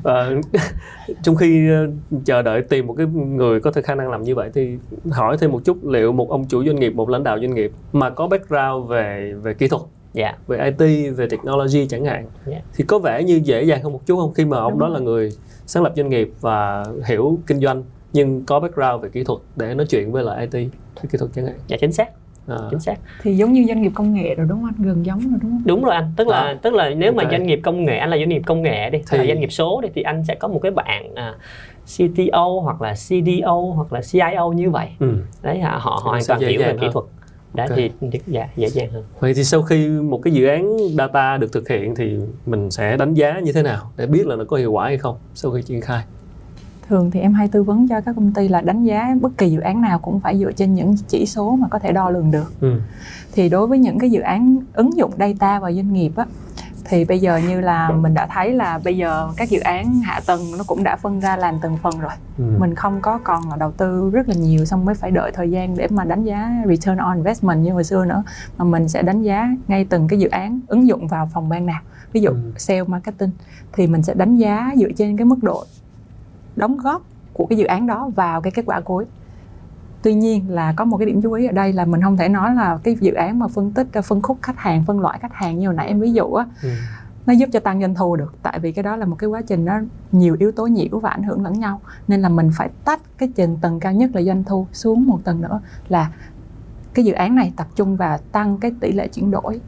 Ờ, 0.02 0.34
trong 1.22 1.36
khi 1.36 1.70
ờ, 1.70 1.88
chờ 2.24 2.42
đợi 2.42 2.62
tìm 2.62 2.86
một 2.86 2.94
cái 2.98 3.06
người 3.06 3.60
có 3.60 3.70
thể 3.72 3.82
khả 3.82 3.94
năng 3.94 4.10
làm 4.10 4.22
như 4.22 4.34
vậy 4.34 4.50
thì 4.54 4.78
hỏi 5.10 5.36
thêm 5.40 5.52
một 5.52 5.60
chút 5.64 5.84
liệu 5.84 6.12
một 6.12 6.30
ông 6.30 6.44
chủ 6.48 6.64
doanh 6.64 6.76
nghiệp 6.76 6.90
một 6.94 7.08
lãnh 7.08 7.24
đạo 7.24 7.38
doanh 7.40 7.54
nghiệp 7.54 7.72
mà 7.92 8.10
có 8.10 8.26
background 8.26 8.88
về 8.90 9.34
về 9.42 9.54
kỹ 9.54 9.68
thuật 9.68 9.82
dạ. 10.12 10.36
về 10.46 10.72
IT 10.78 11.12
về 11.16 11.26
technology 11.30 11.86
chẳng 11.86 12.04
hạn 12.04 12.26
Dạ. 12.46 12.60
thì 12.74 12.84
có 12.84 12.98
vẻ 12.98 13.22
như 13.22 13.40
dễ 13.44 13.62
dàng 13.62 13.82
hơn 13.82 13.92
một 13.92 14.06
chút 14.06 14.16
không? 14.16 14.34
Khi 14.34 14.44
mà 14.44 14.56
ông 14.58 14.72
Đúng 14.72 14.80
đó 14.80 14.88
là 14.88 15.00
người 15.00 15.30
sáng 15.66 15.82
lập 15.82 15.92
doanh 15.96 16.08
nghiệp 16.08 16.30
và 16.40 16.84
hiểu 17.04 17.38
kinh 17.46 17.60
doanh 17.60 17.84
nhưng 18.12 18.44
có 18.44 18.60
background 18.60 19.02
về 19.02 19.08
kỹ 19.08 19.24
thuật 19.24 19.40
để 19.56 19.74
nói 19.74 19.86
chuyện 19.90 20.12
với 20.12 20.24
lại 20.24 20.48
IT 20.52 20.70
kỹ 21.10 21.18
thuật 21.18 21.30
chẳng 21.34 21.46
hạn. 21.46 21.54
Dạ 21.66 21.76
chính 21.80 21.92
xác 21.92 22.08
à, 22.48 22.56
chính 22.70 22.80
xác 22.80 22.96
thì 23.22 23.36
giống 23.36 23.52
như 23.52 23.64
doanh 23.68 23.82
nghiệp 23.82 23.92
công 23.94 24.14
nghệ 24.14 24.34
rồi 24.34 24.46
đúng 24.50 24.60
không 24.62 24.70
anh 24.78 24.86
gần 24.88 25.06
giống 25.06 25.18
rồi 25.18 25.38
đúng 25.42 25.50
không 25.50 25.62
đúng 25.64 25.84
rồi 25.84 25.94
anh 25.94 26.12
tức 26.16 26.28
là 26.28 26.36
À. 26.40 26.58
tức 26.62 26.74
là 26.74 26.90
nếu 26.90 27.12
mà 27.12 27.22
Ok. 27.22 27.30
doanh 27.32 27.46
nghiệp 27.46 27.60
công 27.64 27.84
nghệ 27.84 27.96
anh 27.96 28.10
là 28.10 28.16
doanh 28.16 28.28
nghiệp 28.28 28.42
công 28.46 28.62
nghệ 28.62 28.90
đi 28.90 28.98
Thì- 29.10 29.18
doanh 29.28 29.40
nghiệp 29.40 29.52
số 29.52 29.80
đi 29.80 29.88
thì 29.94 30.02
anh 30.02 30.24
sẽ 30.24 30.34
có 30.34 30.48
một 30.48 30.58
cái 30.62 30.72
bạn 30.72 31.14
à, 31.14 31.34
CTO 31.96 32.48
hoặc 32.62 32.82
là 32.82 32.94
CDO 32.94 33.54
hoặc 33.74 33.92
là 33.92 34.00
CIO 34.12 34.52
như 34.52 34.70
vậy 34.70 34.88
ừ. 35.00 35.14
đấy 35.42 35.60
họ 35.60 35.78
họ 35.82 36.00
hoàn 36.04 36.22
toàn 36.28 36.40
hiểu 36.40 36.60
về 36.60 36.76
kỹ 36.80 36.86
thuật 36.92 37.04
đấy 37.54 37.66
Ok. 37.70 37.76
thì 37.76 37.90
thì 38.12 38.18
dạ 38.26 38.48
dễ 38.56 38.68
dàng 38.68 38.90
hơn 38.90 39.04
Vậy 39.20 39.34
thì 39.34 39.44
sau 39.44 39.62
khi 39.62 39.88
một 39.88 40.20
cái 40.24 40.32
dự 40.32 40.46
án 40.46 40.76
data 40.98 41.36
được 41.36 41.52
thực 41.52 41.68
hiện 41.68 41.94
thì 41.94 42.16
mình 42.46 42.70
sẽ 42.70 42.96
đánh 42.96 43.14
giá 43.14 43.38
như 43.38 43.52
thế 43.52 43.62
nào 43.62 43.90
để 43.96 44.06
biết 44.06 44.26
là 44.26 44.36
nó 44.36 44.44
có 44.44 44.56
hiệu 44.56 44.72
quả 44.72 44.84
hay 44.84 44.98
không 44.98 45.16
sau 45.34 45.50
khi 45.52 45.62
triển 45.62 45.80
khai? 45.80 46.02
Thường 46.88 47.10
thì 47.10 47.20
em 47.20 47.34
hay 47.34 47.48
tư 47.48 47.62
vấn 47.62 47.88
cho 47.88 48.00
các 48.00 48.16
công 48.16 48.32
ty 48.32 48.48
là 48.48 48.60
đánh 48.60 48.84
giá 48.84 49.16
bất 49.20 49.38
kỳ 49.38 49.50
dự 49.50 49.60
án 49.60 49.80
nào 49.80 49.98
cũng 49.98 50.20
phải 50.20 50.38
dựa 50.38 50.52
trên 50.52 50.74
những 50.74 50.96
chỉ 51.08 51.26
số 51.26 51.56
mà 51.56 51.68
có 51.70 51.78
thể 51.78 51.92
đo 51.92 52.10
lường 52.10 52.30
được 52.30 52.52
Ừ. 52.60 52.80
thì 53.32 53.48
đối 53.48 53.66
với 53.66 53.78
những 53.78 53.98
cái 53.98 54.10
dự 54.10 54.20
án 54.20 54.58
ứng 54.72 54.96
dụng 54.96 55.10
data 55.18 55.60
vào 55.60 55.72
doanh 55.72 55.92
nghiệp 55.92 56.12
á 56.16 56.24
thì 56.90 57.04
bây 57.04 57.18
giờ 57.18 57.36
như 57.48 57.60
là 57.60 57.90
mình 57.90 58.14
đã 58.14 58.26
thấy 58.26 58.52
là 58.52 58.80
bây 58.84 58.96
giờ 58.96 59.28
các 59.36 59.50
dự 59.50 59.60
án 59.60 60.00
hạ 60.00 60.20
tầng 60.26 60.40
nó 60.58 60.64
cũng 60.66 60.84
đã 60.84 60.96
phân 60.96 61.20
ra 61.20 61.36
làm 61.36 61.54
từng 61.62 61.76
phần 61.82 61.98
rồi 62.00 62.12
Ừ. 62.38 62.44
mình 62.58 62.74
không 62.74 63.00
có 63.02 63.18
còn 63.24 63.50
là 63.50 63.56
đầu 63.56 63.72
tư 63.72 64.10
rất 64.12 64.28
là 64.28 64.34
nhiều 64.34 64.64
xong 64.64 64.84
mới 64.84 64.94
phải 64.94 65.10
đợi 65.10 65.30
thời 65.34 65.50
gian 65.50 65.76
để 65.76 65.86
mà 65.90 66.04
đánh 66.04 66.24
giá 66.24 66.50
return 66.68 66.96
on 66.96 67.16
investment 67.16 67.64
như 67.64 67.72
hồi 67.72 67.84
xưa 67.84 68.04
nữa 68.04 68.22
mà 68.58 68.64
mình 68.64 68.88
sẽ 68.88 69.02
đánh 69.02 69.22
giá 69.22 69.48
ngay 69.68 69.84
từng 69.84 70.08
cái 70.08 70.18
dự 70.18 70.28
án 70.28 70.60
ứng 70.66 70.88
dụng 70.88 71.08
vào 71.08 71.28
phòng 71.34 71.48
ban 71.48 71.66
nào 71.66 71.80
ví 72.12 72.20
dụ 72.20 72.30
Ừ. 72.30 72.36
sale 72.56 72.82
marketing 72.82 73.30
thì 73.72 73.86
mình 73.86 74.02
sẽ 74.02 74.14
đánh 74.14 74.36
giá 74.36 74.72
dựa 74.76 74.88
trên 74.96 75.16
cái 75.16 75.24
mức 75.24 75.38
độ 75.42 75.64
đóng 76.58 76.76
góp 76.76 77.02
của 77.32 77.46
cái 77.46 77.58
dự 77.58 77.64
án 77.64 77.86
đó 77.86 78.10
vào 78.16 78.40
cái 78.40 78.50
kết 78.50 78.62
quả 78.66 78.80
cuối. 78.80 79.04
Tuy 80.02 80.14
nhiên 80.14 80.50
là 80.50 80.72
có 80.76 80.84
một 80.84 80.96
cái 80.96 81.06
điểm 81.06 81.22
chú 81.22 81.32
ý 81.32 81.46
ở 81.46 81.52
đây 81.52 81.72
là 81.72 81.84
mình 81.84 82.02
không 82.02 82.16
thể 82.16 82.28
nói 82.28 82.54
là 82.54 82.78
cái 82.82 82.96
dự 83.00 83.12
án 83.12 83.38
mà 83.38 83.48
phân 83.48 83.72
tích 83.72 83.86
phân 84.04 84.22
khúc 84.22 84.38
khách 84.42 84.58
hàng 84.58 84.84
phân 84.86 85.00
loại 85.00 85.18
khách 85.22 85.34
hàng 85.34 85.58
như 85.58 85.66
hồi 85.66 85.74
nãy 85.76 85.86
em 85.86 86.00
ví 86.00 86.12
dụ 86.12 86.32
á 86.32 86.46
Ừ. 86.62 86.68
nó 87.26 87.32
giúp 87.32 87.48
cho 87.52 87.60
tăng 87.60 87.80
doanh 87.80 87.94
thu 87.94 88.16
được. 88.16 88.34
Tại 88.42 88.58
vì 88.58 88.72
cái 88.72 88.82
đó 88.82 88.96
là 88.96 89.06
một 89.06 89.16
cái 89.18 89.28
quá 89.30 89.42
trình 89.46 89.64
nó 89.64 89.80
nhiều 90.12 90.36
yếu 90.38 90.52
tố 90.52 90.66
nhiễu 90.66 90.98
và 90.98 91.10
ảnh 91.10 91.22
hưởng 91.22 91.44
lẫn 91.44 91.52
nhau. 91.52 91.80
Nên 92.08 92.20
là 92.20 92.28
mình 92.28 92.50
phải 92.54 92.70
tách 92.84 93.00
cái 93.18 93.28
trình 93.34 93.56
tầng 93.60 93.80
cao 93.80 93.92
nhất 93.92 94.10
là 94.14 94.22
doanh 94.22 94.44
thu 94.44 94.66
xuống 94.72 95.06
một 95.06 95.18
tầng 95.24 95.40
nữa 95.40 95.60
là 95.88 96.10
cái 96.94 97.04
dự 97.04 97.12
án 97.12 97.34
này 97.34 97.52
tập 97.56 97.66
trung 97.76 97.96
vào 97.96 98.18
tăng 98.32 98.58
cái 98.58 98.72
tỷ 98.80 98.92
lệ 98.92 99.08
chuyển 99.08 99.30
đổi 99.30 99.60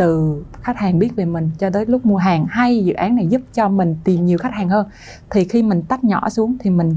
từ 0.00 0.42
khách 0.62 0.76
hàng 0.76 0.98
biết 0.98 1.16
về 1.16 1.24
mình 1.24 1.50
cho 1.58 1.70
tới 1.70 1.86
lúc 1.86 2.06
mua 2.06 2.16
hàng. 2.16 2.46
Hay 2.46 2.84
dự 2.84 2.92
án 2.92 3.16
này 3.16 3.26
giúp 3.26 3.40
cho 3.54 3.68
mình 3.68 3.96
tìm 4.04 4.26
nhiều 4.26 4.38
khách 4.38 4.52
hàng 4.54 4.68
hơn. 4.68 4.86
Thì 5.30 5.44
khi 5.44 5.62
mình 5.62 5.82
tách 5.82 6.04
nhỏ 6.04 6.28
xuống 6.28 6.56
thì 6.60 6.70
mình 6.70 6.96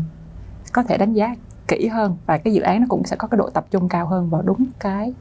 có 0.72 0.84
thể 0.84 0.98
đánh 0.98 1.14
giá 1.14 1.36
kỹ 1.68 1.88
hơn 1.88 2.18
và 2.26 2.38
cái 2.38 2.54
dự 2.54 2.62
án 2.62 2.82
nó 2.82 2.86
cũng 2.90 3.04
sẽ 3.06 3.16
có 3.16 3.28
cái 3.28 3.38
độ 3.38 3.50
tập 3.50 3.66
trung 3.72 3.90
cao 3.90 4.08
hơn 4.08 4.30
vào 4.30 4.42
đúng 4.42 4.66
cái 4.80 5.14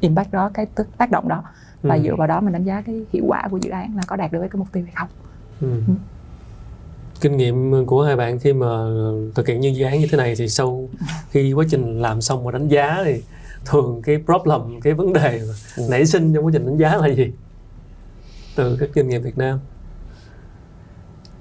impact 0.00 0.32
đó 0.32 0.50
cái 0.54 0.66
tác 0.98 1.10
động 1.10 1.28
đó. 1.28 1.42
Và 1.82 1.94
Ừ. 1.94 2.02
dựa 2.02 2.14
vào 2.16 2.26
đó 2.26 2.40
mình 2.40 2.52
đánh 2.52 2.64
giá 2.64 2.82
cái 2.86 3.04
hiệu 3.12 3.24
quả 3.28 3.48
của 3.50 3.56
dự 3.56 3.70
án 3.70 3.96
là 3.96 4.02
có 4.06 4.16
đạt 4.16 4.32
được 4.32 4.38
cái 4.40 4.58
mục 4.58 4.68
tiêu 4.72 4.84
hay 4.84 4.92
không. 4.96 5.08
Ừ. 5.60 5.92
Kinh 7.20 7.36
nghiệm 7.36 7.86
của 7.86 8.02
hai 8.02 8.16
bạn 8.16 8.38
khi 8.38 8.52
mà 8.52 8.66
thực 9.34 9.48
hiện 9.48 9.60
những 9.60 9.76
dự 9.76 9.84
án 9.84 10.00
như 10.00 10.06
thế 10.10 10.18
này 10.18 10.34
thì 10.38 10.48
sau 10.48 10.88
khi 11.30 11.52
quá 11.52 11.64
trình 11.70 12.00
làm 12.02 12.20
xong 12.20 12.44
và 12.44 12.52
đánh 12.52 12.68
giá 12.68 13.02
thì 13.04 13.22
thường 13.66 14.00
cái 14.02 14.18
problem, 14.24 14.80
cái 14.80 14.94
vấn 14.94 15.12
đề 15.12 15.40
mà 15.48 15.54
Ừ. 15.76 15.82
nảy 15.90 16.06
sinh 16.06 16.34
trong 16.34 16.44
quá 16.46 16.50
trình 16.54 16.66
đánh 16.66 16.76
giá 16.76 16.96
là 16.96 17.08
gì? 17.08 17.32
Từ 18.54 18.76
các 18.80 18.88
kinh 18.94 19.08
nghiệm 19.08 19.22
Việt 19.22 19.38
Nam. 19.38 19.58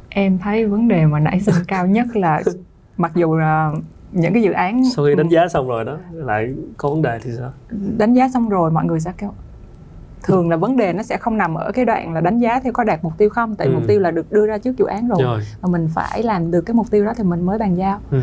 em 0.09 0.37
thấy 0.39 0.65
vấn 0.65 0.87
đề 0.87 1.05
mà 1.05 1.19
nảy 1.19 1.39
sinh 1.39 1.55
cao 1.67 1.87
nhất 1.87 2.07
là 2.15 2.41
mặc 2.97 3.11
dù 3.15 3.35
là 3.35 3.71
những 4.11 4.33
cái 4.33 4.43
dự 4.43 4.51
án 4.51 4.83
Sau 4.95 5.05
khi 5.05 5.15
đánh 5.15 5.29
giá 5.29 5.47
xong 5.47 5.67
rồi 5.67 5.85
đó 5.85 5.97
lại 6.13 6.53
có 6.77 6.89
vấn 6.89 7.01
đề 7.01 7.19
thì 7.23 7.31
sao? 7.37 7.51
đánh 7.97 8.13
giá 8.13 8.29
xong 8.33 8.49
rồi 8.49 8.71
mọi 8.71 8.85
người 8.85 8.99
sẽ 8.99 9.11
kêu 9.17 9.31
thường 10.23 10.49
là 10.49 10.57
vấn 10.57 10.77
đề 10.77 10.93
nó 10.93 11.03
sẽ 11.03 11.17
không 11.17 11.37
nằm 11.37 11.53
ở 11.53 11.71
cái 11.71 11.85
đoạn 11.85 12.13
là 12.13 12.21
đánh 12.21 12.39
giá 12.39 12.59
theo 12.59 12.73
có 12.73 12.83
đạt 12.83 13.03
mục 13.03 13.13
tiêu 13.17 13.29
không 13.29 13.55
tại 13.55 13.67
Ừ. 13.67 13.73
mục 13.73 13.83
tiêu 13.87 13.99
là 13.99 14.11
được 14.11 14.31
đưa 14.31 14.47
ra 14.47 14.57
trước 14.57 14.77
dự 14.77 14.85
án 14.85 15.07
rồi 15.07 15.21
Rồi. 15.23 15.41
và 15.61 15.69
mình 15.69 15.87
phải 15.93 16.23
làm 16.23 16.51
được 16.51 16.61
cái 16.61 16.73
mục 16.73 16.87
tiêu 16.91 17.05
đó 17.05 17.13
thì 17.17 17.23
mình 17.23 17.45
mới 17.45 17.57
bàn 17.57 17.75
giao 17.75 17.99
Ừ. 18.11 18.21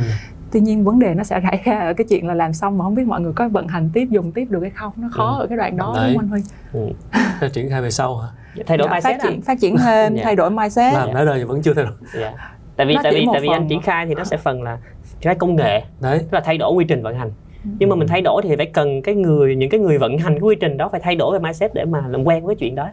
tuy 0.53 0.61
nhiên 0.61 0.85
vấn 0.85 0.99
đề 0.99 1.15
nó 1.15 1.25
sẽ 1.25 1.41
xảy 1.43 1.61
ra 1.65 1.79
ở 1.79 1.93
cái 1.95 2.07
chuyện 2.11 2.27
là 2.29 2.35
làm 2.35 2.53
xong 2.53 2.79
mà 2.79 2.85
không 2.85 2.95
biết 2.95 3.07
mọi 3.07 3.21
người 3.21 3.33
có 3.33 3.49
vận 3.49 3.69
hành 3.69 3.91
tiếp 3.95 4.07
dùng 4.11 4.33
tiếp 4.33 4.45
được 4.51 4.61
hay 4.61 4.71
không 4.71 4.93
nó 4.97 5.09
khó 5.13 5.37
Ừ. 5.39 5.43
ở 5.43 5.47
cái 5.47 5.57
đoạn 5.59 5.77
đó 5.77 5.93
Đấy. 5.97 6.13
đúng 6.15 6.19
không 6.21 6.31
anh 6.33 6.43
Huy 6.73 6.93
Sẽ 7.41 7.49
triển 7.49 7.71
khai 7.71 7.83
về 7.83 7.91
sau 7.91 8.17
hả? 8.17 8.29
thay 8.67 8.77
đổi 8.79 8.89
Dạ, 8.89 8.95
mindset 8.95 9.13
phát 9.21 9.23
triển 9.23 9.33
anh 9.33 9.43
phát 9.43 9.59
triển 9.61 9.77
thêm 9.85 10.15
Dạ. 10.17 10.21
thay 10.25 10.37
đổi 10.37 10.51
mindset 10.51 10.95
Làm 10.95 11.15
đến 11.15 11.27
đời 11.27 11.45
vẫn 11.45 11.63
chưa 11.63 11.75
thay 11.75 11.85
đổi. 11.85 11.95
dạ. 12.21 12.33
tại 12.77 12.87
vì 12.87 12.95
Nó 12.95 13.01
tại 13.03 13.13
vì 13.15 13.27
tại 13.33 13.41
vì 13.41 13.49
anh 13.49 13.69
triển 13.69 13.81
khai 13.83 14.07
thì 14.07 14.15
nó 14.15 14.25
sẽ 14.25 14.37
phần 14.37 14.63
là 14.63 14.79
triển 15.05 15.21
khai 15.23 15.35
công 15.35 15.57
nghệ 15.57 15.83
Đấy. 16.01 16.19
tức 16.19 16.29
là 16.33 16.41
thay 16.41 16.59
đổi 16.59 16.73
quy 16.73 16.85
trình 16.89 17.03
vận 17.03 17.15
hành 17.19 17.31
nhưng 17.79 17.89
mà 17.89 17.97
mình 17.97 18.09
thay 18.09 18.21
đổi 18.21 18.43
thì 18.45 18.57
phải 18.57 18.67
cần 18.67 19.03
cái 19.03 19.15
người 19.15 19.57
những 19.57 19.71
cái 19.71 19.81
người 19.81 19.99
vận 19.99 20.19
hành 20.19 20.33
cái 20.35 20.41
quy 20.41 20.57
trình 20.61 20.77
đó 20.77 20.89
phải 20.89 21.01
thay 21.01 21.17
đổi 21.17 21.39
về 21.39 21.43
mindset 21.45 21.75
để 21.75 21.85
mà 21.85 22.05
làm 22.09 22.25
quen 22.25 22.45
với 22.47 22.55
chuyện 22.55 22.75
đó 22.75 22.89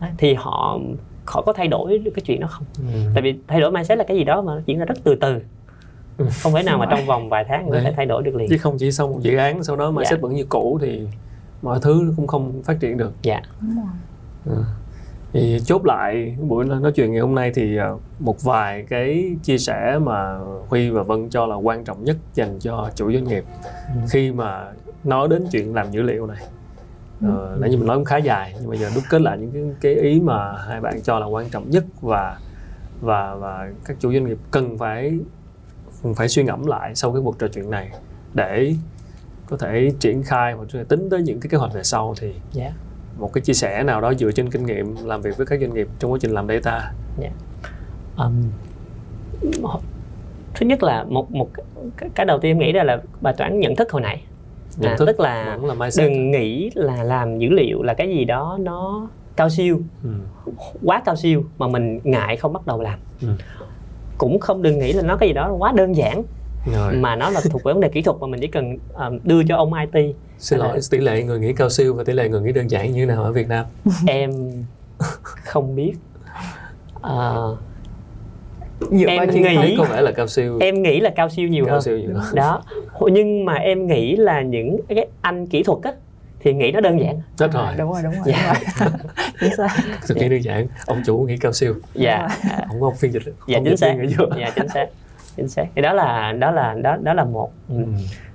Đấy, 0.00 0.10
thì 0.18 0.34
họ 0.34 0.78
họ 1.26 1.42
có 1.42 1.52
thay 1.52 1.68
đổi 1.68 2.02
cái 2.14 2.22
chuyện 2.24 2.40
đó 2.40 2.46
không 2.50 2.64
Ừ. 2.94 3.00
tại 3.14 3.22
vì 3.22 3.34
thay 3.48 3.60
đổi 3.60 3.70
mindset 3.70 3.98
là 3.98 4.04
cái 4.04 4.16
gì 4.16 4.24
đó 4.24 4.42
mà 4.42 4.54
nó 4.54 4.60
diễn 4.66 4.78
ra 4.78 4.84
rất 4.84 4.94
từ 5.04 5.14
từ 5.14 5.32
Ừ. 5.34 5.40
không 6.42 6.52
thể 6.54 6.62
nào 6.62 6.78
mà 6.78 6.86
trong 6.90 7.06
vòng 7.06 7.28
vài 7.28 7.44
tháng 7.48 7.70
có 7.70 7.80
thể 7.80 7.92
thay 7.96 8.06
đổi 8.06 8.22
được 8.22 8.34
liền 8.34 8.48
Chứ 8.50 8.58
không 8.58 8.78
chỉ 8.78 8.92
xong 8.92 9.10
một 9.12 9.18
dự 9.22 9.36
án 9.36 9.64
sau 9.64 9.76
đó 9.76 9.90
mà 9.90 9.94
Dạ. 9.94 9.98
mindset 10.00 10.20
vẫn 10.20 10.34
như 10.34 10.44
cũ 10.48 10.78
thì 10.82 11.06
mọi 11.62 11.78
thứ 11.82 12.12
cũng 12.16 12.26
không 12.26 12.62
phát 12.64 12.80
triển 12.80 12.96
được. 12.96 13.12
dạ 13.22 13.40
rồi. 14.44 14.64
thì 15.32 15.60
chốt 15.64 15.84
lại 15.86 16.36
buổi 16.40 16.64
nói 16.64 16.92
chuyện 16.94 17.12
ngày 17.12 17.20
hôm 17.20 17.34
nay 17.34 17.52
thì 17.54 17.76
ờ, 17.76 17.96
một 18.18 18.42
vài 18.42 18.84
cái 18.88 19.36
chia 19.42 19.58
sẻ 19.58 19.98
mà 20.02 20.38
Huy 20.68 20.90
và 20.90 21.02
Vân 21.02 21.28
cho 21.30 21.46
là 21.46 21.54
quan 21.56 21.84
trọng 21.84 22.04
nhất 22.04 22.16
dành 22.34 22.58
cho 22.58 22.90
chủ 22.94 23.12
doanh 23.12 23.24
nghiệp 23.24 23.44
Ừ. 23.94 24.00
khi 24.10 24.32
mà 24.32 24.64
nói 25.04 25.28
đến 25.28 25.44
chuyện 25.52 25.74
làm 25.74 25.90
dữ 25.90 26.02
liệu 26.02 26.26
này 26.26 26.36
ờ, 27.22 27.56
nãy 27.60 27.70
giờ 27.70 27.76
mình 27.76 27.86
nói 27.86 27.96
cũng 27.96 28.04
khá 28.04 28.16
dài 28.16 28.54
nhưng 28.60 28.70
mà 28.70 28.76
giờ 28.76 28.90
đúc 28.94 29.04
kết 29.10 29.20
lại 29.20 29.38
những 29.38 29.52
cái, 29.52 29.62
cái 29.80 29.94
ý 30.04 30.20
mà 30.20 30.52
hai 30.68 30.80
bạn 30.80 31.00
cho 31.02 31.18
là 31.18 31.26
quan 31.26 31.48
trọng 31.50 31.70
nhất 31.70 31.84
và 32.00 32.38
và 33.00 33.34
và 33.34 33.70
các 33.84 33.96
chủ 34.00 34.12
doanh 34.12 34.24
nghiệp 34.26 34.38
cần 34.50 34.78
phải 34.78 35.18
phải 36.16 36.28
suy 36.28 36.42
ngẫm 36.42 36.66
lại 36.66 36.94
sau 36.94 37.12
cái 37.12 37.22
cuộc 37.24 37.38
trò 37.38 37.48
chuyện 37.48 37.70
này 37.70 37.90
để 38.34 38.74
có 39.46 39.56
thể 39.56 39.90
triển 40.00 40.22
khai 40.22 40.52
hoặc 40.52 40.68
tính 40.88 41.08
tới 41.10 41.22
những 41.22 41.40
cái 41.40 41.48
kế 41.50 41.56
hoạch 41.58 41.72
về 41.74 41.82
sau 41.82 42.14
thì 42.20 42.32
dạ. 42.52 42.72
một 43.18 43.32
cái 43.32 43.42
chia 43.42 43.52
sẻ 43.52 43.82
nào 43.82 44.00
đó 44.00 44.14
dựa 44.14 44.32
trên 44.32 44.50
kinh 44.50 44.66
nghiệm 44.66 44.96
làm 45.04 45.22
việc 45.22 45.36
với 45.36 45.46
các 45.46 45.60
doanh 45.60 45.74
nghiệp 45.74 45.88
trong 45.98 46.12
quá 46.12 46.18
trình 46.20 46.30
làm 46.30 46.48
data. 46.48 46.92
Um, 48.16 48.42
thứ 50.54 50.66
nhất 50.66 50.82
là 50.82 51.04
một 51.04 51.30
một 51.30 51.50
cái- 52.14 52.26
đầu 52.26 52.38
tiên 52.38 52.50
em 52.50 52.58
nghĩ 52.58 52.72
ra 52.72 52.82
là 52.84 53.02
bài 53.20 53.34
toán 53.38 53.60
nhận 53.60 53.76
thức 53.76 53.92
hồi 53.92 54.02
nãy. 54.02 54.22
Nhận 54.76 54.90
À, 54.90 54.96
thức 54.96 55.06
tức 55.06 55.20
là 55.20 55.58
là 55.62 55.74
mindset. 55.74 56.08
đừng 56.10 56.30
nghĩ 56.30 56.70
là 56.74 57.02
làm 57.02 57.38
dữ 57.38 57.48
liệu 57.50 57.82
là 57.82 57.94
cái 57.94 58.08
gì 58.08 58.24
đó 58.24 58.58
nó 58.60 59.08
cao 59.36 59.50
siêu. 59.50 59.80
Ừ. 60.04 60.10
quá 60.84 61.02
cao 61.04 61.16
siêu 61.16 61.44
mà 61.58 61.68
mình 61.68 62.00
ngại 62.04 62.36
không 62.36 62.52
bắt 62.52 62.66
đầu 62.66 62.80
làm. 62.82 62.98
Ừ. 63.22 63.28
cũng 64.18 64.40
không 64.40 64.62
đừng 64.62 64.78
nghĩ 64.78 64.92
là 64.92 65.02
nó 65.02 65.16
cái 65.16 65.28
gì 65.28 65.32
đó 65.32 65.52
quá 65.58 65.72
đơn 65.72 65.96
giản. 65.96 66.22
Rồi. 66.74 66.94
mà 66.94 67.16
nó 67.16 67.30
là 67.30 67.40
thuộc 67.50 67.62
về 67.64 67.72
vấn 67.72 67.80
đề 67.80 67.88
kỹ 67.88 68.02
thuật 68.02 68.16
mà 68.20 68.26
mình 68.26 68.40
chỉ 68.40 68.46
cần 68.46 68.76
um, 68.94 69.18
đưa 69.24 69.42
cho 69.48 69.56
ông 69.56 69.72
IT 69.92 70.14
xin 70.38 70.58
lỗi 70.58 70.78
tỷ 70.90 70.98
lệ 70.98 71.22
người 71.22 71.38
nghĩ 71.40 71.52
cao 71.52 71.70
siêu 71.70 71.94
và 71.94 72.04
tỷ 72.04 72.12
lệ 72.12 72.28
người 72.28 72.40
nghĩ 72.40 72.52
đơn 72.52 72.70
giản 72.70 72.92
như 72.92 73.00
thế 73.00 73.06
nào 73.06 73.22
ở 73.24 73.32
Việt 73.32 73.48
Nam? 73.48 73.66
Em 74.06 74.30
không 75.44 75.76
biết. 75.76 75.92
Ờ, 77.00 77.56
dựa 78.80 79.06
Em 79.06 79.30
nghĩ- 79.30 79.74
có 79.78 79.84
vẻ 79.84 80.00
là 80.00 80.12
cao 80.12 80.26
siêu. 80.26 80.58
em 80.60 80.82
nghĩ 80.82 81.00
là 81.00 81.10
cao 81.16 81.28
siêu 81.28 81.48
nhiều 81.48 81.64
cao 81.64 81.72
hơn. 81.74 81.82
siêu 81.82 81.98
nhiều 81.98 82.10
đó. 82.34 82.62
Nhưng 83.12 83.44
mà 83.44 83.54
em 83.54 83.86
nghĩ 83.86 84.16
là 84.16 84.42
những 84.42 84.76
cái 84.88 85.06
anh 85.20 85.46
kỹ 85.46 85.62
thuật 85.62 85.78
á 85.82 85.92
thì 86.42 86.52
nghĩ 86.54 86.72
nó 86.72 86.80
đơn 86.80 87.00
giản 87.00 87.20
rất 87.38 87.52
rồi 87.52 87.66
đúng 87.78 87.92
rồi 87.92 88.02
đúng 88.02 88.12
rồi, 88.14 88.22
Dạ. 88.26 88.54
đúng 88.80 88.88
rồi. 88.90 89.00
chính 89.40 89.56
xác 89.56 89.68
thực 90.08 90.16
nghĩ 90.16 90.28
đơn 90.28 90.42
giản 90.44 90.66
ông 90.86 91.02
chủ 91.06 91.18
nghĩ 91.18 91.36
cao 91.36 91.52
siêu 91.52 91.74
dạ 91.94 92.28
không 92.68 92.80
có 92.80 92.86
ông 92.86 92.96
phiên 92.96 93.12
dịch 93.12 93.22
dạ 93.48 93.58
ông 93.58 93.64
chính 93.64 93.76
xác 93.76 93.92
viên 93.96 94.00
ở 94.00 94.06
giữa. 94.18 94.26
dạ 94.40 94.50
chính 94.56 94.68
xác 94.68 94.86
chính 95.36 95.48
xác 95.48 95.66
thì 95.74 95.82
đó 95.82 95.92
là 95.92 96.32
đó 96.32 96.50
là 96.50 96.74
đó 96.82 96.96
đó 97.02 97.14
là 97.14 97.24
một 97.24 97.52
ừ. 97.68 97.74
Ừ. 97.76 97.84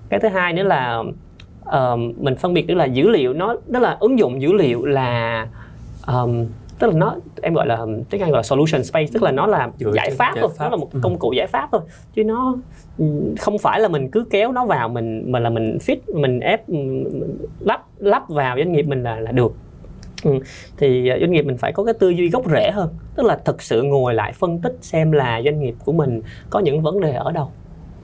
cái 0.10 0.20
thứ 0.20 0.28
hai 0.28 0.54
nữa 0.54 0.64
là 0.64 1.04
ờm, 1.66 2.14
mình 2.18 2.36
phân 2.36 2.54
biệt 2.54 2.68
được 2.68 2.74
là 2.76 2.86
dữ 2.86 3.10
liệu 3.10 3.34
nó 3.34 3.56
đó 3.68 3.80
là 3.80 3.98
ứng 4.00 4.20
dụng 4.20 4.42
dữ 4.42 4.54
liệu 4.54 4.86
là 4.86 5.48
ờm, 6.02 6.46
tức 6.80 6.88
là 6.88 6.94
nó 6.94 7.16
em 7.42 7.54
gọi 7.54 7.68
là 7.68 7.78
tiếng 8.10 8.22
Anh 8.22 8.32
gọi 8.32 8.38
là 8.40 8.44
solution 8.44 8.84
space 8.84 9.06
tức 9.14 9.24
là 9.24 9.32
nó 9.32 9.48
là 9.48 9.70
Dựa 9.80 9.92
giải 9.96 10.10
pháp 10.18 10.32
giải 10.36 10.42
thôi 10.42 10.52
pháp. 10.58 10.64
nó 10.66 10.70
là 10.70 10.76
một 10.78 10.90
Ừ. 10.94 11.00
công 11.04 11.20
cụ 11.20 11.34
giải 11.34 11.48
pháp 11.48 11.70
thôi 11.72 11.82
chứ 12.16 12.24
nó 12.24 12.56
ừ, 12.98 13.06
không 13.40 13.58
phải 13.58 13.80
là 13.80 13.88
mình 13.88 14.10
cứ 14.12 14.26
kéo 14.30 14.52
nó 14.52 14.66
vào 14.66 14.90
mình 14.90 15.32
mà 15.32 15.40
là 15.40 15.50
mình 15.50 15.78
fit 15.86 15.98
mình 16.14 16.40
ép 16.40 16.62
lắp 17.60 17.84
lắp 18.00 18.30
vào 18.30 18.58
doanh 18.58 18.72
nghiệp 18.72 18.84
mình 18.88 19.04
là 19.04 19.20
là 19.20 19.32
được 19.32 19.54
Ừ. 20.24 20.32
thì 20.78 21.08
ờ, 21.08 21.18
doanh 21.20 21.32
nghiệp 21.32 21.42
mình 21.46 21.58
phải 21.58 21.72
có 21.74 21.84
cái 21.84 21.94
tư 21.94 22.10
duy 22.10 22.30
gốc 22.30 22.50
rễ 22.52 22.72
hơn 22.72 22.90
tức 23.16 23.26
là 23.26 23.40
thực 23.46 23.62
sự 23.62 23.82
ngồi 23.84 24.14
lại 24.14 24.34
phân 24.34 24.60
tích 24.62 24.78
xem 24.82 25.12
là 25.12 25.42
doanh 25.46 25.60
nghiệp 25.60 25.76
của 25.86 25.92
mình 25.92 26.22
có 26.50 26.60
những 26.60 26.82
vấn 26.82 27.00
đề 27.02 27.14
ở 27.14 27.32
đâu 27.32 27.52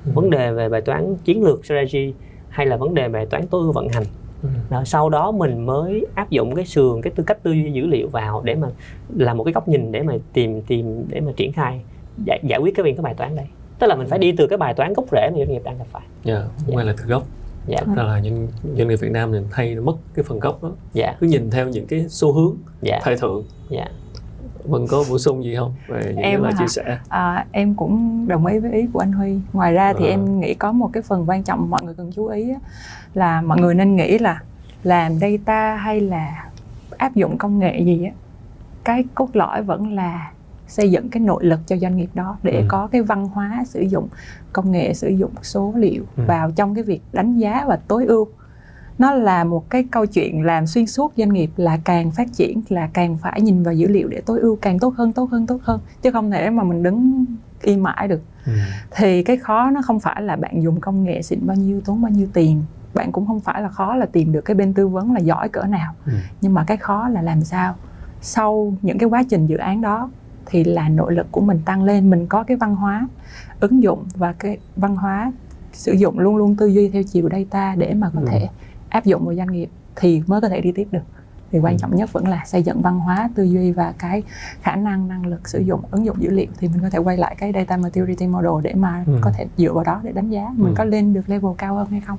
Ừ. 0.06 0.12
vấn 0.16 0.30
đề 0.30 0.52
về 0.52 0.70
bài 0.70 0.82
toán 0.82 1.16
chiến 1.24 1.44
lược 1.44 1.66
strategy 1.66 2.14
hay 2.50 2.66
là 2.66 2.78
vấn 2.78 2.94
đề 2.94 3.10
bài 3.10 3.26
toán 3.26 3.48
tối 3.48 3.62
ưu 3.62 3.72
vận 3.72 3.88
hành 3.90 4.04
Ừ. 4.44 4.50
rồi 4.70 4.86
sau 4.86 5.10
đó 5.10 5.32
mình 5.32 5.66
mới 5.66 6.06
áp 6.16 6.30
dụng 6.30 6.56
cái 6.56 6.66
sườn 6.66 7.02
cái 7.02 7.14
tư 7.16 7.24
cách 7.28 7.44
tư 7.44 7.52
duy 7.52 7.72
dữ 7.72 7.86
liệu 7.88 8.08
vào 8.08 8.42
để 8.46 8.56
mà 8.56 8.68
làm 9.16 9.38
một 9.38 9.44
cái 9.44 9.54
góc 9.54 9.68
nhìn 9.68 9.92
để 9.92 10.04
mà 10.04 10.14
tìm 10.34 10.62
tìm 10.62 11.06
để 11.10 11.20
mà 11.20 11.32
triển 11.36 11.52
khai 11.54 11.82
giải, 12.26 12.40
giải 12.44 12.60
quyết 12.60 12.76
cái 12.76 12.84
viên 12.84 12.96
cái 12.96 13.04
bài 13.04 13.14
toán 13.14 13.36
đây 13.36 13.46
tức 13.80 13.88
là 13.88 13.96
mình 13.96 14.08
phải 14.08 14.20
đi 14.20 14.32
từ 14.32 14.48
cái 14.48 14.58
bài 14.58 14.74
toán 14.74 14.94
gốc 14.94 15.06
rễ 15.12 15.30
mà 15.32 15.38
doanh 15.38 15.50
nghiệp 15.52 15.62
đang 15.66 15.78
gặp 15.78 15.86
phải 15.92 16.02
dạ 16.24 16.42
không 16.66 16.76
phải 16.76 16.86
là 16.86 16.94
từ 16.98 17.04
gốc 17.06 17.24
dạ. 17.68 17.78
Ra 17.96 18.04
là 18.04 18.22
doanh, 18.22 18.48
doanh 18.78 18.88
nghiệp 18.88 18.96
Việt 18.96 19.12
Nam 19.12 19.32
mình 19.32 19.48
hay 19.52 19.76
mất 19.76 19.94
cái 20.14 20.24
phần 20.24 20.40
gốc 20.40 20.64
đó. 20.64 20.72
Dạ. 20.94 21.16
Cứ 21.20 21.28
nhìn 21.28 21.50
theo 21.52 21.70
những 21.70 21.88
cái 21.88 22.06
xu 22.10 22.34
hướng 22.34 22.56
dạ. 22.82 23.00
thời 23.04 23.18
thượng. 23.18 23.44
Dạ. 23.70 23.86
Vân 24.64 24.88
có 24.88 25.04
bổ 25.10 25.18
sung 25.20 25.44
gì 25.44 25.56
không? 25.56 25.74
Về 25.88 26.02
những 26.06 26.16
Em 26.18 26.24
cái 26.24 26.38
lời 26.44 26.52
hả? 26.54 26.60
chia 26.60 26.68
sẻ. 26.68 26.98
À, 27.10 27.46
em 27.52 27.76
cũng 27.76 28.26
đồng 28.28 28.46
ý 28.46 28.60
với 28.60 28.72
ý 28.72 28.88
của 28.94 29.00
anh 29.00 29.12
Huy. 29.12 29.40
Ngoài 29.54 29.74
ra 29.74 29.94
thì 29.94 30.06
Ờ. 30.06 30.10
em 30.10 30.40
nghĩ 30.40 30.54
có 30.54 30.72
một 30.72 30.90
cái 30.94 31.04
phần 31.04 31.30
quan 31.30 31.44
trọng 31.44 31.70
mọi 31.70 31.84
người 31.84 31.94
cần 31.98 32.12
chú 32.16 32.28
ý 32.28 32.50
á, 32.50 32.60
là 33.14 33.42
mọi 33.42 33.60
người 33.62 33.76
nên 33.76 33.96
nghĩ 33.96 34.18
là 34.18 34.42
làm 34.84 35.20
data 35.20 35.76
hay 35.76 36.00
là 36.02 36.50
áp 36.98 37.16
dụng 37.16 37.38
công 37.38 37.60
nghệ 37.60 37.80
gì 37.80 38.04
á, 38.06 38.12
cái 38.84 39.04
cốt 39.16 39.30
lõi 39.34 39.64
vẫn 39.64 39.94
là 39.96 40.32
xây 40.74 40.92
dựng 40.92 41.10
cái 41.10 41.22
nội 41.22 41.46
lực 41.46 41.60
cho 41.68 41.78
doanh 41.78 41.98
nghiệp 41.98 42.10
đó 42.14 42.38
để 42.44 42.52
Ừ. 42.60 42.66
có 42.68 42.88
cái 42.88 43.02
văn 43.02 43.26
hóa 43.28 43.64
sử 43.68 43.82
dụng 43.82 44.08
công 44.54 44.72
nghệ 44.72 44.94
sử 44.94 45.08
dụng 45.10 45.32
số 45.42 45.74
liệu 45.76 46.04
Ừ. 46.18 46.24
vào 46.28 46.52
trong 46.52 46.76
cái 46.76 46.84
việc 46.84 47.02
đánh 47.14 47.38
giá 47.38 47.66
và 47.68 47.80
tối 47.88 48.06
ưu 48.06 48.28
nó 48.98 49.12
là 49.14 49.44
một 49.44 49.70
cái 49.70 49.84
câu 49.92 50.06
chuyện 50.06 50.42
làm 50.46 50.68
xuyên 50.68 50.88
suốt 50.88 51.14
doanh 51.18 51.34
nghiệp 51.34 51.50
là 51.58 51.78
càng 51.84 52.12
phát 52.12 52.34
triển 52.34 52.62
là 52.70 52.90
càng 52.94 53.18
phải 53.18 53.42
nhìn 53.42 53.64
vào 53.64 53.74
dữ 53.74 53.88
liệu 53.88 54.08
để 54.08 54.22
tối 54.26 54.40
ưu 54.40 54.56
càng 54.56 54.80
tốt 54.80 54.94
hơn 54.98 55.14
tốt 55.14 55.30
hơn 55.32 55.48
tốt 55.48 55.60
hơn 55.64 55.80
chứ 56.02 56.12
không 56.12 56.32
thể 56.32 56.50
mà 56.50 56.64
mình 56.64 56.84
đứng 56.84 57.26
im 57.62 57.84
mãi 57.84 58.08
được 58.08 58.22
ừ. 58.46 58.52
thì 58.92 59.24
cái 59.24 59.38
khó 59.38 59.70
nó 59.70 59.82
không 59.82 60.00
phải 60.00 60.22
là 60.22 60.36
bạn 60.36 60.64
dùng 60.64 60.80
công 60.82 61.04
nghệ 61.04 61.22
xịn 61.22 61.40
bao 61.48 61.56
nhiêu 61.58 61.82
tốn 61.86 62.02
bao 62.02 62.12
nhiêu 62.12 62.28
tiền 62.34 62.62
bạn 62.94 63.12
cũng 63.12 63.28
không 63.28 63.40
phải 63.40 63.62
là 63.62 63.70
khó 63.70 63.96
là 63.96 64.06
tìm 64.06 64.32
được 64.32 64.42
cái 64.42 64.56
bên 64.56 64.74
tư 64.74 64.88
vấn 64.88 65.14
là 65.14 65.20
giỏi 65.20 65.50
cỡ 65.50 65.64
nào 65.64 65.94
Ừ. 66.06 66.12
nhưng 66.42 66.54
mà 66.54 66.64
cái 66.68 66.78
khó 66.78 67.08
là 67.10 67.22
làm 67.22 67.42
sao 67.42 67.76
sau 68.22 68.74
những 68.82 68.98
cái 68.98 69.10
quá 69.10 69.24
trình 69.30 69.48
dự 69.48 69.58
án 69.58 69.82
đó 69.82 70.10
thì 70.54 70.64
là 70.64 70.90
nội 70.90 71.14
lực 71.16 71.28
của 71.32 71.42
mình 71.42 71.60
tăng 71.66 71.84
lên 71.84 72.10
mình 72.10 72.28
có 72.28 72.44
cái 72.44 72.58
văn 72.58 72.76
hóa 72.76 73.08
ứng 73.60 73.84
dụng 73.84 74.06
và 74.16 74.34
cái 74.40 74.58
văn 74.76 74.96
hóa 74.96 75.32
sử 75.72 75.92
dụng 75.94 76.20
luôn 76.20 76.36
luôn 76.38 76.56
tư 76.56 76.68
duy 76.68 76.90
theo 76.90 77.04
chiều 77.04 77.30
data 77.32 77.76
để 77.78 77.94
mà 77.94 78.10
có 78.16 78.22
Ừ. 78.22 78.28
thể 78.30 78.48
áp 78.90 79.06
dụng 79.06 79.26
vào 79.26 79.36
doanh 79.36 79.52
nghiệp 79.52 79.70
thì 79.96 80.22
mới 80.28 80.42
có 80.42 80.50
thể 80.50 80.62
đi 80.62 80.72
tiếp 80.72 80.88
được 80.92 81.02
thì 81.52 81.60
quan 81.60 81.74
Ừ. 81.74 81.78
trọng 81.82 81.96
nhất 81.96 82.14
vẫn 82.14 82.28
là 82.28 82.44
xây 82.46 82.64
dựng 82.64 82.82
văn 82.82 83.00
hóa 83.00 83.30
tư 83.36 83.44
duy 83.44 83.72
và 83.72 83.94
cái 84.00 84.24
khả 84.62 84.76
năng 84.76 85.08
năng 85.08 85.26
lực 85.26 85.48
sử 85.50 85.60
dụng 85.60 85.82
ứng 85.92 86.06
dụng 86.06 86.22
dữ 86.22 86.30
liệu 86.30 86.48
thì 86.58 86.68
mình 86.68 86.80
có 86.82 86.90
thể 86.90 87.00
quay 87.00 87.18
lại 87.18 87.36
cái 87.38 87.52
data 87.56 87.78
maturity 87.78 88.28
model 88.28 88.52
để 88.64 88.74
mà 88.74 89.04
Ừ. 89.08 89.18
có 89.22 89.32
thể 89.38 89.46
dựa 89.58 89.74
vào 89.74 89.84
đó 89.84 90.00
để 90.04 90.12
đánh 90.12 90.30
giá 90.30 90.50
mình 90.58 90.74
Ừ. 90.74 90.76
có 90.78 90.84
lên 90.84 91.14
được 91.14 91.30
level 91.30 91.52
cao 91.58 91.76
hơn 91.76 91.88
hay 91.92 92.02
không 92.02 92.18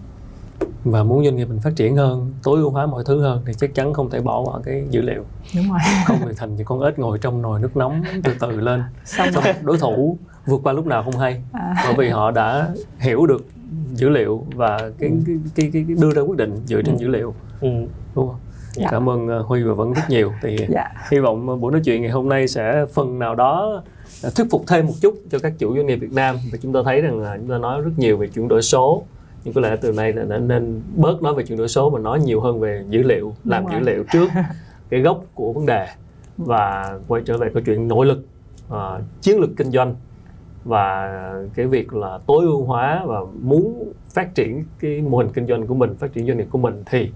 và 0.84 1.02
muốn 1.02 1.24
doanh 1.24 1.36
nghiệp 1.36 1.44
mình 1.44 1.60
phát 1.60 1.76
triển 1.76 1.96
hơn 1.96 2.32
tối 2.42 2.60
ưu 2.60 2.70
hóa 2.70 2.86
mọi 2.86 3.04
thứ 3.06 3.20
hơn 3.20 3.42
thì 3.46 3.52
chắc 3.54 3.74
chắn 3.74 3.92
không 3.92 4.10
thể 4.10 4.20
bỏ 4.20 4.40
qua 4.40 4.60
cái 4.64 4.84
dữ 4.90 5.02
liệu 5.02 5.24
đúng 5.56 5.70
rồi 5.70 5.78
không 6.06 6.18
thì 6.20 6.34
thành 6.36 6.56
những 6.56 6.66
con 6.66 6.80
ếch 6.80 6.98
ngồi 6.98 7.18
trong 7.18 7.42
nồi 7.42 7.60
nước 7.60 7.76
nóng 7.76 8.02
từ 8.24 8.32
từ 8.40 8.60
lên 8.60 8.82
xong 9.04 9.32
xong 9.32 9.44
rồi 9.44 9.54
đối 9.62 9.78
thủ 9.78 10.18
vượt 10.46 10.60
qua 10.64 10.72
lúc 10.72 10.86
nào 10.86 11.02
không 11.02 11.18
hay 11.18 11.42
à, 11.52 11.74
bởi 11.84 11.94
vì 11.98 12.08
họ 12.08 12.30
đã 12.30 12.68
hiểu 12.98 13.26
được 13.26 13.44
dữ 13.94 14.08
liệu 14.08 14.44
và 14.54 14.78
cái, 14.78 15.10
cái, 15.26 15.36
cái, 15.54 15.70
cái, 15.72 15.84
cái 15.88 15.96
đưa 16.00 16.10
ra 16.14 16.22
quyết 16.22 16.36
định 16.36 16.56
dựa 16.66 16.82
trên 16.82 16.94
Ừ. 16.94 17.00
dữ 17.00 17.08
liệu 17.08 17.34
ừ. 17.60 17.68
đúng 18.14 18.28
không? 18.28 18.36
Dạ. 18.72 18.88
Cảm 18.90 19.08
ơn 19.08 19.38
uh, 19.40 19.46
Huy 19.46 19.62
và 19.62 19.74
Vân 19.74 19.92
rất 19.92 20.02
nhiều. 20.08 20.32
Thì 20.42 20.56
dạ 20.68 20.88
hy 21.10 21.18
vọng 21.18 21.50
uh, 21.50 21.60
buổi 21.60 21.72
nói 21.72 21.80
chuyện 21.84 22.02
ngày 22.02 22.10
hôm 22.10 22.28
nay 22.28 22.48
sẽ 22.48 22.86
phần 22.92 23.18
nào 23.18 23.34
đó 23.34 23.82
uh, 24.26 24.34
thuyết 24.34 24.46
phục 24.50 24.64
thêm 24.66 24.86
một 24.86 24.92
chút 25.00 25.14
cho 25.30 25.38
các 25.38 25.52
chủ 25.58 25.76
doanh 25.76 25.86
nghiệp 25.86 25.96
Việt 25.96 26.12
Nam 26.12 26.36
và 26.52 26.58
chúng 26.62 26.72
ta 26.72 26.80
thấy 26.84 27.00
rằng 27.00 27.20
là 27.20 27.36
chúng 27.36 27.48
ta 27.48 27.58
nói 27.58 27.80
rất 27.80 27.90
nhiều 27.96 28.16
về 28.16 28.28
chuyển 28.28 28.48
đổi 28.48 28.62
số 28.62 29.02
nhưng 29.44 29.54
có 29.54 29.60
lẽ 29.60 29.76
từ 29.80 29.92
nay 29.92 30.12
là 30.12 30.38
nên, 30.38 30.82
bớt 30.96 31.22
nói 31.22 31.34
về 31.34 31.44
chuyển 31.44 31.58
đổi 31.58 31.68
số 31.68 31.90
mà 31.90 31.98
nói 31.98 32.20
nhiều 32.20 32.40
hơn 32.40 32.60
về 32.60 32.84
dữ 32.88 33.02
liệu 33.02 33.34
làm 33.44 33.62
Đúng 33.62 33.72
dữ 33.72 33.78
rồi. 33.78 33.94
liệu 33.94 34.04
trước 34.12 34.28
cái 34.88 35.00
gốc 35.00 35.24
của 35.34 35.52
vấn 35.52 35.66
đề 35.66 35.86
và 36.36 36.98
quay 37.08 37.22
trở 37.26 37.38
về 37.38 37.50
câu 37.54 37.62
chuyện 37.66 37.88
nội 37.88 38.06
lực 38.06 38.26
uh, 38.68 39.02
chiến 39.20 39.40
lược 39.40 39.50
kinh 39.56 39.70
doanh 39.70 39.94
và 40.64 41.10
cái 41.54 41.66
việc 41.66 41.94
là 41.94 42.18
tối 42.26 42.44
ưu 42.44 42.64
hóa 42.64 43.02
và 43.06 43.20
muốn 43.40 43.92
phát 44.10 44.34
triển 44.34 44.64
cái 44.80 45.00
mô 45.00 45.18
hình 45.18 45.28
kinh 45.34 45.46
doanh 45.46 45.66
của 45.66 45.74
mình 45.74 45.96
phát 45.96 46.12
triển 46.12 46.26
doanh 46.26 46.36
nghiệp 46.36 46.46
của 46.50 46.58
mình 46.58 46.82
thì 46.86 47.10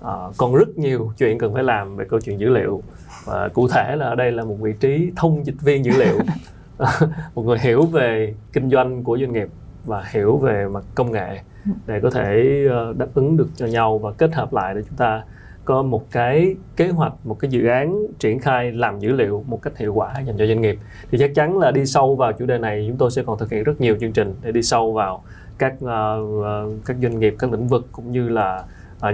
ờ, 0.00 0.32
còn 0.36 0.54
rất 0.54 0.78
nhiều 0.78 1.12
chuyện 1.18 1.38
cần 1.38 1.54
phải 1.54 1.62
làm 1.62 1.96
về 1.96 2.04
câu 2.08 2.20
chuyện 2.20 2.40
dữ 2.40 2.48
liệu. 2.48 2.82
Và 3.24 3.48
cụ 3.48 3.68
thể 3.68 3.96
là 3.96 4.06
ở 4.06 4.14
đây 4.14 4.32
là 4.32 4.44
một 4.44 4.56
vị 4.60 4.72
trí 4.80 5.12
thông 5.16 5.46
dịch 5.46 5.60
viên 5.60 5.84
dữ 5.84 5.92
liệu. 5.98 6.18
Một 7.34 7.42
người 7.42 7.58
hiểu 7.58 7.86
về 7.86 8.34
kinh 8.52 8.70
doanh 8.70 9.04
của 9.04 9.18
doanh 9.18 9.32
nghiệp 9.32 9.48
và 9.84 10.04
hiểu 10.10 10.36
về 10.36 10.68
mặt 10.68 10.84
công 10.94 11.12
nghệ 11.12 11.40
để 11.86 12.00
có 12.00 12.10
thể 12.10 12.64
ờ, 12.70 12.94
đáp 12.98 13.06
ứng 13.14 13.36
được 13.36 13.48
cho 13.56 13.66
nhau 13.66 13.98
và 13.98 14.12
kết 14.12 14.34
hợp 14.34 14.52
lại 14.52 14.74
để 14.74 14.82
chúng 14.88 14.96
ta 14.96 15.22
có 15.64 15.82
một 15.82 16.10
cái 16.10 16.56
kế 16.76 16.88
hoạch 16.88 17.12
một 17.24 17.38
cái 17.38 17.50
dự 17.50 17.66
án 17.66 18.06
triển 18.18 18.38
khai 18.38 18.72
làm 18.72 18.98
dữ 18.98 19.12
liệu 19.12 19.44
một 19.48 19.62
cách 19.62 19.78
hiệu 19.78 19.94
quả 19.94 20.14
dành 20.26 20.38
cho 20.38 20.46
doanh 20.46 20.60
nghiệp 20.60 20.78
thì 21.10 21.18
chắc 21.18 21.30
chắn 21.34 21.58
là 21.58 21.70
đi 21.70 21.86
sâu 21.86 22.16
vào 22.16 22.32
chủ 22.32 22.46
đề 22.46 22.58
này 22.58 22.84
chúng 22.88 22.96
tôi 22.96 23.10
sẽ 23.10 23.22
còn 23.26 23.38
thực 23.38 23.50
hiện 23.50 23.64
rất 23.64 23.80
nhiều 23.80 23.96
chương 24.00 24.12
trình 24.12 24.34
để 24.42 24.52
đi 24.52 24.62
sâu 24.62 24.92
vào 24.92 25.22
các 25.58 25.74
ờ, 25.80 26.20
ờ, 26.44 26.68
các 26.86 26.96
doanh 27.02 27.18
nghiệp 27.18 27.34
các 27.38 27.52
lĩnh 27.52 27.68
vực 27.68 27.86
cũng 27.92 28.12
như 28.12 28.28
là 28.28 28.64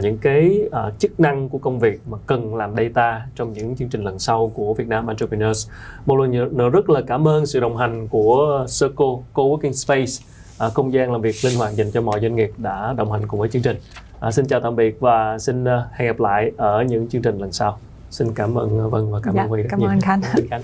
những 0.02 0.18
cái 0.18 0.68
chức 0.98 1.20
năng 1.20 1.48
của 1.48 1.58
công 1.58 1.78
việc 1.78 2.00
mà 2.06 2.18
cần 2.26 2.54
làm 2.54 2.74
data 2.76 3.26
trong 3.34 3.52
những 3.52 3.76
chương 3.76 3.88
trình 3.88 4.04
lần 4.04 4.18
sau 4.18 4.52
của 4.54 4.74
Việt 4.74 4.88
Nam 4.88 5.06
Entrepreneurs. 5.06 5.70
Một 6.06 6.16
lần 6.16 6.56
nữa 6.56 6.68
rất 6.68 6.90
là 6.90 7.00
cảm 7.06 7.28
ơn 7.28 7.46
sự 7.46 7.60
đồng 7.60 7.76
hành 7.76 8.08
của 8.08 8.66
Circle 8.80 9.06
Co-working 9.34 9.72
Space, 9.72 10.12
À, 10.58 10.68
không 10.68 10.92
gian 10.92 11.12
làm 11.12 11.20
việc 11.20 11.36
linh 11.44 11.58
hoạt 11.58 11.74
dành 11.74 11.90
cho 11.90 12.00
mọi 12.00 12.20
doanh 12.20 12.36
nghiệp 12.36 12.50
đã 12.56 12.94
đồng 12.96 13.12
hành 13.12 13.26
cùng 13.26 13.40
với 13.40 13.48
chương 13.48 13.62
trình. 13.62 13.76
À, 14.20 14.30
xin 14.30 14.46
chào 14.46 14.60
tạm 14.60 14.76
biệt 14.76 15.00
và 15.00 15.38
xin 15.38 15.64
à, 15.64 15.84
hẹn 15.92 16.08
gặp 16.08 16.20
lại 16.20 16.52
ở 16.56 16.82
những 16.82 17.08
chương 17.08 17.22
trình 17.22 17.38
lần 17.38 17.52
sau. 17.52 17.78
Xin 18.10 18.34
cảm 18.34 18.58
ơn 18.58 18.80
à, 18.80 18.86
Vân 18.86 19.12
và 19.12 19.20
cảm 19.22 19.34
dạ, 19.34 19.42
ơn 19.42 19.48
Huy 19.48 19.62
rất 19.62 19.68
cảm 19.70 19.80
nhiều. 19.80 19.88
Ơn 19.88 20.00
Khánh. 20.00 20.20
Cảm 20.22 20.32
ơn 20.36 20.48
Khánh. 20.48 20.62